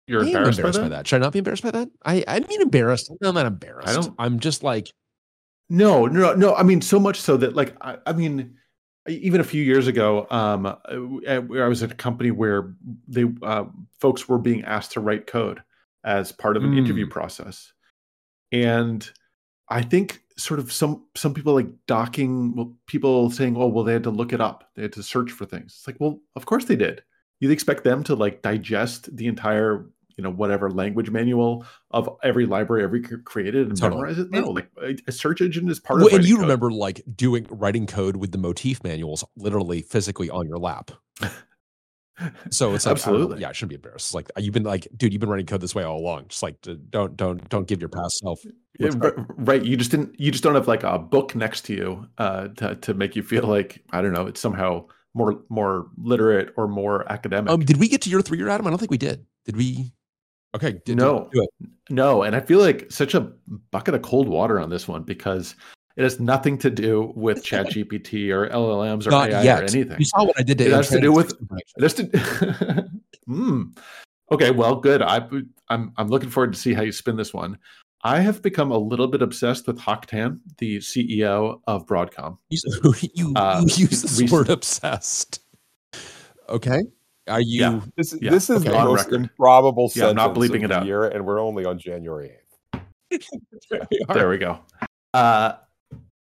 you're 0.06 0.22
embarrassed, 0.22 0.58
embarrassed 0.58 0.78
by, 0.78 0.84
that? 0.84 0.90
by, 0.90 0.96
that? 0.96 1.06
Should 1.06 1.16
I 1.16 1.26
not 1.26 1.32
be 1.34 1.40
embarrassed 1.40 1.62
by 1.62 1.72
that? 1.72 1.90
I 2.06 2.24
I 2.26 2.40
mean, 2.40 2.62
embarrassed. 2.62 3.12
I'm 3.22 3.34
not 3.34 3.44
embarrassed. 3.44 3.88
I 3.88 3.92
don't, 3.92 4.14
I'm 4.18 4.40
just 4.40 4.62
like. 4.62 4.90
No, 5.68 6.06
no, 6.06 6.34
no. 6.34 6.54
I 6.54 6.62
mean, 6.62 6.80
so 6.80 6.98
much 6.98 7.20
so 7.20 7.36
that 7.36 7.54
like 7.54 7.76
I, 7.82 7.98
I 8.06 8.14
mean 8.14 8.56
even 9.08 9.40
a 9.40 9.44
few 9.44 9.62
years 9.62 9.86
ago, 9.86 10.26
um, 10.30 10.66
uh, 10.66 10.76
I 11.26 11.38
was 11.40 11.82
at 11.82 11.92
a 11.92 11.96
company 11.96 12.30
where 12.30 12.74
they 13.08 13.24
uh, 13.42 13.64
folks 14.00 14.28
were 14.28 14.38
being 14.38 14.64
asked 14.64 14.92
to 14.92 15.00
write 15.00 15.26
code 15.26 15.62
as 16.04 16.32
part 16.32 16.56
of 16.56 16.64
an 16.64 16.72
mm. 16.72 16.78
interview 16.78 17.06
process, 17.08 17.72
and 18.52 19.08
I 19.68 19.82
think 19.82 20.22
sort 20.36 20.60
of 20.60 20.72
some 20.72 21.04
some 21.16 21.34
people 21.34 21.54
like 21.54 21.68
docking 21.86 22.54
well, 22.54 22.76
people 22.86 23.30
saying, 23.30 23.56
"Oh, 23.56 23.66
well, 23.66 23.84
they 23.84 23.92
had 23.92 24.04
to 24.04 24.10
look 24.10 24.32
it 24.32 24.40
up, 24.40 24.70
they 24.76 24.82
had 24.82 24.92
to 24.92 25.02
search 25.02 25.32
for 25.32 25.46
things." 25.46 25.74
It's 25.78 25.86
like, 25.86 25.96
well, 25.98 26.20
of 26.36 26.46
course 26.46 26.66
they 26.66 26.76
did. 26.76 27.02
You'd 27.40 27.50
expect 27.50 27.82
them 27.82 28.04
to 28.04 28.14
like 28.14 28.42
digest 28.42 29.14
the 29.16 29.26
entire 29.26 29.86
you 30.16 30.24
know 30.24 30.30
whatever 30.30 30.70
language 30.70 31.10
manual 31.10 31.64
of 31.90 32.08
every 32.22 32.46
library 32.46 32.84
ever 32.84 33.00
created 33.00 33.68
and 33.68 33.76
totally. 33.78 34.02
memorize 34.02 34.18
it? 34.18 34.30
No 34.30 34.50
like 34.50 34.68
a 35.06 35.12
search 35.12 35.40
engine 35.40 35.68
is 35.68 35.80
part 35.80 35.98
well, 35.98 36.08
of 36.08 36.14
and 36.14 36.24
you 36.24 36.36
code. 36.36 36.42
remember 36.42 36.70
like 36.70 37.02
doing 37.14 37.46
writing 37.50 37.86
code 37.86 38.16
with 38.16 38.32
the 38.32 38.38
motif 38.38 38.82
manuals 38.82 39.24
literally 39.36 39.82
physically 39.82 40.30
on 40.30 40.46
your 40.46 40.58
lap. 40.58 40.90
So 42.50 42.74
it's 42.74 42.84
like, 42.84 42.92
absolutely. 42.92 43.40
yeah 43.40 43.48
i 43.48 43.52
shouldn't 43.52 43.70
be 43.70 43.74
embarrassed. 43.74 44.08
It's 44.08 44.14
like 44.14 44.30
you've 44.36 44.52
been 44.52 44.62
like 44.62 44.86
dude 44.96 45.12
you've 45.12 45.20
been 45.20 45.30
writing 45.30 45.46
code 45.46 45.60
this 45.60 45.74
way 45.74 45.82
all 45.82 45.98
along. 45.98 46.28
Just 46.28 46.42
like 46.42 46.56
don't 46.90 47.16
don't 47.16 47.48
don't 47.48 47.66
give 47.66 47.80
your 47.80 47.88
past 47.88 48.18
self 48.18 48.38
yeah, 48.78 48.90
right 49.36 49.64
you 49.64 49.76
just 49.76 49.90
didn't 49.90 50.18
you 50.20 50.30
just 50.30 50.44
don't 50.44 50.54
have 50.54 50.68
like 50.68 50.84
a 50.84 50.98
book 50.98 51.34
next 51.34 51.62
to 51.62 51.74
you 51.74 52.06
uh 52.18 52.48
to, 52.48 52.74
to 52.76 52.94
make 52.94 53.16
you 53.16 53.22
feel 53.22 53.44
like 53.44 53.82
i 53.92 54.00
don't 54.00 54.12
know 54.12 54.26
it's 54.26 54.40
somehow 54.40 54.86
more 55.14 55.42
more 55.48 55.88
literate 55.96 56.52
or 56.56 56.68
more 56.68 57.10
academic. 57.10 57.50
Um 57.50 57.60
did 57.60 57.78
we 57.78 57.88
get 57.88 58.02
to 58.02 58.10
your 58.10 58.22
three 58.22 58.38
year 58.38 58.48
adam? 58.48 58.66
I 58.66 58.70
don't 58.70 58.78
think 58.78 58.90
we 58.90 58.98
did. 58.98 59.26
Did 59.44 59.56
we 59.56 59.92
Okay. 60.54 60.80
Did 60.84 60.98
no, 60.98 61.30
no, 61.90 62.22
and 62.22 62.36
I 62.36 62.40
feel 62.40 62.60
like 62.60 62.90
such 62.90 63.14
a 63.14 63.20
bucket 63.70 63.94
of 63.94 64.02
cold 64.02 64.28
water 64.28 64.60
on 64.60 64.70
this 64.70 64.86
one 64.86 65.02
because 65.02 65.54
It 65.96 66.04
has 66.04 66.20
nothing 66.20 66.56
to 66.58 66.70
do 66.70 67.12
with 67.14 67.44
ChatGPT 67.44 68.30
or 68.30 68.48
LLMs 68.48 69.06
or 69.06 69.10
Not 69.10 69.30
AI 69.30 69.42
yet. 69.42 69.60
or 69.60 69.64
anything. 69.64 69.98
You 69.98 70.04
saw 70.04 70.24
what 70.24 70.38
I 70.38 70.42
did 70.42 70.58
to 70.58 70.66
it 70.66 70.72
has 70.72 70.88
to 70.88 71.00
do 71.00 71.12
with 71.12 71.36
to, 71.38 72.04
mm. 73.28 73.78
Okay, 74.30 74.50
well, 74.50 74.76
good. 74.76 75.02
I, 75.02 75.28
I'm 75.68 75.92
I'm 75.96 76.08
looking 76.08 76.30
forward 76.30 76.54
to 76.54 76.58
see 76.58 76.72
how 76.72 76.82
you 76.82 76.92
spin 76.92 77.16
this 77.16 77.34
one. 77.34 77.58
I 78.04 78.20
have 78.20 78.42
become 78.42 78.72
a 78.72 78.78
little 78.78 79.06
bit 79.06 79.22
obsessed 79.22 79.66
with 79.66 79.78
Hock 79.78 80.06
Tan, 80.06 80.40
the 80.58 80.78
CEO 80.78 81.60
of 81.66 81.86
Broadcom. 81.86 82.38
You, 82.48 82.58
you, 83.14 83.32
uh, 83.36 83.62
you 83.66 83.86
use 83.86 84.02
the 84.02 84.28
word 84.28 84.48
obsessed. 84.48 85.40
Okay. 86.48 86.80
Are 87.28 87.40
you? 87.40 87.60
Yeah. 87.60 87.80
This, 87.96 88.14
yeah. 88.20 88.30
this 88.30 88.50
is 88.50 88.62
okay. 88.62 88.70
the 88.70 88.84
most 88.84 89.12
improbable 89.12 89.90
yeah, 89.94 90.08
I'm 90.08 90.16
not 90.16 90.34
bleeping 90.34 90.64
it 90.64 90.72
out. 90.72 90.86
year, 90.86 91.04
and 91.04 91.24
we're 91.24 91.40
only 91.40 91.64
on 91.64 91.78
January 91.78 92.32
8th. 92.74 93.86
there 94.08 94.28
we 94.28 94.38
go. 94.38 94.58
Uh, 95.14 95.54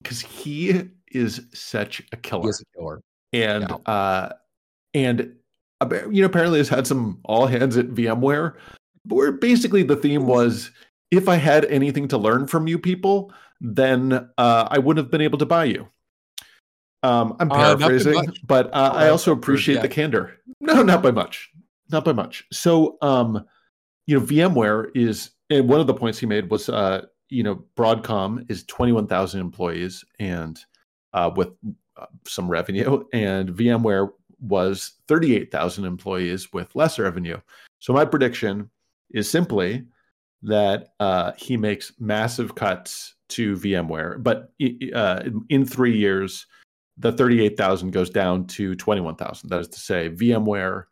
because 0.03 0.21
he 0.21 0.89
is 1.11 1.41
such 1.53 2.03
a 2.11 2.17
killer. 2.17 2.43
He 2.43 2.49
is 2.49 2.61
a 2.61 2.77
killer. 2.77 3.01
And 3.33 3.65
yeah. 3.69 3.91
uh, 3.91 4.33
and 4.93 5.35
you 6.11 6.21
know, 6.21 6.25
apparently 6.25 6.59
has 6.59 6.69
had 6.69 6.85
some 6.87 7.19
all 7.25 7.47
hands 7.47 7.77
at 7.77 7.87
VMware, 7.87 8.55
where 9.05 9.31
basically 9.31 9.83
the 9.83 9.95
theme 9.95 10.27
was 10.27 10.71
if 11.11 11.27
I 11.27 11.35
had 11.35 11.65
anything 11.65 12.07
to 12.09 12.17
learn 12.17 12.47
from 12.47 12.67
you 12.67 12.77
people, 12.77 13.33
then 13.61 14.29
uh, 14.37 14.67
I 14.69 14.77
wouldn't 14.77 15.03
have 15.03 15.11
been 15.11 15.21
able 15.21 15.37
to 15.39 15.45
buy 15.45 15.65
you. 15.65 15.87
Um, 17.05 17.35
I'm 17.39 17.51
uh, 17.51 17.55
paraphrasing, 17.55 18.17
uh, 18.17 18.31
but 18.47 18.73
uh, 18.73 18.91
I 18.93 19.09
also 19.09 19.31
appreciate 19.31 19.81
the 19.81 19.87
candor. 19.87 20.37
No, 20.59 20.81
not 20.81 21.03
by 21.03 21.11
much, 21.11 21.51
not 21.91 22.03
by 22.03 22.13
much. 22.13 22.43
So, 22.51 22.97
um, 23.01 23.45
you 24.07 24.19
know, 24.19 24.25
VMware 24.25 24.89
is, 24.95 25.31
and 25.51 25.69
one 25.69 25.79
of 25.79 25.85
the 25.85 25.93
points 25.93 26.17
he 26.17 26.25
made 26.25 26.49
was, 26.49 26.67
uh, 26.67 27.05
you 27.29 27.43
know, 27.43 27.63
Broadcom 27.77 28.49
is 28.49 28.63
21,000 28.63 29.39
employees 29.39 30.03
and 30.19 30.59
uh, 31.13 31.29
with 31.35 31.49
uh, 31.97 32.07
some 32.25 32.49
revenue, 32.49 33.03
and 33.13 33.49
VMware 33.49 34.09
was 34.39 34.93
38,000 35.07 35.85
employees 35.85 36.51
with 36.53 36.75
less 36.75 36.97
revenue. 36.97 37.39
So 37.79 37.93
my 37.93 38.05
prediction 38.05 38.69
is 39.11 39.29
simply 39.29 39.85
that 40.41 40.89
uh, 40.99 41.33
he 41.37 41.55
makes 41.55 41.93
massive 41.99 42.55
cuts 42.55 43.15
to 43.29 43.55
VMware, 43.55 44.21
but 44.21 44.51
uh, 44.93 45.23
in 45.49 45.65
three 45.65 45.97
years, 45.97 46.47
the 46.97 47.11
38,000 47.11 47.91
goes 47.91 48.09
down 48.09 48.47
to 48.47 48.75
21,000. 48.75 49.49
That 49.49 49.61
is 49.61 49.67
to 49.69 49.79
say, 49.79 50.09
VMware 50.09 50.83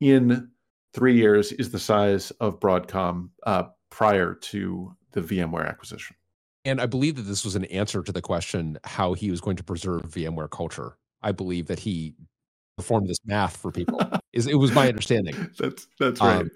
in 0.00 0.50
three 0.92 1.16
years 1.16 1.52
is 1.52 1.70
the 1.70 1.78
size 1.78 2.30
of 2.32 2.58
Broadcom 2.58 3.30
uh, 3.44 3.64
prior 3.90 4.34
to 4.34 4.96
the 5.12 5.20
VMware 5.20 5.68
acquisition. 5.68 6.16
And 6.64 6.80
I 6.80 6.86
believe 6.86 7.16
that 7.16 7.22
this 7.22 7.44
was 7.44 7.54
an 7.54 7.64
answer 7.66 8.02
to 8.02 8.12
the 8.12 8.20
question 8.22 8.78
how 8.84 9.12
he 9.12 9.30
was 9.30 9.40
going 9.40 9.56
to 9.56 9.64
preserve 9.64 10.02
VMware 10.02 10.50
culture. 10.50 10.96
I 11.22 11.32
believe 11.32 11.66
that 11.68 11.78
he 11.78 12.14
performed 12.76 13.08
this 13.08 13.18
math 13.24 13.56
for 13.56 13.70
people. 13.70 14.00
is 14.32 14.46
it 14.46 14.56
was 14.56 14.72
my 14.72 14.88
understanding. 14.88 15.50
That's 15.58 15.86
that's 15.98 16.20
right. 16.20 16.42
Um, 16.42 16.50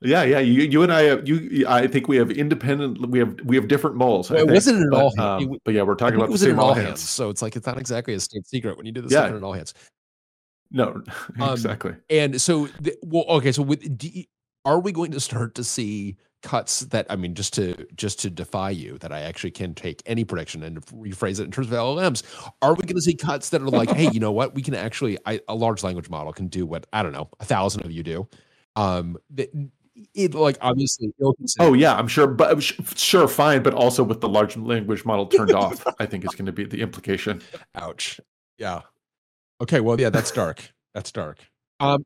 yeah, 0.00 0.22
yeah. 0.22 0.38
You, 0.38 0.62
you 0.62 0.82
and 0.82 0.92
I, 0.92 1.02
have, 1.02 1.28
you, 1.28 1.66
I 1.68 1.86
think 1.86 2.08
we 2.08 2.16
have 2.16 2.30
independent. 2.30 3.10
We 3.10 3.18
have, 3.18 3.38
we 3.44 3.56
have 3.56 3.68
different 3.68 3.96
moles. 3.96 4.30
Well, 4.30 4.40
it 4.40 4.50
wasn't 4.50 4.82
an 4.82 4.94
all 4.94 5.14
hands, 5.16 5.46
um, 5.46 5.58
but 5.64 5.74
yeah, 5.74 5.82
we're 5.82 5.94
talking 5.94 6.16
about 6.16 6.30
the 6.30 6.38
same 6.38 6.58
all 6.58 6.74
hands. 6.74 6.86
hands. 6.86 7.08
So 7.08 7.30
it's 7.30 7.42
like 7.42 7.56
it's 7.56 7.66
not 7.66 7.78
exactly 7.78 8.14
a 8.14 8.20
state 8.20 8.46
secret 8.46 8.76
when 8.76 8.86
you 8.86 8.92
do 8.92 9.02
this 9.02 9.12
yeah. 9.12 9.28
in 9.28 9.44
all 9.44 9.52
hands. 9.52 9.74
No, 10.70 11.02
exactly. 11.40 11.92
Um, 11.92 12.02
and 12.08 12.40
so, 12.40 12.66
the, 12.80 12.96
well, 13.02 13.24
okay. 13.28 13.52
So, 13.52 13.62
with, 13.62 13.84
are 14.64 14.78
we 14.78 14.92
going 14.92 15.10
to 15.12 15.20
start 15.20 15.54
to 15.56 15.64
see 15.64 16.16
cuts 16.42 16.80
that 16.80 17.06
I 17.10 17.16
mean, 17.16 17.34
just 17.34 17.52
to 17.54 17.86
just 17.94 18.20
to 18.20 18.30
defy 18.30 18.70
you, 18.70 18.98
that 18.98 19.12
I 19.12 19.20
actually 19.20 19.50
can 19.50 19.74
take 19.74 20.02
any 20.06 20.24
prediction 20.24 20.62
and 20.62 20.84
rephrase 20.86 21.40
it 21.40 21.44
in 21.44 21.50
terms 21.50 21.68
of 21.68 21.74
LLMs. 21.74 22.22
Are 22.62 22.74
we 22.74 22.82
going 22.82 22.96
to 22.96 23.02
see 23.02 23.14
cuts 23.14 23.50
that 23.50 23.60
are 23.60 23.68
like, 23.68 23.90
hey, 23.90 24.10
you 24.10 24.20
know 24.20 24.32
what? 24.32 24.54
We 24.54 24.62
can 24.62 24.74
actually 24.74 25.18
I, 25.26 25.40
a 25.48 25.54
large 25.54 25.82
language 25.82 26.08
model 26.08 26.32
can 26.32 26.48
do 26.48 26.66
what 26.66 26.86
I 26.92 27.02
don't 27.02 27.12
know, 27.12 27.28
a 27.40 27.44
thousand 27.44 27.84
of 27.84 27.90
you 27.90 28.02
do. 28.02 28.28
Um, 28.76 29.18
that 29.30 29.50
it 30.14 30.34
like 30.34 30.56
obviously 30.60 31.12
oh 31.60 31.72
yeah 31.72 31.94
i'm 31.96 32.08
sure 32.08 32.26
but 32.26 32.62
sure 32.62 33.28
fine 33.28 33.62
but 33.62 33.74
also 33.74 34.02
with 34.02 34.20
the 34.20 34.28
large 34.28 34.56
language 34.56 35.04
model 35.04 35.26
turned 35.26 35.52
off 35.52 35.84
i 35.98 36.06
think 36.06 36.24
is 36.24 36.34
going 36.34 36.46
to 36.46 36.52
be 36.52 36.64
the 36.64 36.80
implication 36.80 37.40
ouch 37.74 38.20
yeah 38.58 38.82
okay 39.60 39.80
well 39.80 40.00
yeah 40.00 40.10
that's 40.10 40.30
dark 40.30 40.72
that's 40.94 41.12
dark 41.12 41.38
um 41.80 42.04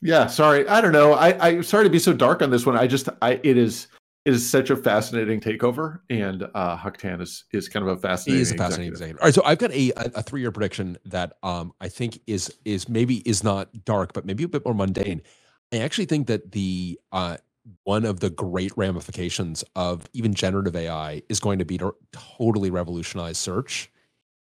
yeah, 0.00 0.26
sorry. 0.26 0.66
I 0.68 0.80
don't 0.80 0.92
know. 0.92 1.12
I 1.14 1.46
I 1.46 1.60
sorry 1.60 1.84
to 1.84 1.90
be 1.90 1.98
so 1.98 2.12
dark 2.12 2.42
on 2.42 2.50
this 2.50 2.64
one. 2.64 2.76
I 2.76 2.86
just 2.86 3.08
I 3.20 3.40
it 3.42 3.56
is 3.56 3.88
it 4.24 4.32
is 4.32 4.48
such 4.48 4.70
a 4.70 4.76
fascinating 4.76 5.40
takeover, 5.40 6.00
and 6.08 6.46
uh 6.54 6.76
Hock 6.76 6.98
Tan 6.98 7.20
is 7.20 7.44
is 7.52 7.68
kind 7.68 7.86
of 7.86 7.96
a 7.96 8.00
fascinating. 8.00 8.36
He 8.36 8.42
is 8.42 8.52
a 8.52 8.56
fascinating 8.56 8.92
executive. 8.92 9.20
All 9.20 9.26
right, 9.26 9.34
so 9.34 9.42
I've 9.44 9.58
got 9.58 9.72
a 9.72 9.92
a, 9.96 10.22
three 10.22 10.40
year 10.40 10.52
prediction 10.52 10.98
that 11.06 11.34
um 11.42 11.72
I 11.80 11.88
think 11.88 12.20
is 12.26 12.54
is 12.64 12.88
maybe 12.88 13.28
is 13.28 13.42
not 13.42 13.84
dark, 13.84 14.12
but 14.12 14.24
maybe 14.24 14.44
a 14.44 14.48
bit 14.48 14.64
more 14.64 14.74
mundane. 14.74 15.22
I 15.72 15.78
actually 15.78 16.06
think 16.06 16.26
that 16.28 16.52
the 16.52 16.98
uh 17.12 17.36
one 17.84 18.06
of 18.06 18.20
the 18.20 18.30
great 18.30 18.72
ramifications 18.76 19.62
of 19.76 20.08
even 20.14 20.32
generative 20.32 20.74
AI 20.74 21.22
is 21.28 21.38
going 21.38 21.58
to 21.58 21.66
be 21.66 21.76
to 21.78 21.94
totally 22.12 22.70
revolutionize 22.70 23.36
search, 23.36 23.90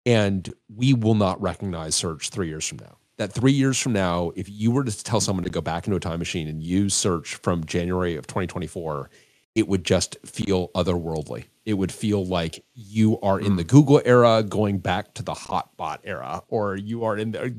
and 0.06 0.54
we 0.74 0.94
will 0.94 1.16
not 1.16 1.42
recognize 1.42 1.94
search 1.94 2.30
three 2.30 2.48
years 2.48 2.66
from 2.68 2.80
now 2.80 2.98
that 3.22 3.32
three 3.32 3.52
years 3.52 3.78
from 3.80 3.94
now, 3.94 4.32
if 4.36 4.50
you 4.50 4.72
were 4.72 4.84
to 4.84 5.04
tell 5.04 5.22
someone 5.22 5.44
to 5.44 5.50
go 5.52 5.62
back 5.62 5.86
into 5.86 5.96
a 5.96 6.00
time 6.00 6.18
machine 6.18 6.48
and 6.48 6.64
use 6.64 6.96
search 6.96 7.36
from 7.36 7.64
January 7.66 8.16
of 8.16 8.26
2024, 8.26 9.12
it 9.54 9.68
would 9.68 9.84
just 9.84 10.18
feel 10.26 10.70
otherworldly. 10.70 11.46
It 11.66 11.76
would 11.76 11.92
feel 11.92 12.26
like 12.26 12.66
you 12.74 13.20
are 13.22 13.40
in 13.40 13.58
the 13.58 13.62
hmm. 13.62 13.68
Google 13.68 14.02
era 14.06 14.42
going 14.42 14.80
back 14.80 15.14
to 15.14 15.24
the 15.24 15.34
hotbot 15.34 16.00
era, 16.04 16.42
or 16.48 16.76
you 16.76 17.04
are 17.04 17.16
in 17.16 17.32
there. 17.32 17.52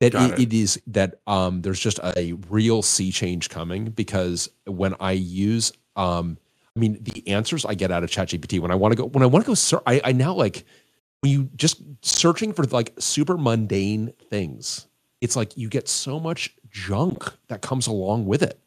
That 0.00 0.14
it, 0.14 0.38
it 0.38 0.52
is 0.52 0.80
that 0.86 1.20
um, 1.26 1.62
there's 1.62 1.80
just 1.80 1.98
a 2.04 2.34
real 2.48 2.82
sea 2.82 3.10
change 3.10 3.50
coming 3.50 3.86
because 3.86 4.48
when 4.64 4.94
I 5.00 5.12
use, 5.12 5.72
um, 5.96 6.38
I 6.76 6.78
mean, 6.78 6.98
the 7.02 7.26
answers 7.28 7.64
I 7.64 7.74
get 7.74 7.90
out 7.90 8.04
of 8.04 8.10
ChatGPT 8.10 8.60
when 8.60 8.70
I 8.70 8.76
want 8.76 8.92
to 8.92 8.96
go 8.96 9.06
when 9.06 9.24
I 9.24 9.26
want 9.26 9.44
to 9.44 9.48
go, 9.48 9.54
search, 9.54 9.82
I, 9.86 10.00
I 10.04 10.12
now 10.12 10.34
like 10.34 10.64
when 11.20 11.32
you 11.32 11.50
just 11.56 11.82
searching 12.02 12.52
for 12.52 12.64
like 12.64 12.92
super 13.00 13.36
mundane 13.36 14.12
things, 14.30 14.86
it's 15.20 15.34
like 15.34 15.56
you 15.56 15.68
get 15.68 15.88
so 15.88 16.20
much 16.20 16.54
junk 16.70 17.24
that 17.48 17.62
comes 17.62 17.86
along 17.86 18.26
with 18.26 18.42
it. 18.42 18.60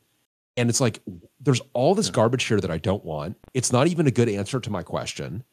And 0.57 0.69
it's 0.69 0.81
like 0.81 1.01
there's 1.39 1.61
all 1.73 1.95
this 1.95 2.09
garbage 2.09 2.43
here 2.43 2.59
that 2.59 2.69
I 2.69 2.77
don't 2.77 3.05
want. 3.05 3.37
It's 3.53 3.71
not 3.71 3.87
even 3.87 4.05
a 4.05 4.11
good 4.11 4.27
answer 4.27 4.59
to 4.59 4.69
my 4.69 4.83
question. 4.83 5.43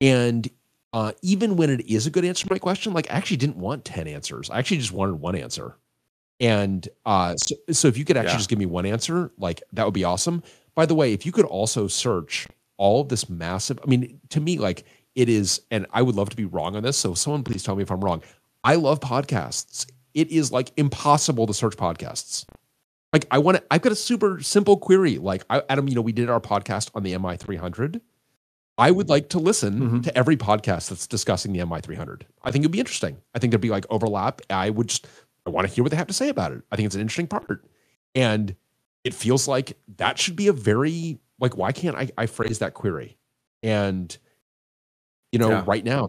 And 0.00 0.50
uh, 0.92 1.12
even 1.22 1.56
when 1.56 1.70
it 1.70 1.86
is 1.86 2.06
a 2.06 2.10
good 2.10 2.24
answer 2.24 2.46
to 2.46 2.52
my 2.52 2.58
question, 2.58 2.92
like 2.92 3.10
I 3.10 3.14
actually 3.14 3.36
didn't 3.36 3.56
want 3.56 3.84
10 3.84 4.08
answers. 4.08 4.50
I 4.50 4.58
actually 4.58 4.78
just 4.78 4.92
wanted 4.92 5.14
one 5.14 5.36
answer. 5.36 5.76
And 6.40 6.88
uh, 7.04 7.36
so, 7.36 7.54
so 7.70 7.88
if 7.88 7.98
you 7.98 8.04
could 8.04 8.16
actually 8.16 8.32
yeah. 8.32 8.38
just 8.38 8.50
give 8.50 8.58
me 8.58 8.66
one 8.66 8.86
answer, 8.86 9.30
like 9.38 9.62
that 9.72 9.84
would 9.84 9.94
be 9.94 10.04
awesome. 10.04 10.42
By 10.74 10.86
the 10.86 10.94
way, 10.94 11.12
if 11.12 11.26
you 11.26 11.32
could 11.32 11.44
also 11.44 11.86
search 11.86 12.48
all 12.78 13.02
of 13.02 13.08
this 13.08 13.28
massive, 13.28 13.78
I 13.84 13.86
mean, 13.86 14.20
to 14.30 14.40
me, 14.40 14.58
like 14.58 14.84
it 15.14 15.28
is, 15.28 15.60
and 15.70 15.86
I 15.92 16.02
would 16.02 16.16
love 16.16 16.30
to 16.30 16.36
be 16.36 16.46
wrong 16.46 16.76
on 16.76 16.82
this. 16.82 16.96
So 16.96 17.14
someone 17.14 17.44
please 17.44 17.62
tell 17.62 17.76
me 17.76 17.82
if 17.82 17.90
I'm 17.90 18.00
wrong. 18.00 18.22
I 18.64 18.76
love 18.76 19.00
podcasts. 19.00 19.86
It 20.14 20.30
is 20.30 20.50
like 20.50 20.72
impossible 20.76 21.46
to 21.46 21.54
search 21.54 21.76
podcasts. 21.76 22.46
Like 23.12 23.26
I 23.30 23.38
want 23.38 23.58
to, 23.58 23.64
I've 23.70 23.82
got 23.82 23.92
a 23.92 23.96
super 23.96 24.40
simple 24.40 24.76
query. 24.76 25.18
Like 25.18 25.44
I, 25.50 25.62
Adam, 25.68 25.88
you 25.88 25.94
know, 25.94 26.00
we 26.00 26.12
did 26.12 26.30
our 26.30 26.40
podcast 26.40 26.90
on 26.94 27.02
the 27.02 27.12
MI300. 27.14 28.00
I 28.80 28.90
would 28.90 29.10
like 29.10 29.28
to 29.28 29.38
listen 29.38 29.74
mm-hmm. 29.74 30.00
to 30.00 30.16
every 30.16 30.38
podcast 30.38 30.88
that's 30.88 31.06
discussing 31.06 31.52
the 31.52 31.58
MI300. 31.58 32.22
I 32.42 32.50
think 32.50 32.62
it'd 32.62 32.72
be 32.72 32.80
interesting. 32.80 33.18
I 33.34 33.38
think 33.38 33.50
there'd 33.50 33.60
be 33.60 33.68
like 33.68 33.84
overlap. 33.90 34.40
I 34.48 34.70
would 34.70 34.88
just, 34.88 35.06
I 35.46 35.50
want 35.50 35.68
to 35.68 35.74
hear 35.74 35.84
what 35.84 35.90
they 35.90 35.98
have 35.98 36.06
to 36.06 36.14
say 36.14 36.30
about 36.30 36.52
it. 36.52 36.62
I 36.72 36.76
think 36.76 36.86
it's 36.86 36.94
an 36.94 37.02
interesting 37.02 37.26
part. 37.26 37.62
And 38.14 38.56
it 39.04 39.12
feels 39.12 39.46
like 39.46 39.76
that 39.98 40.18
should 40.18 40.34
be 40.34 40.48
a 40.48 40.54
very, 40.54 41.20
like, 41.38 41.58
why 41.58 41.72
can't 41.72 41.94
I, 41.94 42.08
I 42.16 42.24
phrase 42.24 42.60
that 42.60 42.72
query? 42.72 43.18
And 43.62 44.16
you 45.30 45.38
know, 45.38 45.50
yeah. 45.50 45.64
right 45.66 45.84
now. 45.84 46.08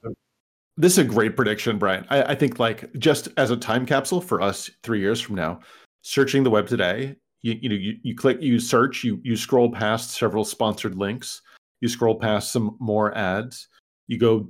This 0.77 0.93
is 0.93 0.97
a 0.99 1.03
great 1.03 1.35
prediction, 1.35 1.77
Bryan. 1.77 2.05
I, 2.09 2.23
I, 2.23 2.35
think 2.35 2.57
like 2.57 2.91
just 2.97 3.27
as 3.37 3.51
a 3.51 3.57
time 3.57 3.85
capsule 3.85 4.21
for 4.21 4.41
us 4.41 4.71
three 4.81 4.99
years 4.99 5.19
from 5.19 5.35
now, 5.35 5.59
searching 6.01 6.43
the 6.43 6.49
web 6.49 6.67
today, 6.67 7.17
you, 7.41 7.59
you 7.61 7.69
know, 7.69 7.75
you, 7.75 7.97
you 8.01 8.15
click, 8.15 8.41
you 8.41 8.59
search, 8.59 9.03
you 9.03 9.19
you 9.23 9.35
scroll 9.35 9.71
past 9.71 10.11
several 10.11 10.45
sponsored 10.45 10.97
links, 10.97 11.41
you 11.81 11.89
scroll 11.89 12.15
past 12.15 12.51
some 12.51 12.77
more 12.79 13.15
ads, 13.17 13.67
you 14.07 14.17
go 14.17 14.49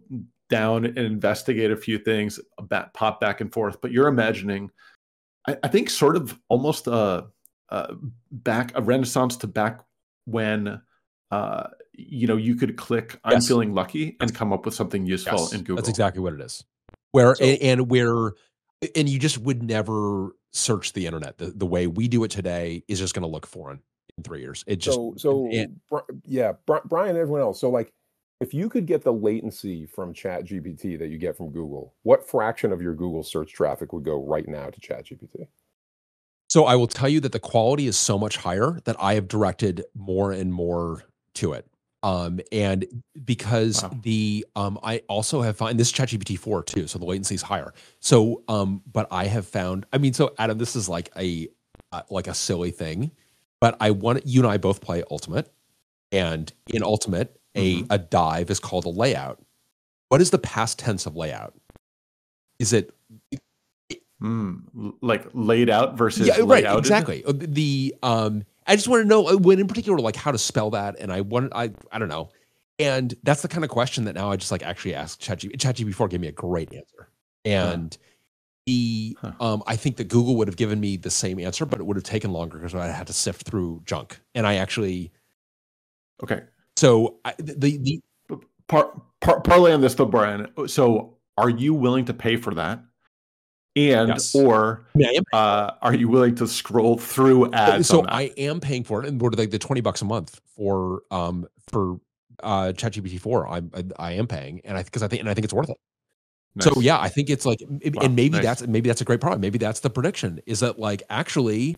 down 0.50 0.86
and 0.86 0.98
investigate 0.98 1.72
a 1.72 1.78
few 1.78 1.98
things, 1.98 2.40
back, 2.64 2.94
pop 2.94 3.20
back 3.20 3.42
and 3.42 3.52
forth. 3.52 3.82
But 3.82 3.92
you're 3.92 4.08
imagining, 4.08 4.70
I, 5.48 5.58
I 5.64 5.68
think, 5.70 5.90
sort 5.90 6.16
of 6.16 6.38
almost 6.50 6.88
a, 6.88 7.28
a 7.70 7.96
back 8.32 8.74
a 8.76 8.82
renaissance 8.82 9.38
to 9.38 9.48
back 9.48 9.82
when 10.26 10.82
uh, 11.32 11.68
you 11.94 12.28
know, 12.28 12.38
you 12.38 12.56
could 12.56 12.78
click 12.78 13.20
"I'm 13.24 13.34
yes. 13.34 13.48
feeling 13.48 13.74
lucky" 13.74 14.18
and 14.20 14.34
come 14.36 14.54
up 14.54 14.66
with 14.66 14.76
something 14.76 15.06
useful 15.06 15.40
yes. 15.40 15.54
in 15.54 15.62
Google. 15.62 15.78
That's 15.78 15.90
exactly 15.90 16.22
what 16.22 16.34
it 16.34 16.42
is. 16.42 16.64
Where 17.12 17.36
so, 17.36 17.44
and, 17.44 17.62
and 17.62 17.90
where 17.90 18.34
and 18.96 19.08
you 19.08 19.20
just 19.20 19.38
would 19.38 19.64
never 19.64 20.36
search 20.54 20.94
the 20.94 21.06
internet 21.06 21.38
the, 21.38 21.48
the 21.48 21.66
way 21.66 21.88
we 21.88 22.08
do 22.08 22.24
it 22.24 22.32
today 22.32 22.84
is 22.88 23.00
just 23.00 23.14
going 23.14 23.24
to 23.24 23.30
look 23.30 23.46
foreign 23.46 23.82
in 24.18 24.24
three 24.24 24.42
years. 24.42 24.64
It 24.68 24.78
just 24.78 24.96
so 24.96 25.14
so 25.18 25.50
yeah, 26.26 26.54
Bryan, 26.66 27.18
everyone 27.18 27.42
else. 27.42 27.60
So 27.60 27.70
like 27.70 27.92
if 28.40 28.54
you 28.54 28.70
could 28.70 28.88
get 28.88 29.04
the 29.04 29.14
latency 29.14 29.86
from 29.86 30.14
Chat 30.14 30.46
GPT 30.46 30.98
that 30.98 31.10
you 31.10 31.18
get 31.20 31.38
from 31.38 31.52
Google, 31.52 31.94
what 32.04 32.28
fraction 32.28 32.72
of 32.72 32.82
your 32.82 32.96
Google 32.96 33.24
search 33.24 33.54
traffic 33.54 33.94
would 33.94 34.04
go 34.04 34.26
right 34.26 34.48
now 34.48 34.70
to 34.70 34.80
Chat 34.82 35.06
GPT? 35.06 35.48
So 36.50 36.66
I 36.66 36.76
will 36.76 36.88
tell 36.88 37.08
you 37.08 37.22
that 37.22 37.32
the 37.32 37.40
quality 37.40 37.88
is 37.88 37.98
so 37.98 38.18
much 38.18 38.38
higher 38.38 38.80
that 38.86 38.96
I 39.00 39.14
have 39.14 39.28
directed 39.28 39.86
more 39.96 40.32
and 40.32 40.54
more 40.54 41.04
to 41.36 41.54
it. 41.54 41.66
Um, 42.04 42.40
and 42.52 42.86
because 43.24 43.84
wow. 43.84 43.92
the 44.02 44.46
um, 44.56 44.80
I 44.84 45.04
also 45.08 45.44
have 45.44 45.56
found 45.56 45.80
this 45.80 45.90
is 45.90 45.94
ChatGPT 45.94 46.38
four 46.38 46.64
too, 46.64 46.88
so 46.88 46.98
the 46.98 47.06
latency 47.06 47.36
is 47.36 47.44
higher. 47.44 47.74
So, 48.00 48.44
um, 48.48 48.82
but 48.92 49.08
I 49.12 49.28
have 49.28 49.48
found, 49.48 49.86
I 49.94 50.00
mean, 50.00 50.14
so 50.14 50.34
Adam, 50.40 50.58
this 50.58 50.76
is 50.76 50.90
like 50.90 51.12
a 51.16 51.48
uh, 51.92 52.02
like 52.10 52.28
a 52.28 52.34
silly 52.34 52.72
thing, 52.72 53.12
but 53.62 53.78
I 53.80 53.92
want 53.92 54.26
you 54.26 54.42
and 54.42 54.52
I 54.52 54.58
both 54.58 54.82
play 54.82 55.04
Ultimate, 55.10 55.50
and 56.12 56.52
in 56.68 56.84
Ultimate, 56.84 57.40
a 57.56 57.78
mm-hmm. 57.78 57.86
a 57.90 57.98
dive 57.98 58.50
is 58.50 58.60
called 58.60 58.86
a 58.86 58.90
layout. 58.90 59.40
What 60.10 60.20
is 60.20 60.32
the 60.32 60.40
past 60.40 60.80
tense 60.80 61.06
of 61.06 61.16
layout? 61.16 61.54
Is 62.60 62.74
it 62.74 62.94
mm, 64.22 64.94
like 65.02 65.28
laid 65.34 65.70
out 65.70 65.98
versus 65.98 66.28
yeah, 66.28 66.40
right? 66.44 66.66
Exactly. 66.78 67.24
Uh, 67.24 67.34
the 67.36 67.96
um, 68.04 68.44
I 68.68 68.76
just 68.76 68.88
want 68.88 69.04
to 69.04 69.08
know 69.08 69.30
uh, 69.30 69.38
when 69.38 69.60
in 69.60 69.68
particular, 69.68 70.00
like 70.00 70.16
how 70.16 70.32
to 70.32 70.38
spell 70.38 70.72
that, 70.72 71.00
and 71.00 71.14
I 71.14 71.22
want 71.22 71.54
I 71.56 71.72
I 71.92 72.00
don't 72.00 72.10
know, 72.10 72.30
and 72.80 73.14
that's 73.24 73.44
the 73.44 73.48
kind 73.48 73.64
of 73.64 73.70
question 73.70 74.06
that 74.06 74.16
now 74.16 74.32
I 74.32 74.36
just 74.36 74.52
like 74.52 74.64
actually 74.64 74.96
ask 74.96 75.22
ChatGPT. 75.22 75.58
ChatGPT 75.58 75.86
before 75.86 76.08
gave 76.08 76.20
me 76.20 76.28
a 76.28 76.34
great 76.34 76.74
answer, 76.74 77.10
and. 77.46 77.96
Huh. 78.00 78.08
The, 78.68 79.18
huh. 79.20 79.32
um, 79.40 79.64
I 79.66 79.76
think 79.76 79.98
that 79.98 80.08
Google 80.08 80.36
would 80.36 80.48
have 80.48 80.56
given 80.56 80.80
me 80.80 80.96
the 80.96 81.10
same 81.10 81.40
answer, 81.40 81.66
but 81.66 81.80
it 81.80 81.86
would 81.86 81.98
have 81.98 82.04
taken 82.04 82.32
longer 82.32 82.58
because 82.58 82.76
I 82.76 82.88
had 82.88 83.08
to 83.08 83.14
sift 83.14 83.44
through 83.44 83.82
junk. 83.86 84.20
And 84.36 84.46
I 84.46 84.56
actually, 84.56 85.12
okay, 86.24 86.44
so 86.76 87.18
I, 87.26 87.34
the 87.40 87.78
the 87.78 88.02
par, 88.68 88.92
par, 89.20 89.42
parlay 89.42 89.74
on 89.74 89.82
this 89.82 89.96
though, 89.96 90.06
Bryan. 90.06 90.48
So 90.68 91.18
are 91.38 91.50
you 91.50 91.74
willing 91.74 92.06
to 92.06 92.14
pay 92.14 92.36
for 92.36 92.54
that? 92.54 92.84
And 93.76 94.10
yes. 94.10 94.36
or 94.36 94.86
uh, 95.32 95.72
are 95.82 95.96
you 95.96 96.10
willing 96.10 96.36
to 96.36 96.48
scroll 96.48 96.98
through 96.98 97.54
ads? 97.54 97.88
So 97.88 98.06
I 98.06 98.24
am 98.38 98.60
paying 98.60 98.84
for 98.84 99.02
it, 99.02 99.08
and 99.08 99.20
what 99.22 99.34
are 99.34 99.38
like 99.38 99.52
the 99.52 99.60
twenty 99.60 99.82
bucks 99.82 100.02
a 100.02 100.06
month 100.06 100.42
for 100.56 101.04
um 101.10 101.48
for 101.70 102.00
uh 102.44 102.74
ChatGPT 102.76 103.20
four? 103.20 103.48
I'm 103.48 103.72
I, 103.74 104.10
I 104.10 104.12
am 104.14 104.28
paying, 104.28 104.62
and 104.66 104.78
I 104.78 104.84
because 104.84 105.04
I 105.04 105.08
think 105.08 105.22
and 105.22 105.30
I 105.30 105.34
think 105.34 105.46
it's 105.46 105.54
worth 105.54 105.70
it. 105.70 105.78
Nice. 106.56 106.66
So 106.66 106.82
yeah, 106.82 107.00
I 107.00 107.10
think 107.10 107.30
it's 107.30 107.46
like, 107.46 107.62
wow, 107.62 108.02
and 108.02 108.16
maybe 108.16 108.36
nice. 108.36 108.44
that's 108.44 108.68
maybe 108.68 108.90
that's 108.90 109.02
a 109.02 109.06
great 109.06 109.22
problem. 109.22 109.42
Maybe 109.42 109.58
that's 109.58 109.80
the 109.80 109.90
prediction 109.90 110.42
is 110.46 110.60
that 110.60 110.80
like 110.80 111.04
actually, 111.10 111.78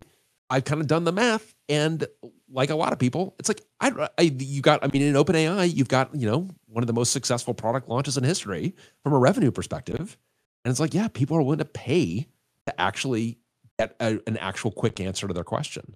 I've 0.49 0.65
kind 0.65 0.81
of 0.81 0.87
done 0.87 1.03
the 1.03 1.11
math, 1.11 1.53
and 1.69 2.07
like 2.49 2.71
a 2.71 2.75
lot 2.75 2.91
of 2.91 2.99
people, 2.99 3.35
it's 3.37 3.49
like 3.49 3.61
I, 3.79 4.09
I 4.17 4.21
you 4.23 4.61
got. 4.61 4.83
I 4.83 4.87
mean, 4.87 5.03
in 5.03 5.13
OpenAI, 5.13 5.73
you've 5.73 5.89
got 5.89 6.15
you 6.15 6.25
know 6.25 6.47
one 6.67 6.81
of 6.81 6.87
the 6.87 6.93
most 6.93 7.11
successful 7.11 7.53
product 7.53 7.87
launches 7.87 8.17
in 8.17 8.23
history 8.23 8.75
from 9.03 9.13
a 9.13 9.19
revenue 9.19 9.51
perspective 9.51 10.17
and 10.63 10.71
it's 10.71 10.79
like, 10.79 10.93
yeah, 10.93 11.07
people 11.07 11.37
are 11.37 11.41
willing 11.41 11.59
to 11.59 11.65
pay 11.65 12.27
to 12.65 12.81
actually 12.81 13.37
get 13.77 13.95
a, 13.99 14.19
an 14.27 14.37
actual 14.37 14.71
quick 14.71 14.99
answer 14.99 15.27
to 15.27 15.33
their 15.33 15.43
question. 15.43 15.95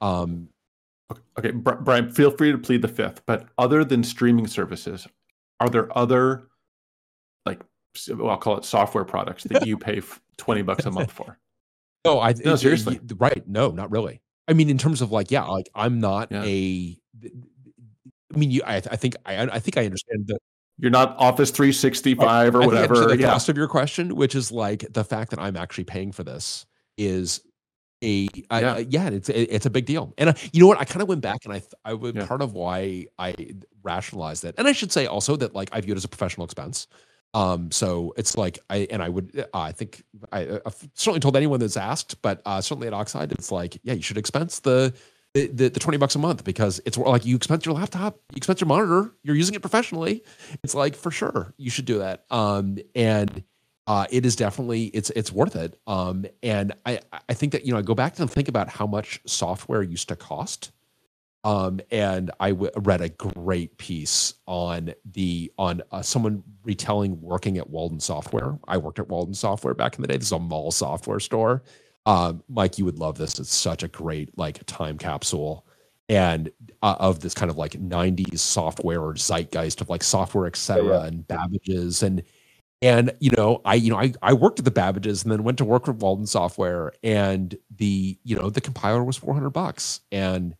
Um, 0.00 0.48
okay, 1.38 1.52
Bryan, 1.52 2.10
feel 2.10 2.30
free 2.30 2.50
to 2.50 2.58
plead 2.58 2.82
the 2.82 2.88
fifth. 2.88 3.22
But 3.26 3.46
other 3.58 3.84
than 3.84 4.02
streaming 4.02 4.48
services, 4.48 5.06
are 5.60 5.68
there 5.68 5.96
other, 5.96 6.48
well, 8.08 8.30
I'll 8.30 8.38
call 8.38 8.58
it 8.58 8.64
software 8.64 9.04
products 9.04 9.44
that 9.44 9.66
you 9.66 9.76
pay 9.76 10.00
twenty 10.36 10.62
bucks 10.62 10.84
a 10.84 10.90
month 10.90 11.12
for? 11.12 11.38
No, 12.04 12.20
I 12.20 12.34
no 12.44 12.56
seriously, 12.56 13.00
right? 13.16 13.46
No, 13.46 13.70
not 13.70 13.90
really. 13.90 14.20
I 14.48 14.54
mean, 14.54 14.68
in 14.68 14.78
terms 14.78 15.02
of 15.02 15.12
like, 15.12 15.30
yeah, 15.30 15.44
like 15.44 15.68
I'm 15.74 16.00
not 16.00 16.32
yeah. 16.32 16.42
a. 16.44 16.98
I 18.34 18.36
mean, 18.36 18.50
you. 18.50 18.62
I, 18.66 18.76
I 18.76 18.96
think 18.96 19.14
I. 19.24 19.42
I 19.42 19.58
think 19.58 19.76
I 19.76 19.84
understand 19.84 20.26
that 20.26 20.38
you're 20.78 20.90
not 20.90 21.16
Office 21.18 21.50
365 21.50 22.54
or 22.54 22.62
I 22.62 22.66
whatever. 22.66 23.06
the 23.06 23.18
yeah. 23.18 23.28
cost 23.28 23.48
of 23.48 23.56
your 23.56 23.68
question, 23.68 24.16
which 24.16 24.34
is 24.34 24.50
like 24.50 24.84
the 24.92 25.04
fact 25.04 25.30
that 25.30 25.38
I'm 25.38 25.56
actually 25.56 25.84
paying 25.84 26.12
for 26.12 26.24
this, 26.24 26.66
is 26.96 27.40
a 28.02 28.28
yeah, 28.50 28.78
yeah 28.78 29.08
it's 29.10 29.28
it's 29.28 29.66
a 29.66 29.70
big 29.70 29.86
deal. 29.86 30.12
And 30.18 30.30
uh, 30.30 30.34
you 30.52 30.60
know 30.60 30.66
what? 30.66 30.80
I 30.80 30.84
kind 30.84 31.02
of 31.02 31.08
went 31.08 31.20
back 31.20 31.44
and 31.44 31.54
I 31.54 31.62
I 31.84 31.94
would 31.94 32.16
yeah. 32.16 32.26
part 32.26 32.42
of 32.42 32.52
why 32.52 33.06
I 33.18 33.34
rationalized 33.82 34.44
it, 34.44 34.56
and 34.58 34.66
I 34.66 34.72
should 34.72 34.92
say 34.92 35.06
also 35.06 35.36
that 35.36 35.54
like 35.54 35.68
I 35.72 35.80
view 35.80 35.92
it 35.92 35.96
as 35.96 36.04
a 36.04 36.08
professional 36.08 36.44
expense. 36.44 36.88
Um, 37.34 37.70
so 37.70 38.12
it's 38.16 38.36
like 38.36 38.58
I 38.68 38.86
and 38.90 39.02
I 39.02 39.08
would 39.08 39.46
uh, 39.52 39.58
I 39.58 39.72
think 39.72 40.02
I, 40.32 40.60
I've 40.66 40.88
certainly 40.94 41.20
told 41.20 41.36
anyone 41.36 41.60
that's 41.60 41.76
asked, 41.76 42.20
but 42.22 42.42
uh, 42.44 42.60
certainly 42.60 42.86
at 42.86 42.94
Oxide, 42.94 43.32
it's 43.32 43.50
like 43.50 43.78
yeah, 43.82 43.94
you 43.94 44.02
should 44.02 44.18
expense 44.18 44.60
the 44.60 44.92
the, 45.34 45.46
the, 45.46 45.68
the 45.70 45.80
20 45.80 45.96
bucks 45.96 46.14
a 46.14 46.18
month 46.18 46.44
because 46.44 46.80
it's 46.84 46.98
like 46.98 47.24
you 47.24 47.36
expense 47.36 47.64
your 47.64 47.74
laptop, 47.74 48.18
you 48.32 48.36
expense 48.36 48.60
your 48.60 48.68
monitor, 48.68 49.12
you're 49.22 49.36
using 49.36 49.54
it 49.54 49.62
professionally. 49.62 50.22
It's 50.62 50.74
like 50.74 50.94
for 50.94 51.10
sure 51.10 51.54
you 51.56 51.70
should 51.70 51.86
do 51.86 52.00
that. 52.00 52.26
Um, 52.30 52.76
and 52.94 53.42
uh, 53.86 54.06
it 54.10 54.26
is 54.26 54.36
definitely 54.36 54.84
it's 54.86 55.10
it's 55.10 55.32
worth 55.32 55.56
it. 55.56 55.78
Um, 55.86 56.26
and 56.42 56.74
I 56.86 57.00
I 57.28 57.34
think 57.34 57.52
that 57.52 57.64
you 57.64 57.72
know 57.72 57.78
I 57.78 57.82
go 57.82 57.94
back 57.94 58.18
and 58.18 58.30
think 58.30 58.48
about 58.48 58.68
how 58.68 58.86
much 58.86 59.20
software 59.26 59.82
used 59.82 60.08
to 60.08 60.16
cost. 60.16 60.70
Um, 61.44 61.80
and 61.90 62.30
I 62.38 62.50
w- 62.50 62.70
read 62.76 63.00
a 63.00 63.08
great 63.08 63.76
piece 63.78 64.34
on 64.46 64.94
the 65.04 65.52
on 65.58 65.82
uh, 65.90 66.02
someone 66.02 66.44
retelling 66.62 67.20
working 67.20 67.58
at 67.58 67.68
Walden 67.68 67.98
Software. 67.98 68.58
I 68.68 68.76
worked 68.76 69.00
at 69.00 69.08
Walden 69.08 69.34
Software 69.34 69.74
back 69.74 69.96
in 69.96 70.02
the 70.02 70.08
day. 70.08 70.16
This 70.16 70.28
is 70.28 70.32
a 70.32 70.38
mall 70.38 70.70
software 70.70 71.18
store, 71.18 71.64
um, 72.06 72.42
Mike, 72.48 72.78
you 72.78 72.84
would 72.84 72.98
love 72.98 73.18
this. 73.18 73.38
It's 73.38 73.54
such 73.54 73.82
a 73.82 73.88
great 73.88 74.36
like 74.36 74.64
time 74.66 74.98
capsule 74.98 75.66
and 76.08 76.50
uh, 76.82 76.96
of 76.98 77.20
this 77.20 77.34
kind 77.34 77.50
of 77.50 77.56
like 77.56 77.72
90s 77.72 78.38
software 78.38 79.00
or 79.00 79.14
zeitgeist 79.14 79.80
of 79.80 79.88
like 79.88 80.02
software 80.02 80.46
etc 80.46 80.84
yeah, 80.84 80.90
yeah. 80.90 81.06
and 81.06 81.28
babbages 81.28 82.02
and 82.02 82.24
and 82.82 83.14
you 83.20 83.30
know 83.36 83.60
i 83.64 83.74
you 83.74 83.88
know 83.88 83.96
I, 83.96 84.12
I 84.20 84.32
worked 84.32 84.58
at 84.58 84.64
the 84.64 84.72
Babbage's 84.72 85.22
and 85.22 85.30
then 85.30 85.44
went 85.44 85.58
to 85.58 85.64
work 85.64 85.86
with 85.86 86.02
walden 86.02 86.26
software 86.26 86.92
and 87.04 87.56
the 87.76 88.18
you 88.24 88.34
know 88.34 88.50
the 88.50 88.60
compiler 88.60 89.04
was 89.04 89.16
400 89.16 89.50
bucks 89.50 90.00
and 90.10 90.56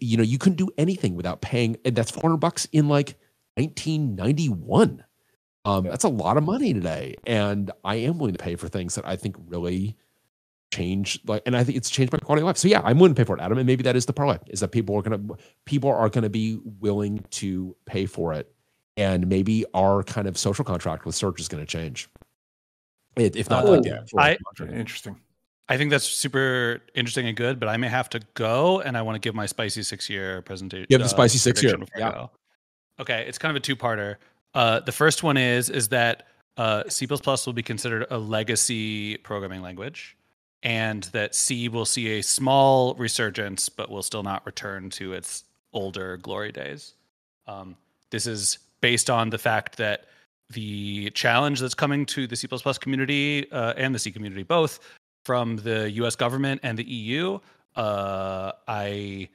you 0.00 0.16
know 0.16 0.22
you 0.22 0.38
couldn't 0.38 0.56
do 0.56 0.68
anything 0.78 1.14
without 1.14 1.40
paying 1.40 1.76
and 1.84 1.94
that's 1.96 2.10
400 2.10 2.36
bucks 2.38 2.66
in 2.72 2.88
like 2.88 3.18
1991 3.54 5.04
um 5.64 5.84
yeah. 5.84 5.90
that's 5.90 6.04
a 6.04 6.08
lot 6.08 6.36
of 6.36 6.44
money 6.44 6.72
today 6.72 7.14
and 7.26 7.70
i 7.84 7.96
am 7.96 8.18
willing 8.18 8.34
to 8.34 8.42
pay 8.42 8.56
for 8.56 8.68
things 8.68 8.94
that 8.94 9.06
i 9.06 9.16
think 9.16 9.36
really 9.46 9.96
change 10.72 11.18
like 11.26 11.42
and 11.46 11.56
i 11.56 11.64
think 11.64 11.76
it's 11.76 11.90
changed 11.90 12.12
my 12.12 12.18
quality 12.18 12.42
of 12.42 12.46
life. 12.46 12.56
So 12.56 12.68
yeah 12.68 12.80
i'm 12.84 12.98
willing 12.98 13.14
to 13.14 13.20
pay 13.20 13.26
for 13.26 13.36
it 13.36 13.42
adam 13.42 13.58
and 13.58 13.66
maybe 13.66 13.82
that 13.82 13.96
is 13.96 14.06
the 14.06 14.12
parlay 14.12 14.38
is 14.48 14.60
that 14.60 14.68
people 14.68 14.96
are 14.96 15.02
going 15.02 15.28
to 15.28 15.36
people 15.64 15.90
are 15.90 16.08
going 16.08 16.22
to 16.22 16.30
be 16.30 16.58
willing 16.78 17.24
to 17.30 17.76
pay 17.86 18.06
for 18.06 18.32
it 18.32 18.52
and 19.00 19.26
maybe 19.28 19.64
our 19.72 20.02
kind 20.02 20.26
of 20.26 20.36
social 20.36 20.64
contract 20.64 21.06
with 21.06 21.14
search 21.14 21.40
is 21.40 21.48
going 21.48 21.64
to 21.64 21.66
change. 21.66 22.08
It, 23.16 23.34
if 23.34 23.48
not 23.48 23.64
oh, 23.64 23.80
yeah, 23.82 24.02
I, 24.16 24.36
interesting 24.60 25.16
i 25.70 25.76
think 25.78 25.90
that's 25.90 26.04
super 26.04 26.82
interesting 26.94 27.26
and 27.26 27.36
good 27.36 27.58
but 27.58 27.68
i 27.68 27.76
may 27.76 27.88
have 27.88 28.10
to 28.10 28.20
go 28.34 28.80
and 28.82 28.98
i 28.98 29.02
want 29.02 29.16
to 29.16 29.20
give 29.20 29.34
my 29.34 29.46
spicy 29.46 29.82
six 29.82 30.10
year 30.10 30.42
presentation 30.42 30.86
you 30.90 30.94
have 30.94 31.00
the 31.00 31.06
uh, 31.06 31.08
spicy 31.08 31.38
six 31.38 31.62
year 31.62 31.76
yeah. 31.96 32.26
okay 32.98 33.24
it's 33.26 33.38
kind 33.38 33.50
of 33.50 33.56
a 33.56 33.60
two-parter 33.60 34.16
uh, 34.54 34.80
the 34.80 34.92
first 34.92 35.22
one 35.22 35.36
is 35.36 35.70
is 35.70 35.88
that 35.88 36.26
uh, 36.56 36.82
C++ 36.88 37.06
will 37.06 37.52
be 37.54 37.62
considered 37.62 38.06
a 38.10 38.18
legacy 38.18 39.16
programming 39.18 39.62
language 39.62 40.16
and 40.62 41.04
that 41.04 41.34
C 41.34 41.68
will 41.68 41.86
see 41.86 42.18
a 42.18 42.22
small 42.22 42.94
resurgence, 42.94 43.68
but 43.68 43.90
will 43.90 44.02
still 44.02 44.22
not 44.22 44.44
return 44.44 44.90
to 44.90 45.14
its 45.14 45.44
older 45.72 46.18
glory 46.18 46.52
days. 46.52 46.94
Um, 47.46 47.76
this 48.10 48.26
is 48.26 48.58
based 48.80 49.08
on 49.08 49.30
the 49.30 49.38
fact 49.38 49.76
that 49.78 50.06
the 50.50 51.10
challenge 51.10 51.60
that's 51.60 51.74
coming 51.74 52.04
to 52.06 52.26
the 52.26 52.36
C 52.36 52.48
community 52.80 53.50
uh, 53.52 53.74
and 53.76 53.94
the 53.94 53.98
C 53.98 54.10
community 54.10 54.42
both 54.42 54.80
from 55.24 55.56
the 55.56 55.90
US 55.92 56.16
government 56.16 56.60
and 56.62 56.78
the 56.78 56.84
EU. 56.84 57.38
Uh, 57.76 58.52
I 58.66 59.28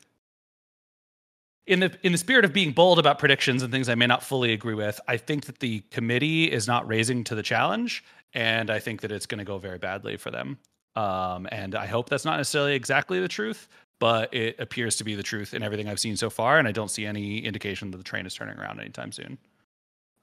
in 1.67 1.79
the 1.79 1.97
in 2.03 2.11
the 2.11 2.17
spirit 2.17 2.45
of 2.45 2.53
being 2.53 2.71
bold 2.71 2.99
about 2.99 3.17
predictions 3.19 3.63
and 3.63 3.71
things 3.71 3.89
I 3.89 3.95
may 3.95 4.07
not 4.07 4.23
fully 4.23 4.53
agree 4.53 4.75
with, 4.75 4.99
I 5.07 5.17
think 5.17 5.45
that 5.45 5.59
the 5.59 5.81
committee 5.91 6.51
is 6.51 6.67
not 6.67 6.87
raising 6.87 7.23
to 7.25 7.35
the 7.35 7.43
challenge, 7.43 8.03
and 8.33 8.69
I 8.69 8.79
think 8.79 9.01
that 9.01 9.11
it's 9.11 9.25
going 9.25 9.39
to 9.39 9.45
go 9.45 9.57
very 9.57 9.77
badly 9.77 10.17
for 10.17 10.31
them. 10.31 10.59
Um, 10.95 11.47
and 11.51 11.75
I 11.75 11.87
hope 11.87 12.09
that's 12.09 12.25
not 12.25 12.37
necessarily 12.37 12.73
exactly 12.73 13.19
the 13.19 13.27
truth, 13.27 13.67
but 13.99 14.33
it 14.33 14.59
appears 14.59 14.95
to 14.97 15.03
be 15.03 15.15
the 15.15 15.23
truth 15.23 15.53
in 15.53 15.63
everything 15.63 15.89
I've 15.89 15.99
seen 15.99 16.15
so 16.15 16.29
far. 16.29 16.57
And 16.57 16.67
I 16.67 16.71
don't 16.71 16.89
see 16.89 17.05
any 17.05 17.39
indication 17.39 17.91
that 17.91 17.97
the 17.97 18.03
train 18.03 18.25
is 18.25 18.33
turning 18.33 18.57
around 18.57 18.79
anytime 18.79 19.11
soon. 19.11 19.37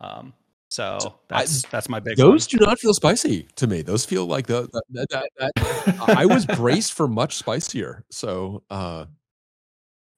Um, 0.01 0.33
so 0.73 1.17
that's 1.29 1.67
I, 1.67 1.69
that's 1.71 1.91
my 1.91 2.01
big. 2.01 2.17
Those 2.17 2.51
one. 2.51 2.59
do 2.59 2.65
not 2.65 2.79
feel 2.79 2.95
spicy 2.95 3.47
to 3.57 3.67
me. 3.67 3.83
Those 3.83 4.07
feel 4.07 4.25
like 4.25 4.47
the, 4.47 4.71
the 4.73 5.07
that, 5.11 5.29
that, 5.39 6.09
I 6.09 6.25
was 6.25 6.47
braced 6.47 6.95
for 6.95 7.07
much 7.07 7.37
spicier. 7.37 8.07
So 8.11 8.63
uh, 8.71 9.05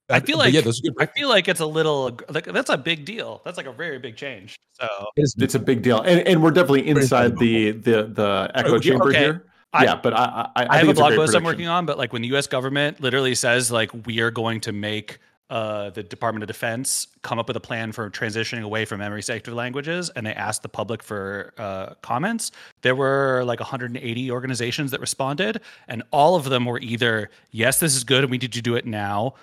I 0.09 0.21
feel 0.21 0.39
like 0.39 0.55
yeah, 0.55 0.61
those 0.61 0.81
good. 0.81 0.95
I 1.01 1.07
feel 1.07 1.29
like 1.29 1.49
it's 1.49 1.59
a 1.59 1.67
little 1.67 2.17
like 2.29 2.45
that's 2.45 2.71
a 2.71 2.79
big 2.79 3.05
deal. 3.05 3.43
That's 3.45 3.57
like 3.57 3.67
a 3.67 3.73
very 3.73 3.99
big 3.99 4.15
change. 4.15 4.57
So 4.75 4.87
it's, 5.17 5.35
it's 5.39 5.57
a 5.57 5.59
big 5.59 5.83
deal, 5.83 6.03
and, 6.03 6.21
and 6.21 6.41
we're 6.41 6.53
definitely 6.53 6.87
inside 6.87 7.37
the 7.37 7.73
the 7.73 8.05
the 8.05 8.53
echo 8.55 8.79
chamber 8.79 9.09
okay. 9.09 9.19
here. 9.19 9.47
I, 9.73 9.85
yeah, 9.87 9.97
but 9.97 10.15
I 10.15 10.51
I, 10.55 10.63
I, 10.63 10.67
I 10.71 10.79
have 10.79 10.89
a 10.89 10.95
blog 10.95 11.17
post 11.17 11.35
I'm 11.35 11.43
working 11.43 11.67
on. 11.67 11.85
But 11.85 11.99
like 11.99 12.13
when 12.13 12.23
the 12.23 12.29
U.S. 12.29 12.47
government 12.47 13.01
literally 13.01 13.35
says 13.35 13.73
like 13.73 13.91
we 14.07 14.21
are 14.21 14.31
going 14.31 14.61
to 14.61 14.73
make 14.73 15.19
uh, 15.55 15.89
the 15.91 16.03
Department 16.03 16.43
of 16.43 16.49
Defense 16.49 17.07
come 17.23 17.39
up 17.39 17.47
with 17.47 17.57
a 17.57 17.61
plan 17.61 17.93
for 17.93 18.11
transitioning 18.11 18.65
away 18.65 18.85
from 18.85 18.99
memory 18.99 19.23
safety 19.23 19.53
languages, 19.53 20.11
and 20.17 20.27
they 20.27 20.35
asked 20.35 20.63
the 20.63 20.69
public 20.69 21.01
for 21.01 21.55
uh, 21.59 21.95
comments. 22.03 22.51
There 22.83 22.97
were 22.97 23.45
like 23.47 23.61
180 23.61 24.33
organizations 24.33 24.91
that 24.91 25.01
responded, 25.01 25.61
and 25.87 26.03
all 26.11 26.35
of 26.35 26.47
them 26.47 26.65
were 26.65 26.81
either 26.81 27.31
yes, 27.53 27.79
this 27.79 27.95
is 27.95 28.03
good, 28.03 28.25
and 28.25 28.33
we 28.33 28.39
need 28.39 28.51
to 28.51 28.63
do 28.63 28.75
it 28.75 28.85
now. 28.85 29.35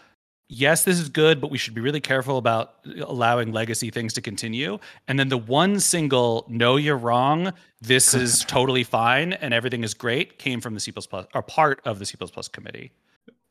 Yes, 0.50 0.84
this 0.84 1.00
is 1.00 1.08
good, 1.08 1.40
but 1.40 1.50
we 1.50 1.58
should 1.58 1.74
be 1.74 1.80
really 1.80 2.02
careful 2.02 2.38
about 2.38 2.86
allowing 3.06 3.54
legacy 3.54 3.90
things 3.90 4.12
to 4.16 4.22
continue. 4.22 4.80
And 5.08 5.18
then 5.18 5.30
the 5.30 5.38
one 5.38 5.80
single 5.80 6.46
"No, 6.50 6.76
you're 6.76 6.98
wrong. 6.98 7.54
This 7.80 8.14
is 8.14 8.44
totally 8.50 8.84
fine, 8.84 9.32
and 9.32 9.54
everything 9.54 9.82
is 9.86 9.94
great" 9.94 10.40
came 10.40 10.60
from 10.60 10.74
the 10.74 10.82
C++ 10.82 10.92
or 11.34 11.42
part 11.42 11.80
of 11.86 12.00
the 12.00 12.06
C++ 12.06 12.18
committee. 12.52 12.92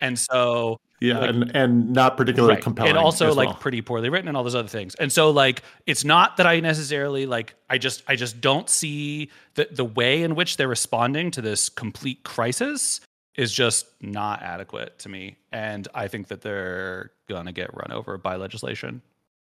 And 0.01 0.19
so 0.19 0.78
yeah, 1.01 1.19
like, 1.19 1.31
and, 1.31 1.57
and 1.57 1.93
not 1.93 2.16
particularly 2.16 2.55
right. 2.55 2.62
compelling. 2.62 2.90
And 2.90 2.98
also 2.98 3.32
like 3.32 3.48
well. 3.48 3.57
pretty 3.57 3.81
poorly 3.81 4.11
written 4.11 4.28
and 4.28 4.36
all 4.36 4.44
those 4.44 4.55
other 4.55 4.69
things. 4.69 4.94
And 4.97 5.11
so 5.11 5.31
like 5.31 5.62
it's 5.86 6.05
not 6.05 6.36
that 6.36 6.47
I 6.47 6.61
necessarily 6.61 7.27
like 7.27 7.55
I 7.69 7.78
just 7.78 8.02
I 8.07 8.16
just 8.16 8.40
don't 8.40 8.69
see 8.69 9.31
the 9.55 9.69
the 9.70 9.85
way 9.85 10.23
in 10.23 10.35
which 10.35 10.57
they're 10.57 10.69
responding 10.69 11.31
to 11.32 11.43
this 11.43 11.69
complete 11.69 12.23
crisis 12.23 13.01
is 13.36 13.52
just 13.52 13.86
not 14.02 14.43
adequate 14.43 14.98
to 15.01 15.09
me. 15.09 15.36
And 15.52 15.89
I 15.94 16.09
think 16.09 16.28
that 16.28 16.43
they're 16.43 17.12
gonna 17.28 17.52
get 17.52 17.74
run 17.74 17.93
over 17.93 18.19
by 18.19 18.36
legislation. 18.36 19.02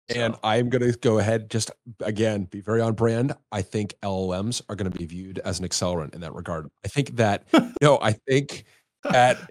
So. 0.09 0.19
And 0.19 0.35
I'm 0.43 0.69
going 0.69 0.83
to 0.83 0.95
go 0.99 1.17
ahead, 1.17 1.49
just 1.49 1.71
again, 1.99 2.43
be 2.43 2.61
very 2.61 2.79
on 2.79 2.93
brand. 2.93 3.33
I 3.51 3.63
think 3.63 3.95
LLMs 4.03 4.61
are 4.69 4.75
going 4.75 4.91
to 4.91 4.95
be 4.95 5.07
viewed 5.07 5.39
as 5.39 5.57
an 5.57 5.67
accelerant 5.67 6.13
in 6.13 6.21
that 6.21 6.35
regard. 6.35 6.69
I 6.83 6.89
think 6.89 7.15
that, 7.15 7.47
no, 7.81 7.97
I 7.99 8.11
think 8.11 8.65
that 9.03 9.49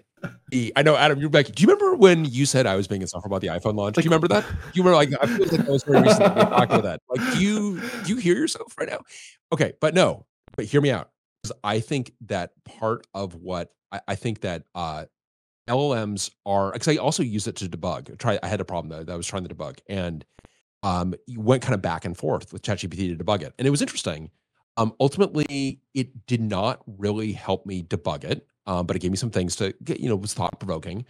I 0.75 0.81
know, 0.83 0.95
Adam, 0.95 1.19
you're 1.19 1.29
back. 1.29 1.47
Do 1.47 1.61
you 1.61 1.67
remember 1.67 1.95
when 1.95 2.25
you 2.25 2.45
said 2.45 2.65
I 2.65 2.75
was 2.75 2.87
being 2.87 3.01
insufferable 3.01 3.37
about 3.37 3.41
the 3.41 3.59
iPhone 3.59 3.75
launch? 3.75 3.97
Like, 3.97 4.03
do 4.03 4.09
you 4.09 4.09
remember 4.09 4.27
that? 4.29 4.45
Do 4.47 4.57
you 4.73 4.83
remember 4.83 4.95
like 4.95 5.09
I 5.21 5.27
feel 5.27 5.57
like 5.57 5.67
I 5.67 5.71
was 5.71 5.83
very 5.83 6.01
recently 6.01 6.27
talking 6.41 6.63
about 6.63 6.83
that. 6.83 7.01
Like, 7.09 7.33
do 7.33 7.39
you 7.43 7.81
do 8.03 8.13
you 8.13 8.17
hear 8.17 8.35
yourself 8.35 8.73
right 8.77 8.89
now? 8.89 8.99
Okay, 9.51 9.73
but 9.79 9.93
no, 9.93 10.25
but 10.55 10.65
hear 10.65 10.81
me 10.81 10.91
out. 10.91 11.09
Because 11.41 11.57
I 11.63 11.79
think 11.79 12.13
that 12.27 12.51
part 12.63 13.05
of 13.13 13.35
what 13.35 13.71
I, 13.91 14.01
I 14.09 14.15
think 14.15 14.41
that 14.41 14.63
uh 14.73 15.05
LLMs 15.67 16.31
are 16.45 16.71
because 16.71 16.87
I 16.87 16.97
also 16.97 17.23
use 17.23 17.47
it 17.47 17.55
to 17.57 17.65
debug. 17.65 18.17
Try 18.17 18.39
I 18.43 18.47
had 18.47 18.61
a 18.61 18.65
problem 18.65 18.89
though 18.89 19.03
that 19.03 19.11
I 19.13 19.17
was 19.17 19.27
trying 19.27 19.45
to 19.45 19.53
debug 19.53 19.79
and 19.87 20.25
um 20.83 21.15
you 21.27 21.39
went 21.39 21.61
kind 21.61 21.73
of 21.73 21.81
back 21.81 22.05
and 22.05 22.17
forth 22.17 22.53
with 22.53 22.61
ChatGPT 22.61 23.17
to 23.17 23.23
debug 23.23 23.41
it. 23.41 23.53
And 23.57 23.67
it 23.67 23.71
was 23.71 23.81
interesting. 23.81 24.31
Um 24.77 24.93
ultimately 24.99 25.81
it 25.93 26.25
did 26.27 26.41
not 26.41 26.81
really 26.85 27.31
help 27.31 27.65
me 27.65 27.83
debug 27.83 28.23
it 28.23 28.47
um, 28.67 28.85
but 28.85 28.95
it 28.95 28.99
gave 28.99 29.11
me 29.11 29.17
some 29.17 29.29
things 29.29 29.55
to 29.57 29.73
get, 29.83 29.99
you 29.99 30.09
know, 30.09 30.15
was 30.15 30.33
thought 30.33 30.59
provoking. 30.59 31.05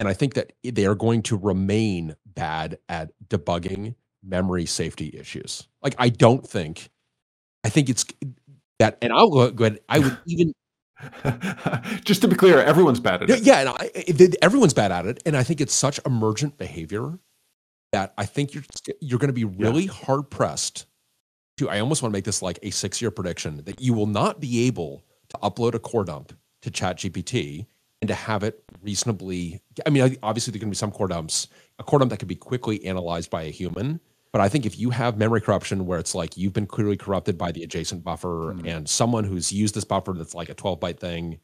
And 0.00 0.08
I 0.08 0.14
think 0.14 0.34
that 0.34 0.52
they 0.64 0.86
are 0.86 0.94
going 0.94 1.22
to 1.22 1.36
remain 1.36 2.16
bad 2.26 2.78
at 2.88 3.12
debugging 3.28 3.94
memory 4.22 4.66
safety 4.66 5.14
issues. 5.18 5.68
Like, 5.82 5.94
I 5.98 6.08
don't 6.08 6.46
think, 6.46 6.90
I 7.64 7.68
think 7.68 7.88
it's 7.88 8.04
that, 8.78 8.98
and 9.00 9.12
I'll 9.12 9.30
go 9.50 9.64
ahead, 9.64 9.80
I 9.88 10.00
would 10.00 10.18
even. 10.26 10.52
Just 12.04 12.22
to 12.22 12.28
be 12.28 12.36
clear, 12.36 12.60
everyone's 12.60 13.00
bad 13.00 13.24
at 13.24 13.30
it. 13.30 13.42
Yeah, 13.42 13.60
and 13.60 13.68
I, 13.70 14.34
everyone's 14.40 14.74
bad 14.74 14.92
at 14.92 15.06
it. 15.06 15.22
And 15.26 15.36
I 15.36 15.42
think 15.42 15.60
it's 15.60 15.74
such 15.74 15.98
emergent 16.06 16.58
behavior 16.58 17.18
that 17.92 18.14
I 18.18 18.24
think 18.24 18.54
you're 18.54 18.64
you're 19.00 19.18
going 19.18 19.28
to 19.28 19.32
be 19.34 19.44
really 19.44 19.84
yeah. 19.84 19.92
hard 19.92 20.30
pressed 20.30 20.86
to. 21.58 21.68
I 21.68 21.80
almost 21.80 22.02
want 22.02 22.12
to 22.12 22.16
make 22.16 22.24
this 22.24 22.42
like 22.42 22.58
a 22.62 22.70
six 22.70 23.00
year 23.00 23.10
prediction 23.10 23.62
that 23.64 23.80
you 23.80 23.94
will 23.94 24.06
not 24.06 24.40
be 24.40 24.66
able 24.66 25.04
to 25.30 25.38
upload 25.38 25.74
a 25.74 25.78
core 25.78 26.04
dump 26.04 26.32
to 26.62 26.70
ChatGPT 26.70 27.66
and 28.00 28.08
to 28.08 28.14
have 28.14 28.42
it 28.42 28.62
reasonably. 28.82 29.60
I 29.86 29.90
mean, 29.90 30.16
obviously, 30.22 30.52
there 30.52 30.60
can 30.60 30.70
be 30.70 30.76
some 30.76 30.90
core 30.90 31.08
dumps, 31.08 31.48
a 31.78 31.84
core 31.84 31.98
dump 31.98 32.10
that 32.10 32.18
can 32.18 32.28
be 32.28 32.34
quickly 32.34 32.84
analyzed 32.84 33.30
by 33.30 33.42
a 33.42 33.50
human. 33.50 34.00
But 34.32 34.40
I 34.40 34.48
think 34.48 34.64
if 34.64 34.78
you 34.78 34.90
have 34.90 35.18
memory 35.18 35.42
corruption 35.42 35.86
where 35.86 35.98
it's 35.98 36.14
like 36.14 36.36
you've 36.36 36.54
been 36.54 36.66
clearly 36.66 36.96
corrupted 36.96 37.36
by 37.36 37.52
the 37.52 37.62
adjacent 37.62 38.02
buffer 38.02 38.54
mm. 38.54 38.66
and 38.66 38.88
someone 38.88 39.24
who's 39.24 39.52
used 39.52 39.74
this 39.74 39.84
buffer 39.84 40.14
that's 40.14 40.34
like 40.34 40.48
a 40.48 40.54
12 40.54 40.80
byte 40.80 40.98
thing 40.98 41.38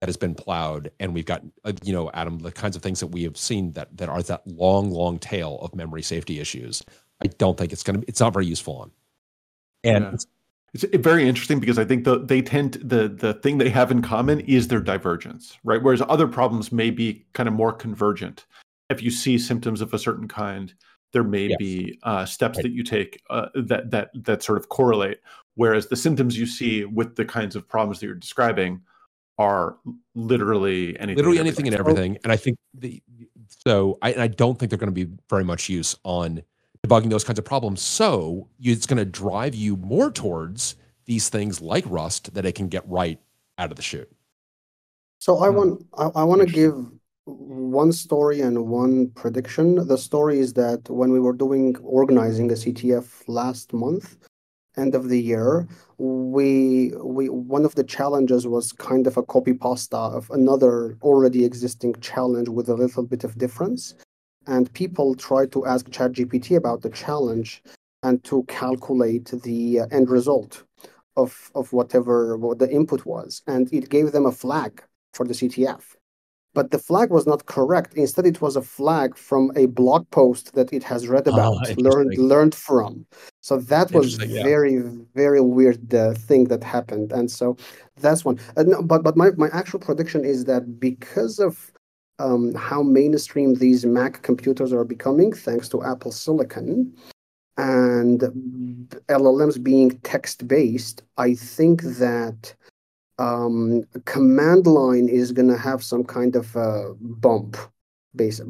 that 0.00 0.08
has 0.08 0.16
been 0.16 0.34
plowed, 0.34 0.90
and 0.98 1.12
we've 1.12 1.26
got, 1.26 1.42
uh, 1.64 1.72
you 1.82 1.92
know, 1.92 2.10
Adam, 2.14 2.38
the 2.38 2.50
kinds 2.50 2.74
of 2.74 2.82
things 2.82 3.00
that 3.00 3.08
we 3.08 3.24
have 3.24 3.36
seen 3.36 3.72
that 3.72 3.94
that 3.98 4.08
are 4.08 4.22
that 4.22 4.46
long, 4.46 4.90
long 4.90 5.18
tail 5.18 5.58
of 5.60 5.74
memory 5.74 6.02
safety 6.02 6.40
issues. 6.40 6.82
I 7.22 7.26
don't 7.26 7.58
think 7.58 7.72
it's 7.72 7.82
going 7.82 8.00
to, 8.00 8.08
it's 8.08 8.20
not 8.20 8.32
very 8.32 8.46
useful 8.46 8.78
on. 8.78 8.90
And 9.84 10.04
yeah. 10.04 10.18
It's 10.72 10.84
very 10.98 11.28
interesting 11.28 11.58
because 11.58 11.78
I 11.78 11.84
think 11.84 12.04
the, 12.04 12.24
they 12.24 12.42
tend 12.42 12.74
to, 12.74 12.78
the 12.78 13.08
the 13.08 13.34
thing 13.34 13.58
they 13.58 13.70
have 13.70 13.90
in 13.90 14.02
common 14.02 14.40
is 14.40 14.68
their 14.68 14.80
divergence, 14.80 15.58
right? 15.64 15.82
Whereas 15.82 16.02
other 16.08 16.28
problems 16.28 16.70
may 16.70 16.90
be 16.90 17.24
kind 17.32 17.48
of 17.48 17.54
more 17.54 17.72
convergent. 17.72 18.46
If 18.88 19.02
you 19.02 19.10
see 19.10 19.38
symptoms 19.38 19.80
of 19.80 19.92
a 19.94 19.98
certain 19.98 20.28
kind, 20.28 20.72
there 21.12 21.24
may 21.24 21.48
yes. 21.48 21.56
be 21.58 21.98
uh, 22.04 22.24
steps 22.24 22.58
right. 22.58 22.62
that 22.62 22.72
you 22.72 22.84
take 22.84 23.20
uh, 23.30 23.48
that 23.54 23.90
that 23.90 24.10
that 24.14 24.42
sort 24.42 24.58
of 24.58 24.68
correlate. 24.68 25.18
Whereas 25.56 25.88
the 25.88 25.96
symptoms 25.96 26.38
you 26.38 26.46
see 26.46 26.84
with 26.84 27.16
the 27.16 27.24
kinds 27.24 27.56
of 27.56 27.68
problems 27.68 28.00
that 28.00 28.06
you're 28.06 28.14
describing 28.14 28.80
are 29.38 29.76
literally 30.14 30.98
anything, 31.00 31.16
literally 31.16 31.38
and 31.38 31.48
anything 31.48 31.66
and 31.66 31.76
everything. 31.76 32.18
And 32.22 32.32
I 32.32 32.36
think 32.36 32.58
the 32.74 33.02
so 33.48 33.98
I, 34.02 34.14
I 34.14 34.26
don't 34.28 34.58
think 34.58 34.70
they're 34.70 34.78
going 34.78 34.94
to 34.94 35.06
be 35.06 35.12
very 35.28 35.44
much 35.44 35.68
use 35.68 35.96
on 36.04 36.42
debugging 36.86 37.10
those 37.10 37.24
kinds 37.24 37.38
of 37.38 37.44
problems. 37.44 37.80
So 37.80 38.48
it's 38.60 38.86
going 38.86 38.98
to 38.98 39.04
drive 39.04 39.54
you 39.54 39.76
more 39.76 40.10
towards 40.10 40.76
these 41.06 41.28
things 41.28 41.60
like 41.60 41.84
Rust 41.86 42.34
that 42.34 42.46
it 42.46 42.54
can 42.54 42.68
get 42.68 42.88
right 42.88 43.18
out 43.58 43.70
of 43.70 43.76
the 43.76 43.82
chute. 43.82 44.10
So 45.18 45.38
I 45.38 45.48
hmm. 45.48 45.56
want 45.56 45.86
I, 45.96 46.04
I 46.20 46.24
want 46.24 46.40
to 46.40 46.46
give 46.46 46.74
one 47.26 47.92
story 47.92 48.40
and 48.40 48.66
one 48.66 49.10
prediction. 49.10 49.86
The 49.86 49.98
story 49.98 50.38
is 50.40 50.54
that 50.54 50.88
when 50.88 51.12
we 51.12 51.20
were 51.20 51.32
doing 51.32 51.76
organizing 51.82 52.50
a 52.50 52.54
CTF 52.54 53.24
last 53.28 53.72
month, 53.72 54.16
end 54.76 54.94
of 54.94 55.08
the 55.08 55.20
year, 55.20 55.68
we 55.98 56.92
we 57.02 57.28
one 57.28 57.64
of 57.64 57.74
the 57.74 57.84
challenges 57.84 58.46
was 58.46 58.72
kind 58.72 59.06
of 59.06 59.16
a 59.16 59.22
copy 59.22 59.52
pasta 59.52 59.96
of 59.96 60.30
another 60.30 60.96
already 61.02 61.44
existing 61.44 61.94
challenge 62.00 62.48
with 62.48 62.68
a 62.68 62.74
little 62.74 63.04
bit 63.04 63.24
of 63.24 63.36
difference 63.36 63.94
and 64.46 64.72
people 64.72 65.14
tried 65.14 65.52
to 65.52 65.66
ask 65.66 65.86
ChatGPT 65.90 66.56
about 66.56 66.82
the 66.82 66.90
challenge 66.90 67.62
and 68.02 68.22
to 68.24 68.44
calculate 68.44 69.30
the 69.42 69.80
uh, 69.80 69.86
end 69.90 70.08
result 70.10 70.64
of 71.16 71.50
of 71.54 71.72
whatever 71.72 72.36
what 72.36 72.58
the 72.58 72.70
input 72.70 73.04
was, 73.04 73.42
and 73.46 73.72
it 73.72 73.90
gave 73.90 74.12
them 74.12 74.26
a 74.26 74.32
flag 74.32 74.82
for 75.12 75.26
the 75.26 75.34
CTF. 75.34 75.82
But 76.52 76.72
the 76.72 76.78
flag 76.78 77.10
was 77.10 77.28
not 77.28 77.46
correct. 77.46 77.94
Instead, 77.94 78.26
it 78.26 78.40
was 78.40 78.56
a 78.56 78.62
flag 78.62 79.16
from 79.16 79.52
a 79.54 79.66
blog 79.66 80.10
post 80.10 80.54
that 80.54 80.72
it 80.72 80.82
has 80.82 81.06
read 81.06 81.28
oh, 81.28 81.32
about, 81.32 81.70
oh, 81.70 81.74
learned 81.78 82.18
learned 82.18 82.54
from. 82.54 83.06
So 83.40 83.58
that 83.58 83.92
was 83.92 84.18
yeah. 84.18 84.42
very 84.42 84.78
very 85.14 85.40
weird 85.40 85.94
uh, 85.94 86.14
thing 86.14 86.44
that 86.44 86.64
happened, 86.64 87.12
and 87.12 87.30
so 87.30 87.56
that's 87.96 88.24
one. 88.24 88.38
Uh, 88.56 88.64
no, 88.64 88.82
but 88.82 89.02
but 89.02 89.16
my 89.16 89.30
my 89.36 89.48
actual 89.52 89.78
prediction 89.78 90.24
is 90.24 90.44
that 90.46 90.80
because 90.80 91.38
of 91.38 91.70
how 92.54 92.82
mainstream 92.82 93.54
these 93.54 93.84
Mac 93.84 94.22
computers 94.22 94.72
are 94.72 94.84
becoming 94.84 95.32
thanks 95.32 95.68
to 95.70 95.82
Apple 95.82 96.12
Silicon 96.12 96.94
and 97.60 98.20
LLMs 99.08 99.62
being 99.62 99.90
text 100.02 100.48
based, 100.48 101.02
I 101.18 101.34
think 101.34 101.82
that 101.82 102.54
um, 103.18 103.84
command 104.06 104.66
line 104.66 105.08
is 105.08 105.32
going 105.32 105.48
to 105.48 105.58
have 105.58 105.84
some 105.84 106.04
kind 106.04 106.36
of 106.36 106.56
a 106.56 106.94
bump. 107.00 107.56
Base, 108.16 108.40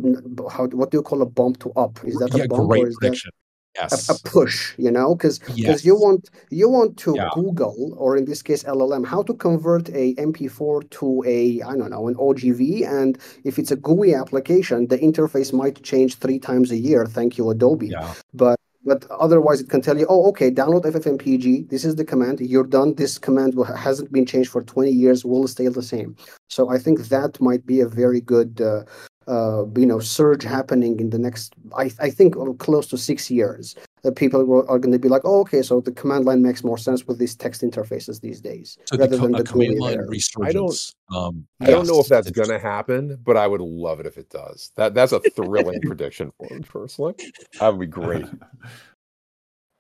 how 0.51 0.69
what 0.69 0.91
do 0.91 0.97
you 0.97 1.03
call 1.03 1.21
a 1.21 1.27
bump 1.27 1.61
to 1.61 1.71
up? 1.73 1.99
Is 2.03 2.17
that 2.17 2.35
yeah, 2.35 2.45
a 2.45 2.49
bump 2.49 2.71
great 2.71 2.85
or 2.85 2.89
is 2.89 2.97
prediction. 2.97 3.31
Yes. 3.75 4.09
a, 4.09 4.13
a, 4.13 4.19
push 4.25 4.75
you 4.79 4.91
know 4.91 5.15
because 5.15 5.39
because 5.39 5.59
yes. 5.59 5.85
you 5.85 5.95
want 5.95 6.31
you 6.51 6.69
want 6.69 6.97
to 6.97 7.15
yeah. 7.17 7.29
google 7.35 7.95
or 7.97 8.17
in 8.17 8.25
this 8.25 8.43
case 8.43 8.63
llm 8.65 9.07
how 9.07 9.23
to 9.23 9.35
convert 9.35 9.89
a 9.91 10.15
mp4 10.15 10.89
to 10.91 11.23
a 11.27 11.63
i 11.63 11.77
don't 11.77 11.91
know 11.91 12.09
an 12.09 12.15
ogv 12.17 12.87
and 12.87 13.19
if 13.45 13.59
it's 13.59 13.71
a 13.71 13.77
gui 13.77 14.15
application 14.15 14.87
the 14.89 14.99
interface 14.99 15.53
might 15.53 15.83
change 15.83 16.17
three 16.17 16.39
times 16.39 16.71
a 16.71 16.77
year 16.77 17.07
thank 17.07 17.39
you 17.39 17.51
adobe 17.51 17.89
yeah. 17.89 18.15
but 18.35 18.59
but 18.85 19.05
otherwise 19.11 19.61
it 19.61 19.69
can 19.69 19.83
tell 19.83 19.99
you 19.99 20.07
oh 20.09 20.27
okay 20.29 20.51
download 20.51 20.85
ffmpeg 20.85 21.69
this 21.69 21.85
is 21.85 21.97
the 21.97 22.05
command 22.05 22.41
you're 22.41 22.65
done 22.65 22.95
this 22.95 23.19
command 23.19 23.55
hasn't 23.77 24.11
been 24.11 24.27
changed 24.27 24.51
for 24.51 24.63
20 24.63 24.91
years 24.91 25.25
will 25.25 25.47
stay 25.47 25.69
the 25.69 25.83
same 25.83 26.17
so 26.49 26.71
i 26.71 26.79
think 26.79 26.99
that 27.09 27.41
might 27.41 27.65
be 27.67 27.81
a 27.81 27.89
very 27.89 28.21
good 28.21 28.61
uh, 28.61 28.83
Uh, 29.31 29.65
you 29.77 29.87
know 29.87 30.01
surge 30.01 30.43
happening 30.43 30.99
in 30.99 31.11
the 31.11 31.19
next 31.19 31.55
I, 31.77 31.93
I 32.01 32.11
think 32.11 32.37
uh, 32.37 32.53
close 32.55 32.89
to 32.89 32.99
six 32.99 33.31
years 33.31 33.77
that 34.03 34.17
people 34.17 34.41
are 34.69 34.79
going 34.81 34.91
to 34.91 34.99
be 34.99 35.09
like 35.09 35.23
oh 35.25 35.43
okay 35.43 35.63
so 35.63 35.81
the 35.81 35.93
command 35.93 36.25
line 36.25 36.43
makes 36.43 36.65
more 36.65 36.77
sense 36.77 37.07
with 37.07 37.21
these 37.21 37.37
text 37.37 37.63
interfaces 37.63 38.21
these 38.21 38.41
days 38.41 38.77
so 38.87 38.97
rather 38.99 39.17
the, 39.17 39.23
than 39.23 39.31
the 39.31 39.45
command 39.45 39.79
line 39.79 39.99
resurgence 40.09 40.97
I 41.09 41.15
don't 41.15 41.17
um, 41.17 41.47
I 41.61 41.67
don't 41.67 41.87
know 41.87 42.01
if 42.01 42.09
that's 42.09 42.29
going 42.33 42.49
to 42.49 42.59
happen 42.59 43.21
but 43.23 43.37
I 43.37 43.47
would 43.47 43.61
love 43.61 44.01
it 44.01 44.07
if 44.07 44.19
it 44.19 44.31
does. 44.31 44.73
That 44.75 44.95
that's 44.95 45.13
a 45.13 45.21
thrilling 45.21 45.81
prediction 45.87 46.33
for 46.37 46.53
me 46.53 46.63
personally. 46.63 47.15
That 47.61 47.69
would 47.69 47.79
be 47.81 47.87
great. 47.87 48.27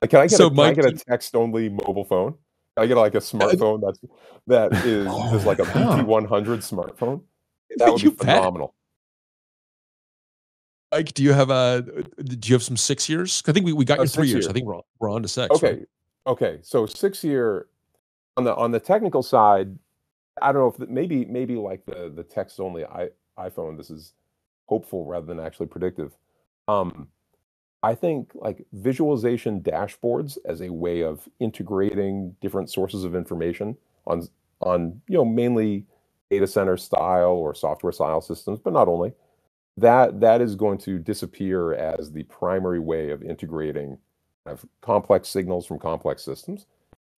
Can 0.08 0.20
I 0.20 0.28
get, 0.28 0.30
so 0.30 0.46
a, 0.46 0.50
Mike, 0.52 0.76
can 0.76 0.86
I 0.86 0.90
get 0.90 1.02
a 1.02 1.04
text 1.04 1.34
only 1.34 1.70
mobile 1.70 2.04
phone? 2.04 2.34
Can 2.76 2.84
I 2.84 2.86
get 2.86 2.96
like 2.96 3.16
a 3.16 3.18
smartphone 3.18 3.80
that's 3.82 3.98
that 4.46 4.72
is, 4.86 5.08
oh, 5.10 5.34
is 5.34 5.44
like 5.44 5.58
a 5.58 5.64
VT100 5.64 6.28
smartphone? 6.62 7.22
That 7.76 7.92
would 7.92 8.00
be 8.00 8.10
phenomenal 8.10 8.74
Mike, 10.92 11.14
do 11.14 11.22
you 11.22 11.32
have 11.32 11.50
a? 11.50 11.82
Do 12.22 12.48
you 12.48 12.54
have 12.54 12.62
some 12.62 12.76
six 12.76 13.08
years? 13.08 13.42
I 13.46 13.52
think 13.52 13.64
we, 13.64 13.72
we 13.72 13.84
got 13.84 13.98
uh, 13.98 14.02
your 14.02 14.08
three 14.08 14.26
years. 14.26 14.44
years. 14.44 14.48
I 14.48 14.52
think 14.52 14.66
we're 14.66 14.80
we're 14.98 15.10
on 15.10 15.22
to 15.22 15.28
six. 15.28 15.54
Okay, 15.54 15.72
right? 15.72 15.88
okay. 16.26 16.58
So 16.62 16.86
six 16.86 17.22
year 17.22 17.66
on 18.36 18.44
the 18.44 18.54
on 18.54 18.72
the 18.72 18.80
technical 18.80 19.22
side. 19.22 19.78
I 20.42 20.52
don't 20.52 20.62
know 20.62 20.68
if 20.68 20.76
the, 20.76 20.86
maybe 20.92 21.24
maybe 21.26 21.54
like 21.56 21.84
the 21.86 22.12
the 22.14 22.24
text 22.24 22.58
only 22.58 22.84
i 22.84 23.08
iPhone. 23.38 23.76
This 23.76 23.90
is 23.90 24.14
hopeful 24.66 25.04
rather 25.04 25.26
than 25.26 25.38
actually 25.38 25.66
predictive. 25.66 26.12
Um, 26.66 27.08
I 27.82 27.94
think 27.94 28.32
like 28.34 28.66
visualization 28.72 29.60
dashboards 29.60 30.38
as 30.44 30.60
a 30.60 30.70
way 30.70 31.02
of 31.02 31.28
integrating 31.38 32.36
different 32.40 32.70
sources 32.70 33.04
of 33.04 33.14
information 33.14 33.76
on 34.06 34.26
on 34.60 35.00
you 35.08 35.18
know 35.18 35.24
mainly 35.24 35.86
data 36.30 36.46
center 36.46 36.76
style 36.76 37.30
or 37.30 37.54
software 37.54 37.92
style 37.92 38.20
systems, 38.20 38.58
but 38.58 38.72
not 38.72 38.88
only 38.88 39.12
that 39.76 40.20
that 40.20 40.40
is 40.40 40.54
going 40.54 40.78
to 40.78 40.98
disappear 40.98 41.74
as 41.74 42.12
the 42.12 42.24
primary 42.24 42.80
way 42.80 43.10
of 43.10 43.22
integrating 43.22 43.98
kind 44.44 44.58
of 44.58 44.64
complex 44.80 45.28
signals 45.28 45.66
from 45.66 45.78
complex 45.78 46.22
systems. 46.22 46.66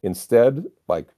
Instead, 0.02 0.66
like 0.88 1.08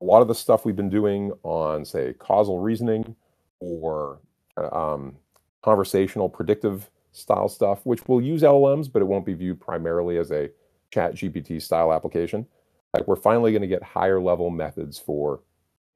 a 0.00 0.04
lot 0.04 0.22
of 0.22 0.28
the 0.28 0.34
stuff 0.34 0.64
we've 0.64 0.76
been 0.76 0.90
doing 0.90 1.32
on 1.42 1.84
say 1.84 2.12
causal 2.14 2.58
reasoning 2.58 3.14
or 3.60 4.18
um, 4.56 5.16
conversational 5.62 6.28
predictive 6.28 6.90
style 7.12 7.48
stuff, 7.48 7.80
which 7.84 8.06
will 8.08 8.20
use 8.20 8.42
LLMs, 8.42 8.90
but 8.92 9.02
it 9.02 9.06
won't 9.06 9.26
be 9.26 9.34
viewed 9.34 9.60
primarily 9.60 10.18
as 10.18 10.32
a 10.32 10.50
chat 10.90 11.14
GPT 11.14 11.60
style 11.62 11.92
application. 11.92 12.46
Like 12.92 13.06
we're 13.06 13.16
finally 13.16 13.52
going 13.52 13.62
to 13.62 13.68
get 13.68 13.82
higher 13.82 14.20
level 14.20 14.50
methods 14.50 14.98
for 14.98 15.40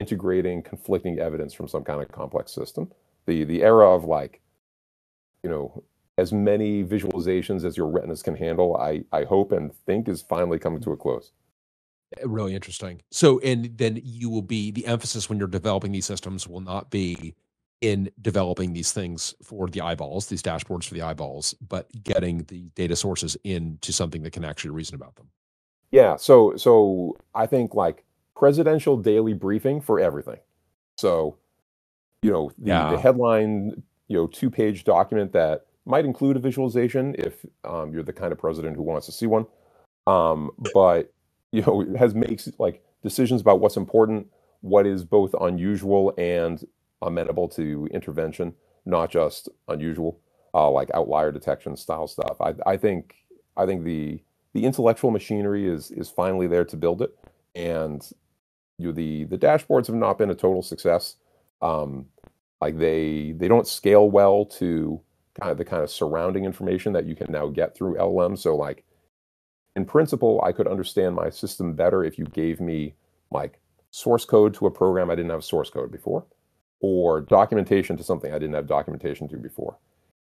integrating 0.01 0.63
conflicting 0.63 1.19
evidence 1.19 1.53
from 1.55 1.69
some 1.69 1.85
kind 1.85 2.01
of 2.03 2.11
complex 2.13 2.53
system. 2.53 2.91
The 3.27 3.45
the 3.45 3.63
era 3.63 3.89
of 3.95 4.05
like, 4.05 4.41
you 5.47 5.53
know, 5.53 5.85
as 6.19 6.33
many 6.33 6.83
visualizations 6.83 7.65
as 7.65 7.77
your 7.77 7.89
retinas 7.89 8.21
can 8.21 8.35
handle, 8.35 8.77
I, 8.79 9.05
I 9.13 9.23
hope 9.23 9.53
and 9.53 9.73
think 9.73 10.09
is 10.09 10.21
finally 10.21 10.59
coming 10.59 10.81
to 10.81 10.91
a 10.91 10.97
close. 10.97 11.31
Eh, 12.19 12.25
really 12.25 12.57
interesting. 12.57 13.01
So, 13.13 13.39
and 13.41 13.79
then 13.79 14.01
you 14.03 14.29
will 14.29 14.43
be 14.43 14.73
the 14.73 14.87
emphasis 14.87 15.29
when 15.29 15.39
you're 15.39 15.47
developing 15.47 15.93
these 15.93 16.05
systems 16.05 16.49
will 16.49 16.63
not 16.63 16.91
be 16.91 17.37
in 17.81 18.11
developing 18.21 18.73
these 18.73 18.91
things 18.91 19.37
for 19.41 19.69
the 19.69 19.81
eyeballs, 19.83 20.27
these 20.27 20.43
dashboards 20.43 20.85
for 20.85 20.95
the 20.95 21.03
eyeballs, 21.03 21.55
but 21.69 21.87
getting 22.03 22.39
the 22.49 22.71
data 22.75 22.97
sources 22.97 23.37
into 23.45 23.93
something 23.93 24.25
that 24.25 24.33
can 24.33 24.45
actually 24.45 24.71
reason 24.71 24.97
about 24.97 25.15
them. 25.15 25.29
Yeah. 25.93 26.17
So, 26.17 26.57
so 26.57 27.17
I 27.37 27.47
think 27.47 27.75
like 27.75 28.03
presidential 28.35 28.97
daily 28.97 29.33
briefing 29.33 29.81
for 29.81 30.01
everything. 30.01 30.41
So, 30.99 31.37
you 32.23 32.33
know, 32.33 32.51
the, 32.59 32.69
yeah. 32.71 32.91
the 32.91 32.99
headline, 32.99 33.85
you 34.09 34.17
know, 34.17 34.27
two 34.27 34.51
page 34.51 34.85
document 34.85 35.33
that 35.33 35.67
might 35.85 36.05
include 36.05 36.37
a 36.37 36.41
visualization 36.41 37.15
if 37.19 37.45
um, 37.65 37.93
you're 37.93 38.03
the 38.03 38.13
kind 38.13 38.33
of 38.33 38.39
president 38.39 38.77
who 38.77 38.83
wants 38.83 39.07
to 39.07 39.13
see 39.13 39.27
one. 39.27 39.47
Um, 40.07 40.51
but, 40.75 41.13
you 41.53 41.63
know, 41.63 41.85
has 41.99 42.15
makes 42.15 42.49
like 42.59 42.83
decisions 43.03 43.41
about 43.41 43.61
what's 43.61 43.77
important, 43.77 44.27
what 44.61 44.87
is 44.87 45.05
both 45.05 45.35
unusual 45.41 46.13
and 46.19 46.67
amenable 47.03 47.49
to 47.51 47.89
intervention, 47.93 48.55
not 48.85 49.11
just 49.11 49.49
unusual, 49.69 50.21
uh, 50.55 50.71
like 50.71 50.91
outlier 50.95 51.31
detection 51.33 51.77
style 51.77 52.07
stuff. 52.07 52.41
I, 52.41 52.55
I 52.67 52.77
think 52.77 53.15
I 53.57 53.67
think 53.67 53.85
the 53.85 54.21
the 54.55 54.65
intellectual 54.65 55.11
machinery 55.11 55.67
is 55.69 55.91
is 55.91 56.09
finally 56.09 56.47
there 56.47 56.65
to 56.65 56.77
build 56.77 57.03
it, 57.03 57.17
and 57.55 58.09
you 58.79 58.87
know, 58.87 58.93
the 58.93 59.25
the 59.25 59.39
dashboards 59.39 59.87
have 59.87 59.97
not 59.97 60.19
been 60.19 60.31
a 60.31 60.35
total 60.35 60.63
success. 60.63 61.17
Um, 61.63 62.07
like 62.61 62.79
they 62.79 63.33
they 63.33 63.49
don't 63.49 63.67
scale 63.67 64.11
well 64.11 64.45
to 64.45 65.01
kind 65.39 65.53
of 65.53 65.59
the 65.59 65.65
kind 65.65 65.83
of 65.83 65.91
surrounding 65.91 66.45
information 66.45 66.93
that 66.95 67.07
you 67.07 67.15
can 67.15 67.31
now 67.31 67.49
get 67.49 67.75
through 67.75 67.97
LLM. 67.97 68.39
So 68.39 68.57
like 68.57 68.85
in 69.75 69.85
principle, 69.85 70.41
I 70.43 70.53
could 70.53 70.67
understand 70.67 71.15
my 71.15 71.29
system 71.29 71.75
better 71.75 72.03
if 72.03 72.19
you 72.19 72.25
gave 72.25 72.61
me 72.61 72.95
like 73.31 73.61
source 73.91 74.25
code 74.25 74.55
to 74.55 74.67
a 74.67 74.71
program 74.71 75.11
I 75.11 75.15
didn't 75.15 75.31
have 75.31 75.45
source 75.45 75.71
code 75.71 75.93
before 75.93 76.25
or 76.81 77.21
documentation 77.21 77.97
to 77.97 78.05
something 78.05 78.33
I 78.33 78.39
didn't 78.39 78.55
have 78.55 78.67
documentation 78.67 79.29
to 79.29 79.37
before. 79.37 79.79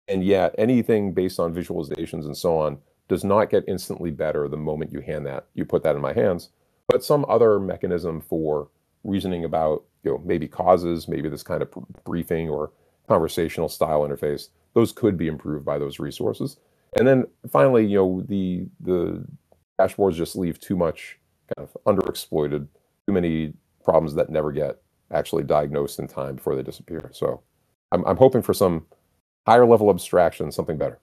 And 0.08 0.24
yet, 0.24 0.56
anything 0.58 1.14
based 1.14 1.40
on 1.40 1.54
visualizations 1.54 2.26
and 2.26 2.36
so 2.36 2.58
on 2.58 2.80
does 3.08 3.24
not 3.24 3.50
get 3.50 3.64
instantly 3.68 4.12
better 4.12 4.48
the 4.48 4.58
moment 4.58 4.92
you 4.92 5.02
hand 5.02 5.26
that, 5.26 5.48
you 5.54 5.66
put 5.66 5.84
that 5.84 5.96
in 5.96 6.02
my 6.02 6.14
hands. 6.14 6.50
But 6.88 7.04
some 7.04 7.26
other 7.28 7.60
mechanism 7.60 8.22
for 8.22 8.70
reasoning 9.04 9.46
about, 9.46 9.84
you 10.04 10.12
know, 10.12 10.22
maybe 10.26 10.48
causes, 10.48 11.08
maybe 11.08 11.30
this 11.30 11.44
kind 11.44 11.62
of 11.62 11.70
briefing 12.04 12.50
or 12.50 12.72
conversational 13.08 13.70
style 13.70 14.02
interface, 14.02 14.50
those 14.74 14.92
could 14.92 15.18
be 15.18 15.28
improved 15.28 15.66
by 15.66 15.78
those 15.78 16.00
resources. 16.00 16.58
And 16.98 17.08
then 17.08 17.26
finally, 17.52 17.86
you 17.86 17.98
know, 17.98 18.22
the 18.28 18.68
the 18.80 19.24
dashboards 19.80 20.16
just 20.16 20.36
leave 20.36 20.60
too 20.60 20.76
much 20.76 21.20
kind 21.56 21.68
of 21.68 21.84
underexploited, 21.86 22.68
too 23.08 23.14
many 23.14 23.54
problems 23.84 24.14
that 24.16 24.30
never 24.30 24.52
get 24.52 24.82
actually 25.12 25.44
diagnosed 25.44 26.00
in 26.00 26.08
time 26.08 26.36
before 26.36 26.56
they 26.56 26.64
disappear. 26.64 27.10
So 27.14 27.42
I'm, 27.92 28.06
I'm 28.06 28.18
hoping 28.18 28.42
for 28.42 28.54
some 28.54 28.86
higher 29.48 29.66
level 29.66 29.90
abstraction, 29.90 30.52
something 30.52 30.78
better. 30.78 31.00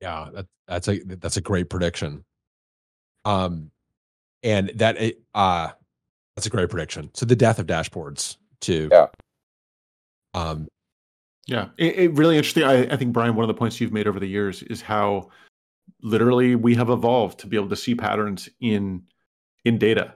Yeah, 0.00 0.28
that, 0.32 0.46
that's 0.66 0.88
a 0.88 1.00
that's 1.04 1.36
a 1.36 1.42
great 1.42 1.68
prediction. 1.68 2.24
Um, 3.24 3.70
and 4.42 4.70
that 4.76 4.96
uh 5.34 5.70
that's 6.38 6.46
a 6.46 6.50
great 6.50 6.70
prediction. 6.70 7.10
So 7.14 7.26
the 7.26 7.34
death 7.34 7.58
of 7.58 7.66
dashboards 7.66 8.36
too. 8.60 8.88
Yeah. 8.92 9.06
Um, 10.34 10.68
yeah, 11.48 11.70
it, 11.76 11.96
it 11.96 12.12
really 12.12 12.36
interesting. 12.36 12.62
I, 12.62 12.82
I 12.84 12.96
think 12.96 13.12
Bryan, 13.12 13.34
one 13.34 13.42
of 13.42 13.48
the 13.48 13.58
points 13.58 13.80
you've 13.80 13.92
made 13.92 14.06
over 14.06 14.20
the 14.20 14.28
years 14.28 14.62
is 14.62 14.80
how 14.80 15.30
literally 16.00 16.54
we 16.54 16.76
have 16.76 16.90
evolved 16.90 17.40
to 17.40 17.48
be 17.48 17.56
able 17.56 17.70
to 17.70 17.76
see 17.76 17.96
patterns 17.96 18.48
in 18.60 19.02
in 19.64 19.78
data, 19.78 20.14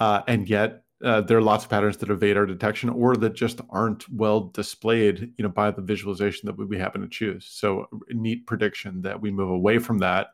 uh, 0.00 0.22
and 0.26 0.48
yet 0.48 0.84
uh, 1.04 1.20
there 1.20 1.36
are 1.36 1.42
lots 1.42 1.64
of 1.64 1.70
patterns 1.70 1.98
that 1.98 2.08
evade 2.08 2.38
our 2.38 2.46
detection 2.46 2.88
or 2.88 3.14
that 3.16 3.34
just 3.34 3.60
aren't 3.68 4.08
well 4.08 4.40
displayed 4.40 5.30
you 5.36 5.42
know 5.42 5.50
by 5.50 5.70
the 5.70 5.82
visualization 5.82 6.46
that 6.46 6.56
we, 6.56 6.64
we 6.64 6.78
happen 6.78 7.00
to 7.00 7.08
choose 7.08 7.44
so 7.44 7.86
neat 8.10 8.46
prediction 8.46 9.00
that 9.02 9.20
we 9.20 9.30
move 9.30 9.50
away 9.50 9.78
from 9.78 9.98
that 9.98 10.30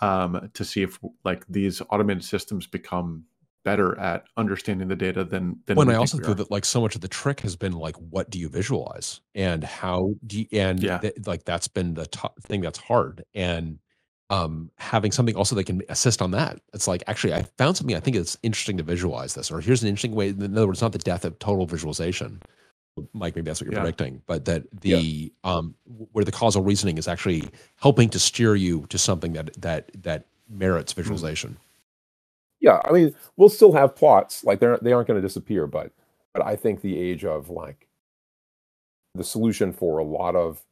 um, 0.00 0.50
to 0.52 0.64
see 0.64 0.82
if 0.82 0.98
like 1.24 1.46
these 1.48 1.80
automated 1.90 2.24
systems 2.24 2.66
become 2.66 3.24
better 3.66 3.98
at 3.98 4.28
understanding 4.36 4.86
the 4.86 4.94
data 4.94 5.24
than 5.24 5.58
than 5.66 5.76
when 5.76 5.90
I 5.90 5.96
also 5.96 6.18
feel 6.18 6.36
that 6.36 6.52
like 6.52 6.64
so 6.64 6.80
much 6.80 6.94
of 6.94 7.00
the 7.00 7.08
trick 7.08 7.40
has 7.40 7.56
been 7.56 7.72
like 7.72 7.96
what 7.96 8.30
do 8.30 8.38
you 8.38 8.48
visualize 8.48 9.20
and 9.34 9.64
how 9.64 10.14
do 10.24 10.38
you, 10.38 10.46
and 10.52 10.80
yeah. 10.80 10.98
th- 10.98 11.26
like 11.26 11.44
that's 11.44 11.66
been 11.66 11.94
the 11.94 12.06
top 12.06 12.40
thing 12.40 12.60
that's 12.60 12.78
hard 12.78 13.24
and 13.34 13.80
um, 14.30 14.70
having 14.78 15.10
something 15.10 15.34
also 15.34 15.56
that 15.56 15.64
can 15.64 15.82
assist 15.88 16.22
on 16.22 16.30
that. 16.30 16.60
It's 16.72 16.86
like 16.86 17.02
actually, 17.08 17.34
I 17.34 17.42
found 17.58 17.76
something 17.76 17.96
I 17.96 18.00
think 18.00 18.16
it's 18.16 18.38
interesting 18.44 18.76
to 18.76 18.84
visualize 18.84 19.34
this, 19.34 19.50
or 19.50 19.60
here's 19.60 19.82
an 19.82 19.88
interesting 19.88 20.14
way. 20.14 20.28
In 20.28 20.56
other 20.56 20.68
words, 20.68 20.80
not 20.80 20.92
the 20.92 20.98
death 20.98 21.24
of 21.24 21.36
total 21.40 21.66
visualization, 21.66 22.40
Mike. 23.12 23.34
Maybe 23.34 23.46
that's 23.46 23.60
what 23.60 23.66
you're 23.66 23.74
yeah. 23.74 23.82
predicting, 23.82 24.22
but 24.26 24.44
that 24.46 24.64
the 24.80 25.32
yeah. 25.44 25.50
um, 25.50 25.74
where 26.12 26.24
the 26.24 26.32
causal 26.32 26.62
reasoning 26.62 26.98
is 26.98 27.08
actually 27.08 27.48
helping 27.80 28.08
to 28.10 28.18
steer 28.18 28.54
you 28.54 28.86
to 28.90 28.98
something 28.98 29.32
that 29.34 29.60
that 29.60 29.90
that 30.02 30.26
merits 30.48 30.92
hmm. 30.92 31.00
visualization. 31.00 31.56
Yeah, 32.60 32.80
I 32.84 32.92
mean, 32.92 33.14
we'll 33.36 33.48
still 33.48 33.72
have 33.72 33.94
plots 33.94 34.44
like 34.44 34.60
they're 34.60 34.78
they 34.78 34.92
aren't 34.92 35.08
going 35.08 35.20
to 35.20 35.26
disappear, 35.26 35.66
but 35.66 35.92
but 36.32 36.44
I 36.44 36.56
think 36.56 36.80
the 36.80 36.98
age 36.98 37.24
of 37.24 37.50
like 37.50 37.86
the 39.14 39.24
solution 39.24 39.72
for 39.72 39.98
a 39.98 40.04
lot 40.04 40.36
of 40.36 40.62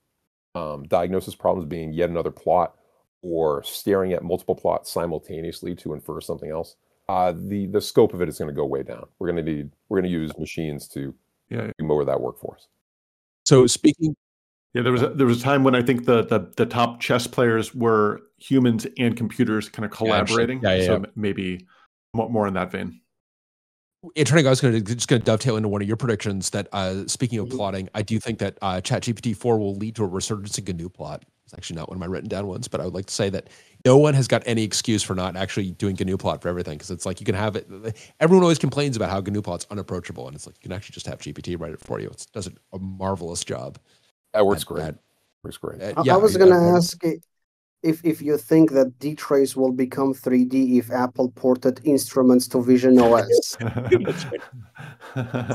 um, 0.55 0.85
diagnosis 0.85 1.35
problems 1.35 1.69
being 1.69 1.93
yet 1.93 2.11
another 2.11 2.31
plot 2.31 2.77
or 3.23 3.63
staring 3.63 4.13
at 4.13 4.23
multiple 4.23 4.55
plots 4.55 4.91
simultaneously 4.91 5.75
to 5.75 5.95
infer 5.95 6.21
something 6.21 6.51
else, 6.51 6.77
uh, 7.09 7.33
the 7.35 7.67
the 7.67 7.81
scope 7.81 8.15
of 8.15 8.23
it 8.23 8.29
is 8.29 8.39
going 8.39 8.49
to 8.49 8.55
go 8.55 8.65
way 8.65 8.83
down. 8.83 9.07
We're 9.19 9.31
going 9.31 9.45
to 9.45 9.53
need 9.53 9.71
we're 9.89 10.01
going 10.01 10.11
to 10.11 10.19
use 10.19 10.37
machines 10.39 10.89
to 10.89 11.15
yeah. 11.51 11.71
do 11.79 11.85
more 11.85 12.01
of 12.01 12.07
that 12.07 12.21
work 12.21 12.39
for 12.39 12.55
us. 12.55 12.67
So 13.45 13.67
speaking, 13.67 14.17
yeah, 14.75 14.83
there 14.83 14.93
was 14.93 15.03
a, 15.03 15.09
there 15.11 15.27
was 15.27 15.41
a 15.41 15.43
time 15.43 15.63
when 15.63 15.77
I 15.77 15.83
think 15.83 16.05
the 16.05 16.25
the, 16.25 16.53
the 16.57 16.67
top 16.67 17.01
chess 17.01 17.27
players 17.27 17.75
were 17.75 18.21
humans 18.39 18.87
and 18.99 19.17
computers 19.17 19.69
kind 19.69 19.85
of 19.85 19.93
collaborating. 19.93 20.61
Yeah, 20.63 20.75
yeah, 20.75 20.87
so 20.87 21.05
maybe 21.15 21.65
more, 22.13 22.29
more 22.29 22.47
in 22.49 22.55
that 22.55 22.73
vein. 22.73 23.01
Turning, 24.25 24.47
I 24.47 24.51
was 24.51 24.61
going 24.61 24.75
to 24.75 24.95
just 24.95 25.09
going 25.09 25.23
to 25.23 25.25
dovetail 25.25 25.57
into 25.57 25.69
one 25.69 25.81
of 25.81 25.89
your 25.89 25.97
predictions 25.97 26.51
that 26.51 26.69
uh, 26.73 27.07
speaking 27.07 27.39
of 27.39 27.47
mm-hmm. 27.47 27.57
plotting, 27.57 27.89
I 27.95 28.03
do 28.03 28.19
think 28.19 28.39
that 28.41 28.59
uh, 28.61 28.81
ChatGPT 28.83 29.37
four 29.37 29.59
will 29.59 29.77
lead 29.77 29.95
to 29.97 30.05
a 30.05 30.09
resurgence 30.09 30.59
in 30.59 30.65
gnuplot. 30.65 31.23
It's 31.45 31.55
actually 31.55 31.77
not 31.77 31.89
one 31.89 31.97
of 31.97 32.01
my 32.01 32.07
written 32.07 32.29
down 32.29 32.47
ones, 32.47 32.69
but 32.69 32.81
I 32.81 32.85
would 32.85 32.95
like 32.95 33.07
to 33.07 33.15
say 33.15 33.31
that 33.31 33.51
no 33.85 33.97
one 33.97 34.15
has 34.15 34.27
got 34.27 34.43
any 34.45 34.63
excuse 34.65 35.03
for 35.03 35.15
not 35.15 35.37
actually 35.37 35.71
doing 35.73 35.97
gnuplot 35.97 36.43
for 36.43 36.49
everything 36.49 36.79
because 36.79 36.91
it's 36.91 37.07
like 37.07 37.21
you 37.21 37.27
can 37.27 37.35
have 37.35 37.55
it. 37.55 37.69
Everyone 38.21 38.43
always 38.43 38.59
complains 38.59 38.97
about 38.97 39.11
how 39.11 39.21
gnuplot's 39.21 39.67
unapproachable, 39.71 40.27
and 40.27 40.35
it's 40.35 40.47
like 40.47 40.57
you 40.57 40.63
can 40.63 40.73
actually 40.73 40.95
just 40.95 41.07
have 41.07 41.21
GPT 41.21 41.59
write 41.59 41.73
it 41.73 41.81
for 41.81 42.01
you. 42.01 42.09
It 42.09 42.27
does 42.35 42.49
a 42.49 42.79
marvelous 42.79 43.45
job. 43.45 43.79
That 44.35 44.45
works 44.47 44.65
great. 44.65 44.85
At, 44.85 44.99
works 45.43 45.57
great. 45.57 45.81
At, 45.81 46.05
yeah, 46.05 46.15
I 46.15 46.17
was 46.19 46.37
going 46.37 46.51
to 46.51 46.77
ask 46.77 47.03
if 47.83 48.05
if 48.05 48.21
you 48.21 48.37
think 48.39 48.73
that 48.73 48.99
DTrace 48.99 49.57
will 49.57 49.73
become 49.73 50.15
3D 50.15 50.79
if 50.79 50.91
Apple 50.91 51.31
ported 51.31 51.81
instruments 51.85 52.49
to 52.49 52.59
visionOS. 52.59 53.57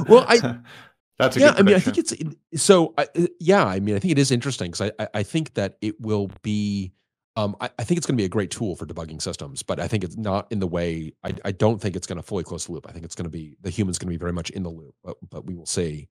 well, 0.10 0.26
I 0.28 0.60
That's 1.20 1.36
a 1.36 1.40
yeah. 1.42 1.54
I 1.58 1.64
mean, 1.64 1.76
I 1.76 1.80
think 1.80 1.98
it's 1.98 2.14
so. 2.56 2.94
Uh, 2.98 3.06
yeah, 3.42 3.66
I 3.66 3.82
mean, 3.82 3.96
I 3.96 4.00
think 4.00 4.14
it 4.14 4.18
is 4.18 4.32
interesting 4.32 4.72
because 4.72 4.90
I, 4.98 5.08
I 5.14 5.22
think 5.22 5.54
that 5.56 5.78
it 5.82 6.00
will 6.00 6.32
be. 6.44 6.94
Um, 7.36 7.58
I, 7.60 7.70
I 7.78 7.84
think 7.84 7.98
it's 7.98 8.08
going 8.08 8.16
to 8.16 8.22
be 8.22 8.26
a 8.26 8.30
great 8.30 8.52
tool 8.52 8.76
for 8.78 8.86
debugging 8.86 9.22
systems, 9.22 9.62
but 9.62 9.82
I 9.82 9.88
think 9.88 10.06
it's 10.06 10.16
not 10.16 10.48
in 10.50 10.60
the 10.60 10.68
way. 10.68 11.12
I, 11.24 11.34
I 11.44 11.52
don't 11.52 11.80
think 11.80 11.98
it's 11.98 12.08
going 12.08 12.18
to 12.18 12.24
fully 12.24 12.46
close 12.46 12.66
the 12.66 12.72
loop. 12.72 12.88
I 12.88 12.94
think 12.94 13.04
it's 13.04 13.16
going 13.16 13.26
to 13.26 13.30
be 13.30 13.58
the 13.62 13.70
human's 13.70 13.98
going 13.98 14.08
to 14.08 14.18
be 14.18 14.20
very 14.20 14.32
much 14.32 14.50
in 14.52 14.64
the 14.64 14.70
loop, 14.70 14.96
but 15.04 15.18
but 15.30 15.46
we 15.46 15.56
will 15.56 15.66
see. 15.66 16.08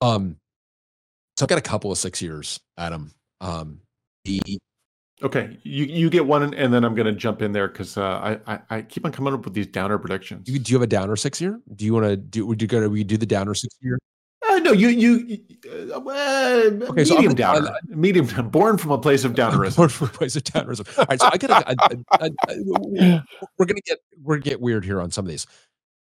Um, 0.00 0.36
so 1.40 1.44
I've 1.44 1.48
got 1.48 1.56
a 1.56 1.62
couple 1.62 1.90
of 1.90 1.96
six 1.96 2.20
years, 2.20 2.60
Adam. 2.76 3.14
Um, 3.40 3.80
the 4.26 4.58
Okay, 5.22 5.56
you 5.62 5.86
you 5.86 6.10
get 6.10 6.26
one, 6.26 6.52
and 6.52 6.72
then 6.72 6.84
I'm 6.84 6.94
going 6.94 7.06
to 7.06 7.12
jump 7.12 7.40
in 7.40 7.52
there 7.52 7.68
because 7.68 7.96
uh, 7.96 8.38
I, 8.46 8.54
I, 8.54 8.60
I 8.68 8.82
keep 8.82 9.06
on 9.06 9.12
coming 9.12 9.32
up 9.32 9.46
with 9.46 9.54
these 9.54 9.66
downer 9.66 9.96
predictions. 9.98 10.44
Do 10.44 10.52
you, 10.52 10.58
do 10.58 10.70
you 10.70 10.76
have 10.76 10.82
a 10.82 10.86
downer 10.86 11.16
six 11.16 11.40
year? 11.40 11.58
Do 11.76 11.86
you 11.86 11.94
want 11.94 12.04
to 12.04 12.16
do? 12.16 12.44
Would 12.44 12.60
you 12.60 12.68
go 12.68 12.80
to? 12.80 12.90
We 12.90 13.04
do 13.04 13.16
the 13.16 13.24
downer 13.24 13.54
six 13.54 13.74
year? 13.80 13.98
Uh, 14.46 14.58
no, 14.58 14.72
you 14.72 14.88
you 14.88 15.38
uh, 15.66 15.96
okay, 15.96 17.04
medium 17.04 17.06
so 17.06 17.34
downer, 17.34 17.68
uh, 17.68 17.72
medium 17.86 18.26
born 18.50 18.76
from 18.76 18.90
a 18.90 18.98
place 18.98 19.24
of 19.24 19.32
downerism. 19.34 19.76
born 19.76 19.88
from 19.88 20.08
a 20.08 20.10
place 20.10 20.36
of 20.36 20.44
downerism. 20.44 20.86
All 20.98 21.06
right, 21.08 21.20
so 21.20 21.30
I 21.32 21.38
gotta. 21.38 21.76
we're 23.58 23.66
gonna 23.66 23.80
get 23.86 23.98
we're 24.22 24.36
gonna 24.36 24.42
get 24.42 24.60
weird 24.60 24.84
here 24.84 25.00
on 25.00 25.10
some 25.10 25.24
of 25.24 25.30
these. 25.30 25.46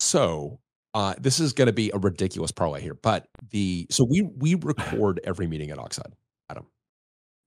So 0.01 0.61
uh, 0.97 1.14
this 1.18 1.40
is 1.40 1.52
going 1.52 1.66
to 1.66 1.74
be 1.74 1.90
a 1.93 1.98
ridiculous 1.98 2.51
parlay 2.51 2.81
here, 2.81 2.94
but 2.94 3.28
the 3.51 3.86
so 3.90 4.02
we 4.09 4.23
we 4.39 4.55
record 4.55 5.20
every 5.24 5.47
meeting 5.47 5.70
at 5.70 5.78
Oxide, 5.78 6.14
Adam, 6.48 6.64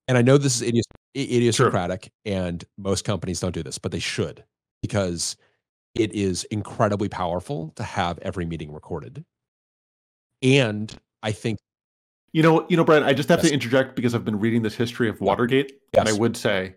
and 0.07 0.19
I 0.19 0.21
know 0.21 0.37
this 0.37 0.61
is 0.61 0.71
idios- 0.71 0.83
idiosyncratic, 1.15 2.03
sure. 2.03 2.35
and 2.35 2.63
most 2.77 3.05
companies 3.05 3.39
don't 3.39 3.51
do 3.51 3.63
this, 3.63 3.79
but 3.79 3.91
they 3.91 3.97
should 3.97 4.43
because 4.83 5.35
it 5.95 6.13
is 6.13 6.43
incredibly 6.51 7.09
powerful 7.09 7.73
to 7.75 7.81
have 7.81 8.19
every 8.19 8.45
meeting 8.45 8.71
recorded. 8.71 9.25
And 10.43 10.95
I 11.23 11.31
think, 11.31 11.57
you 12.31 12.43
know, 12.43 12.67
you 12.69 12.77
know, 12.77 12.83
Bryan, 12.83 13.01
I 13.01 13.13
just 13.13 13.29
have 13.29 13.39
yes. 13.39 13.47
to 13.47 13.53
interject 13.55 13.95
because 13.95 14.13
I've 14.13 14.25
been 14.25 14.39
reading 14.39 14.61
this 14.61 14.75
history 14.75 15.09
of 15.09 15.19
Watergate, 15.21 15.71
yes. 15.95 16.01
and 16.01 16.07
I 16.07 16.13
would 16.19 16.37
say 16.37 16.75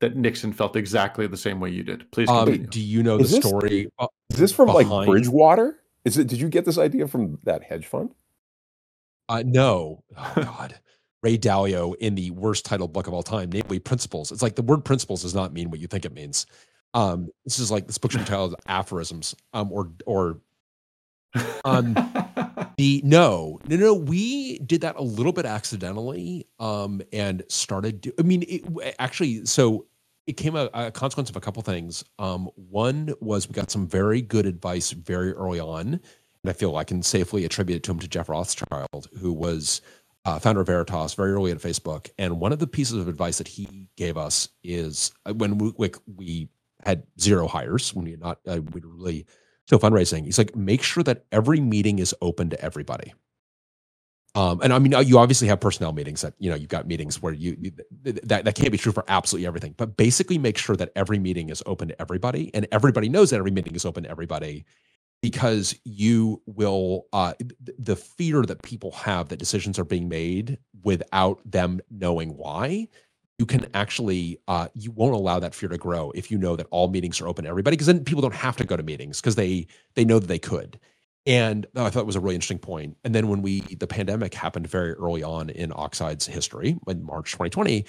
that 0.00 0.14
Nixon 0.14 0.52
felt 0.52 0.76
exactly 0.76 1.26
the 1.26 1.36
same 1.36 1.58
way 1.58 1.70
you 1.70 1.82
did. 1.82 2.08
Please 2.12 2.28
um, 2.28 2.44
continue. 2.44 2.66
Um, 2.66 2.70
do 2.70 2.80
you 2.80 3.02
know 3.02 3.18
is 3.18 3.30
the 3.30 3.38
this, 3.38 3.44
story? 3.44 3.88
Is 4.30 4.38
this 4.38 4.52
from 4.52 4.66
behind? 4.66 4.88
like 4.88 5.08
Bridgewater? 5.08 5.80
Is 6.04 6.18
it? 6.18 6.28
Did 6.28 6.40
you 6.40 6.48
get 6.48 6.64
this 6.64 6.78
idea 6.78 7.06
from 7.06 7.38
that 7.44 7.62
hedge 7.62 7.86
fund? 7.86 8.14
Uh, 9.28 9.42
no. 9.46 10.02
Oh 10.16 10.32
God. 10.36 10.78
Ray 11.22 11.38
Dalio 11.38 11.94
in 12.00 12.16
the 12.16 12.32
worst 12.32 12.64
titled 12.64 12.92
book 12.92 13.06
of 13.06 13.14
all 13.14 13.22
time, 13.22 13.50
namely 13.52 13.78
Principles. 13.78 14.32
It's 14.32 14.42
like 14.42 14.56
the 14.56 14.62
word 14.62 14.84
principles 14.84 15.22
does 15.22 15.34
not 15.34 15.52
mean 15.52 15.70
what 15.70 15.78
you 15.78 15.86
think 15.86 16.04
it 16.04 16.12
means. 16.12 16.46
Um, 16.94 17.28
this 17.44 17.58
is 17.58 17.70
like 17.70 17.86
this 17.86 17.96
book 17.98 18.10
should 18.10 18.20
be 18.20 18.26
titled 18.26 18.56
Aphorisms, 18.66 19.34
um, 19.52 19.70
or 19.72 19.92
or 20.04 20.40
um, 21.64 21.94
the 22.76 23.00
no, 23.04 23.60
no, 23.68 23.76
no. 23.76 23.94
We 23.94 24.58
did 24.58 24.82
that 24.82 24.96
a 24.96 25.02
little 25.02 25.32
bit 25.32 25.46
accidentally, 25.46 26.46
um, 26.58 27.00
and 27.12 27.44
started. 27.48 28.00
Do, 28.02 28.12
I 28.18 28.22
mean, 28.22 28.44
it, 28.46 28.94
actually, 28.98 29.46
so 29.46 29.86
it 30.26 30.34
came 30.34 30.54
a, 30.54 30.68
a, 30.72 30.90
consequence 30.90 31.30
of 31.30 31.36
a 31.36 31.40
couple 31.40 31.62
things. 31.62 32.04
Um, 32.18 32.48
one 32.54 33.14
was 33.20 33.48
we 33.48 33.54
got 33.54 33.70
some 33.70 33.86
very 33.86 34.22
good 34.22 34.46
advice 34.46 34.92
very 34.92 35.32
early 35.32 35.60
on, 35.60 35.86
and 35.88 36.00
I 36.46 36.52
feel 36.52 36.76
I 36.76 36.84
can 36.84 37.02
safely 37.02 37.44
attribute 37.44 37.78
it 37.78 37.82
to 37.84 37.92
him 37.92 37.98
to 37.98 38.08
Jeff 38.08 38.28
Rothschild, 38.28 39.08
who 39.18 39.32
was 39.32 39.80
uh, 40.24 40.38
founder 40.38 40.60
of 40.60 40.66
Veritas, 40.66 41.14
very 41.14 41.32
early 41.32 41.50
at 41.50 41.58
Facebook. 41.58 42.10
And 42.18 42.38
one 42.38 42.52
of 42.52 42.60
the 42.60 42.66
pieces 42.66 42.98
of 42.98 43.08
advice 43.08 43.38
that 43.38 43.48
he 43.48 43.88
gave 43.96 44.16
us 44.16 44.48
is 44.62 45.12
uh, 45.26 45.34
when 45.34 45.58
we, 45.58 45.72
we, 45.76 45.90
we 46.06 46.48
had 46.84 47.04
zero 47.20 47.48
hires, 47.48 47.92
when 47.94 48.04
we 48.04 48.12
had 48.12 48.20
not, 48.20 48.38
uh, 48.46 48.60
we 48.72 48.80
really 48.84 49.26
still 49.66 49.78
fundraising. 49.78 50.24
He's 50.24 50.38
like, 50.38 50.54
make 50.54 50.82
sure 50.82 51.02
that 51.04 51.24
every 51.32 51.60
meeting 51.60 51.98
is 51.98 52.14
open 52.20 52.50
to 52.50 52.60
everybody. 52.60 53.12
Um, 54.34 54.60
and 54.62 54.72
I 54.72 54.78
mean, 54.78 54.94
you 55.06 55.18
obviously 55.18 55.48
have 55.48 55.60
personnel 55.60 55.92
meetings 55.92 56.22
that 56.22 56.34
you 56.38 56.48
know 56.48 56.56
you've 56.56 56.70
got 56.70 56.86
meetings 56.86 57.20
where 57.20 57.34
you, 57.34 57.56
you 57.60 57.72
that 58.02 58.44
that 58.44 58.54
can't 58.54 58.72
be 58.72 58.78
true 58.78 58.92
for 58.92 59.04
absolutely 59.08 59.46
everything, 59.46 59.74
but 59.76 59.96
basically 59.96 60.38
make 60.38 60.56
sure 60.56 60.74
that 60.76 60.90
every 60.96 61.18
meeting 61.18 61.50
is 61.50 61.62
open 61.66 61.88
to 61.88 62.00
everybody, 62.00 62.50
and 62.54 62.66
everybody 62.72 63.08
knows 63.10 63.30
that 63.30 63.36
every 63.36 63.50
meeting 63.50 63.74
is 63.74 63.84
open 63.84 64.04
to 64.04 64.10
everybody, 64.10 64.64
because 65.20 65.78
you 65.84 66.40
will 66.46 67.06
uh, 67.12 67.34
the 67.78 67.96
fear 67.96 68.42
that 68.42 68.62
people 68.62 68.90
have 68.92 69.28
that 69.28 69.38
decisions 69.38 69.78
are 69.78 69.84
being 69.84 70.08
made 70.08 70.58
without 70.82 71.38
them 71.44 71.80
knowing 71.90 72.30
why 72.36 72.88
you 73.38 73.46
can 73.46 73.66
actually 73.74 74.38
uh, 74.48 74.68
you 74.74 74.90
won't 74.92 75.14
allow 75.14 75.40
that 75.40 75.54
fear 75.54 75.68
to 75.68 75.76
grow 75.76 76.10
if 76.14 76.30
you 76.30 76.38
know 76.38 76.56
that 76.56 76.66
all 76.70 76.88
meetings 76.88 77.20
are 77.20 77.28
open 77.28 77.44
to 77.44 77.50
everybody 77.50 77.74
because 77.74 77.86
then 77.86 78.04
people 78.04 78.22
don't 78.22 78.34
have 78.34 78.56
to 78.56 78.64
go 78.64 78.76
to 78.76 78.82
meetings 78.82 79.20
because 79.20 79.34
they 79.34 79.66
they 79.94 80.04
know 80.04 80.18
that 80.18 80.28
they 80.28 80.38
could 80.38 80.78
and 81.26 81.66
i 81.76 81.88
thought 81.88 82.00
it 82.00 82.06
was 82.06 82.16
a 82.16 82.20
really 82.20 82.34
interesting 82.34 82.58
point 82.58 82.96
and 83.04 83.14
then 83.14 83.28
when 83.28 83.42
we 83.42 83.60
the 83.60 83.86
pandemic 83.86 84.34
happened 84.34 84.66
very 84.66 84.92
early 84.94 85.22
on 85.22 85.50
in 85.50 85.72
oxide's 85.74 86.26
history 86.26 86.76
in 86.88 87.04
march 87.04 87.32
2020 87.32 87.84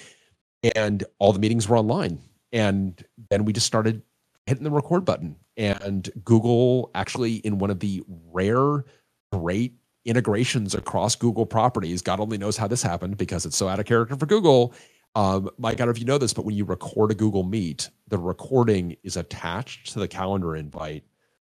and 0.76 1.04
all 1.18 1.32
the 1.32 1.38
meetings 1.38 1.68
were 1.68 1.76
online 1.76 2.18
and 2.52 3.04
then 3.30 3.44
we 3.44 3.52
just 3.52 3.66
started 3.66 4.02
hitting 4.46 4.64
the 4.64 4.70
record 4.70 5.04
button. 5.04 5.36
And 5.56 6.08
Google 6.24 6.90
actually, 6.94 7.36
in 7.36 7.58
one 7.58 7.70
of 7.70 7.80
the 7.80 8.02
rare, 8.32 8.84
great 9.32 9.74
integrations 10.04 10.74
across 10.74 11.16
Google 11.16 11.46
properties, 11.46 12.02
God 12.02 12.20
only 12.20 12.38
knows 12.38 12.56
how 12.56 12.68
this 12.68 12.82
happened 12.82 13.16
because 13.16 13.46
it's 13.46 13.56
so 13.56 13.68
out 13.68 13.80
of 13.80 13.86
character 13.86 14.16
for 14.16 14.26
Google. 14.26 14.74
Um, 15.14 15.48
Mike, 15.58 15.74
I 15.74 15.76
don't 15.78 15.88
know 15.88 15.92
if 15.92 15.98
you 15.98 16.04
know 16.04 16.18
this, 16.18 16.32
but 16.32 16.44
when 16.44 16.56
you 16.56 16.64
record 16.64 17.10
a 17.10 17.14
Google 17.14 17.44
Meet, 17.44 17.88
the 18.08 18.18
recording 18.18 18.96
is 19.02 19.16
attached 19.16 19.92
to 19.92 20.00
the 20.00 20.08
calendar 20.08 20.56
invite 20.56 21.04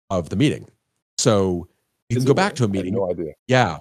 of 0.09 0.29
the 0.29 0.35
meeting. 0.35 0.67
So 1.17 1.67
you 2.09 2.17
can 2.17 2.25
go 2.25 2.33
back 2.33 2.55
to 2.55 2.63
a 2.63 2.67
meeting. 2.67 2.93
no 2.93 3.09
idea. 3.09 3.33
Yeah. 3.47 3.77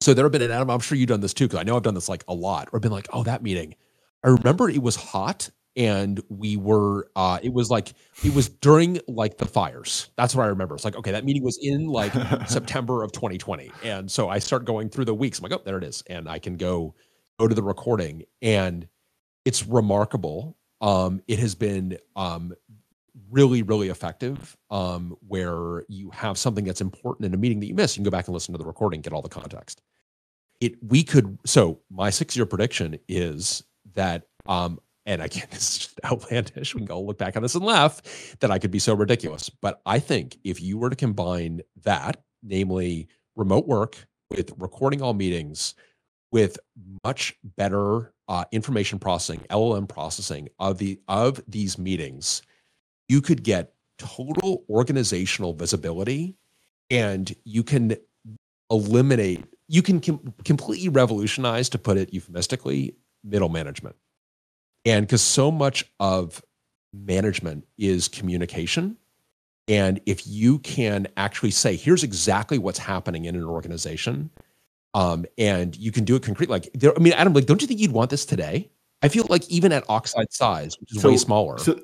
So 0.00 0.12
there 0.14 0.24
have 0.24 0.32
been, 0.32 0.42
and 0.42 0.52
Adam, 0.52 0.70
I'm 0.70 0.80
sure 0.80 0.98
you've 0.98 1.08
done 1.08 1.20
this 1.20 1.32
too, 1.32 1.46
because 1.46 1.58
I 1.58 1.62
know 1.62 1.76
I've 1.76 1.82
done 1.82 1.94
this 1.94 2.08
like 2.08 2.24
a 2.28 2.34
lot, 2.34 2.68
or 2.72 2.80
been 2.80 2.92
like, 2.92 3.08
oh, 3.12 3.22
that 3.24 3.42
meeting. 3.42 3.74
I 4.22 4.28
remember 4.28 4.68
it 4.68 4.82
was 4.82 4.96
hot 4.96 5.50
and 5.76 6.22
we 6.30 6.56
were 6.56 7.10
uh 7.16 7.38
it 7.42 7.52
was 7.52 7.70
like 7.70 7.92
it 8.24 8.34
was 8.34 8.48
during 8.48 8.98
like 9.06 9.36
the 9.36 9.44
fires 9.44 10.10
that's 10.16 10.34
what 10.34 10.44
i 10.44 10.46
remember 10.46 10.74
it's 10.74 10.84
like 10.84 10.96
okay 10.96 11.12
that 11.12 11.24
meeting 11.24 11.44
was 11.44 11.58
in 11.60 11.86
like 11.86 12.12
september 12.48 13.02
of 13.02 13.12
2020 13.12 13.70
and 13.84 14.10
so 14.10 14.28
i 14.28 14.38
start 14.38 14.64
going 14.64 14.88
through 14.88 15.04
the 15.04 15.14
weeks 15.14 15.38
i'm 15.38 15.42
like 15.42 15.52
oh 15.52 15.62
there 15.64 15.78
it 15.78 15.84
is 15.84 16.02
and 16.08 16.28
i 16.28 16.38
can 16.38 16.56
go 16.56 16.94
go 17.38 17.46
to 17.46 17.54
the 17.54 17.62
recording 17.62 18.22
and 18.40 18.88
it's 19.44 19.66
remarkable 19.66 20.56
um 20.80 21.20
it 21.28 21.38
has 21.38 21.54
been 21.54 21.98
um 22.16 22.54
really 23.30 23.62
really 23.62 23.88
effective 23.88 24.56
um 24.70 25.16
where 25.26 25.84
you 25.88 26.10
have 26.10 26.36
something 26.36 26.64
that's 26.64 26.80
important 26.80 27.26
in 27.26 27.34
a 27.34 27.36
meeting 27.36 27.60
that 27.60 27.66
you 27.66 27.74
miss 27.74 27.96
you 27.96 28.00
can 28.00 28.04
go 28.04 28.10
back 28.10 28.26
and 28.28 28.34
listen 28.34 28.52
to 28.52 28.58
the 28.58 28.66
recording 28.66 29.00
get 29.00 29.12
all 29.12 29.22
the 29.22 29.28
context 29.28 29.80
it 30.60 30.74
we 30.82 31.02
could 31.02 31.38
so 31.44 31.80
my 31.90 32.10
six 32.10 32.36
year 32.36 32.46
prediction 32.46 32.98
is 33.08 33.62
that 33.94 34.24
um 34.46 34.78
and 35.06 35.22
again, 35.22 35.46
this 35.50 35.70
is 35.70 35.78
just 35.78 36.00
outlandish. 36.04 36.74
We 36.74 36.80
can 36.80 36.86
go 36.86 37.00
look 37.00 37.18
back 37.18 37.36
on 37.36 37.42
this 37.42 37.54
and 37.54 37.64
laugh 37.64 38.02
that 38.40 38.50
I 38.50 38.58
could 38.58 38.70
be 38.70 38.78
so 38.78 38.94
ridiculous. 38.94 39.48
But 39.48 39.80
I 39.86 39.98
think 39.98 40.36
if 40.44 40.60
you 40.60 40.78
were 40.78 40.90
to 40.90 40.96
combine 40.96 41.62
that, 41.84 42.22
namely 42.42 43.08
remote 43.36 43.66
work 43.66 43.96
with 44.30 44.52
recording 44.58 45.00
all 45.00 45.14
meetings, 45.14 45.74
with 46.32 46.58
much 47.04 47.36
better 47.56 48.12
uh, 48.28 48.44
information 48.50 48.98
processing, 48.98 49.46
LLM 49.48 49.88
processing 49.88 50.48
of 50.58 50.78
the 50.78 51.00
of 51.06 51.40
these 51.46 51.78
meetings, 51.78 52.42
you 53.08 53.20
could 53.20 53.42
get 53.42 53.74
total 53.98 54.64
organizational 54.68 55.54
visibility, 55.54 56.36
and 56.90 57.34
you 57.44 57.62
can 57.62 57.96
eliminate. 58.70 59.44
You 59.68 59.82
can 59.82 60.00
com- 60.00 60.34
completely 60.44 60.88
revolutionize, 60.88 61.68
to 61.70 61.78
put 61.78 61.96
it 61.96 62.12
euphemistically, 62.12 62.96
middle 63.24 63.48
management 63.48 63.96
and 64.86 65.04
because 65.04 65.20
so 65.20 65.50
much 65.50 65.84
of 66.00 66.42
management 66.94 67.66
is 67.76 68.08
communication. 68.08 68.96
And 69.68 70.00
if 70.06 70.26
you 70.26 70.60
can 70.60 71.08
actually 71.16 71.50
say, 71.50 71.74
here's 71.74 72.04
exactly 72.04 72.56
what's 72.56 72.78
happening 72.78 73.24
in 73.24 73.34
an 73.34 73.44
organization, 73.44 74.30
um, 74.94 75.26
and 75.36 75.76
you 75.76 75.90
can 75.90 76.04
do 76.04 76.14
it 76.14 76.22
concrete, 76.22 76.48
like, 76.48 76.70
there, 76.72 76.96
I 76.96 77.00
mean, 77.00 77.12
Adam, 77.14 77.34
like, 77.34 77.46
don't 77.46 77.60
you 77.60 77.66
think 77.66 77.80
you'd 77.80 77.90
want 77.90 78.10
this 78.10 78.24
today? 78.24 78.70
I 79.02 79.08
feel 79.08 79.26
like 79.28 79.46
even 79.50 79.72
at 79.72 79.84
Oxide 79.88 80.32
size, 80.32 80.78
which 80.80 80.94
is 80.94 81.02
so, 81.02 81.10
way 81.10 81.16
smaller, 81.16 81.58
so, 81.58 81.80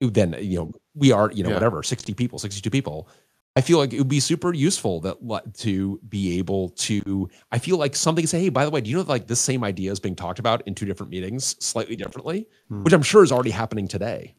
than 0.00 0.34
you 0.40 0.58
know, 0.58 0.72
we 0.94 1.12
are, 1.12 1.30
you 1.32 1.42
know, 1.42 1.50
yeah. 1.50 1.56
whatever, 1.56 1.82
60 1.82 2.14
people, 2.14 2.38
62 2.38 2.70
people. 2.70 3.08
I 3.56 3.62
feel 3.62 3.78
like 3.78 3.92
it 3.92 3.98
would 3.98 4.08
be 4.08 4.20
super 4.20 4.54
useful 4.54 5.00
that 5.00 5.54
to 5.58 6.00
be 6.08 6.38
able 6.38 6.70
to. 6.70 7.28
I 7.50 7.58
feel 7.58 7.76
like 7.76 7.96
something 7.96 8.26
say, 8.26 8.40
hey, 8.40 8.48
by 8.48 8.64
the 8.64 8.70
way, 8.70 8.80
do 8.80 8.88
you 8.88 8.96
know 8.96 9.02
like 9.02 9.26
this 9.26 9.40
same 9.40 9.64
idea 9.64 9.90
is 9.90 9.98
being 9.98 10.14
talked 10.14 10.38
about 10.38 10.62
in 10.66 10.74
two 10.74 10.86
different 10.86 11.10
meetings, 11.10 11.56
slightly 11.64 11.96
differently, 11.96 12.48
hmm. 12.68 12.84
which 12.84 12.92
I'm 12.92 13.02
sure 13.02 13.24
is 13.24 13.32
already 13.32 13.50
happening 13.50 13.88
today. 13.88 14.36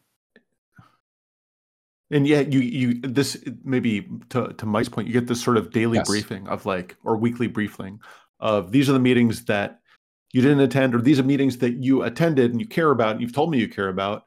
And 2.09 2.25
yet, 2.25 2.51
you 2.51 2.59
you 2.59 3.01
this 3.01 3.37
maybe 3.63 4.07
to 4.29 4.53
to 4.53 4.65
Mike's 4.65 4.89
point, 4.89 5.07
you 5.07 5.13
get 5.13 5.27
this 5.27 5.43
sort 5.43 5.57
of 5.57 5.71
daily 5.71 5.97
yes. 5.97 6.07
briefing 6.07 6.47
of 6.47 6.65
like 6.65 6.95
or 7.03 7.17
weekly 7.17 7.47
briefing 7.47 7.99
of 8.39 8.71
these 8.71 8.89
are 8.89 8.93
the 8.93 8.99
meetings 8.99 9.45
that 9.45 9.81
you 10.33 10.41
didn't 10.41 10.61
attend, 10.61 10.95
or 10.95 11.01
these 11.01 11.19
are 11.19 11.23
meetings 11.23 11.57
that 11.59 11.83
you 11.83 12.03
attended 12.03 12.51
and 12.51 12.59
you 12.59 12.67
care 12.67 12.91
about, 12.91 13.11
and 13.11 13.21
you've 13.21 13.33
told 13.33 13.51
me 13.51 13.59
you 13.59 13.67
care 13.67 13.89
about, 13.89 14.25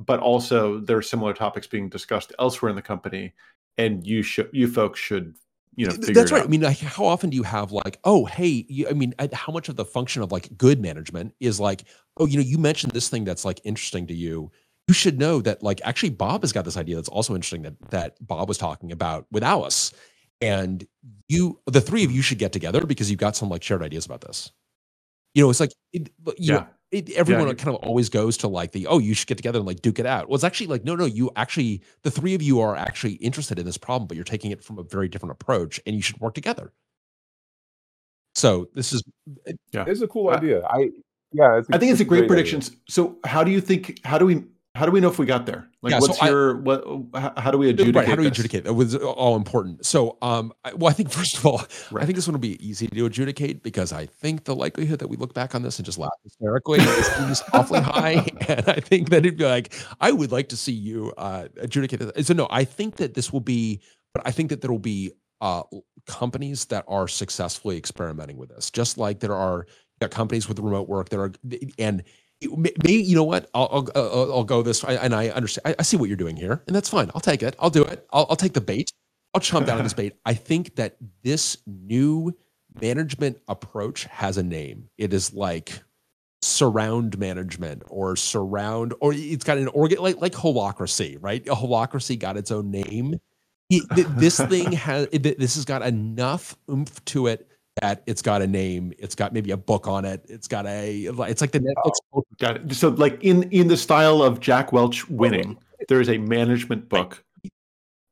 but 0.00 0.18
also 0.20 0.80
there 0.80 0.96
are 0.96 1.02
similar 1.02 1.32
topics 1.32 1.66
being 1.66 1.88
discussed 1.88 2.32
elsewhere 2.38 2.70
in 2.70 2.76
the 2.76 2.82
company 2.82 3.34
and 3.78 4.06
you 4.06 4.22
should 4.22 4.48
you 4.52 4.66
folks 4.66 4.98
should 4.98 5.34
you 5.76 5.86
know 5.86 5.92
that's 5.92 6.32
right. 6.32 6.40
Out. 6.40 6.46
i 6.46 6.50
mean 6.50 6.62
like 6.62 6.78
how 6.78 7.04
often 7.04 7.30
do 7.30 7.36
you 7.36 7.44
have 7.44 7.70
like 7.70 8.00
oh 8.04 8.24
hey 8.24 8.66
you, 8.68 8.88
i 8.88 8.92
mean 8.92 9.14
how 9.32 9.52
much 9.52 9.68
of 9.68 9.76
the 9.76 9.84
function 9.84 10.22
of 10.22 10.32
like 10.32 10.56
good 10.56 10.80
management 10.80 11.32
is 11.38 11.60
like 11.60 11.84
oh 12.20 12.26
you 12.26 12.36
know 12.36 12.42
you 12.42 12.58
mentioned 12.58 12.92
this 12.92 13.08
thing 13.08 13.24
that's 13.24 13.44
like 13.44 13.60
interesting 13.64 14.06
to 14.06 14.14
you. 14.14 14.52
You 14.86 14.94
should 14.94 15.18
know 15.18 15.40
that 15.42 15.62
like 15.62 15.80
actually 15.84 16.10
bob 16.10 16.42
has 16.42 16.52
got 16.52 16.64
this 16.64 16.76
idea 16.76 16.96
that's 16.96 17.08
also 17.08 17.34
interesting 17.34 17.62
that 17.62 17.90
that 17.90 18.26
bob 18.26 18.48
was 18.48 18.58
talking 18.58 18.92
about 18.92 19.26
with 19.32 19.42
alice. 19.42 19.92
And 20.40 20.86
you 21.28 21.60
the 21.66 21.80
three 21.80 22.04
of 22.04 22.12
you 22.12 22.22
should 22.22 22.38
get 22.38 22.52
together 22.52 22.84
because 22.86 23.10
you've 23.10 23.20
got 23.20 23.36
some 23.36 23.48
like 23.48 23.62
shared 23.62 23.82
ideas 23.82 24.06
about 24.06 24.20
this. 24.20 24.52
You 25.34 25.44
know 25.44 25.50
it's 25.50 25.60
like 25.60 25.72
it, 25.92 26.10
yeah 26.36 26.54
know, 26.54 26.66
it, 26.90 27.10
everyone 27.10 27.46
yeah. 27.46 27.54
kind 27.54 27.68
of 27.68 27.76
always 27.76 28.08
goes 28.08 28.36
to 28.38 28.48
like 28.48 28.72
the 28.72 28.86
oh 28.86 28.98
you 28.98 29.14
should 29.14 29.28
get 29.28 29.36
together 29.36 29.58
and 29.58 29.66
like 29.66 29.80
duke 29.80 29.98
it 29.98 30.06
out 30.06 30.28
well 30.28 30.34
it's 30.34 30.44
actually 30.44 30.66
like 30.66 30.84
no 30.84 30.94
no 30.94 31.04
you 31.04 31.30
actually 31.36 31.82
the 32.02 32.10
three 32.10 32.34
of 32.34 32.42
you 32.42 32.60
are 32.60 32.76
actually 32.76 33.14
interested 33.14 33.58
in 33.58 33.66
this 33.66 33.78
problem 33.78 34.06
but 34.06 34.16
you're 34.16 34.24
taking 34.24 34.50
it 34.50 34.62
from 34.62 34.78
a 34.78 34.82
very 34.82 35.08
different 35.08 35.32
approach 35.32 35.80
and 35.86 35.94
you 35.94 36.02
should 36.02 36.18
work 36.20 36.34
together 36.34 36.72
so 38.34 38.68
this 38.74 38.92
is 38.92 39.02
yeah 39.72 39.84
it's 39.86 40.00
a 40.00 40.08
cool 40.08 40.28
uh, 40.28 40.36
idea 40.36 40.64
i 40.66 40.90
yeah 41.32 41.60
i 41.72 41.78
think 41.78 41.92
it's 41.92 42.00
a 42.00 42.04
great, 42.04 42.20
great 42.20 42.28
prediction 42.28 42.60
idea. 42.60 42.76
so 42.88 43.16
how 43.24 43.44
do 43.44 43.50
you 43.50 43.60
think 43.60 44.00
how 44.04 44.18
do 44.18 44.26
we 44.26 44.42
how 44.76 44.86
do 44.86 44.92
we 44.92 45.00
know 45.00 45.08
if 45.08 45.18
we 45.18 45.26
got 45.26 45.46
there? 45.46 45.68
Like, 45.82 45.90
yeah, 45.90 45.98
what's 45.98 46.18
so 46.18 46.26
your 46.26 46.56
I, 46.56 46.60
what? 46.60 47.38
How 47.38 47.50
do 47.50 47.58
we 47.58 47.70
adjudicate? 47.70 47.96
Right, 47.96 48.08
how 48.08 48.14
do 48.14 48.22
we 48.22 48.28
adjudicate? 48.28 48.64
That 48.64 48.74
was 48.74 48.94
all 48.94 49.34
important. 49.34 49.84
So, 49.84 50.16
um, 50.22 50.52
I, 50.64 50.74
well, 50.74 50.88
I 50.88 50.92
think 50.92 51.10
first 51.20 51.38
of 51.38 51.44
all, 51.44 51.62
right. 51.90 52.02
I 52.02 52.06
think 52.06 52.14
this 52.14 52.28
one 52.28 52.34
will 52.34 52.40
be 52.40 52.64
easy 52.64 52.86
to 52.86 53.06
adjudicate 53.06 53.64
because 53.64 53.92
I 53.92 54.06
think 54.06 54.44
the 54.44 54.54
likelihood 54.54 55.00
that 55.00 55.08
we 55.08 55.16
look 55.16 55.34
back 55.34 55.56
on 55.56 55.62
this 55.62 55.78
and 55.80 55.86
just 55.86 55.98
laugh 55.98 56.12
hysterically 56.22 56.78
is, 56.82 57.08
is 57.08 57.42
awfully 57.52 57.80
high, 57.80 58.24
and 58.48 58.68
I 58.68 58.78
think 58.78 59.10
that 59.10 59.18
it'd 59.18 59.38
be 59.38 59.44
like, 59.44 59.74
I 60.00 60.12
would 60.12 60.30
like 60.30 60.48
to 60.50 60.56
see 60.56 60.72
you 60.72 61.12
uh, 61.18 61.48
adjudicate 61.56 61.98
this. 61.98 62.28
So, 62.28 62.34
no, 62.34 62.46
I 62.48 62.62
think 62.62 62.96
that 62.96 63.14
this 63.14 63.32
will 63.32 63.40
be, 63.40 63.80
but 64.14 64.22
I 64.24 64.30
think 64.30 64.50
that 64.50 64.60
there 64.60 64.70
will 64.70 64.78
be 64.78 65.10
uh, 65.40 65.62
companies 66.06 66.66
that 66.66 66.84
are 66.86 67.08
successfully 67.08 67.76
experimenting 67.76 68.36
with 68.36 68.50
this, 68.50 68.70
just 68.70 68.98
like 68.98 69.18
there 69.18 69.34
are 69.34 69.66
companies 70.08 70.48
with 70.48 70.58
remote 70.58 70.88
work 70.88 71.10
that 71.10 71.20
are 71.20 71.32
and 71.78 72.02
maybe 72.42 72.94
you 72.94 73.14
know 73.14 73.24
what? 73.24 73.50
I'll 73.54 73.88
I'll, 73.94 74.32
I'll 74.32 74.44
go 74.44 74.62
this 74.62 74.82
and 74.84 75.14
I 75.14 75.28
understand 75.28 75.74
I, 75.74 75.80
I, 75.80 75.82
see 75.82 75.96
what 75.96 76.08
you're 76.08 76.16
doing 76.16 76.36
here 76.36 76.62
and 76.66 76.74
that's 76.74 76.88
fine. 76.88 77.10
I'll 77.14 77.20
take 77.20 77.42
it. 77.42 77.54
I'll 77.58 77.70
do 77.70 77.84
it. 77.84 78.06
I'll, 78.12 78.26
I'll 78.30 78.36
take 78.36 78.54
the 78.54 78.60
bait. 78.60 78.92
I'll 79.34 79.40
chomp 79.40 79.66
down 79.66 79.78
on 79.78 79.84
this 79.84 79.94
bait. 79.94 80.14
I 80.24 80.34
think 80.34 80.76
that 80.76 80.96
this 81.22 81.58
new 81.66 82.36
management 82.80 83.38
approach 83.48 84.04
has 84.04 84.38
a 84.38 84.42
name. 84.42 84.88
It 84.96 85.12
is 85.12 85.34
like 85.34 85.82
surround 86.42 87.18
management 87.18 87.82
or 87.88 88.16
surround 88.16 88.94
or 89.00 89.12
it's 89.14 89.44
got 89.44 89.58
an 89.58 89.68
organ 89.68 89.98
like 89.98 90.20
like 90.20 90.32
holacracy 90.32 91.18
right? 91.20 91.46
A 91.46 91.54
holacracy 91.54 92.18
got 92.18 92.36
its 92.36 92.50
own 92.50 92.70
name. 92.70 93.16
This 93.68 94.40
thing 94.48 94.72
has 94.72 95.08
this 95.10 95.56
has 95.56 95.66
got 95.66 95.82
enough 95.82 96.56
oomph 96.70 97.04
to 97.06 97.26
it 97.26 97.49
that 97.80 98.02
it's 98.06 98.22
got 98.22 98.42
a 98.42 98.46
name 98.46 98.92
it's 98.98 99.14
got 99.14 99.32
maybe 99.32 99.50
a 99.50 99.56
book 99.56 99.88
on 99.88 100.04
it 100.04 100.24
it's 100.28 100.46
got 100.46 100.66
a 100.66 101.06
it's 101.06 101.40
like 101.40 101.52
the 101.52 101.60
netflix 101.60 101.92
oh, 102.14 102.24
got 102.38 102.56
it. 102.56 102.74
So 102.74 102.90
like 102.90 103.22
in 103.22 103.44
in 103.44 103.68
the 103.68 103.76
style 103.76 104.22
of 104.22 104.40
jack 104.40 104.72
welch 104.72 105.08
winning 105.08 105.56
there 105.88 106.00
is 106.00 106.08
a 106.08 106.18
management 106.18 106.88
book 106.88 107.24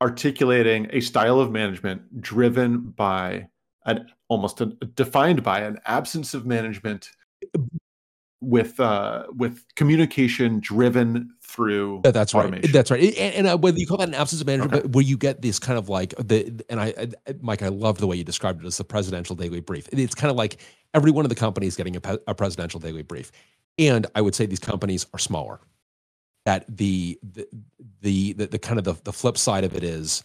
articulating 0.01 0.89
a 0.93 1.01
style 1.01 1.41
of 1.41 1.51
management 1.51 2.21
driven 2.21 2.81
by 2.81 3.49
an 3.87 4.07
almost 4.29 4.61
a, 4.61 4.67
defined 4.67 5.43
by 5.43 5.61
an 5.61 5.79
absence 5.87 6.35
of 6.35 6.47
management 6.47 7.11
with 8.41 8.79
uh 8.79 9.25
with 9.37 9.65
communication 9.75 10.61
driven 10.61 11.29
through 11.49 12.01
that's 12.05 12.35
automation. 12.35 12.63
right 12.63 12.73
that's 12.73 12.91
right. 12.91 13.03
And, 13.17 13.35
and 13.35 13.47
uh, 13.47 13.57
whether 13.57 13.79
you 13.79 13.87
call 13.87 13.97
that 13.97 14.09
an 14.09 14.15
absence 14.15 14.43
of 14.43 14.47
management 14.47 14.75
okay. 14.75 14.83
but 14.83 14.95
where 14.95 15.05
you 15.05 15.17
get 15.17 15.41
this 15.41 15.59
kind 15.59 15.79
of 15.79 15.89
like 15.89 16.15
the 16.19 16.63
and 16.69 16.79
I, 16.79 16.95
I, 17.27 17.35
mike 17.41 17.63
i 17.63 17.69
love 17.69 17.99
the 17.99 18.07
way 18.07 18.17
you 18.17 18.25
described 18.25 18.63
it 18.63 18.67
as 18.67 18.77
the 18.77 18.85
presidential 18.85 19.35
daily 19.35 19.61
brief. 19.61 19.89
It's 19.91 20.15
kind 20.15 20.31
of 20.31 20.37
like 20.37 20.59
every 20.93 21.11
one 21.11 21.25
of 21.25 21.31
the 21.31 21.35
companies 21.35 21.75
getting 21.75 21.97
a, 21.97 22.19
a 22.27 22.35
presidential 22.35 22.79
daily 22.79 23.03
brief. 23.03 23.33
And 23.79 24.07
i 24.15 24.21
would 24.21 24.35
say 24.35 24.47
these 24.47 24.59
companies 24.59 25.07
are 25.15 25.19
smaller. 25.19 25.61
That 26.45 26.65
the 26.69 27.19
the 27.23 27.49
the, 28.03 28.33
the, 28.35 28.47
the 28.47 28.59
kind 28.59 28.79
of 28.79 28.85
the, 28.85 28.95
the 29.05 29.13
flip 29.13 29.39
side 29.39 29.65
of 29.65 29.75
it 29.75 29.83
is 29.83 30.23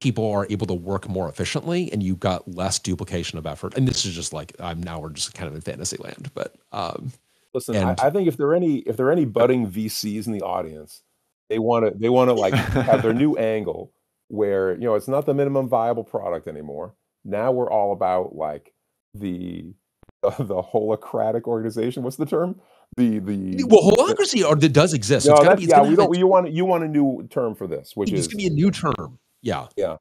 people 0.00 0.30
are 0.32 0.46
able 0.48 0.66
to 0.66 0.74
work 0.74 1.08
more 1.08 1.28
efficiently 1.28 1.92
and 1.92 2.02
you've 2.02 2.18
got 2.18 2.48
less 2.48 2.78
duplication 2.78 3.38
of 3.38 3.46
effort. 3.46 3.76
And 3.76 3.86
this 3.86 4.06
is 4.06 4.14
just 4.14 4.32
like 4.32 4.54
i'm 4.58 4.82
now 4.82 5.00
we're 5.00 5.10
just 5.10 5.34
kind 5.34 5.48
of 5.48 5.54
in 5.54 5.60
fantasy 5.60 5.98
land 5.98 6.30
but 6.34 6.54
um 6.72 7.12
Listen, 7.54 7.76
and, 7.76 8.00
I, 8.00 8.06
I, 8.06 8.10
think 8.10 8.28
if 8.28 8.36
there 8.36 8.46
are 8.48 8.54
any 8.54 8.78
if 8.78 8.96
there 8.96 9.06
are 9.06 9.12
any 9.12 9.26
budding 9.26 9.70
VCs 9.70 10.26
in 10.26 10.32
the 10.32 10.42
audience, 10.42 11.02
they 11.50 11.58
want 11.58 11.84
to 11.84 11.98
they 11.98 12.08
want 12.08 12.28
to 12.28 12.34
like 12.34 12.54
have 12.54 13.02
their 13.02 13.12
new 13.24 13.36
angle 13.36 13.92
where 14.28 14.72
you 14.72 14.84
know 14.84 14.94
it's 14.94 15.08
not 15.08 15.26
the 15.26 15.34
minimum 15.34 15.68
viable 15.68 16.04
product 16.04 16.48
anymore. 16.48 16.94
Now 17.24 17.52
we're 17.52 17.70
all 17.70 17.92
about 17.92 18.34
like 18.34 18.72
the 19.14 19.74
the 20.22 20.62
holacratic 20.62 21.42
organization. 21.42 22.02
What's 22.02 22.16
the 22.16 22.26
term? 22.26 22.60
The 22.96 23.18
the 23.18 23.64
well, 23.68 23.90
holacracy 23.90 24.44
or 24.44 24.56
it 24.62 24.72
does 24.72 24.94
exist. 24.94 25.26
No, 25.26 25.34
it's 25.34 25.56
be, 25.56 25.64
it's 25.64 25.70
yeah, 25.70 25.82
we 25.82 25.94
don't. 25.94 26.16
You 26.16 26.26
want 26.26 26.50
you 26.50 26.64
want 26.64 26.84
a 26.84 26.88
new 26.88 27.26
term 27.30 27.54
for 27.54 27.66
this, 27.66 27.92
which 27.94 28.10
it's 28.10 28.20
is 28.20 28.28
going 28.28 28.44
to 28.44 28.48
be 28.48 28.52
a 28.52 28.54
new 28.54 28.70
term. 28.70 29.18
Yeah, 29.42 29.66
yeah. 29.76 29.96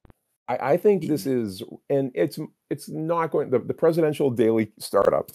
I, 0.47 0.73
I 0.73 0.77
think 0.77 1.07
this 1.07 1.25
is, 1.25 1.63
and 1.89 2.11
it's 2.13 2.37
it's 2.69 2.89
not 2.89 3.31
going. 3.31 3.49
The, 3.49 3.59
the 3.59 3.73
presidential 3.73 4.29
daily 4.29 4.71
startup 4.79 5.31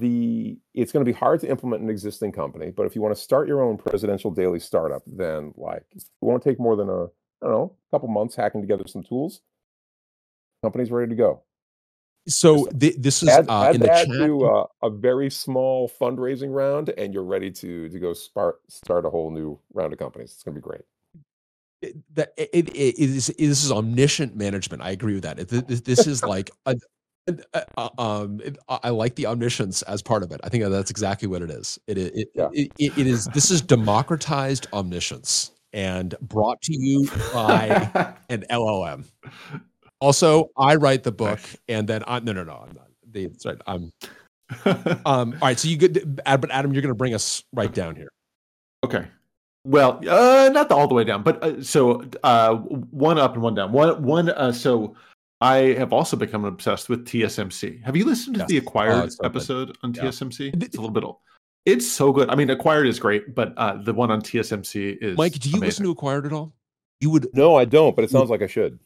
the 0.00 0.58
it's 0.74 0.92
going 0.92 1.04
to 1.04 1.10
be 1.10 1.16
hard 1.16 1.40
to 1.40 1.48
implement 1.48 1.82
an 1.82 1.90
existing 1.90 2.32
company 2.32 2.70
but 2.70 2.86
if 2.86 2.94
you 2.94 3.02
want 3.02 3.14
to 3.14 3.20
start 3.20 3.46
your 3.48 3.62
own 3.62 3.76
presidential 3.76 4.30
daily 4.30 4.58
startup 4.58 5.02
then 5.06 5.52
like 5.56 5.84
it 5.94 6.04
won't 6.20 6.42
take 6.42 6.58
more 6.58 6.76
than 6.76 6.88
a 6.88 7.04
i 7.04 7.08
don't 7.42 7.50
know 7.50 7.76
a 7.88 7.94
couple 7.94 8.08
months 8.08 8.34
hacking 8.34 8.60
together 8.60 8.84
some 8.86 9.02
tools. 9.02 9.40
Company's 10.62 10.90
ready 10.90 11.10
to 11.10 11.14
go. 11.14 11.42
So 12.28 12.66
th- 12.66 12.96
this 12.98 13.22
is 13.22 13.28
add, 13.28 13.48
uh, 13.48 13.64
add 13.64 13.74
in 13.76 13.80
the 13.82 13.86
chat. 13.86 14.06
to 14.08 14.46
uh, 14.46 14.66
a 14.82 14.90
very 14.90 15.30
small 15.30 15.88
fundraising 15.88 16.52
round 16.52 16.88
and 16.90 17.14
you're 17.14 17.24
ready 17.24 17.52
to 17.52 17.88
to 17.88 17.98
go 18.00 18.12
start 18.12 18.60
start 18.68 19.04
a 19.04 19.10
whole 19.10 19.30
new 19.30 19.58
round 19.72 19.92
of 19.92 19.98
companies. 19.98 20.32
It's 20.32 20.42
going 20.42 20.54
to 20.54 20.60
be 20.60 20.64
great. 20.64 20.82
That 22.14 22.32
it, 22.36 22.50
it, 22.52 22.68
it 22.74 22.98
is 22.98 23.26
this 23.26 23.64
is 23.64 23.70
omniscient 23.70 24.34
management. 24.34 24.82
I 24.82 24.90
agree 24.90 25.14
with 25.14 25.22
that. 25.22 25.36
This 25.84 26.06
is 26.06 26.24
like 26.24 26.50
a, 26.64 26.74
uh, 27.28 27.60
uh, 27.76 27.88
um, 27.98 28.40
it, 28.44 28.56
I 28.68 28.90
like 28.90 29.16
the 29.16 29.26
omniscience 29.26 29.82
as 29.82 30.02
part 30.02 30.22
of 30.22 30.32
it. 30.32 30.40
I 30.44 30.48
think 30.48 30.64
that's 30.64 30.90
exactly 30.90 31.28
what 31.28 31.42
it 31.42 31.50
is. 31.50 31.78
It 31.86 31.98
it, 31.98 32.28
yeah. 32.34 32.48
it, 32.52 32.72
it, 32.78 32.98
it 32.98 33.06
is. 33.06 33.26
This 33.26 33.50
is 33.50 33.60
democratized 33.60 34.66
omniscience 34.72 35.52
and 35.72 36.14
brought 36.20 36.60
to 36.62 36.72
you 36.76 37.08
by 37.32 38.14
an 38.28 38.44
LLM. 38.50 39.04
Also, 40.00 40.50
I 40.56 40.76
write 40.76 41.02
the 41.02 41.12
book, 41.12 41.40
and 41.68 41.88
then 41.88 42.02
I 42.06 42.20
no 42.20 42.32
no 42.32 42.44
no 42.44 42.66
I'm 42.68 42.74
not. 42.74 42.88
That's 43.12 43.46
right. 43.46 43.58
I'm. 43.66 43.92
um. 45.04 45.32
All 45.40 45.48
right. 45.48 45.58
So 45.58 45.68
you 45.68 45.76
get, 45.76 46.16
but 46.16 46.50
Adam, 46.50 46.72
you're 46.72 46.82
going 46.82 46.94
to 46.94 46.98
bring 46.98 47.14
us 47.14 47.42
right 47.52 47.72
down 47.72 47.96
here. 47.96 48.08
Okay. 48.84 49.06
Well, 49.64 49.98
uh, 50.08 50.48
not 50.52 50.68
the, 50.68 50.76
all 50.76 50.86
the 50.86 50.94
way 50.94 51.02
down, 51.02 51.24
but 51.24 51.42
uh, 51.42 51.60
so 51.60 52.04
uh, 52.22 52.54
one 52.54 53.18
up 53.18 53.34
and 53.34 53.42
one 53.42 53.54
down. 53.54 53.72
One 53.72 54.02
one. 54.02 54.28
Uh, 54.30 54.52
so 54.52 54.94
I 55.40 55.56
have 55.78 55.92
also 55.92 56.16
become 56.16 56.44
obsessed 56.44 56.88
with 56.88 57.06
TSMC. 57.06 57.84
Have 57.84 57.96
you 57.96 58.06
listened 58.06 58.36
to 58.36 58.40
yes. 58.40 58.48
the 58.48 58.58
Acquired 58.58 59.04
oh, 59.04 59.08
so 59.08 59.24
episode 59.24 59.66
good. 59.66 59.78
on 59.82 59.94
yeah. 59.94 60.04
TSMC? 60.04 60.62
It's 60.62 60.76
a 60.76 60.80
little 60.80 60.94
bit 60.94 61.04
old. 61.04 61.18
It's 61.66 61.86
so 61.86 62.12
good. 62.12 62.30
I 62.30 62.36
mean, 62.36 62.48
Acquired 62.48 62.86
is 62.86 62.98
great, 62.98 63.34
but 63.34 63.52
uh, 63.56 63.76
the 63.76 63.92
one 63.92 64.10
on 64.10 64.22
TSMC 64.22 64.98
is. 65.02 65.16
Mike, 65.18 65.32
do 65.32 65.50
you 65.50 65.56
amazing. 65.56 65.66
listen 65.66 65.84
to 65.84 65.90
Acquired 65.90 66.26
at 66.26 66.32
all? 66.32 66.54
You 67.00 67.10
would. 67.10 67.28
No, 67.34 67.56
I 67.56 67.64
don't, 67.64 67.94
but 67.94 68.04
it 68.04 68.10
sounds 68.10 68.30
like 68.30 68.40
I 68.40 68.46
should. 68.46 68.78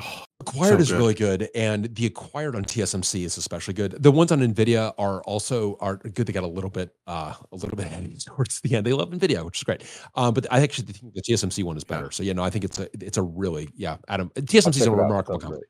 Oh, 0.00 0.24
acquired 0.40 0.74
so 0.74 0.78
is 0.78 0.90
good. 0.90 0.98
really 0.98 1.14
good, 1.14 1.48
and 1.54 1.94
the 1.94 2.06
acquired 2.06 2.56
on 2.56 2.64
TSMC 2.64 3.24
is 3.24 3.36
especially 3.36 3.74
good. 3.74 4.02
The 4.02 4.10
ones 4.10 4.32
on 4.32 4.40
Nvidia 4.40 4.92
are 4.98 5.22
also 5.22 5.76
are 5.80 5.96
good. 5.96 6.26
They 6.26 6.32
got 6.32 6.42
a 6.42 6.48
little 6.48 6.70
bit 6.70 6.92
uh, 7.06 7.32
a 7.52 7.56
little 7.56 7.76
bit 7.76 7.86
heavy 7.86 8.16
towards 8.26 8.60
the 8.60 8.74
end. 8.74 8.86
They 8.86 8.92
love 8.92 9.10
Nvidia, 9.10 9.44
which 9.44 9.58
is 9.58 9.62
great. 9.62 9.84
Um, 10.16 10.34
but 10.34 10.46
I 10.50 10.60
actually 10.62 10.92
think 10.92 11.14
the 11.14 11.22
TSMC 11.22 11.62
one 11.62 11.76
is 11.76 11.84
better. 11.84 12.10
So 12.10 12.24
yeah, 12.24 12.32
no, 12.32 12.42
I 12.42 12.50
think 12.50 12.64
it's 12.64 12.80
a 12.80 12.88
it's 12.94 13.18
a 13.18 13.22
really 13.22 13.68
yeah. 13.76 13.98
Adam 14.08 14.30
TSMC 14.30 14.80
is 14.80 14.86
a 14.86 14.90
remarkable 14.90 15.38
company. 15.38 15.62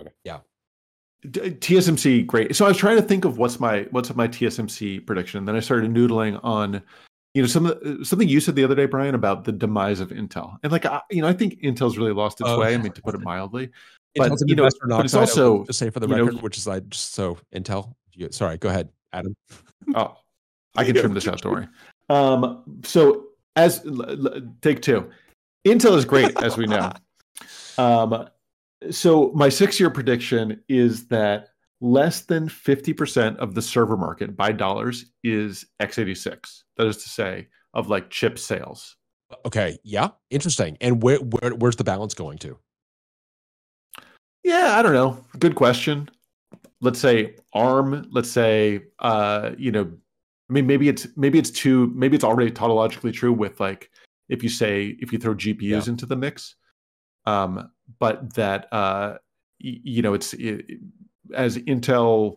Okay. 0.00 0.12
Yeah. 0.24 0.38
TSMC 1.24 2.24
great. 2.24 2.54
So 2.54 2.66
I 2.66 2.68
was 2.68 2.76
trying 2.76 2.96
to 2.96 3.02
think 3.02 3.24
of 3.24 3.38
what's 3.38 3.58
my 3.58 3.88
what's 3.90 4.14
my 4.14 4.28
TSMC 4.28 5.06
prediction. 5.06 5.44
Then 5.44 5.56
I 5.56 5.60
started 5.60 5.92
noodling 5.92 6.38
on 6.44 6.82
you 7.36 7.42
know 7.42 7.48
some 7.48 8.02
something 8.02 8.28
you 8.28 8.40
said 8.40 8.56
the 8.56 8.64
other 8.64 8.74
day 8.74 8.86
brian 8.86 9.14
about 9.14 9.44
the 9.44 9.52
demise 9.52 10.00
of 10.00 10.08
intel. 10.08 10.56
And 10.62 10.72
like 10.72 10.86
I, 10.86 11.02
you 11.10 11.20
know 11.20 11.28
i 11.28 11.34
think 11.34 11.60
intel's 11.60 11.98
really 11.98 12.12
lost 12.12 12.40
its 12.40 12.48
oh, 12.48 12.58
way 12.58 12.74
i 12.74 12.78
mean 12.78 12.92
to 12.92 13.02
put 13.02 13.14
it 13.14 13.20
mildly. 13.20 13.70
But 14.16 14.32
Intel's 14.32 14.44
you 14.46 14.56
know 14.56 14.68
but 14.88 15.04
it's 15.04 15.12
also 15.12 15.64
to 15.64 15.72
say 15.74 15.90
for 15.90 16.00
the 16.00 16.08
record 16.08 16.36
know, 16.36 16.40
which 16.40 16.56
is 16.56 16.66
like 16.66 16.88
just 16.88 17.12
so 17.12 17.36
intel 17.54 17.92
you, 18.14 18.28
sorry 18.32 18.56
go 18.56 18.70
ahead 18.70 18.88
adam. 19.12 19.36
Oh 19.94 20.16
i 20.76 20.84
can 20.84 20.94
trim 20.94 21.12
this 21.12 21.28
out 21.28 21.42
don't 21.42 21.52
worry. 21.52 21.68
Um 22.08 22.80
so 22.84 23.26
as 23.56 23.80
take 24.62 24.80
two. 24.80 25.10
Intel 25.66 25.96
is 25.96 26.04
great 26.04 26.40
as 26.42 26.56
we 26.56 26.66
know. 26.66 26.92
Um 27.78 28.28
so 28.90 29.32
my 29.34 29.50
six 29.50 29.78
year 29.78 29.90
prediction 29.90 30.62
is 30.70 31.08
that 31.08 31.48
less 31.82 32.22
than 32.22 32.48
50% 32.48 33.36
of 33.36 33.54
the 33.54 33.60
server 33.60 33.98
market 33.98 34.34
by 34.34 34.52
dollars 34.52 35.12
is 35.22 35.66
x86 35.82 36.62
that 36.76 36.86
is 36.86 36.98
to 36.98 37.08
say 37.08 37.48
of 37.74 37.88
like 37.88 38.10
chip 38.10 38.38
sales 38.38 38.96
okay 39.44 39.78
yeah 39.82 40.08
interesting 40.30 40.76
and 40.80 41.02
where, 41.02 41.18
where 41.18 41.52
where's 41.54 41.76
the 41.76 41.84
balance 41.84 42.14
going 42.14 42.38
to 42.38 42.58
Yeah, 44.46 44.78
I 44.78 44.82
don't 44.82 44.92
know. 44.92 45.18
Good 45.40 45.56
question. 45.56 46.08
Let's 46.80 47.00
say 47.00 47.34
ARM. 47.52 48.06
Let's 48.12 48.30
say, 48.30 48.82
uh, 49.00 49.50
you 49.58 49.72
know, 49.72 49.90
I 50.48 50.52
mean, 50.52 50.68
maybe 50.68 50.88
it's 50.88 51.08
maybe 51.16 51.36
it's 51.36 51.50
too 51.50 51.92
maybe 51.96 52.14
it's 52.14 52.24
already 52.24 52.52
tautologically 52.52 53.12
true 53.12 53.32
with 53.32 53.58
like 53.58 53.90
if 54.28 54.44
you 54.44 54.48
say 54.48 54.96
if 55.00 55.12
you 55.12 55.18
throw 55.18 55.34
GPUs 55.34 55.60
yeah. 55.62 55.82
into 55.88 56.06
the 56.06 56.14
mix, 56.14 56.54
um, 57.24 57.72
but 57.98 58.34
that 58.34 58.68
uh, 58.72 59.18
y- 59.60 59.80
you 59.82 60.00
know 60.00 60.14
it's 60.14 60.32
it, 60.34 60.78
as 61.34 61.58
Intel 61.58 62.36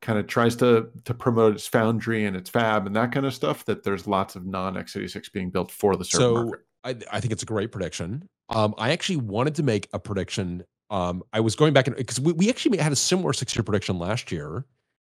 kind 0.00 0.18
of 0.18 0.26
tries 0.26 0.56
to 0.56 0.88
to 1.04 1.14
promote 1.14 1.54
its 1.54 1.66
foundry 1.66 2.24
and 2.24 2.36
its 2.36 2.48
fab 2.48 2.86
and 2.86 2.94
that 2.94 3.12
kind 3.12 3.26
of 3.26 3.34
stuff 3.34 3.64
that 3.64 3.82
there's 3.82 4.06
lots 4.06 4.36
of 4.36 4.46
non 4.46 4.74
x86 4.74 5.32
being 5.32 5.50
built 5.50 5.70
for 5.70 5.96
the 5.96 6.04
server 6.04 6.22
so 6.22 6.44
market. 6.44 6.64
I, 6.84 7.16
I 7.16 7.20
think 7.20 7.32
it's 7.32 7.42
a 7.42 7.46
great 7.46 7.72
prediction. 7.72 8.28
Um, 8.50 8.74
I 8.78 8.90
actually 8.92 9.16
wanted 9.16 9.54
to 9.56 9.62
make 9.62 9.88
a 9.92 9.98
prediction. 9.98 10.64
Um, 10.90 11.22
I 11.32 11.40
was 11.40 11.54
going 11.54 11.72
back 11.72 11.86
and 11.86 11.96
because 11.96 12.20
we, 12.20 12.32
we 12.32 12.48
actually 12.48 12.78
had 12.78 12.92
a 12.92 12.96
similar 12.96 13.32
six 13.32 13.54
year 13.54 13.62
prediction 13.62 13.98
last 13.98 14.32
year 14.32 14.64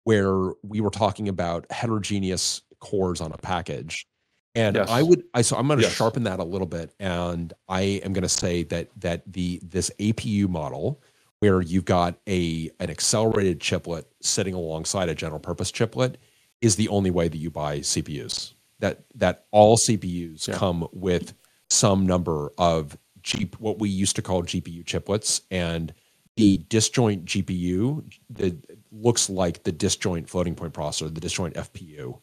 where 0.04 0.52
we 0.62 0.80
were 0.80 0.90
talking 0.90 1.28
about 1.28 1.70
heterogeneous 1.70 2.62
cores 2.80 3.20
on 3.20 3.32
a 3.32 3.38
package. 3.38 4.06
And 4.54 4.76
yes. 4.76 4.88
I 4.88 5.02
would 5.02 5.24
I 5.34 5.42
so 5.42 5.56
I'm 5.56 5.66
going 5.66 5.80
to 5.80 5.84
yes. 5.84 5.94
sharpen 5.94 6.22
that 6.24 6.38
a 6.38 6.44
little 6.44 6.66
bit 6.66 6.94
and 7.00 7.52
I 7.68 8.00
am 8.04 8.12
going 8.12 8.22
to 8.22 8.28
say 8.28 8.62
that 8.64 8.88
that 8.98 9.22
the 9.26 9.60
this 9.64 9.90
APU 9.98 10.48
model 10.48 11.02
where 11.44 11.60
you've 11.60 11.84
got 11.84 12.18
a 12.26 12.70
an 12.80 12.88
accelerated 12.88 13.60
chiplet 13.60 14.10
sitting 14.22 14.54
alongside 14.54 15.10
a 15.10 15.14
general 15.14 15.38
purpose 15.38 15.70
chiplet 15.70 16.16
is 16.62 16.76
the 16.76 16.88
only 16.88 17.10
way 17.10 17.28
that 17.28 17.36
you 17.36 17.50
buy 17.50 17.80
CPUs. 17.80 18.54
That 18.78 19.04
that 19.14 19.44
all 19.50 19.76
CPUs 19.76 20.48
yeah. 20.48 20.54
come 20.56 20.88
with 20.92 21.34
some 21.68 22.06
number 22.06 22.50
of 22.56 22.96
G, 23.22 23.50
what 23.58 23.78
we 23.78 23.90
used 23.90 24.16
to 24.16 24.22
call 24.22 24.42
GPU 24.42 24.84
chiplets, 24.84 25.42
and 25.50 25.92
the 26.36 26.64
disjoint 26.68 27.26
GPU 27.26 28.02
that 28.30 28.56
looks 28.90 29.28
like 29.28 29.64
the 29.64 29.72
disjoint 29.72 30.30
floating 30.30 30.54
point 30.54 30.72
processor, 30.72 31.14
the 31.14 31.20
disjoint 31.20 31.54
FPU 31.56 32.20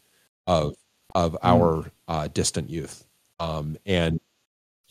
of 0.47 0.75
of 1.13 1.33
mm. 1.33 1.37
our 1.43 1.91
uh, 2.07 2.27
distant 2.27 2.71
youth. 2.71 3.05
Um, 3.39 3.77
and 3.85 4.19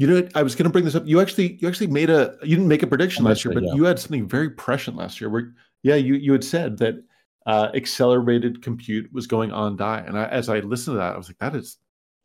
you 0.01 0.07
know, 0.07 0.27
I 0.35 0.43
was 0.43 0.55
going 0.55 0.65
to 0.65 0.71
bring 0.71 0.87
this 0.87 0.95
up. 0.95 1.07
You 1.07 1.21
actually, 1.21 1.59
you 1.61 1.69
actually 1.69 1.89
made 1.89 2.09
a, 2.09 2.35
you 2.43 2.57
didn't 2.57 2.69
make 2.69 2.83
a 2.83 2.87
prediction 2.87 3.23
last 3.23 3.45
year, 3.45 3.53
but 3.53 3.63
yeah. 3.63 3.75
you 3.75 3.85
had 3.85 3.99
something 3.99 4.27
very 4.27 4.49
prescient 4.49 4.97
last 4.97 5.21
year. 5.21 5.29
Where, 5.29 5.53
yeah, 5.83 5.97
you 5.97 6.15
you 6.15 6.33
had 6.33 6.43
said 6.43 6.79
that 6.79 7.05
uh, 7.45 7.69
accelerated 7.75 8.63
compute 8.63 9.13
was 9.13 9.27
going 9.27 9.53
on 9.53 9.77
die, 9.77 10.03
and 10.07 10.19
I, 10.19 10.25
as 10.29 10.49
I 10.49 10.61
listened 10.61 10.95
to 10.95 10.99
that, 11.01 11.15
I 11.15 11.19
was 11.19 11.29
like, 11.29 11.37
that 11.41 11.55
is 11.55 11.77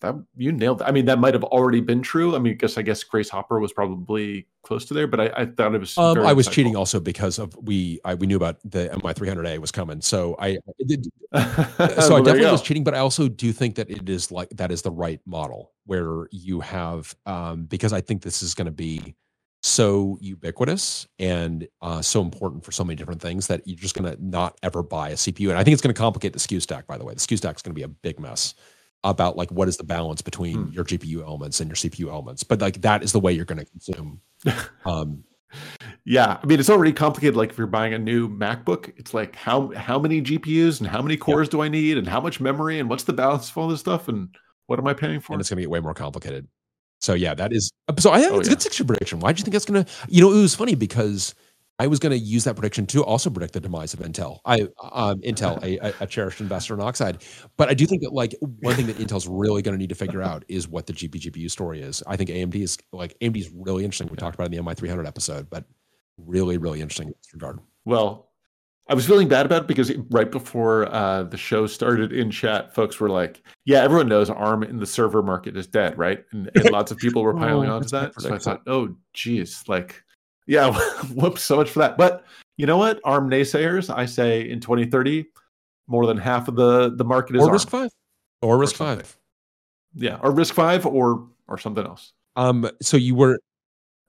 that 0.05 0.23
you 0.35 0.51
nailed 0.51 0.81
it. 0.81 0.85
I 0.85 0.91
mean, 0.91 1.05
that 1.05 1.19
might 1.19 1.33
have 1.33 1.43
already 1.43 1.81
been 1.81 2.01
true. 2.01 2.35
I 2.35 2.39
mean, 2.39 2.53
I 2.53 2.55
guess 2.55 2.77
I 2.77 2.81
guess 2.81 3.03
Grace 3.03 3.29
Hopper 3.29 3.59
was 3.59 3.73
probably 3.73 4.47
close 4.63 4.85
to 4.85 4.93
there, 4.93 5.07
but 5.07 5.19
I, 5.19 5.31
I 5.35 5.45
thought 5.45 5.75
it 5.75 5.79
was. 5.79 5.97
Um, 5.97 6.19
I 6.19 6.33
was 6.33 6.47
insightful. 6.47 6.51
cheating 6.51 6.75
also 6.75 6.99
because 6.99 7.39
of 7.39 7.55
we 7.61 7.99
I, 8.05 8.15
we 8.15 8.27
knew 8.27 8.37
about 8.37 8.57
the 8.63 8.89
MI300A 8.89 9.59
was 9.59 9.71
coming, 9.71 10.01
so 10.01 10.35
I 10.39 10.57
did, 10.85 11.05
so 11.33 12.15
I 12.15 12.21
definitely 12.21 12.51
was 12.51 12.61
cheating. 12.61 12.83
But 12.83 12.95
I 12.95 12.99
also 12.99 13.27
do 13.27 13.51
think 13.51 13.75
that 13.75 13.89
it 13.89 14.07
is 14.09 14.31
like 14.31 14.49
that 14.51 14.71
is 14.71 14.81
the 14.81 14.91
right 14.91 15.19
model 15.25 15.71
where 15.85 16.27
you 16.31 16.59
have 16.61 17.15
um, 17.25 17.65
because 17.65 17.93
I 17.93 18.01
think 18.01 18.21
this 18.21 18.41
is 18.41 18.53
going 18.53 18.65
to 18.65 18.71
be 18.71 19.15
so 19.65 20.15
ubiquitous 20.21 21.07
and 21.17 21.67
uh, 21.81 21.99
so 21.99 22.21
important 22.21 22.63
for 22.63 22.71
so 22.71 22.83
many 22.83 22.95
different 22.95 23.19
things 23.19 23.47
that 23.47 23.61
you're 23.65 23.75
just 23.75 23.95
going 23.95 24.09
to 24.09 24.23
not 24.23 24.55
ever 24.61 24.83
buy 24.83 25.09
a 25.09 25.15
CPU. 25.15 25.49
And 25.49 25.57
I 25.57 25.63
think 25.63 25.73
it's 25.73 25.81
going 25.81 25.93
to 25.93 25.99
complicate 25.99 26.33
the 26.33 26.39
SKU 26.39 26.61
stack. 26.61 26.85
By 26.85 26.99
the 26.99 27.03
way, 27.03 27.15
the 27.15 27.19
SKU 27.19 27.37
stack 27.37 27.55
is 27.55 27.63
going 27.63 27.73
to 27.73 27.75
be 27.75 27.81
a 27.81 27.87
big 27.87 28.19
mess 28.19 28.53
about 29.03 29.37
like 29.37 29.51
what 29.51 29.67
is 29.67 29.77
the 29.77 29.83
balance 29.83 30.21
between 30.21 30.65
hmm. 30.65 30.73
your 30.73 30.83
GPU 30.83 31.21
elements 31.21 31.59
and 31.59 31.69
your 31.69 31.75
CPU 31.75 32.09
elements. 32.09 32.43
But 32.43 32.61
like 32.61 32.81
that 32.81 33.03
is 33.03 33.11
the 33.11 33.19
way 33.19 33.33
you're 33.33 33.45
going 33.45 33.59
to 33.59 33.65
consume. 33.65 34.21
Um, 34.85 35.23
yeah, 36.03 36.37
I 36.41 36.45
mean 36.45 36.59
it's 36.59 36.69
already 36.69 36.93
complicated. 36.93 37.35
Like 37.35 37.49
if 37.49 37.57
you're 37.57 37.65
buying 37.65 37.93
a 37.93 37.99
new 37.99 38.29
MacBook, 38.29 38.93
it's 38.97 39.13
like 39.13 39.35
how 39.35 39.71
how 39.75 39.97
many 39.97 40.21
GPUs 40.21 40.79
and 40.79 40.87
how 40.87 41.01
many 41.01 41.17
cores 41.17 41.47
yeah. 41.47 41.51
do 41.51 41.61
I 41.61 41.67
need 41.67 41.97
and 41.97 42.07
how 42.07 42.21
much 42.21 42.39
memory 42.39 42.79
and 42.79 42.89
what's 42.89 43.05
the 43.05 43.13
balance 43.13 43.49
of 43.49 43.57
all 43.57 43.67
this 43.67 43.79
stuff 43.79 44.07
and 44.07 44.35
what 44.67 44.79
am 44.79 44.87
I 44.87 44.93
paying 44.93 45.19
for? 45.19 45.33
And 45.33 45.39
it's 45.39 45.49
going 45.49 45.57
to 45.57 45.63
get 45.63 45.69
way 45.69 45.79
more 45.79 45.93
complicated. 45.93 46.47
So 47.01 47.13
yeah, 47.13 47.33
that 47.35 47.53
is. 47.53 47.71
So 47.99 48.11
I 48.11 48.19
think 48.19 48.33
oh, 48.33 48.39
it's 48.39 48.47
yeah. 48.47 48.53
a 48.53 48.55
good 48.55 48.61
six 48.61 48.81
prediction. 48.81 49.19
Why 49.19 49.31
do 49.31 49.39
you 49.39 49.43
think 49.43 49.53
that's 49.53 49.65
going 49.65 49.83
to? 49.83 49.91
You 50.07 50.21
know, 50.21 50.31
it 50.31 50.41
was 50.41 50.55
funny 50.55 50.75
because 50.75 51.35
I 51.77 51.87
was 51.87 51.99
going 51.99 52.11
to 52.11 52.17
use 52.17 52.45
that 52.45 52.55
prediction 52.55 52.85
to 52.87 53.03
also 53.03 53.29
predict 53.29 53.53
the 53.53 53.59
demise 53.59 53.93
of 53.93 53.99
Intel. 53.99 54.39
I 54.45 54.61
um, 54.81 55.19
Intel, 55.21 55.61
a, 55.63 55.93
a, 56.01 56.07
cherished 56.07 56.39
investor 56.39 56.73
in 56.73 56.79
Oxide, 56.79 57.23
but 57.57 57.69
I 57.69 57.73
do 57.73 57.85
think 57.85 58.01
that 58.01 58.13
like 58.13 58.33
one 58.39 58.75
thing 58.75 58.87
that 58.87 58.97
Intel's 58.97 59.27
really 59.27 59.61
going 59.61 59.73
to 59.73 59.79
need 59.79 59.89
to 59.89 59.95
figure 59.95 60.21
out 60.21 60.45
is 60.47 60.67
what 60.67 60.87
the 60.87 60.93
GP 60.93 61.31
GPU 61.31 61.51
story 61.51 61.81
is. 61.81 62.01
I 62.07 62.15
think 62.15 62.29
AMD 62.29 62.55
is 62.55 62.77
like 62.93 63.17
AMD 63.19 63.37
is 63.37 63.51
really 63.53 63.83
interesting. 63.83 64.07
We 64.07 64.15
talked 64.15 64.35
about 64.35 64.51
in 64.51 64.51
the 64.51 64.63
MI300 64.63 65.05
episode, 65.05 65.49
but 65.49 65.65
really, 66.17 66.57
really 66.57 66.81
interesting 66.81 67.07
in 67.09 67.13
this 67.21 67.33
regard. 67.33 67.59
Well, 67.83 68.29
I 68.87 68.93
was 68.93 69.07
feeling 69.07 69.27
bad 69.27 69.47
about 69.47 69.63
it 69.63 69.67
because 69.67 69.91
right 70.11 70.29
before 70.29 70.85
uh, 70.93 71.23
the 71.23 71.37
show 71.37 71.65
started 71.65 72.13
in 72.13 72.29
chat, 72.29 72.73
folks 72.75 72.99
were 72.99 73.09
like, 73.09 73.41
"Yeah, 73.65 73.81
everyone 73.81 74.07
knows 74.07 74.29
ARM 74.29 74.63
in 74.63 74.77
the 74.77 74.85
server 74.85 75.23
market 75.23 75.57
is 75.57 75.65
dead, 75.65 75.97
right?" 75.97 76.23
And, 76.31 76.51
and 76.53 76.65
lots 76.71 76.91
of 76.91 76.97
people 76.97 77.23
were 77.23 77.33
piling 77.33 77.69
oh, 77.69 77.77
onto 77.77 77.89
that. 77.89 78.13
So 78.21 78.33
I 78.33 78.37
thought, 78.37 78.61
"Oh, 78.67 78.95
geez, 79.13 79.63
like." 79.67 80.01
Yeah, 80.47 80.73
whoops, 81.13 81.43
so 81.43 81.57
much 81.57 81.69
for 81.69 81.79
that. 81.79 81.97
But 81.97 82.25
you 82.57 82.65
know 82.65 82.77
what? 82.77 82.99
ARM 83.03 83.29
naysayers, 83.29 83.93
I 83.93 84.05
say 84.05 84.49
in 84.49 84.59
2030, 84.59 85.25
more 85.87 86.05
than 86.05 86.17
half 86.17 86.47
of 86.47 86.55
the 86.55 86.95
the 86.95 87.03
market 87.03 87.35
is 87.35 87.43
or 87.43 87.51
RISC-V, 87.51 87.89
or 88.41 88.57
risk 88.57 88.75
or 88.75 88.77
five. 88.77 89.17
Yeah, 89.93 90.19
or 90.21 90.31
RISC-V, 90.31 90.87
or 90.87 91.27
or 91.47 91.57
something 91.57 91.85
else. 91.85 92.13
Um. 92.35 92.69
So 92.81 92.97
you 92.97 93.15
were. 93.15 93.39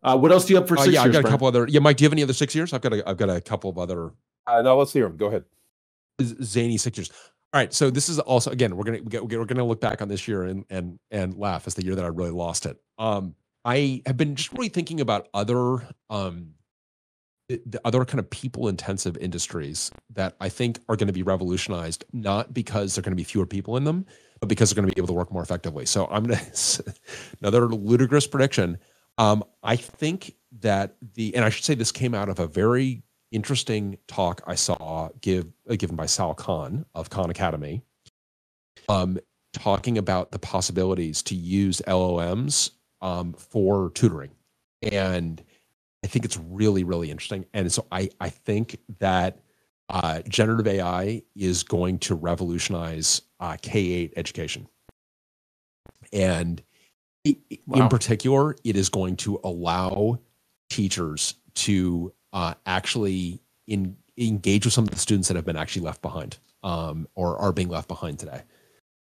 Uh, 0.02 0.16
what 0.16 0.30
else 0.30 0.44
do 0.44 0.52
you 0.52 0.60
have 0.60 0.68
for 0.68 0.78
uh, 0.78 0.82
six 0.82 0.94
yeah, 0.94 1.02
years? 1.04 1.14
Yeah, 1.14 1.18
I've 1.18 1.24
got 1.24 1.28
a 1.28 1.32
couple 1.32 1.48
other. 1.48 1.66
Yeah, 1.68 1.80
Mike, 1.80 1.96
do 1.96 2.04
you 2.04 2.06
have 2.06 2.12
any 2.12 2.22
other 2.22 2.32
six 2.32 2.54
years? 2.54 2.72
I've 2.72 2.80
got 2.80 2.92
a. 2.92 3.08
I've 3.08 3.16
got 3.16 3.30
a 3.30 3.40
couple 3.40 3.70
of 3.70 3.78
other. 3.78 4.12
Uh, 4.46 4.62
no, 4.62 4.78
let's 4.78 4.92
hear 4.92 5.08
them. 5.08 5.16
Go 5.16 5.26
ahead. 5.26 5.44
Zany 6.22 6.76
six 6.76 6.98
years. 6.98 7.10
All 7.52 7.60
right. 7.60 7.72
So 7.72 7.90
this 7.90 8.08
is 8.08 8.18
also 8.18 8.50
again 8.50 8.76
we're 8.76 8.84
gonna 8.84 9.00
we're 9.22 9.44
gonna 9.44 9.64
look 9.64 9.80
back 9.80 10.02
on 10.02 10.08
this 10.08 10.28
year 10.28 10.44
and 10.44 10.64
and 10.70 10.98
and 11.10 11.36
laugh 11.36 11.66
as 11.66 11.74
the 11.74 11.84
year 11.84 11.94
that 11.94 12.04
I 12.04 12.08
really 12.08 12.30
lost 12.30 12.66
it. 12.66 12.76
Um, 12.98 13.34
I 13.66 14.00
have 14.06 14.16
been 14.16 14.36
just 14.36 14.52
really 14.52 14.68
thinking 14.68 15.00
about 15.00 15.28
other 15.34 15.86
um 16.08 16.54
the 17.48 17.80
other 17.84 18.04
kind 18.04 18.18
of 18.18 18.28
people 18.28 18.66
intensive 18.66 19.16
industries 19.18 19.92
that 20.14 20.34
I 20.40 20.48
think 20.48 20.80
are 20.88 20.96
going 20.96 21.06
to 21.06 21.12
be 21.12 21.22
revolutionized, 21.22 22.04
not 22.12 22.52
because 22.52 22.94
there 22.94 23.02
are 23.02 23.04
going 23.04 23.12
to 23.12 23.16
be 23.16 23.22
fewer 23.22 23.46
people 23.46 23.76
in 23.76 23.84
them, 23.84 24.04
but 24.40 24.48
because 24.48 24.70
they're 24.70 24.74
going 24.82 24.88
to 24.88 24.94
be 24.94 24.98
able 24.98 25.08
to 25.08 25.12
work 25.12 25.30
more 25.32 25.42
effectively. 25.42 25.86
So 25.86 26.08
I'm 26.10 26.24
going 26.24 26.40
to, 26.54 26.94
another 27.40 27.68
ludicrous 27.68 28.26
prediction. 28.26 28.78
Um, 29.18 29.44
I 29.62 29.76
think 29.76 30.34
that 30.60 30.96
the, 31.14 31.36
and 31.36 31.44
I 31.44 31.50
should 31.50 31.64
say 31.64 31.74
this 31.74 31.92
came 31.92 32.14
out 32.14 32.28
of 32.28 32.40
a 32.40 32.48
very 32.48 33.04
interesting 33.30 33.96
talk 34.08 34.42
I 34.44 34.56
saw 34.56 35.10
give, 35.20 35.46
uh, 35.70 35.76
given 35.76 35.94
by 35.94 36.06
Sal 36.06 36.34
Khan 36.34 36.84
of 36.96 37.10
Khan 37.10 37.30
Academy, 37.30 37.82
um, 38.88 39.18
talking 39.52 39.98
about 39.98 40.32
the 40.32 40.40
possibilities 40.40 41.22
to 41.22 41.36
use 41.36 41.80
LLMs 41.86 42.72
um, 43.00 43.32
for 43.32 43.90
tutoring. 43.90 44.30
And 44.82 45.42
I 46.04 46.06
think 46.06 46.24
it's 46.24 46.36
really, 46.36 46.84
really 46.84 47.10
interesting. 47.10 47.46
And 47.52 47.70
so 47.72 47.86
I, 47.90 48.10
I 48.20 48.30
think 48.30 48.78
that 48.98 49.40
uh, 49.88 50.22
generative 50.28 50.66
AI 50.66 51.22
is 51.34 51.62
going 51.62 51.98
to 52.00 52.14
revolutionize 52.14 53.22
uh, 53.40 53.56
K 53.60 53.80
8 53.80 54.12
education. 54.16 54.68
And 56.12 56.62
it, 57.24 57.38
wow. 57.66 57.82
in 57.82 57.88
particular, 57.88 58.56
it 58.64 58.76
is 58.76 58.88
going 58.88 59.16
to 59.16 59.40
allow 59.42 60.20
teachers 60.70 61.34
to 61.54 62.12
uh, 62.32 62.54
actually 62.66 63.40
in, 63.66 63.96
engage 64.18 64.64
with 64.64 64.74
some 64.74 64.84
of 64.84 64.90
the 64.90 64.98
students 64.98 65.28
that 65.28 65.36
have 65.36 65.44
been 65.44 65.56
actually 65.56 65.82
left 65.82 66.02
behind 66.02 66.38
um, 66.62 67.08
or 67.14 67.36
are 67.38 67.52
being 67.52 67.68
left 67.68 67.88
behind 67.88 68.18
today. 68.18 68.42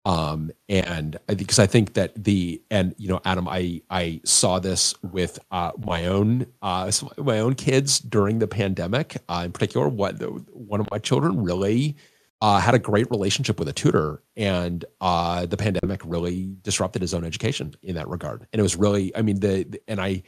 Um, 0.09 0.51
and 0.71 1.19
because 1.27 1.59
I 1.59 1.67
think 1.67 1.93
that 1.93 2.25
the 2.25 2.63
and 2.71 2.95
you 2.97 3.09
know 3.09 3.21
Adam, 3.27 3.47
I 3.47 3.83
I 3.91 4.23
saw 4.25 4.59
this 4.59 4.95
with 5.03 5.39
uh, 5.51 5.73
my 5.85 6.07
own 6.07 6.47
uh, 6.63 6.91
my 7.19 7.39
own 7.41 7.55
kids 7.55 8.01
during 8.01 8.39
the 8.39 8.49
pandemic. 8.49 9.19
Uh, 9.29 9.43
in 9.45 9.53
particular, 9.53 9.87
what 9.87 10.19
one 10.57 10.81
of 10.81 10.91
my 10.91 10.99
children 10.99 11.43
really 11.43 11.95
uh, 12.41 12.59
had 12.59 12.75
a 12.75 12.79
great 12.79 13.11
relationship 13.11 13.59
with 13.59 13.69
a 13.69 13.73
tutor, 13.75 14.23
and 14.35 14.87
uh, 15.03 15.45
the 15.45 15.59
pandemic 15.59 16.01
really 16.07 16.57
disrupted 16.63 17.03
his 17.03 17.13
own 17.13 17.25
education 17.25 17.75
in 17.83 17.95
that 17.97 18.09
regard. 18.09 18.47
And 18.51 18.61
it 18.61 18.63
was 18.63 18.77
really, 18.77 19.15
I 19.15 19.21
mean, 19.21 19.41
the 19.41 19.79
and 19.89 20.01
I 20.01 20.23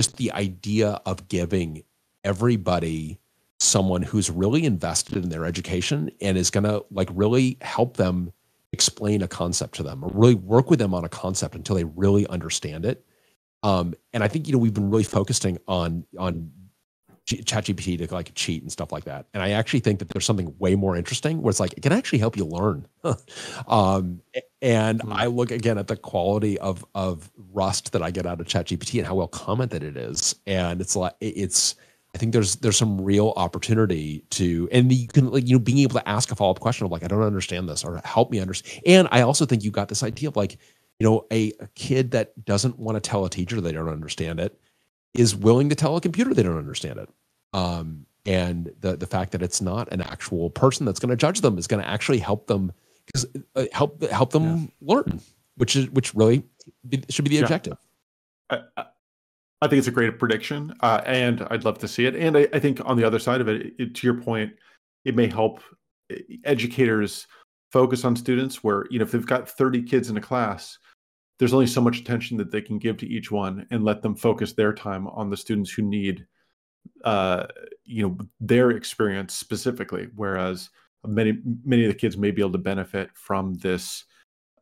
just 0.00 0.16
the 0.16 0.32
idea 0.32 0.98
of 1.04 1.28
giving 1.28 1.82
everybody 2.24 3.18
someone 3.60 4.00
who's 4.00 4.30
really 4.30 4.64
invested 4.64 5.22
in 5.22 5.28
their 5.28 5.44
education 5.44 6.10
and 6.22 6.38
is 6.38 6.50
going 6.50 6.64
to 6.64 6.86
like 6.90 7.10
really 7.12 7.58
help 7.60 7.98
them 7.98 8.32
explain 8.76 9.22
a 9.22 9.28
concept 9.28 9.76
to 9.76 9.82
them 9.82 10.04
or 10.04 10.10
really 10.12 10.34
work 10.34 10.68
with 10.68 10.78
them 10.78 10.92
on 10.92 11.02
a 11.02 11.08
concept 11.08 11.54
until 11.54 11.76
they 11.76 11.84
really 11.84 12.26
understand 12.26 12.84
it. 12.84 13.02
Um, 13.62 13.94
and 14.12 14.22
I 14.22 14.28
think 14.28 14.46
you 14.46 14.52
know 14.52 14.58
we've 14.58 14.74
been 14.74 14.90
really 14.90 15.02
focusing 15.02 15.58
on 15.66 16.04
on 16.18 16.52
ChatGPT 17.26 17.98
to 18.06 18.14
like 18.14 18.32
cheat 18.34 18.62
and 18.62 18.70
stuff 18.70 18.92
like 18.92 19.04
that. 19.04 19.26
And 19.34 19.42
I 19.42 19.50
actually 19.50 19.80
think 19.80 19.98
that 19.98 20.10
there's 20.10 20.26
something 20.26 20.54
way 20.58 20.76
more 20.76 20.94
interesting 20.94 21.42
where 21.42 21.50
it's 21.50 21.58
like 21.58 21.72
it 21.72 21.80
can 21.80 21.92
actually 21.92 22.20
help 22.20 22.36
you 22.36 22.44
learn. 22.44 22.86
um, 23.66 24.20
and 24.62 25.00
mm-hmm. 25.00 25.12
I 25.12 25.26
look 25.26 25.50
again 25.50 25.78
at 25.78 25.88
the 25.88 25.96
quality 25.96 26.58
of 26.58 26.84
of 26.94 27.30
Rust 27.52 27.92
that 27.92 28.02
I 28.02 28.10
get 28.10 28.26
out 28.26 28.40
of 28.40 28.46
ChatGPT 28.46 28.98
and 28.98 29.06
how 29.06 29.14
well 29.14 29.28
commented 29.28 29.82
it 29.82 29.96
is. 29.96 30.36
And 30.46 30.80
it's 30.80 30.94
like 30.94 31.14
it's 31.20 31.74
I 32.16 32.18
think 32.18 32.32
there's 32.32 32.56
there's 32.56 32.78
some 32.78 32.98
real 32.98 33.34
opportunity 33.36 34.24
to, 34.30 34.70
and 34.72 34.90
you 34.90 35.06
can 35.06 35.30
like 35.30 35.46
you 35.46 35.56
know 35.56 35.58
being 35.58 35.80
able 35.80 36.00
to 36.00 36.08
ask 36.08 36.32
a 36.32 36.34
follow 36.34 36.52
up 36.52 36.60
question 36.60 36.86
of 36.86 36.90
like 36.90 37.04
I 37.04 37.08
don't 37.08 37.20
understand 37.20 37.68
this 37.68 37.84
or 37.84 38.00
help 38.06 38.30
me 38.30 38.40
understand. 38.40 38.82
And 38.86 39.08
I 39.10 39.20
also 39.20 39.44
think 39.44 39.62
you 39.62 39.70
got 39.70 39.90
this 39.90 40.02
idea 40.02 40.30
of 40.30 40.34
like 40.34 40.52
you 40.98 41.06
know 41.06 41.26
a, 41.30 41.52
a 41.60 41.66
kid 41.74 42.12
that 42.12 42.42
doesn't 42.46 42.78
want 42.78 42.96
to 42.96 43.06
tell 43.06 43.26
a 43.26 43.28
teacher 43.28 43.60
they 43.60 43.72
don't 43.72 43.90
understand 43.90 44.40
it 44.40 44.58
is 45.12 45.36
willing 45.36 45.68
to 45.68 45.74
tell 45.74 45.94
a 45.94 46.00
computer 46.00 46.32
they 46.32 46.42
don't 46.42 46.56
understand 46.56 47.00
it. 47.00 47.10
Um, 47.52 48.06
and 48.24 48.72
the 48.80 48.96
the 48.96 49.06
fact 49.06 49.32
that 49.32 49.42
it's 49.42 49.60
not 49.60 49.92
an 49.92 50.00
actual 50.00 50.48
person 50.48 50.86
that's 50.86 50.98
going 50.98 51.10
to 51.10 51.16
judge 51.16 51.42
them 51.42 51.58
is 51.58 51.66
going 51.66 51.82
to 51.82 51.88
actually 51.88 52.20
help 52.20 52.46
them 52.46 52.72
because 53.04 53.26
uh, 53.56 53.66
help 53.72 54.02
help 54.04 54.30
them 54.30 54.72
yeah. 54.80 54.94
learn, 54.94 55.20
which 55.58 55.76
is 55.76 55.90
which 55.90 56.14
really 56.14 56.44
should 57.10 57.26
be 57.26 57.28
the 57.28 57.36
yeah. 57.36 57.42
objective. 57.42 57.76
I, 58.48 58.86
I, 59.62 59.68
think 59.68 59.78
it's 59.78 59.88
a 59.88 59.92
great 59.92 60.18
prediction, 60.18 60.74
uh, 60.80 61.00
and 61.06 61.46
I'd 61.50 61.64
love 61.64 61.78
to 61.78 61.88
see 61.88 62.06
it. 62.06 62.14
And 62.14 62.36
I, 62.36 62.48
I 62.52 62.58
think 62.58 62.80
on 62.84 62.96
the 62.96 63.04
other 63.04 63.18
side 63.18 63.40
of 63.40 63.48
it, 63.48 63.74
it, 63.78 63.94
to 63.94 64.06
your 64.06 64.20
point, 64.20 64.52
it 65.04 65.14
may 65.14 65.26
help 65.26 65.60
educators 66.44 67.26
focus 67.72 68.04
on 68.04 68.16
students 68.16 68.62
where 68.62 68.86
you 68.90 68.98
know 68.98 69.04
if 69.04 69.10
they've 69.10 69.26
got 69.26 69.48
30 69.48 69.82
kids 69.82 70.08
in 70.10 70.16
a 70.16 70.20
class 70.20 70.78
there's 71.38 71.52
only 71.52 71.66
so 71.66 71.80
much 71.80 71.98
attention 71.98 72.36
that 72.36 72.50
they 72.50 72.62
can 72.62 72.78
give 72.78 72.96
to 72.96 73.06
each 73.06 73.30
one 73.30 73.66
and 73.70 73.84
let 73.84 74.02
them 74.02 74.14
focus 74.14 74.52
their 74.52 74.72
time 74.72 75.06
on 75.08 75.28
the 75.28 75.36
students 75.36 75.70
who 75.70 75.82
need 75.82 76.26
uh, 77.04 77.46
you 77.84 78.02
know 78.02 78.16
their 78.40 78.70
experience 78.70 79.34
specifically 79.34 80.08
whereas 80.14 80.70
many 81.06 81.38
many 81.64 81.84
of 81.84 81.92
the 81.92 81.98
kids 81.98 82.16
may 82.16 82.30
be 82.30 82.40
able 82.40 82.52
to 82.52 82.58
benefit 82.58 83.10
from 83.14 83.54
this 83.54 84.04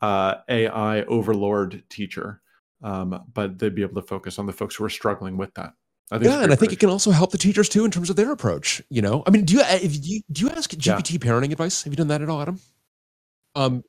uh, 0.01 0.37
ai 0.49 1.03
overlord 1.03 1.83
teacher 1.89 2.41
um, 2.85 3.25
but 3.33 3.59
they'd 3.59 3.75
be 3.75 3.83
able 3.83 4.01
to 4.01 4.07
focus 4.07 4.39
on 4.39 4.47
the 4.47 4.53
folks 4.53 4.77
who 4.77 4.85
are 4.85 4.91
struggling 4.91 5.37
with 5.37 5.53
that 5.55 5.73
I 6.11 6.19
think 6.19 6.31
yeah, 6.31 6.43
and 6.43 6.53
I 6.53 6.57
think 6.57 6.73
it 6.73 6.79
can 6.79 6.91
also 6.91 7.11
help 7.11 7.33
the 7.33 7.39
teachers 7.39 7.69
too 7.69 7.85
in 7.85 7.91
terms 7.91 8.11
of 8.11 8.17
their 8.17 8.31
approach. 8.31 8.83
You 8.91 9.01
know, 9.01 9.23
I 9.27 9.31
mean, 9.31 9.45
do 9.45 9.55
you 9.55 9.63
if 9.65 10.07
you 10.07 10.21
do 10.31 10.45
you 10.45 10.51
ask 10.51 10.71
GPT 10.71 11.13
yeah. 11.13 11.31
parenting 11.31 11.51
advice? 11.51 11.83
Have 11.83 11.93
you 11.93 11.97
done 11.97 12.09
that 12.09 12.21
at 12.21 12.29
all, 12.29 12.43
Adam? 12.43 12.61
Um, 13.55 13.85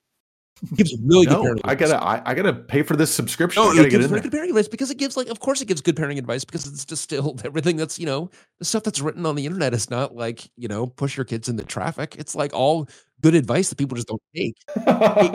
gives 0.75 0.95
really 1.03 1.25
no, 1.25 1.41
good 1.41 1.57
parenting. 1.57 1.61
I 1.65 1.75
gotta, 1.75 2.03
I, 2.03 2.31
I, 2.31 2.33
gotta 2.33 2.53
pay 2.53 2.81
for 2.81 2.95
this 2.95 3.13
subscription. 3.13 3.61
Oh, 3.63 3.71
it 3.71 3.89
gives 3.89 4.05
very 4.07 4.21
good 4.21 4.31
parenting 4.31 4.49
advice 4.49 4.67
because 4.67 4.89
it 4.89 4.97
gives, 4.97 5.17
like, 5.17 5.27
of 5.27 5.39
course, 5.39 5.61
it 5.61 5.65
gives 5.65 5.81
good 5.81 5.95
parenting 5.95 6.17
advice 6.17 6.45
because 6.45 6.65
it's 6.65 6.85
distilled 6.85 7.41
everything 7.45 7.75
that's, 7.75 7.99
you 7.99 8.05
know, 8.05 8.29
the 8.59 8.65
stuff 8.65 8.83
that's 8.83 9.01
written 9.01 9.25
on 9.25 9.35
the 9.35 9.45
internet 9.45 9.73
is 9.73 9.89
not 9.89 10.15
like, 10.15 10.49
you 10.55 10.67
know, 10.67 10.87
push 10.87 11.17
your 11.17 11.25
kids 11.25 11.49
into 11.49 11.63
traffic. 11.63 12.15
It's 12.17 12.35
like 12.35 12.53
all 12.53 12.87
good 13.21 13.35
advice 13.35 13.69
that 13.69 13.77
people 13.77 13.95
just 13.95 14.07
don't 14.07 14.21
take. 14.35 14.55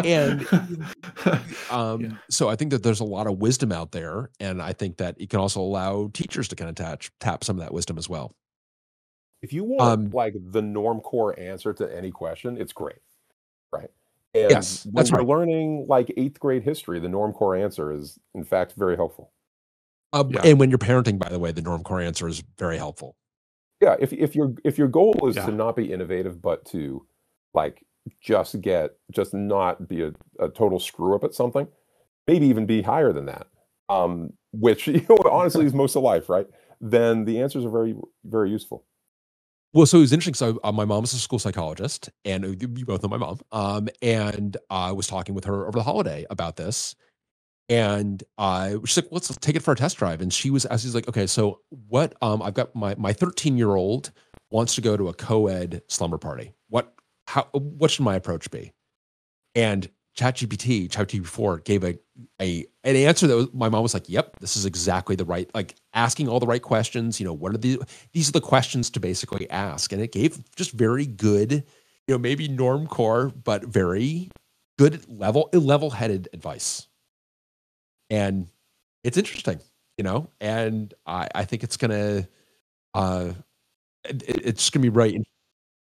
and 0.06 0.46
um, 1.70 2.00
yeah. 2.00 2.10
so 2.30 2.48
I 2.48 2.56
think 2.56 2.70
that 2.70 2.82
there's 2.82 3.00
a 3.00 3.04
lot 3.04 3.26
of 3.26 3.38
wisdom 3.38 3.72
out 3.72 3.92
there, 3.92 4.30
and 4.40 4.62
I 4.62 4.72
think 4.72 4.98
that 4.98 5.16
it 5.20 5.30
can 5.30 5.40
also 5.40 5.60
allow 5.60 6.10
teachers 6.12 6.48
to 6.48 6.56
kind 6.56 6.70
of 6.70 6.76
touch, 6.76 7.10
tap 7.20 7.44
some 7.44 7.56
of 7.58 7.64
that 7.64 7.74
wisdom 7.74 7.98
as 7.98 8.08
well. 8.08 8.32
If 9.42 9.52
you 9.52 9.64
want 9.64 9.80
um, 9.82 10.10
like 10.10 10.34
the 10.38 10.62
norm 10.62 11.00
core 11.00 11.38
answer 11.38 11.72
to 11.72 11.96
any 11.96 12.10
question, 12.10 12.58
it's 12.58 12.72
great, 12.72 12.98
right? 13.72 13.90
And 14.34 14.50
yes, 14.50 14.84
when 14.84 14.94
that's 14.94 15.10
you're 15.10 15.20
right. 15.20 15.28
learning 15.28 15.86
like 15.88 16.12
eighth 16.16 16.38
grade 16.38 16.62
history, 16.62 17.00
the 17.00 17.08
norm 17.08 17.32
core 17.32 17.56
answer 17.56 17.92
is 17.92 18.18
in 18.34 18.44
fact 18.44 18.74
very 18.76 18.96
helpful. 18.96 19.32
Uh, 20.12 20.24
yeah. 20.28 20.40
And 20.44 20.58
when 20.58 20.70
you're 20.70 20.78
parenting, 20.78 21.18
by 21.18 21.28
the 21.28 21.38
way, 21.38 21.52
the 21.52 21.62
norm 21.62 21.82
core 21.82 22.00
answer 22.00 22.28
is 22.28 22.42
very 22.58 22.76
helpful. 22.76 23.16
Yeah, 23.80 23.96
if 23.98 24.12
if 24.12 24.36
your 24.36 24.54
if 24.64 24.78
your 24.78 24.88
goal 24.88 25.28
is 25.28 25.36
yeah. 25.36 25.46
to 25.46 25.52
not 25.52 25.74
be 25.74 25.92
innovative, 25.92 26.42
but 26.42 26.64
to 26.66 27.06
like 27.54 27.84
just 28.20 28.60
get 28.60 28.92
just 29.12 29.34
not 29.34 29.88
be 29.88 30.02
a, 30.02 30.12
a 30.38 30.48
total 30.48 30.78
screw 30.78 31.14
up 31.14 31.24
at 31.24 31.34
something, 31.34 31.66
maybe 32.26 32.46
even 32.46 32.66
be 32.66 32.82
higher 32.82 33.12
than 33.12 33.26
that. 33.26 33.46
Um, 33.88 34.34
which 34.52 34.86
you 34.86 35.04
know 35.08 35.16
honestly 35.30 35.64
is 35.64 35.74
most 35.74 35.96
of 35.96 36.02
life, 36.02 36.28
right? 36.28 36.46
Then 36.80 37.24
the 37.24 37.40
answers 37.40 37.64
are 37.64 37.70
very 37.70 37.94
very 38.24 38.50
useful. 38.50 38.84
Well, 39.72 39.86
so 39.86 39.98
it 39.98 40.00
was 40.00 40.12
interesting. 40.12 40.34
So 40.34 40.58
uh, 40.64 40.72
my 40.72 40.82
is 41.02 41.14
a 41.14 41.18
school 41.18 41.38
psychologist, 41.38 42.10
and 42.24 42.44
uh, 42.44 42.48
you 42.48 42.68
both 42.84 43.02
know 43.02 43.08
my 43.08 43.16
mom. 43.18 43.38
Um, 43.52 43.88
and 44.02 44.56
I 44.68 44.92
was 44.92 45.06
talking 45.06 45.34
with 45.34 45.44
her 45.44 45.62
over 45.66 45.78
the 45.78 45.82
holiday 45.84 46.26
about 46.28 46.56
this, 46.56 46.96
and 47.68 48.22
I 48.38 48.76
she's 48.86 48.98
like, 48.98 49.08
"Let's 49.12 49.34
take 49.38 49.56
it 49.56 49.62
for 49.62 49.72
a 49.72 49.76
test 49.76 49.98
drive." 49.98 50.20
And 50.22 50.32
she 50.32 50.50
was, 50.50 50.66
as 50.66 50.82
she's 50.82 50.94
like, 50.94 51.08
"Okay, 51.08 51.26
so 51.26 51.60
what? 51.88 52.14
Um, 52.22 52.42
I've 52.42 52.54
got 52.54 52.74
my 52.76 52.94
my 52.96 53.12
13 53.12 53.58
year 53.58 53.76
old 53.76 54.12
wants 54.50 54.74
to 54.76 54.82
go 54.82 54.96
to 54.96 55.08
a 55.08 55.14
co-ed 55.14 55.82
slumber 55.88 56.18
party. 56.18 56.52
What? 56.70 56.94
How? 57.28 57.44
What 57.52 57.90
should 57.90 58.04
my 58.04 58.16
approach 58.16 58.50
be?" 58.50 58.72
And 59.54 59.88
ChatGPT, 60.16 60.88
ChatGPT 60.88 61.26
4 61.26 61.58
gave 61.58 61.84
a, 61.84 61.98
a 62.40 62.66
an 62.84 62.96
answer 62.96 63.26
that 63.26 63.36
was, 63.36 63.52
my 63.52 63.68
mom 63.68 63.82
was 63.82 63.94
like, 63.94 64.08
"Yep, 64.08 64.40
this 64.40 64.56
is 64.56 64.66
exactly 64.66 65.16
the 65.16 65.24
right 65.24 65.48
like 65.54 65.76
asking 65.94 66.28
all 66.28 66.40
the 66.40 66.46
right 66.46 66.62
questions. 66.62 67.20
You 67.20 67.26
know, 67.26 67.32
what 67.32 67.54
are 67.54 67.58
the 67.58 67.80
these 68.12 68.28
are 68.28 68.32
the 68.32 68.40
questions 68.40 68.90
to 68.90 69.00
basically 69.00 69.48
ask?" 69.50 69.92
And 69.92 70.02
it 70.02 70.12
gave 70.12 70.42
just 70.56 70.72
very 70.72 71.06
good, 71.06 71.52
you 71.52 71.62
know, 72.14 72.18
maybe 72.18 72.48
norm 72.48 72.86
core, 72.86 73.28
but 73.44 73.64
very 73.64 74.30
good 74.78 75.08
level 75.08 75.48
level 75.52 75.90
headed 75.90 76.28
advice. 76.32 76.88
And 78.10 78.48
it's 79.04 79.16
interesting, 79.16 79.60
you 79.96 80.04
know, 80.04 80.28
and 80.40 80.92
I 81.06 81.28
I 81.34 81.44
think 81.44 81.62
it's 81.62 81.76
gonna 81.76 82.28
uh 82.94 83.32
it, 84.04 84.22
it's 84.26 84.70
gonna 84.70 84.82
be 84.82 84.88
right. 84.88 85.16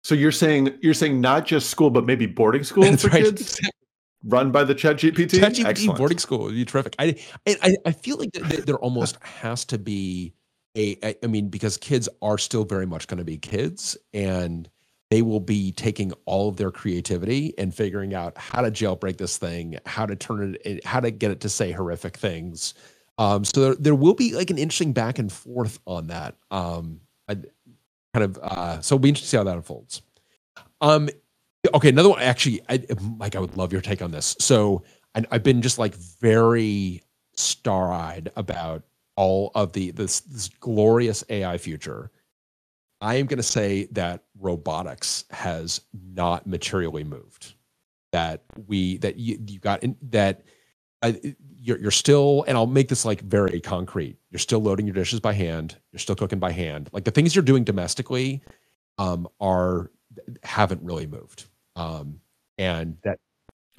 So 0.03 0.15
you're 0.15 0.31
saying 0.31 0.77
you're 0.81 0.93
saying 0.95 1.22
not 1.22 1.45
just 1.45 1.69
school, 1.69 1.91
but 1.91 2.06
maybe 2.06 2.26
boarding 2.26 2.64
school 2.64 2.97
for 2.97 3.10
right. 3.10 3.23
kids 3.23 3.60
run 4.26 4.52
by 4.52 4.64
the 4.64 4.76
Chat 4.76 4.97
GPT. 4.97 5.39
Chat 5.39 5.53
GPT 5.53 5.95
boarding 5.97 6.18
school 6.18 6.43
would 6.43 6.53
be 6.53 6.65
terrific. 6.65 6.95
I 6.99 7.15
I, 7.47 7.76
I 7.85 7.91
feel 7.91 8.18
like 8.18 8.31
there 8.31 8.77
almost 8.77 9.22
has 9.23 9.65
to 9.65 9.77
be 9.77 10.34
a. 10.76 11.15
I 11.23 11.27
mean, 11.27 11.49
because 11.49 11.77
kids 11.77 12.10
are 12.22 12.38
still 12.38 12.65
very 12.65 12.85
much 12.85 13.07
going 13.07 13.19
to 13.19 13.23
be 13.23 13.38
kids, 13.38 13.97
and 14.14 14.69
they 15.11 15.22
will 15.22 15.39
be 15.39 15.72
taking 15.72 16.11
all 16.26 16.49
of 16.49 16.57
their 16.57 16.72
creativity 16.72 17.53
and 17.57 17.73
figuring 17.73 18.14
out 18.14 18.38
how 18.38 18.61
to 18.61 18.72
jailbreak 18.72 19.18
this 19.18 19.38
thing, 19.38 19.77
how 19.85 20.06
to 20.06 20.15
turn 20.15 20.57
it, 20.65 20.85
how 20.85 20.99
to 20.99 21.11
get 21.11 21.31
it 21.31 21.41
to 21.41 21.49
say 21.49 21.72
horrific 21.72 22.18
things. 22.18 22.73
Um, 23.18 23.45
so 23.45 23.61
there, 23.61 23.76
there 23.76 23.95
will 23.95 24.15
be 24.15 24.34
like 24.34 24.49
an 24.49 24.57
interesting 24.57 24.93
back 24.93 25.19
and 25.19 25.31
forth 25.31 25.80
on 25.85 26.07
that. 26.07 26.35
Um, 26.52 27.02
I, 27.30 27.35
kind 28.14 28.23
of. 28.23 28.38
Uh, 28.41 28.81
so 28.81 28.95
it'll 28.95 29.03
be 29.03 29.10
interesting 29.10 29.26
to 29.26 29.30
see 29.30 29.38
how 29.38 29.43
that 29.43 29.56
unfolds. 29.56 30.02
Um, 30.81 31.10
Okay, 31.73 31.89
another 31.89 32.09
one. 32.09 32.21
Actually, 32.21 32.61
I, 32.69 32.83
Mike, 33.17 33.35
I 33.35 33.39
would 33.39 33.57
love 33.57 33.71
your 33.71 33.81
take 33.81 34.01
on 34.01 34.11
this. 34.11 34.35
So 34.39 34.83
I, 35.15 35.23
have 35.31 35.43
been 35.43 35.61
just 35.61 35.79
like 35.79 35.95
very 35.95 37.03
star-eyed 37.35 38.31
about 38.35 38.83
all 39.15 39.51
of 39.55 39.73
the 39.73 39.91
this, 39.91 40.21
this 40.21 40.49
glorious 40.59 41.23
AI 41.29 41.57
future. 41.57 42.11
I 43.01 43.15
am 43.15 43.25
going 43.27 43.37
to 43.37 43.43
say 43.43 43.87
that 43.91 44.23
robotics 44.39 45.25
has 45.31 45.81
not 45.93 46.47
materially 46.47 47.03
moved. 47.03 47.53
That 48.11 48.43
we 48.67 48.97
that 48.99 49.17
you, 49.17 49.37
you 49.45 49.59
got 49.59 49.83
in, 49.83 49.97
that 50.03 50.43
uh, 51.01 51.13
you're, 51.59 51.77
you're 51.79 51.91
still, 51.91 52.45
and 52.47 52.57
I'll 52.57 52.67
make 52.67 52.87
this 52.87 53.05
like 53.05 53.21
very 53.21 53.59
concrete. 53.59 54.17
You're 54.29 54.39
still 54.39 54.59
loading 54.59 54.85
your 54.85 54.93
dishes 54.93 55.19
by 55.19 55.33
hand. 55.33 55.77
You're 55.91 55.99
still 55.99 56.15
cooking 56.15 56.39
by 56.39 56.51
hand. 56.51 56.89
Like 56.93 57.03
the 57.03 57.11
things 57.11 57.35
you're 57.35 57.43
doing 57.43 57.63
domestically 57.63 58.41
um, 58.97 59.27
are 59.39 59.91
haven't 60.43 60.81
really 60.83 61.07
moved. 61.07 61.45
Um, 61.76 62.19
and 62.57 62.97
that 63.03 63.19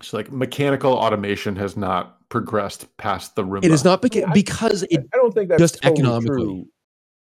so 0.03 0.17
like 0.17 0.31
mechanical 0.31 0.93
automation 0.93 1.57
has 1.57 1.77
not 1.77 2.29
progressed 2.29 2.95
past 2.99 3.35
the 3.37 3.43
Roomba. 3.43 3.65
It 3.65 3.71
is 3.71 3.85
not 3.85 4.03
beca- 4.03 4.33
because 4.35 4.83
it. 4.85 5.07
I 5.13 5.17
don't 5.17 5.33
think 5.33 5.49
that's 5.49 5.61
just 5.61 5.83
totally 5.83 6.01
economically. 6.01 6.45
True. 6.45 6.69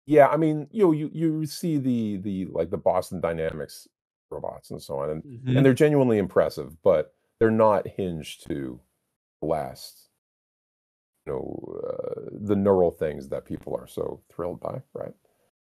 Yeah, 0.06 0.28
I 0.28 0.36
mean, 0.36 0.68
you 0.70 0.84
know, 0.84 0.92
you 0.92 1.10
you 1.12 1.46
see 1.46 1.78
the 1.78 2.16
the 2.18 2.46
like 2.46 2.70
the 2.70 2.78
Boston 2.78 3.20
Dynamics 3.20 3.88
robots 4.30 4.70
and 4.70 4.82
so 4.82 4.98
on, 4.98 5.10
and 5.10 5.22
mm-hmm. 5.22 5.56
and 5.56 5.66
they're 5.66 5.74
genuinely 5.74 6.18
impressive, 6.18 6.80
but 6.82 7.12
they're 7.38 7.50
not 7.50 7.86
hinged 7.86 8.46
to 8.48 8.80
last, 9.42 10.08
you 11.26 11.32
know, 11.32 11.82
uh, 11.84 12.30
the 12.32 12.56
neural 12.56 12.90
things 12.90 13.28
that 13.28 13.44
people 13.44 13.76
are 13.76 13.86
so 13.86 14.20
thrilled 14.32 14.60
by, 14.60 14.80
right? 14.94 15.12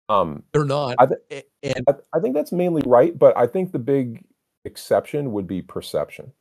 Um, 0.09 0.43
they're 0.53 0.65
not. 0.65 0.97
I, 0.99 1.07
th- 1.07 1.45
and 1.63 1.85
I, 1.89 1.93
I 2.17 2.21
think 2.21 2.35
that's 2.35 2.53
mainly 2.53 2.83
right, 2.87 3.19
but 3.19 3.37
I 3.37 3.47
think 3.47 3.73
the 3.73 3.79
big 3.79 4.25
exception 4.65 5.33
would 5.33 5.47
be 5.47 5.63
perception. 5.63 6.33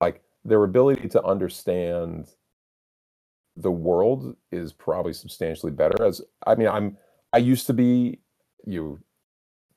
Like 0.00 0.22
their 0.44 0.64
ability 0.64 1.08
to 1.08 1.24
understand 1.24 2.28
the 3.56 3.70
world 3.70 4.36
is 4.50 4.72
probably 4.72 5.12
substantially 5.12 5.72
better. 5.72 6.02
As 6.04 6.20
I 6.46 6.54
mean, 6.54 6.68
I'm 6.68 6.96
I 7.32 7.38
used 7.38 7.66
to 7.66 7.72
be 7.72 8.20
you 8.66 9.00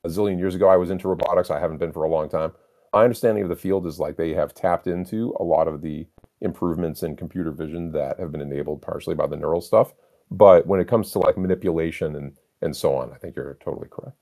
a 0.04 0.10
zillion 0.10 0.38
years 0.38 0.56
ago. 0.56 0.68
I 0.68 0.78
was 0.78 0.90
into 0.90 1.08
robotics. 1.08 1.52
I 1.52 1.60
haven't 1.60 1.78
been 1.78 1.92
for 1.92 2.04
a 2.04 2.10
long 2.10 2.30
time. 2.30 2.52
My 2.94 3.04
understanding 3.04 3.44
of 3.44 3.50
the 3.50 3.56
field 3.56 3.86
is 3.86 4.00
like 4.00 4.16
they 4.16 4.34
have 4.34 4.54
tapped 4.54 4.88
into 4.88 5.36
a 5.40 5.44
lot 5.44 5.68
of 5.68 5.82
the 5.82 6.08
improvements 6.42 7.04
in 7.04 7.16
computer 7.16 7.52
vision 7.52 7.92
that 7.92 8.20
have 8.20 8.32
been 8.32 8.42
enabled 8.42 8.82
partially 8.82 9.16
by 9.16 9.28
the 9.28 9.36
neural 9.36 9.62
stuff. 9.62 9.94
But 10.32 10.66
when 10.66 10.80
it 10.80 10.88
comes 10.88 11.12
to 11.12 11.20
like 11.20 11.38
manipulation 11.38 12.16
and 12.16 12.38
and 12.62 12.76
so 12.76 12.96
on, 12.96 13.12
I 13.14 13.18
think 13.18 13.36
you're 13.36 13.58
totally 13.64 13.88
correct. 13.90 14.18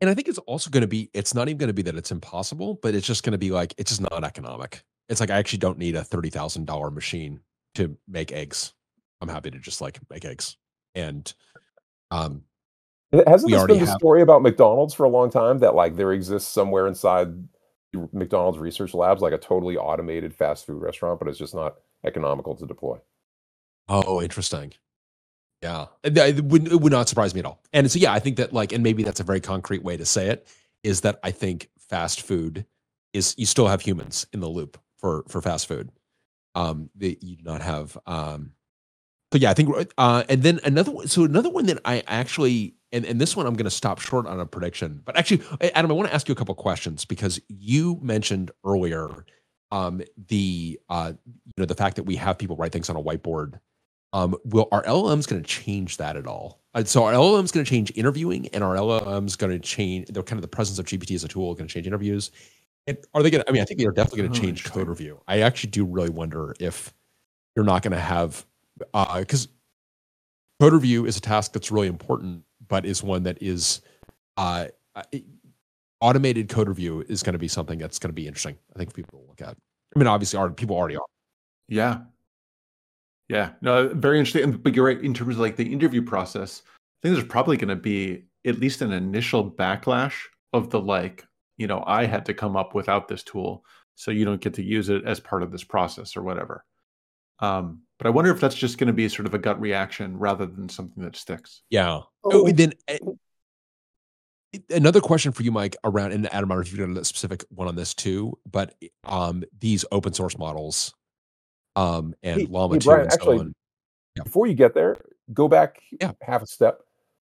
And 0.00 0.08
I 0.08 0.14
think 0.14 0.28
it's 0.28 0.38
also 0.38 0.70
going 0.70 0.82
to 0.82 0.88
be, 0.88 1.10
it's 1.12 1.34
not 1.34 1.48
even 1.48 1.58
going 1.58 1.68
to 1.68 1.74
be 1.74 1.82
that 1.82 1.94
it's 1.94 2.10
impossible, 2.10 2.78
but 2.82 2.94
it's 2.94 3.06
just 3.06 3.22
going 3.22 3.32
to 3.32 3.38
be 3.38 3.50
like, 3.50 3.74
it's 3.76 3.90
just 3.90 4.00
not 4.00 4.24
economic. 4.24 4.82
It's 5.08 5.20
like, 5.20 5.30
I 5.30 5.36
actually 5.38 5.58
don't 5.58 5.78
need 5.78 5.94
a 5.94 6.02
$30,000 6.02 6.92
machine 6.94 7.40
to 7.74 7.96
make 8.08 8.32
eggs. 8.32 8.72
I'm 9.20 9.28
happy 9.28 9.50
to 9.50 9.58
just 9.58 9.80
like 9.80 9.98
make 10.08 10.24
eggs. 10.24 10.56
And, 10.94 11.32
um, 12.10 12.44
Hasn't 13.12 13.50
this 13.50 13.66
been 13.66 13.80
the 13.80 13.86
have... 13.86 13.96
story 13.96 14.22
about 14.22 14.40
McDonald's 14.40 14.94
for 14.94 15.04
a 15.04 15.08
long 15.08 15.30
time 15.30 15.58
that 15.58 15.74
like 15.74 15.96
there 15.96 16.12
exists 16.12 16.48
somewhere 16.48 16.86
inside 16.86 17.28
McDonald's 18.12 18.58
research 18.58 18.94
labs 18.94 19.20
like 19.20 19.32
a 19.32 19.38
totally 19.38 19.76
automated 19.76 20.32
fast 20.32 20.64
food 20.64 20.80
restaurant, 20.80 21.18
but 21.18 21.28
it's 21.28 21.38
just 21.38 21.54
not 21.54 21.74
economical 22.04 22.54
to 22.54 22.66
deploy. 22.66 22.98
Oh, 23.88 24.22
interesting. 24.22 24.72
Yeah, 25.62 25.86
it 26.02 26.44
would, 26.44 26.72
it 26.72 26.80
would 26.80 26.92
not 26.92 27.08
surprise 27.08 27.34
me 27.34 27.40
at 27.40 27.46
all. 27.46 27.60
And 27.72 27.90
so, 27.90 27.98
yeah, 27.98 28.12
I 28.12 28.18
think 28.18 28.36
that 28.36 28.52
like, 28.52 28.72
and 28.72 28.82
maybe 28.82 29.02
that's 29.02 29.20
a 29.20 29.24
very 29.24 29.40
concrete 29.40 29.82
way 29.82 29.96
to 29.96 30.06
say 30.06 30.28
it 30.28 30.46
is 30.82 31.02
that 31.02 31.20
I 31.22 31.30
think 31.32 31.68
fast 31.78 32.22
food 32.22 32.64
is 33.12 33.34
you 33.36 33.44
still 33.44 33.66
have 33.66 33.82
humans 33.82 34.26
in 34.32 34.40
the 34.40 34.48
loop 34.48 34.80
for 34.98 35.24
for 35.28 35.42
fast 35.42 35.66
food. 35.66 35.90
Um, 36.54 36.90
that 36.96 37.22
you 37.22 37.36
do 37.36 37.44
not 37.44 37.62
have. 37.62 37.96
Um, 38.06 38.52
so 39.32 39.38
yeah, 39.38 39.50
I 39.50 39.54
think. 39.54 39.92
Uh, 39.98 40.24
and 40.28 40.42
then 40.42 40.60
another 40.64 40.90
one. 40.90 41.06
So 41.08 41.24
another 41.24 41.50
one 41.50 41.66
that 41.66 41.78
I 41.84 42.02
actually 42.06 42.74
and, 42.92 43.04
and 43.04 43.20
this 43.20 43.36
one 43.36 43.46
I'm 43.46 43.54
going 43.54 43.64
to 43.64 43.70
stop 43.70 44.00
short 44.00 44.26
on 44.26 44.40
a 44.40 44.46
prediction. 44.46 45.02
But 45.04 45.16
actually, 45.16 45.42
Adam, 45.74 45.90
I 45.90 45.94
want 45.94 46.08
to 46.08 46.14
ask 46.14 46.28
you 46.28 46.32
a 46.32 46.36
couple 46.36 46.54
questions 46.54 47.04
because 47.04 47.40
you 47.48 47.98
mentioned 48.02 48.50
earlier 48.64 49.24
um, 49.70 50.02
the 50.28 50.80
uh, 50.88 51.12
you 51.26 51.52
know 51.56 51.66
the 51.66 51.74
fact 51.74 51.96
that 51.96 52.04
we 52.04 52.16
have 52.16 52.38
people 52.38 52.56
write 52.56 52.72
things 52.72 52.90
on 52.90 52.96
a 52.96 53.02
whiteboard. 53.02 53.60
Um, 54.12 54.36
will 54.44 54.68
our 54.72 54.82
LLMs 54.84 55.28
going 55.28 55.42
to 55.42 55.48
change 55.48 55.96
that 55.98 56.16
at 56.16 56.26
all? 56.26 56.60
So 56.84 57.04
our 57.04 57.12
LLMs 57.12 57.52
going 57.52 57.64
to 57.64 57.70
change 57.70 57.92
interviewing, 57.94 58.48
and 58.48 58.62
our 58.62 58.76
LLMs 58.76 59.36
going 59.36 59.52
to 59.52 59.58
change 59.58 60.08
the 60.08 60.22
kind 60.22 60.38
of 60.38 60.42
the 60.42 60.48
presence 60.48 60.78
of 60.78 60.86
GPT 60.86 61.14
as 61.14 61.24
a 61.24 61.28
tool 61.28 61.54
going 61.54 61.68
to 61.68 61.72
change 61.72 61.86
interviews. 61.86 62.30
And 62.86 62.96
are 63.14 63.22
they 63.22 63.30
going 63.30 63.42
to? 63.42 63.48
I 63.48 63.52
mean, 63.52 63.62
I 63.62 63.64
think 63.64 63.80
they're 63.80 63.92
definitely 63.92 64.22
going 64.22 64.32
to 64.32 64.38
oh, 64.38 64.42
change 64.42 64.64
code 64.64 64.88
review. 64.88 65.20
I 65.28 65.40
actually 65.40 65.70
do 65.70 65.84
really 65.84 66.10
wonder 66.10 66.54
if 66.60 66.92
you're 67.54 67.64
not 67.64 67.82
going 67.82 67.92
to 67.92 68.00
have 68.00 68.44
because 68.78 69.46
uh, 69.46 70.62
code 70.62 70.72
review 70.72 71.06
is 71.06 71.16
a 71.16 71.20
task 71.20 71.52
that's 71.52 71.70
really 71.70 71.88
important 71.88 72.44
but 72.68 72.86
is 72.86 73.02
one 73.02 73.24
that 73.24 73.42
is 73.42 73.82
uh, 74.38 74.66
uh 74.94 75.02
automated 76.00 76.48
code 76.48 76.68
review 76.68 77.04
is 77.08 77.22
going 77.22 77.34
to 77.34 77.38
be 77.38 77.48
something 77.48 77.78
that's 77.78 77.98
going 77.98 78.08
to 78.08 78.14
be 78.14 78.26
interesting. 78.26 78.56
I 78.74 78.78
think 78.78 78.94
people 78.94 79.18
will 79.18 79.26
look 79.28 79.42
at. 79.42 79.54
I 79.94 79.98
mean, 79.98 80.06
obviously, 80.06 80.38
are 80.38 80.48
people 80.48 80.76
already 80.76 80.96
are. 80.96 81.04
Yeah, 81.68 81.98
yeah, 83.30 83.50
no, 83.60 83.88
very 83.94 84.18
interesting. 84.18 84.50
But 84.50 84.74
you're 84.74 84.86
right 84.86 85.00
in 85.00 85.14
terms 85.14 85.36
of 85.36 85.40
like 85.40 85.54
the 85.54 85.72
interview 85.72 86.02
process. 86.02 86.62
I 86.66 86.98
think 87.02 87.14
there's 87.14 87.28
probably 87.28 87.56
going 87.56 87.68
to 87.68 87.76
be 87.76 88.24
at 88.44 88.58
least 88.58 88.82
an 88.82 88.92
initial 88.92 89.48
backlash 89.48 90.14
of 90.52 90.70
the 90.70 90.80
like, 90.80 91.24
you 91.56 91.68
know, 91.68 91.84
I 91.86 92.06
had 92.06 92.26
to 92.26 92.34
come 92.34 92.56
up 92.56 92.74
without 92.74 93.06
this 93.06 93.22
tool, 93.22 93.64
so 93.94 94.10
you 94.10 94.24
don't 94.24 94.40
get 94.40 94.54
to 94.54 94.64
use 94.64 94.88
it 94.88 95.04
as 95.04 95.20
part 95.20 95.44
of 95.44 95.52
this 95.52 95.62
process 95.62 96.16
or 96.16 96.24
whatever. 96.24 96.64
Um, 97.38 97.82
but 97.98 98.08
I 98.08 98.10
wonder 98.10 98.32
if 98.32 98.40
that's 98.40 98.56
just 98.56 98.78
going 98.78 98.88
to 98.88 98.92
be 98.92 99.08
sort 99.08 99.26
of 99.26 99.34
a 99.34 99.38
gut 99.38 99.60
reaction 99.60 100.18
rather 100.18 100.44
than 100.44 100.68
something 100.68 101.04
that 101.04 101.14
sticks. 101.14 101.62
Yeah. 101.70 102.00
Oh, 102.24 102.48
oh 102.48 102.50
then 102.50 102.72
eh, 102.88 102.98
another 104.70 105.00
question 105.00 105.30
for 105.30 105.44
you, 105.44 105.52
Mike, 105.52 105.76
around 105.84 106.12
and 106.12 106.26
Adam, 106.34 106.50
I 106.50 106.56
don't 106.56 106.58
know 106.58 106.62
if 106.62 106.72
you've 106.72 106.94
got 106.94 107.00
a 107.00 107.04
specific 107.04 107.44
one 107.50 107.68
on 107.68 107.76
this 107.76 107.94
too, 107.94 108.36
but 108.50 108.74
um, 109.04 109.44
these 109.60 109.84
open 109.92 110.14
source 110.14 110.36
models 110.36 110.94
um, 111.76 112.14
and 112.22 112.40
hey, 112.40 112.46
Llama 112.46 112.74
hey, 112.74 112.78
Bryan, 112.78 113.00
2 113.00 113.02
and 113.02 113.12
actually, 113.12 113.36
so 113.38 113.40
on. 113.40 113.54
Yeah. 114.16 114.22
Before 114.24 114.46
you 114.46 114.54
get 114.54 114.74
there, 114.74 114.96
go 115.32 115.48
back 115.48 115.80
yeah. 116.00 116.12
half 116.22 116.42
a 116.42 116.46
step. 116.46 116.80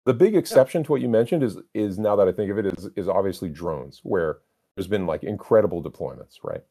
The 0.05 0.15
big 0.15 0.37
exception 0.37 0.81
yeah. 0.81 0.87
to 0.87 0.93
what 0.93 1.01
you 1.01 1.09
mentioned 1.09 1.43
is 1.43 1.59
is 1.73 1.99
now 1.99 2.15
that 2.17 2.29
I 2.29 2.33
think 2.33 2.51
of 2.51 2.59
it 2.59 2.67
is 2.67 2.91
is 2.97 3.09
obviously 3.09 3.49
drones, 3.49 4.01
where 4.03 4.39
there's 4.77 4.87
been 4.87 5.07
like 5.07 5.25
incredible 5.25 5.83
deployments, 5.83 6.37
right? 6.43 6.63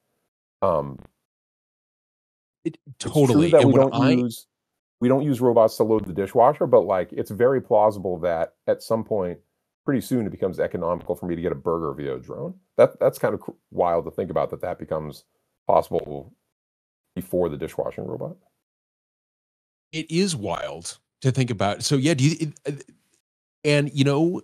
Um, 0.62 1.00
it, 2.64 2.78
totally. 3.00 3.52
that 3.52 3.62
and 3.62 3.74
we 3.74 3.76
don't 3.76 3.94
I, 3.94 4.12
use 4.12 4.48
we 5.02 5.10
don't 5.10 5.24
use 5.24 5.42
robots 5.42 5.78
to 5.78 5.84
load 5.84 6.06
the 6.06 6.14
dishwasher, 6.14 6.68
but 6.68 6.82
like 6.82 7.12
it's 7.12 7.32
very 7.32 7.62
plausible 7.62 8.20
that 8.20 8.54
at 8.68 8.84
some 8.84 9.04
point, 9.04 9.40
pretty 9.84 10.02
soon, 10.02 10.26
it 10.26 10.30
becomes 10.32 10.60
economical 10.60 11.16
for 11.16 11.26
me 11.26 11.36
to 11.36 11.42
get 11.42 11.52
a 11.52 11.56
burger 11.56 11.94
via 11.94 12.16
a 12.16 12.20
drone. 12.20 12.54
That 12.78 13.00
that's 13.00 13.18
kind 13.18 13.34
of 13.34 13.42
wild 13.72 14.06
to 14.06 14.12
think 14.12 14.30
about 14.30 14.52
that 14.52 14.62
that 14.62 14.80
becomes 14.80 15.26
possible 15.68 16.34
before 17.16 17.50
the 17.50 17.58
dishwashing 17.58 18.06
robot. 18.06 18.38
It 19.92 20.10
is 20.10 20.36
wild 20.36 20.98
to 21.22 21.32
think 21.32 21.50
about. 21.50 21.84
So 21.84 21.96
yeah, 21.96 22.14
do 22.14 22.24
you? 22.24 22.54
And 23.64 23.92
you 23.94 24.04
know, 24.04 24.42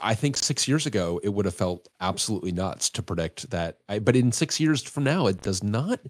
I 0.00 0.14
think 0.14 0.36
six 0.36 0.68
years 0.68 0.86
ago 0.86 1.20
it 1.22 1.30
would 1.30 1.44
have 1.44 1.54
felt 1.54 1.88
absolutely 2.00 2.52
nuts 2.52 2.90
to 2.90 3.02
predict 3.02 3.50
that. 3.50 3.78
But 3.86 4.16
in 4.16 4.32
six 4.32 4.60
years 4.60 4.82
from 4.82 5.04
now, 5.04 5.26
it 5.26 5.42
does 5.42 5.62
not 5.62 6.00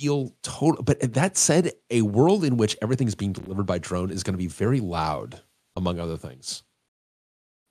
feel 0.00 0.34
total. 0.42 0.82
But 0.82 1.00
that 1.14 1.36
said, 1.36 1.72
a 1.90 2.02
world 2.02 2.44
in 2.44 2.56
which 2.56 2.76
everything 2.82 3.08
is 3.08 3.14
being 3.14 3.32
delivered 3.32 3.66
by 3.66 3.78
drone 3.78 4.10
is 4.10 4.22
going 4.22 4.34
to 4.34 4.38
be 4.38 4.46
very 4.46 4.80
loud, 4.80 5.40
among 5.74 6.00
other 6.00 6.16
things. 6.16 6.62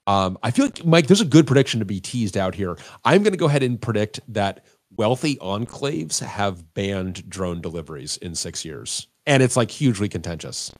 Um, 0.07 0.37
I 0.43 0.51
feel 0.51 0.65
like 0.65 0.85
Mike, 0.85 1.07
there's 1.07 1.21
a 1.21 1.25
good 1.25 1.47
prediction 1.47 1.79
to 1.79 1.85
be 1.85 1.99
teased 1.99 2.37
out 2.37 2.53
here. 2.53 2.77
I'm 3.03 3.23
going 3.23 3.33
to 3.33 3.39
go 3.39 3.47
ahead 3.47 3.63
and 3.63 3.81
predict 3.81 4.19
that 4.33 4.63
wealthy 4.97 5.35
enclaves 5.37 6.19
have 6.19 6.73
banned 6.73 7.29
drone 7.29 7.61
deliveries 7.61 8.17
in 8.17 8.35
six 8.35 8.65
years, 8.65 9.07
and 9.25 9.41
it's 9.41 9.57
like 9.57 9.71
hugely 9.71 10.09
contentious. 10.09 10.71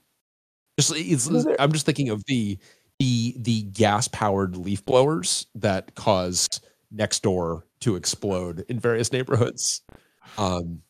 Just, 0.80 0.94
it's, 0.96 1.30
I'm 1.60 1.72
just 1.72 1.86
thinking 1.86 2.10
of 2.10 2.24
the 2.26 2.58
the 3.00 3.36
the 3.38 3.64
gas 3.64 4.08
powered 4.08 4.58
leaf 4.58 4.86
blowers 4.86 5.48
that 5.56 5.96
caused 5.96 6.66
Nextdoor 6.94 7.64
to 7.82 7.96
explode 7.96 8.66
in 8.70 8.80
various 8.80 9.12
neighborhoods. 9.12 9.82
Um, 10.38 10.82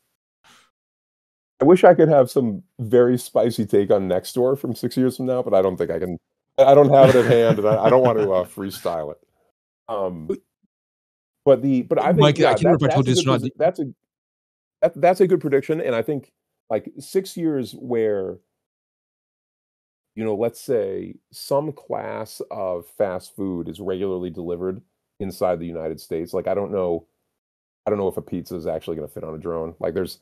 I 1.62 1.66
wish 1.66 1.84
I 1.84 1.94
could 1.94 2.10
have 2.10 2.30
some 2.30 2.64
very 2.80 3.18
spicy 3.18 3.66
take 3.66 3.92
on 3.92 4.10
Nextdoor 4.10 4.60
from 4.60 4.76
six 4.76 4.98
years 4.98 5.18
from 5.18 5.26
now, 5.26 5.42
but 5.42 5.54
I 5.54 5.62
don't 5.62 5.78
think 5.78 5.92
I 5.92 6.00
can. 6.00 6.18
I 6.58 6.74
don't 6.74 6.94
have 6.94 7.10
it 7.10 7.16
at 7.16 7.26
hand, 7.26 7.60
and 7.60 7.68
I, 7.68 7.86
I 7.86 7.90
don't 7.90 8.04
want 8.04 8.18
to 8.18 8.32
uh, 8.32 8.46
freestyle 8.46 9.12
it. 9.12 9.18
Um, 9.90 10.30
but 11.46 11.62
the 11.62 11.84
but 11.84 12.00
I 12.02 12.08
think 12.08 12.20
Mike, 12.20 12.38
yeah, 12.38 12.50
I 12.50 12.54
that, 12.56 12.80
that's, 12.80 12.96
a 12.96 13.14
good, 13.14 13.26
not... 13.26 13.42
that's 13.56 13.80
a 13.80 13.86
that, 14.82 15.00
that's 15.00 15.22
a 15.22 15.28
good 15.28 15.40
prediction, 15.40 15.80
and 15.80 15.96
I 15.96 16.02
think 16.02 16.34
like 16.70 16.92
six 17.00 17.38
years 17.38 17.74
where 17.74 18.40
you 20.16 20.24
know, 20.24 20.36
let's 20.36 20.62
say 20.62 21.16
some 21.32 21.72
class 21.74 22.42
of 22.50 22.86
fast 22.98 23.36
food 23.36 23.68
is 23.68 23.80
regularly 23.80 24.30
delivered 24.30 24.82
inside 25.20 25.60
the 25.60 25.68
United 25.68 26.00
States. 26.00 26.34
Like 26.34 26.48
I 26.48 26.54
don't 26.54 26.72
know, 26.72 27.06
I 27.86 27.90
don't 27.90 28.00
know 28.00 28.08
if 28.08 28.18
a 28.18 28.22
pizza 28.22 28.56
is 28.56 28.66
actually 28.66 28.96
going 28.96 29.08
to 29.08 29.14
fit 29.14 29.24
on 29.24 29.36
a 29.36 29.38
drone. 29.38 29.76
Like 29.80 29.94
there's 29.94 30.20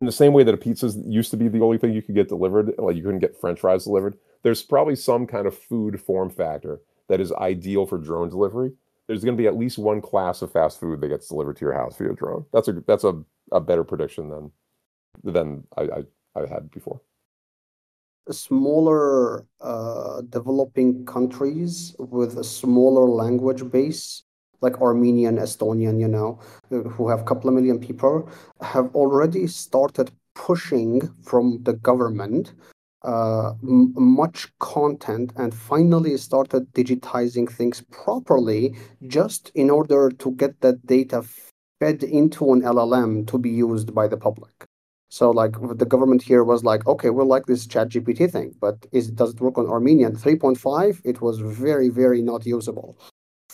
in 0.00 0.06
the 0.06 0.12
same 0.12 0.32
way 0.32 0.42
that 0.42 0.54
a 0.54 0.58
pizza 0.58 0.88
used 1.04 1.30
to 1.30 1.36
be 1.36 1.48
the 1.48 1.60
only 1.60 1.78
thing 1.78 1.92
you 1.92 2.02
could 2.02 2.14
get 2.14 2.28
delivered, 2.28 2.74
like 2.78 2.96
you 2.96 3.02
couldn't 3.02 3.20
get 3.20 3.40
French 3.40 3.60
fries 3.60 3.84
delivered. 3.84 4.18
There's 4.42 4.62
probably 4.62 4.96
some 4.96 5.26
kind 5.26 5.46
of 5.46 5.56
food 5.56 6.00
form 6.00 6.30
factor 6.30 6.80
that 7.08 7.20
is 7.20 7.32
ideal 7.32 7.86
for 7.86 7.98
drone 7.98 8.28
delivery. 8.28 8.72
There's 9.06 9.24
going 9.24 9.36
to 9.36 9.40
be 9.40 9.46
at 9.46 9.56
least 9.56 9.78
one 9.78 10.00
class 10.00 10.42
of 10.42 10.52
fast 10.52 10.80
food 10.80 11.00
that 11.00 11.08
gets 11.08 11.28
delivered 11.28 11.56
to 11.58 11.64
your 11.64 11.74
house 11.74 11.96
via 11.96 12.12
drone. 12.12 12.44
That's 12.52 12.68
a 12.68 12.72
that's 12.86 13.04
a, 13.04 13.22
a 13.52 13.60
better 13.60 13.84
prediction 13.84 14.28
than 14.30 14.50
than 15.22 15.64
I, 15.76 15.82
I, 15.82 16.40
I 16.40 16.46
had 16.46 16.70
before. 16.70 17.00
Smaller 18.28 19.46
uh, 19.60 20.22
developing 20.28 21.06
countries 21.06 21.94
with 21.98 22.38
a 22.38 22.44
smaller 22.44 23.08
language 23.08 23.70
base 23.70 24.24
like 24.60 24.80
Armenian, 24.80 25.36
Estonian, 25.36 26.00
you 26.00 26.08
know, 26.08 26.40
who 26.70 27.08
have 27.08 27.20
a 27.20 27.24
couple 27.24 27.48
of 27.48 27.54
million 27.54 27.78
people, 27.78 28.28
have 28.60 28.94
already 28.94 29.46
started 29.46 30.10
pushing 30.34 31.00
from 31.22 31.62
the 31.62 31.74
government 31.74 32.54
Uh, 33.06 33.52
much 33.62 34.48
content 34.58 35.32
and 35.36 35.54
finally 35.54 36.16
started 36.16 36.62
digitizing 36.72 37.48
things 37.48 37.80
properly 37.92 38.74
just 39.06 39.50
in 39.54 39.70
order 39.70 40.10
to 40.10 40.32
get 40.32 40.60
that 40.60 40.84
data 40.86 41.22
fed 41.80 42.02
into 42.02 42.52
an 42.52 42.62
LLM 42.62 43.24
to 43.28 43.38
be 43.38 43.50
used 43.50 43.94
by 43.94 44.08
the 44.08 44.16
public. 44.16 44.64
So 45.08 45.30
like 45.30 45.54
the 45.78 45.86
government 45.86 46.20
here 46.20 46.42
was 46.42 46.64
like, 46.64 46.84
okay, 46.86 47.10
we 47.10 47.22
like 47.24 47.46
this 47.46 47.64
chat 47.64 47.90
GPT 47.90 48.28
thing, 48.30 48.54
but 48.60 48.76
is 48.90 49.10
does 49.12 49.34
it 49.34 49.40
work 49.40 49.56
on 49.56 49.68
Armenian? 49.68 50.16
3.5, 50.16 51.00
it 51.04 51.20
was 51.20 51.38
very, 51.38 51.88
very 51.88 52.20
not 52.22 52.44
usable 52.44 52.98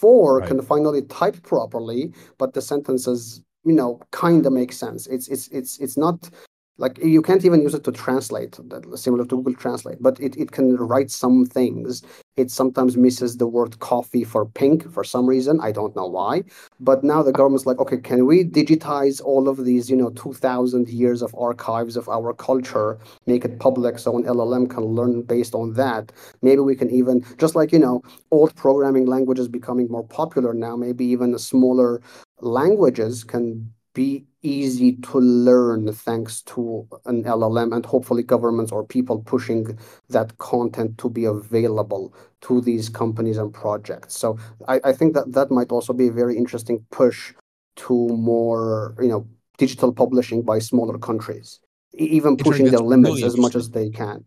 four 0.02 0.38
right. 0.38 0.48
can 0.48 0.60
finally 0.60 1.02
type 1.02 1.40
properly, 1.44 2.12
but 2.36 2.54
the 2.54 2.60
sentences, 2.60 3.40
you 3.64 3.72
know, 3.72 4.00
kind 4.10 4.44
of 4.44 4.52
make 4.52 4.72
sense. 4.72 5.06
It's 5.06 5.28
it's 5.28 5.46
it's 5.48 5.78
it's 5.78 5.96
not 5.96 6.28
like 6.78 6.98
you 6.98 7.22
can't 7.22 7.44
even 7.44 7.60
use 7.60 7.74
it 7.74 7.84
to 7.84 7.92
translate 7.92 8.58
similar 8.94 9.24
to 9.24 9.36
google 9.36 9.54
translate 9.54 9.98
but 10.00 10.18
it, 10.20 10.36
it 10.36 10.50
can 10.52 10.76
write 10.76 11.10
some 11.10 11.44
things. 11.46 12.02
It 12.36 12.50
sometimes 12.50 12.96
misses 12.96 13.36
the 13.36 13.46
word 13.46 13.78
coffee 13.80 14.24
for 14.24 14.46
pink 14.46 14.90
for 14.90 15.04
some 15.04 15.26
reason. 15.26 15.60
I 15.60 15.70
don't 15.70 15.94
know 15.94 16.06
why. 16.06 16.44
But 16.80 17.04
now 17.04 17.22
the 17.22 17.32
government's 17.32 17.66
like 17.66 17.78
okay 17.78 17.98
can 17.98 18.26
we 18.26 18.44
digitize 18.44 19.20
all 19.22 19.48
of 19.48 19.64
these 19.64 19.90
you 19.90 19.96
know 19.96 20.10
2000 20.10 20.88
years 20.88 21.22
of 21.22 21.34
archives 21.38 21.96
of 21.96 22.08
our 22.08 22.32
culture 22.32 22.98
make 23.26 23.44
it 23.44 23.58
public 23.60 23.98
so 23.98 24.16
an 24.16 24.24
llm 24.24 24.68
can 24.68 24.84
learn 24.84 25.22
based 25.22 25.54
on 25.54 25.74
that? 25.74 26.12
Maybe 26.42 26.60
we 26.60 26.76
can 26.76 26.90
even 26.90 27.24
just 27.38 27.54
like 27.54 27.72
you 27.72 27.78
know 27.78 28.02
old 28.30 28.54
programming 28.56 29.06
languages 29.06 29.48
becoming 29.48 29.88
more 29.88 30.04
popular 30.04 30.54
now 30.54 30.76
maybe 30.76 31.04
even 31.04 31.38
smaller 31.38 32.00
languages 32.40 33.24
can 33.24 33.72
be 33.94 34.24
easy 34.42 34.96
to 34.96 35.18
learn 35.18 35.92
thanks 35.92 36.42
to 36.42 36.88
an 37.06 37.24
LLM 37.24 37.74
and 37.74 37.84
hopefully 37.84 38.22
governments 38.22 38.72
or 38.72 38.84
people 38.84 39.20
pushing 39.20 39.78
that 40.08 40.36
content 40.38 40.98
to 40.98 41.10
be 41.10 41.24
available 41.24 42.14
to 42.40 42.60
these 42.60 42.88
companies 42.88 43.36
and 43.36 43.52
projects. 43.52 44.16
So 44.16 44.38
I, 44.66 44.80
I 44.84 44.92
think 44.92 45.14
that 45.14 45.32
that 45.32 45.50
might 45.50 45.70
also 45.70 45.92
be 45.92 46.08
a 46.08 46.12
very 46.12 46.36
interesting 46.36 46.84
push 46.90 47.34
to 47.76 48.08
more, 48.08 48.94
you 49.00 49.08
know, 49.08 49.26
digital 49.58 49.92
publishing 49.92 50.42
by 50.42 50.58
smaller 50.58 50.98
countries, 50.98 51.60
even 51.92 52.36
pushing 52.36 52.70
their 52.70 52.80
limits 52.80 53.10
really 53.10 53.24
as 53.24 53.36
much 53.36 53.54
as 53.54 53.70
they 53.70 53.90
can. 53.90 54.24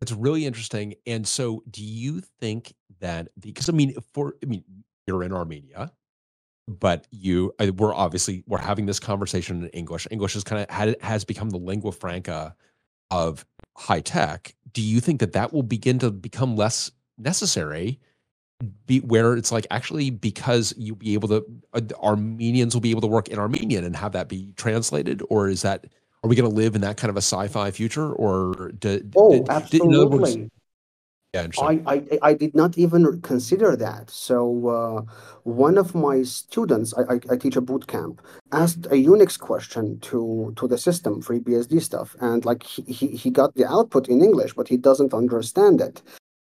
It's 0.00 0.12
really 0.12 0.44
interesting. 0.44 0.94
And 1.06 1.26
so 1.26 1.62
do 1.70 1.82
you 1.82 2.20
think 2.40 2.74
that 3.00 3.28
because 3.38 3.68
I 3.68 3.72
mean 3.72 3.94
for 4.12 4.34
I 4.42 4.46
mean 4.46 4.64
you're 5.06 5.22
in 5.22 5.32
Armenia, 5.32 5.92
but 6.66 7.06
you 7.10 7.52
we're 7.76 7.94
obviously 7.94 8.42
we're 8.46 8.58
having 8.58 8.86
this 8.86 8.98
conversation 8.98 9.62
in 9.62 9.68
english. 9.70 10.06
English 10.10 10.34
has 10.34 10.44
kind 10.44 10.62
of 10.62 10.70
had, 10.70 10.96
has 11.00 11.24
become 11.24 11.50
the 11.50 11.58
lingua 11.58 11.92
franca 11.92 12.54
of 13.10 13.44
high 13.76 14.00
tech. 14.00 14.54
Do 14.72 14.82
you 14.82 15.00
think 15.00 15.20
that 15.20 15.32
that 15.32 15.52
will 15.52 15.62
begin 15.62 15.98
to 16.00 16.10
become 16.10 16.56
less 16.56 16.90
necessary 17.18 18.00
be, 18.86 19.00
where 19.00 19.36
it's 19.36 19.52
like 19.52 19.66
actually 19.70 20.10
because 20.10 20.74
you'll 20.76 20.96
be 20.96 21.14
able 21.14 21.28
to 21.28 21.44
uh, 21.74 21.80
armenians 22.02 22.74
will 22.74 22.80
be 22.80 22.90
able 22.90 23.02
to 23.02 23.06
work 23.06 23.28
in 23.28 23.38
armenian 23.38 23.84
and 23.84 23.94
have 23.96 24.12
that 24.12 24.28
be 24.28 24.52
translated? 24.56 25.22
Or 25.28 25.48
is 25.48 25.62
that 25.62 25.86
are 26.22 26.28
we 26.28 26.36
going 26.36 26.48
to 26.48 26.56
live 26.56 26.74
in 26.74 26.80
that 26.80 26.96
kind 26.96 27.10
of 27.10 27.16
a 27.16 27.18
sci-fi 27.18 27.70
future? 27.70 28.10
Or 28.12 28.72
do, 28.78 29.02
oh 29.16 29.44
absolutely 29.48 30.50
yeah, 31.34 31.48
I, 31.60 31.82
I, 31.86 32.18
I 32.22 32.34
did 32.34 32.54
not 32.54 32.78
even 32.78 33.20
consider 33.22 33.74
that. 33.74 34.08
So 34.08 34.68
uh, 34.68 35.12
one 35.42 35.76
of 35.78 35.92
my 35.92 36.22
students, 36.22 36.94
I, 36.94 37.14
I, 37.14 37.20
I, 37.32 37.36
teach 37.36 37.56
a 37.56 37.60
boot 37.60 37.88
camp, 37.88 38.22
asked 38.52 38.86
a 38.86 38.96
Unix 39.12 39.36
question 39.36 39.98
to 40.00 40.52
to 40.56 40.68
the 40.68 40.78
system 40.78 41.20
FreeBSD 41.20 41.82
stuff, 41.82 42.14
and 42.20 42.44
like 42.44 42.62
he, 42.62 42.82
he, 42.82 43.06
he 43.08 43.30
got 43.30 43.52
the 43.56 43.66
output 43.66 44.08
in 44.08 44.22
English, 44.22 44.54
but 44.54 44.68
he 44.68 44.76
doesn't 44.76 45.12
understand 45.12 45.80
it. 45.80 46.02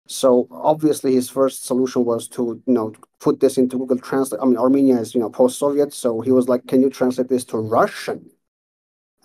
So 0.07 0.47
obviously 0.53 1.15
his 1.15 1.29
first 1.29 1.67
solution 1.67 2.05
was 2.05 2.29
to 2.29 2.63
you 2.67 2.73
know 2.73 2.93
put 3.19 3.41
this 3.41 3.59
into 3.59 3.79
Google 3.79 3.99
Translate. 3.99 4.41
I 4.41 4.45
mean 4.45 4.57
Armenia 4.57 4.99
is 5.01 5.15
you 5.17 5.21
know 5.21 5.31
post-Soviet, 5.31 5.93
so 5.95 6.21
he 6.21 6.31
was 6.31 6.49
like, 6.49 6.69
"Can 6.69 6.81
you 6.81 6.91
translate 6.91 7.29
this 7.29 7.45
to 7.47 7.59
Russian?" 7.59 8.31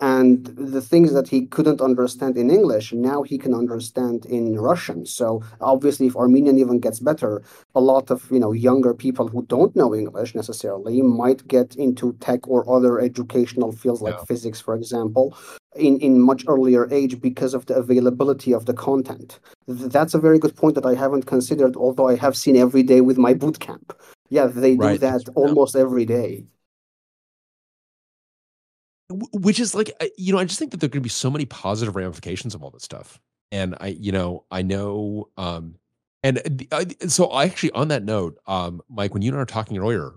And 0.02 0.46
the 0.56 0.82
things 0.82 1.12
that 1.12 1.28
he 1.28 1.46
couldn't 1.46 1.80
understand 1.80 2.36
in 2.36 2.50
English, 2.50 2.92
now 2.92 3.22
he 3.22 3.38
can 3.38 3.54
understand 3.54 4.26
in 4.26 4.58
Russian. 4.58 5.06
So 5.06 5.44
obviously, 5.60 6.08
if 6.08 6.16
Armenian 6.16 6.58
even 6.58 6.80
gets 6.80 6.98
better, 6.98 7.40
a 7.76 7.80
lot 7.80 8.10
of 8.10 8.28
you 8.28 8.40
know 8.40 8.50
younger 8.50 8.94
people 8.94 9.28
who 9.28 9.46
don't 9.46 9.76
know 9.76 9.94
English 9.94 10.34
necessarily 10.34 11.00
might 11.02 11.46
get 11.46 11.76
into 11.76 12.14
tech 12.14 12.48
or 12.48 12.68
other 12.68 12.98
educational 12.98 13.70
fields 13.70 14.02
like 14.02 14.16
yeah. 14.18 14.24
physics, 14.24 14.60
for 14.60 14.74
example, 14.74 15.38
in 15.76 16.00
in 16.00 16.20
much 16.20 16.42
earlier 16.48 16.92
age 16.92 17.20
because 17.20 17.54
of 17.54 17.66
the 17.66 17.76
availability 17.76 18.52
of 18.52 18.66
the 18.66 18.74
content. 18.74 19.38
That's 19.68 20.14
a 20.14 20.24
very 20.26 20.40
good 20.40 20.56
point 20.56 20.74
that 20.74 20.86
I 20.92 20.96
haven't 20.96 21.26
considered, 21.26 21.76
although 21.76 22.08
I 22.08 22.16
have 22.16 22.36
seen 22.36 22.56
every 22.56 22.82
day 22.82 23.02
with 23.02 23.18
my 23.18 23.34
boot 23.34 23.60
camp. 23.60 23.96
Yeah, 24.30 24.46
they 24.46 24.74
right. 24.74 24.94
do 24.94 24.98
that 25.06 25.28
almost 25.36 25.76
every 25.76 26.06
day 26.06 26.44
which 29.32 29.60
is 29.60 29.74
like 29.74 29.90
you 30.16 30.32
know 30.32 30.38
i 30.38 30.44
just 30.44 30.58
think 30.58 30.70
that 30.70 30.80
there 30.80 30.86
are 30.86 30.90
going 30.90 31.00
to 31.00 31.04
be 31.04 31.08
so 31.08 31.30
many 31.30 31.44
positive 31.44 31.96
ramifications 31.96 32.54
of 32.54 32.62
all 32.62 32.70
this 32.70 32.82
stuff. 32.82 33.20
And 33.50 33.76
i 33.80 33.88
you 33.88 34.12
know 34.12 34.44
i 34.50 34.62
know 34.62 35.28
um 35.36 35.76
and 36.22 36.66
I, 36.72 36.86
so 37.06 37.26
i 37.26 37.44
actually 37.44 37.72
on 37.72 37.88
that 37.88 38.04
note 38.04 38.38
um 38.46 38.80
mike 38.88 39.12
when 39.12 39.22
you 39.22 39.30
and 39.30 39.36
i 39.36 39.40
were 39.40 39.46
talking 39.46 39.76
earlier 39.76 40.12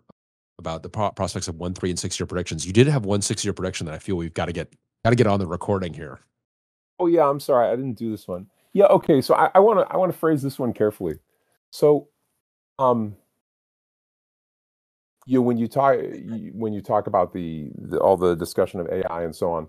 about 0.58 0.84
the 0.84 0.90
pro- 0.90 1.12
prospects 1.12 1.48
of 1.48 1.56
one 1.56 1.74
three 1.74 1.90
and 1.90 2.00
six 2.00 2.20
year 2.20 2.28
predictions 2.28 2.66
you 2.66 2.74
did 2.74 2.88
have 2.88 3.06
one 3.06 3.22
six 3.22 3.44
year 3.44 3.54
prediction 3.54 3.86
that 3.88 3.94
i 3.96 4.00
feel 4.00 4.16
we've 4.16 4.34
got 4.34 4.46
to 4.46 4.54
get 4.54 4.74
got 5.04 5.12
to 5.12 5.16
get 5.16 5.28
on 5.28 5.40
the 5.40 5.46
recording 5.48 5.94
here. 5.94 6.20
Oh 7.00 7.08
yeah 7.08 7.30
i'm 7.30 7.40
sorry 7.40 7.68
i 7.68 7.76
didn't 7.76 7.94
do 7.94 8.10
this 8.10 8.28
one. 8.28 8.48
Yeah 8.74 8.86
okay 8.86 9.22
so 9.22 9.34
i 9.36 9.60
want 9.60 9.80
to 9.80 9.94
i 9.94 9.98
want 9.98 10.12
to 10.12 10.18
phrase 10.18 10.42
this 10.42 10.58
one 10.58 10.74
carefully. 10.74 11.20
So 11.72 12.08
um 12.80 13.16
you 15.26 15.42
when 15.42 15.58
you 15.58 15.68
talk 15.68 15.98
when 16.54 16.74
you 16.74 16.82
talk 16.82 17.08
about 17.08 17.34
the, 17.34 17.70
the, 17.78 18.00
all 18.00 18.18
the 18.18 18.36
discussion 18.36 18.80
of 18.80 18.88
AI 18.90 19.24
and 19.24 19.36
so 19.36 19.52
on, 19.52 19.68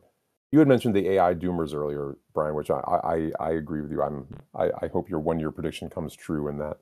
you 0.53 0.59
had 0.59 0.69
mentioned 0.69 0.95
the 0.95 1.11
AI 1.13 1.35
doomers 1.35 1.75
earlier, 1.75 2.17
Bryan, 2.35 2.55
which 2.55 2.71
I 2.71 2.81
I, 2.81 3.31
I 3.41 3.51
agree 3.53 3.81
with 3.81 3.91
you. 3.91 4.03
I'm 4.03 4.27
I, 4.55 4.71
I 4.83 4.89
hope 4.89 5.09
your 5.09 5.21
one 5.21 5.41
year 5.41 5.51
prediction 5.51 5.91
comes 5.91 6.15
true 6.15 6.49
and 6.49 6.61
that 6.61 6.79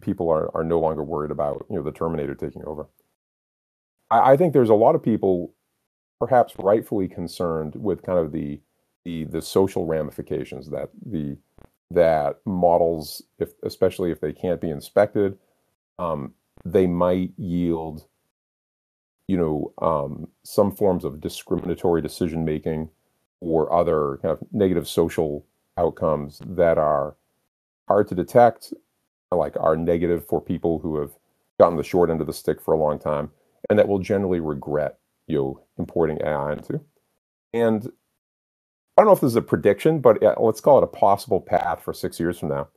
people 0.00 0.28
are 0.30 0.54
are 0.56 0.64
no 0.64 0.80
longer 0.80 1.04
worried 1.04 1.30
about 1.30 1.66
you 1.68 1.76
know 1.76 1.82
the 1.82 1.92
Terminator 1.92 2.34
taking 2.34 2.64
over. 2.66 2.86
I, 4.10 4.32
I 4.32 4.36
think 4.36 4.52
there's 4.52 4.70
a 4.70 4.74
lot 4.74 4.94
of 4.94 5.02
people, 5.02 5.54
perhaps 6.18 6.54
rightfully 6.58 7.08
concerned 7.08 7.74
with 7.76 8.02
kind 8.02 8.18
of 8.18 8.32
the 8.32 8.60
the 9.04 9.24
the 9.24 9.42
social 9.42 9.86
ramifications 9.86 10.70
that 10.70 10.90
the 11.04 11.36
that 11.90 12.40
models, 12.46 13.22
if 13.38 13.50
especially 13.62 14.10
if 14.10 14.20
they 14.20 14.32
can't 14.32 14.60
be 14.60 14.70
inspected, 14.70 15.38
um, 15.98 16.34
they 16.72 16.86
might 16.86 17.32
yield 17.36 18.06
you 19.28 19.36
know 19.36 19.72
um, 19.86 20.28
some 20.42 20.74
forms 20.74 21.04
of 21.04 21.20
discriminatory 21.20 22.02
decision 22.02 22.44
making 22.44 22.88
or 23.40 23.72
other 23.72 24.18
kind 24.22 24.32
of 24.32 24.40
negative 24.52 24.88
social 24.88 25.44
outcomes 25.76 26.40
that 26.46 26.78
are 26.78 27.16
hard 27.88 28.08
to 28.08 28.14
detect 28.14 28.72
like 29.30 29.56
are 29.58 29.76
negative 29.76 30.26
for 30.26 30.40
people 30.40 30.78
who 30.78 30.98
have 30.98 31.10
gotten 31.58 31.76
the 31.76 31.82
short 31.82 32.10
end 32.10 32.20
of 32.20 32.26
the 32.26 32.32
stick 32.32 32.60
for 32.60 32.72
a 32.74 32.78
long 32.78 32.98
time 32.98 33.30
and 33.68 33.78
that 33.78 33.88
will 33.88 33.98
generally 33.98 34.40
regret 34.40 34.98
you 35.26 35.36
know 35.36 35.60
importing 35.78 36.18
ai 36.24 36.52
into. 36.52 36.80
And 37.52 37.90
i 38.96 39.02
don't 39.02 39.06
know 39.06 39.12
if 39.12 39.20
this 39.20 39.32
is 39.32 39.36
a 39.36 39.42
prediction 39.42 40.00
but 40.00 40.22
let's 40.40 40.60
call 40.60 40.78
it 40.78 40.84
a 40.84 40.88
possible 40.88 41.40
path 41.40 41.82
for 41.82 41.92
six 41.92 42.18
years 42.18 42.38
from 42.38 42.48
now. 42.48 42.68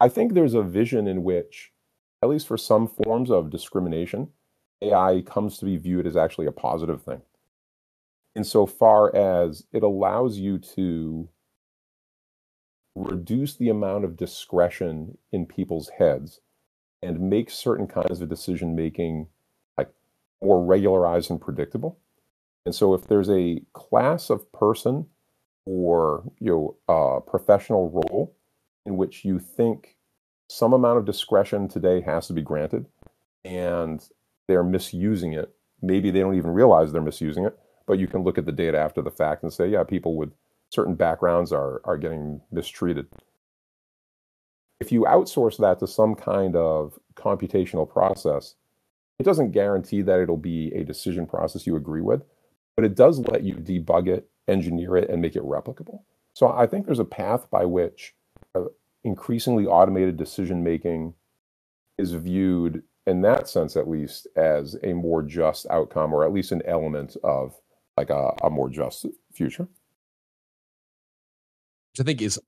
I 0.00 0.08
think 0.08 0.32
there's 0.32 0.54
a 0.54 0.62
vision 0.62 1.06
in 1.06 1.24
which 1.24 1.72
at 2.22 2.28
least 2.28 2.46
for 2.46 2.56
some 2.56 2.88
forms 2.88 3.30
of 3.30 3.50
discrimination, 3.50 4.28
AI 4.82 5.22
comes 5.24 5.58
to 5.58 5.64
be 5.64 5.76
viewed 5.76 6.06
as 6.06 6.16
actually 6.16 6.46
a 6.46 6.52
positive 6.52 7.02
thing. 7.02 7.22
Insofar 8.34 9.14
as 9.14 9.64
it 9.72 9.82
allows 9.82 10.38
you 10.38 10.58
to 10.58 11.28
reduce 12.94 13.56
the 13.56 13.68
amount 13.68 14.04
of 14.04 14.16
discretion 14.16 15.18
in 15.32 15.46
people's 15.46 15.90
heads 15.98 16.40
and 17.02 17.20
make 17.20 17.50
certain 17.50 17.86
kinds 17.86 18.20
of 18.20 18.28
decision 18.28 18.74
making 18.74 19.28
like 19.76 19.90
more 20.42 20.64
regularized 20.64 21.30
and 21.30 21.40
predictable. 21.40 21.98
And 22.64 22.74
so 22.74 22.94
if 22.94 23.06
there's 23.06 23.30
a 23.30 23.62
class 23.74 24.30
of 24.30 24.50
person 24.52 25.06
or 25.66 26.24
you 26.40 26.50
know 26.50 26.76
a 26.88 27.20
professional 27.20 27.90
role 27.90 28.34
in 28.86 28.96
which 28.96 29.24
you 29.24 29.38
think 29.38 29.95
some 30.48 30.72
amount 30.72 30.98
of 30.98 31.04
discretion 31.04 31.68
today 31.68 32.00
has 32.02 32.26
to 32.28 32.32
be 32.32 32.42
granted, 32.42 32.86
and 33.44 34.06
they're 34.48 34.62
misusing 34.62 35.32
it. 35.32 35.54
Maybe 35.82 36.10
they 36.10 36.20
don't 36.20 36.36
even 36.36 36.52
realize 36.52 36.92
they're 36.92 37.02
misusing 37.02 37.44
it, 37.44 37.58
but 37.86 37.98
you 37.98 38.06
can 38.06 38.22
look 38.22 38.38
at 38.38 38.46
the 38.46 38.52
data 38.52 38.78
after 38.78 39.02
the 39.02 39.10
fact 39.10 39.42
and 39.42 39.52
say, 39.52 39.68
yeah, 39.68 39.84
people 39.84 40.16
with 40.16 40.32
certain 40.70 40.94
backgrounds 40.94 41.52
are 41.52 41.80
are 41.84 41.96
getting 41.96 42.40
mistreated. 42.50 43.06
If 44.80 44.92
you 44.92 45.02
outsource 45.02 45.56
that 45.58 45.78
to 45.80 45.86
some 45.86 46.14
kind 46.14 46.54
of 46.54 46.98
computational 47.14 47.88
process, 47.88 48.54
it 49.18 49.22
doesn't 49.22 49.52
guarantee 49.52 50.02
that 50.02 50.20
it'll 50.20 50.36
be 50.36 50.72
a 50.74 50.84
decision 50.84 51.26
process 51.26 51.66
you 51.66 51.76
agree 51.76 52.02
with, 52.02 52.22
but 52.74 52.84
it 52.84 52.94
does 52.94 53.18
let 53.20 53.42
you 53.42 53.54
debug 53.54 54.08
it, 54.08 54.28
engineer 54.46 54.96
it, 54.96 55.08
and 55.08 55.22
make 55.22 55.34
it 55.34 55.42
replicable. 55.42 56.00
So 56.34 56.48
I 56.48 56.66
think 56.66 56.84
there's 56.84 56.98
a 56.98 57.04
path 57.04 57.50
by 57.50 57.64
which 57.64 58.14
uh, 58.54 58.64
increasingly 59.06 59.66
automated 59.66 60.16
decision 60.16 60.62
making 60.62 61.14
is 61.96 62.12
viewed 62.12 62.82
in 63.06 63.22
that 63.22 63.48
sense 63.48 63.76
at 63.76 63.88
least 63.88 64.26
as 64.36 64.76
a 64.82 64.92
more 64.92 65.22
just 65.22 65.66
outcome 65.70 66.12
or 66.12 66.24
at 66.24 66.32
least 66.32 66.52
an 66.52 66.62
element 66.66 67.16
of 67.22 67.54
like 67.96 68.10
a, 68.10 68.34
a 68.42 68.50
more 68.50 68.68
just 68.68 69.06
future 69.32 69.68
which 71.92 72.00
i 72.00 72.02
think 72.02 72.20
is 72.20 72.38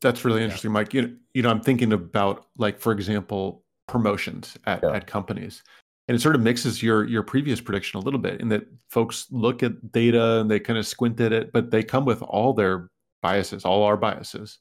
that's 0.00 0.24
really 0.24 0.42
interesting 0.42 0.70
yeah. 0.70 0.74
mike 0.74 0.94
you 0.94 1.02
know, 1.02 1.14
you 1.34 1.42
know 1.42 1.50
i'm 1.50 1.60
thinking 1.60 1.92
about 1.92 2.46
like 2.56 2.80
for 2.80 2.90
example 2.90 3.62
promotions 3.86 4.56
at, 4.66 4.82
yeah. 4.82 4.92
at 4.92 5.06
companies 5.06 5.62
and 6.08 6.16
it 6.16 6.20
sort 6.20 6.34
of 6.34 6.40
mixes 6.40 6.82
your 6.82 7.04
your 7.04 7.22
previous 7.22 7.60
prediction 7.60 8.00
a 8.00 8.02
little 8.02 8.18
bit 8.18 8.40
in 8.40 8.48
that 8.48 8.66
folks 8.88 9.26
look 9.30 9.62
at 9.62 9.92
data 9.92 10.40
and 10.40 10.50
they 10.50 10.58
kind 10.58 10.78
of 10.78 10.86
squint 10.86 11.20
at 11.20 11.32
it 11.32 11.52
but 11.52 11.70
they 11.70 11.82
come 11.82 12.06
with 12.06 12.22
all 12.22 12.54
their 12.54 12.88
biases 13.20 13.64
all 13.64 13.82
our 13.82 13.96
biases 13.96 14.58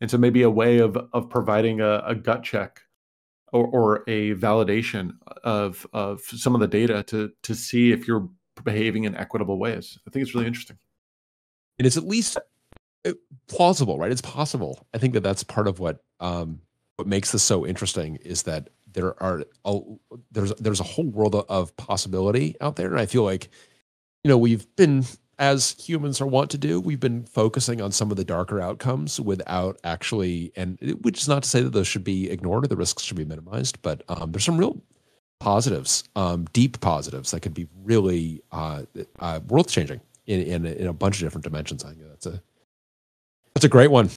and 0.00 0.10
so 0.10 0.18
maybe 0.18 0.42
a 0.42 0.50
way 0.50 0.78
of 0.78 0.96
of 1.12 1.28
providing 1.28 1.80
a, 1.80 2.02
a 2.06 2.14
gut 2.14 2.42
check 2.42 2.82
or, 3.52 3.66
or 3.66 4.04
a 4.08 4.34
validation 4.34 5.12
of 5.44 5.86
of 5.92 6.20
some 6.20 6.54
of 6.54 6.60
the 6.60 6.68
data 6.68 7.02
to 7.04 7.30
to 7.42 7.54
see 7.54 7.92
if 7.92 8.06
you're 8.06 8.28
behaving 8.64 9.04
in 9.04 9.16
equitable 9.16 9.58
ways. 9.58 9.98
I 10.06 10.10
think 10.10 10.22
it's 10.22 10.34
really 10.34 10.46
interesting. 10.46 10.78
And 11.78 11.86
It 11.86 11.88
is 11.88 11.96
at 11.96 12.06
least 12.06 12.38
uh, 13.06 13.12
plausible, 13.48 13.98
right? 13.98 14.12
It's 14.12 14.20
possible. 14.20 14.86
I 14.92 14.98
think 14.98 15.14
that 15.14 15.22
that's 15.22 15.42
part 15.42 15.66
of 15.66 15.78
what 15.78 16.02
um, 16.20 16.60
what 16.96 17.08
makes 17.08 17.32
this 17.32 17.42
so 17.42 17.66
interesting 17.66 18.16
is 18.16 18.42
that 18.42 18.68
there 18.92 19.20
are 19.22 19.44
a, 19.64 19.78
there's 20.30 20.52
there's 20.54 20.80
a 20.80 20.84
whole 20.84 21.08
world 21.08 21.34
of 21.34 21.76
possibility 21.76 22.56
out 22.60 22.76
there, 22.76 22.90
and 22.90 23.00
I 23.00 23.06
feel 23.06 23.22
like 23.22 23.48
you 24.24 24.28
know 24.28 24.38
we've 24.38 24.66
been 24.76 25.04
as 25.40 25.74
humans 25.78 26.20
are 26.20 26.26
wont 26.26 26.50
to 26.50 26.58
do, 26.58 26.78
we've 26.78 27.00
been 27.00 27.24
focusing 27.24 27.80
on 27.80 27.90
some 27.90 28.10
of 28.10 28.18
the 28.18 28.24
darker 28.24 28.60
outcomes 28.60 29.18
without 29.18 29.80
actually, 29.82 30.52
and 30.54 30.78
which 31.00 31.18
is 31.18 31.28
not 31.28 31.42
to 31.42 31.48
say 31.48 31.62
that 31.62 31.70
those 31.70 31.88
should 31.88 32.04
be 32.04 32.30
ignored 32.30 32.64
or 32.64 32.68
the 32.68 32.76
risks 32.76 33.02
should 33.02 33.16
be 33.16 33.24
minimized, 33.24 33.80
but 33.80 34.02
um, 34.08 34.30
there's 34.30 34.44
some 34.44 34.58
real 34.58 34.80
positives, 35.40 36.04
um, 36.14 36.44
deep 36.52 36.78
positives 36.80 37.30
that 37.30 37.40
could 37.40 37.54
be 37.54 37.66
really 37.82 38.42
uh, 38.52 38.82
uh, 39.18 39.40
world 39.48 39.68
changing 39.68 40.02
in, 40.26 40.42
in, 40.42 40.66
in 40.66 40.86
a 40.86 40.92
bunch 40.92 41.16
of 41.16 41.26
different 41.26 41.44
dimensions. 41.44 41.84
I 41.84 41.88
think 41.88 42.02
that's 42.06 42.26
a 42.26 42.42
that's 43.54 43.64
a 43.64 43.68
great 43.68 43.90
one. 43.90 44.10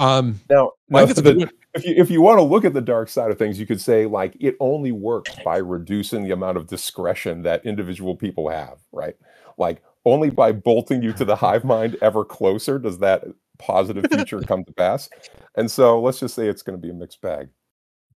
Um, 0.00 0.40
now, 0.50 0.72
now 0.88 1.06
the, 1.06 1.50
if 1.74 1.84
you 1.84 1.94
if 1.96 2.10
you 2.10 2.20
want 2.20 2.38
to 2.38 2.42
look 2.42 2.66
at 2.66 2.74
the 2.74 2.82
dark 2.82 3.08
side 3.08 3.30
of 3.30 3.38
things, 3.38 3.58
you 3.58 3.66
could 3.66 3.80
say 3.80 4.04
like 4.04 4.36
it 4.38 4.54
only 4.60 4.92
works 4.92 5.34
by 5.44 5.56
reducing 5.56 6.24
the 6.24 6.30
amount 6.30 6.58
of 6.58 6.66
discretion 6.66 7.42
that 7.42 7.64
individual 7.64 8.14
people 8.14 8.50
have, 8.50 8.78
right? 8.92 9.16
Like 9.56 9.82
only 10.12 10.30
by 10.30 10.52
bolting 10.52 11.02
you 11.02 11.12
to 11.14 11.24
the 11.24 11.36
hive 11.36 11.64
mind 11.64 11.96
ever 12.00 12.24
closer 12.24 12.78
does 12.78 12.98
that 12.98 13.24
positive 13.58 14.06
future 14.12 14.40
come 14.40 14.64
to 14.64 14.72
pass. 14.72 15.08
And 15.56 15.70
so 15.70 16.00
let's 16.00 16.20
just 16.20 16.34
say 16.34 16.48
it's 16.48 16.62
going 16.62 16.80
to 16.80 16.82
be 16.82 16.90
a 16.90 16.94
mixed 16.94 17.20
bag. 17.20 17.48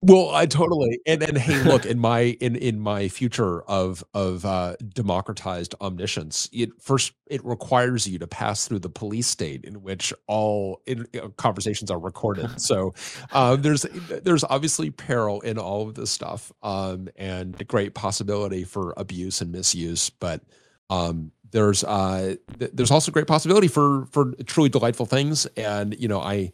Well, 0.02 0.30
I 0.30 0.46
totally 0.46 0.98
and 1.06 1.22
and 1.22 1.36
hey, 1.36 1.62
look 1.62 1.84
in 1.84 1.98
my 1.98 2.20
in 2.40 2.56
in 2.56 2.80
my 2.80 3.08
future 3.08 3.60
of 3.64 4.02
of 4.14 4.46
uh, 4.46 4.76
democratized 4.94 5.74
omniscience, 5.82 6.48
it 6.54 6.70
first 6.80 7.12
it 7.26 7.44
requires 7.44 8.08
you 8.08 8.18
to 8.20 8.26
pass 8.26 8.66
through 8.66 8.78
the 8.78 8.88
police 8.88 9.26
state 9.26 9.62
in 9.62 9.82
which 9.82 10.14
all 10.26 10.80
in, 10.86 11.06
uh, 11.22 11.28
conversations 11.36 11.90
are 11.90 11.98
recorded. 11.98 12.48
so 12.62 12.94
uh, 13.32 13.56
there's 13.56 13.82
there's 14.22 14.44
obviously 14.44 14.88
peril 14.88 15.42
in 15.42 15.58
all 15.58 15.86
of 15.86 15.96
this 15.96 16.10
stuff, 16.10 16.50
um, 16.62 17.10
and 17.16 17.60
a 17.60 17.64
great 17.64 17.92
possibility 17.92 18.64
for 18.64 18.94
abuse 18.96 19.42
and 19.42 19.52
misuse, 19.52 20.08
but 20.08 20.40
um, 20.88 21.30
there's 21.50 21.84
uh, 21.84 22.36
th- 22.58 22.70
there's 22.74 22.90
also 22.90 23.10
great 23.12 23.26
possibility 23.26 23.68
for 23.68 24.06
for 24.10 24.32
truly 24.46 24.68
delightful 24.68 25.06
things, 25.06 25.46
and 25.56 25.98
you 25.98 26.08
know 26.08 26.20
I 26.20 26.52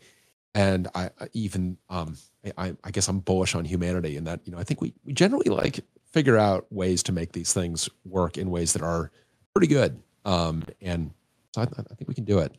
and 0.56 0.88
I, 0.94 1.10
even 1.34 1.76
um, 1.90 2.16
I, 2.56 2.74
I 2.82 2.90
guess 2.90 3.08
I'm 3.08 3.20
bullish 3.20 3.54
on 3.54 3.66
humanity 3.66 4.16
in 4.16 4.24
that, 4.24 4.40
you 4.44 4.52
know, 4.52 4.58
I 4.58 4.64
think 4.64 4.80
we, 4.80 4.94
we 5.04 5.12
generally 5.12 5.50
like 5.50 5.80
figure 6.10 6.38
out 6.38 6.66
ways 6.72 7.02
to 7.04 7.12
make 7.12 7.32
these 7.32 7.52
things 7.52 7.90
work 8.06 8.38
in 8.38 8.50
ways 8.50 8.72
that 8.72 8.82
are 8.82 9.10
pretty 9.52 9.66
good. 9.66 10.00
Um, 10.24 10.64
and 10.80 11.10
so 11.54 11.60
I, 11.60 11.64
I 11.64 11.94
think 11.94 12.08
we 12.08 12.14
can 12.14 12.24
do 12.24 12.38
it. 12.38 12.54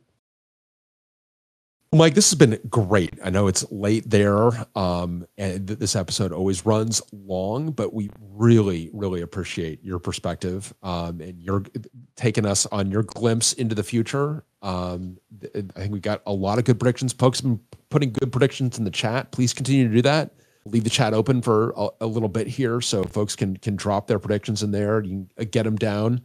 Mike, 1.94 2.16
this 2.16 2.30
has 2.30 2.38
been 2.38 2.60
great. 2.70 3.14
I 3.24 3.30
know 3.30 3.48
it's 3.48 3.70
late 3.72 4.10
there, 4.10 4.50
um, 4.76 5.26
and 5.38 5.68
th- 5.68 5.80
this 5.80 5.96
episode 5.96 6.34
always 6.34 6.66
runs 6.66 7.02
long, 7.14 7.72
but 7.72 7.94
we 7.94 8.10
really, 8.34 8.90
really 8.92 9.22
appreciate 9.22 9.82
your 9.86 9.98
perspective 9.98 10.74
um, 10.84 11.22
and 11.22 11.42
your 11.42 11.64
taking 12.18 12.46
us 12.46 12.66
on 12.66 12.92
your 12.92 13.04
glimpse 13.04 13.54
into 13.54 13.74
the 13.74 13.84
future. 13.84 14.44
Um, 14.62 15.18
I 15.44 15.80
think 15.80 15.94
we 15.94 16.02
got 16.02 16.22
a 16.26 16.34
lot 16.34 16.58
of 16.58 16.66
good 16.66 16.78
predictions. 16.78 17.14
Folks 17.14 17.40
been 17.40 17.62
putting 17.90 18.12
good 18.12 18.34
predictions 18.34 18.78
in 18.78 18.84
the 18.84 18.92
chat. 18.92 19.32
Please 19.32 19.54
continue 19.54 19.88
to 19.88 19.94
do 19.94 20.02
that. 20.02 20.34
Leave 20.66 20.84
the 20.84 20.90
chat 20.90 21.14
open 21.14 21.42
for 21.42 21.74
a, 21.78 21.88
a 22.02 22.08
little 22.08 22.28
bit 22.28 22.48
here, 22.48 22.82
so 22.82 23.06
folks 23.06 23.34
can 23.34 23.56
can 23.56 23.78
drop 23.78 24.08
their 24.08 24.20
predictions 24.20 24.62
in 24.62 24.72
there. 24.72 25.02
You 25.02 25.10
can 25.10 25.30
uh, 25.40 25.46
get 25.50 25.64
them 25.64 25.78
down. 25.78 26.22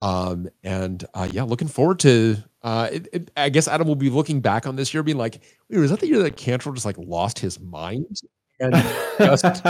Um, 0.00 0.48
and 0.64 1.04
uh, 1.12 1.28
yeah, 1.30 1.42
looking 1.42 1.68
forward 1.68 1.98
to. 2.00 2.38
Uh, 2.62 2.88
it, 2.92 3.08
it, 3.12 3.30
I 3.36 3.48
guess 3.48 3.66
Adam 3.66 3.88
will 3.88 3.96
be 3.96 4.10
looking 4.10 4.40
back 4.40 4.66
on 4.66 4.76
this 4.76 4.94
year, 4.94 5.02
being 5.02 5.18
like, 5.18 5.40
"Was 5.68 5.90
that 5.90 6.00
the 6.00 6.06
year 6.06 6.22
that 6.22 6.36
Cantrill 6.36 6.74
just 6.74 6.86
like 6.86 6.98
lost 6.98 7.38
his 7.40 7.58
mind?" 7.58 8.20
And 8.60 8.74
just 9.18 9.44
like, 9.44 9.64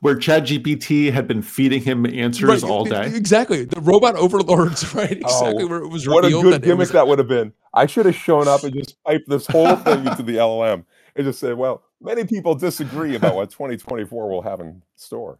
where 0.00 0.16
ChatGPT 0.16 1.12
had 1.12 1.28
been 1.28 1.42
feeding 1.42 1.80
him 1.80 2.04
answers 2.06 2.62
right, 2.62 2.70
all 2.70 2.84
day. 2.84 3.06
Exactly, 3.14 3.64
the 3.64 3.80
robot 3.80 4.16
overlords, 4.16 4.92
right? 4.96 5.12
Exactly 5.12 5.62
oh, 5.62 5.68
where 5.68 5.78
it 5.78 5.88
was. 5.88 6.08
What 6.08 6.24
a 6.24 6.30
good 6.30 6.54
that 6.54 6.62
gimmick 6.62 6.78
was... 6.78 6.90
that 6.92 7.06
would 7.06 7.20
have 7.20 7.28
been. 7.28 7.52
I 7.72 7.86
should 7.86 8.06
have 8.06 8.16
shown 8.16 8.48
up 8.48 8.64
and 8.64 8.74
just 8.74 8.96
piped 9.04 9.28
this 9.28 9.46
whole 9.46 9.76
thing 9.76 10.04
into 10.06 10.24
the 10.24 10.36
LLM 10.36 10.84
and 11.14 11.24
just 11.24 11.38
said, 11.38 11.56
"Well, 11.56 11.84
many 12.00 12.24
people 12.24 12.56
disagree 12.56 13.14
about 13.14 13.36
what 13.36 13.50
2024 13.50 14.28
will 14.28 14.42
have 14.42 14.58
in 14.60 14.82
store." 14.96 15.38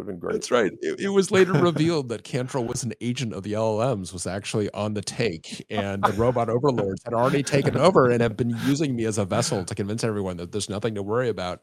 Have 0.00 0.06
been 0.06 0.18
great. 0.18 0.32
That's 0.32 0.50
right. 0.50 0.72
It, 0.80 1.00
it 1.00 1.08
was 1.10 1.30
later 1.30 1.52
revealed 1.52 2.08
that 2.08 2.24
Cantrill 2.24 2.66
was 2.66 2.82
an 2.82 2.94
agent 3.00 3.34
of 3.34 3.42
the 3.42 3.52
LLMs, 3.52 4.12
was 4.12 4.26
actually 4.26 4.70
on 4.72 4.94
the 4.94 5.02
take, 5.02 5.64
and 5.68 6.02
the 6.02 6.12
robot 6.12 6.48
overlords 6.48 7.02
had 7.04 7.12
already 7.12 7.42
taken 7.42 7.76
over 7.76 8.10
and 8.10 8.20
have 8.22 8.36
been 8.36 8.56
using 8.64 8.96
me 8.96 9.04
as 9.04 9.18
a 9.18 9.24
vessel 9.24 9.64
to 9.64 9.74
convince 9.74 10.02
everyone 10.02 10.38
that 10.38 10.52
there's 10.52 10.70
nothing 10.70 10.94
to 10.94 11.02
worry 11.02 11.28
about. 11.28 11.62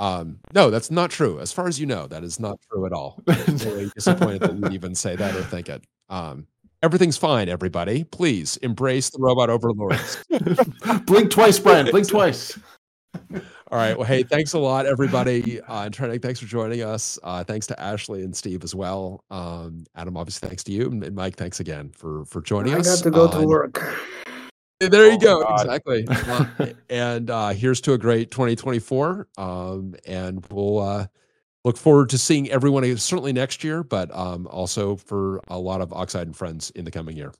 Um, 0.00 0.38
no, 0.54 0.70
that's 0.70 0.90
not 0.90 1.10
true. 1.10 1.38
As 1.38 1.52
far 1.52 1.68
as 1.68 1.78
you 1.78 1.86
know, 1.86 2.06
that 2.06 2.24
is 2.24 2.40
not 2.40 2.58
true 2.70 2.86
at 2.86 2.92
all. 2.92 3.22
I'm 3.28 3.56
really 3.58 3.90
disappointed 3.94 4.42
that 4.42 4.56
you 4.56 4.68
even 4.70 4.94
say 4.94 5.16
that 5.16 5.34
or 5.34 5.42
think 5.42 5.68
it. 5.68 5.84
Um, 6.08 6.46
everything's 6.82 7.16
fine, 7.16 7.48
everybody. 7.48 8.04
Please 8.04 8.56
embrace 8.58 9.10
the 9.10 9.18
robot 9.20 9.50
overlords. 9.50 10.24
Blink 11.06 11.30
twice, 11.30 11.58
Bryan. 11.58 11.90
Blink 11.90 12.08
twice. 12.10 12.58
All 13.68 13.78
right. 13.78 13.96
Well, 13.96 14.06
hey, 14.06 14.22
thanks 14.22 14.52
a 14.52 14.58
lot, 14.58 14.86
everybody. 14.86 15.60
Uh, 15.60 15.88
Antranig, 15.88 16.22
thanks 16.22 16.38
for 16.38 16.46
joining 16.46 16.82
us. 16.82 17.18
Uh, 17.24 17.42
thanks 17.42 17.66
to 17.66 17.80
Ashley 17.80 18.22
and 18.22 18.34
Steve 18.34 18.62
as 18.62 18.76
well. 18.76 19.24
Um, 19.28 19.84
Adam, 19.96 20.16
obviously, 20.16 20.48
thanks 20.48 20.62
to 20.64 20.72
you, 20.72 20.86
and, 20.86 21.14
Mike, 21.16 21.34
thanks 21.34 21.58
again 21.58 21.90
for 21.90 22.24
for 22.26 22.40
joining 22.40 22.74
I 22.74 22.78
us. 22.78 22.86
I 22.86 22.94
got 22.94 23.04
to 23.04 23.10
go 23.10 23.24
uh, 23.26 23.40
to 23.40 23.46
work. 23.46 23.96
There 24.78 25.06
you 25.06 25.14
oh, 25.14 25.18
go. 25.18 25.54
Exactly. 25.54 26.06
Uh, 26.08 26.46
and 26.90 27.30
uh, 27.30 27.48
here's 27.50 27.80
to 27.82 27.94
a 27.94 27.98
great 27.98 28.30
2024. 28.30 29.26
Um, 29.38 29.94
and 30.06 30.46
we'll 30.50 30.78
uh, 30.78 31.06
look 31.64 31.78
forward 31.78 32.10
to 32.10 32.18
seeing 32.18 32.50
everyone 32.50 32.84
certainly 32.98 33.32
next 33.32 33.64
year, 33.64 33.82
but 33.82 34.14
um, 34.14 34.46
also 34.48 34.96
for 34.96 35.40
a 35.48 35.58
lot 35.58 35.80
of 35.80 35.92
Oxide 35.92 36.26
and 36.26 36.36
friends 36.36 36.70
in 36.70 36.84
the 36.84 36.90
coming 36.90 37.16
year. 37.16 37.32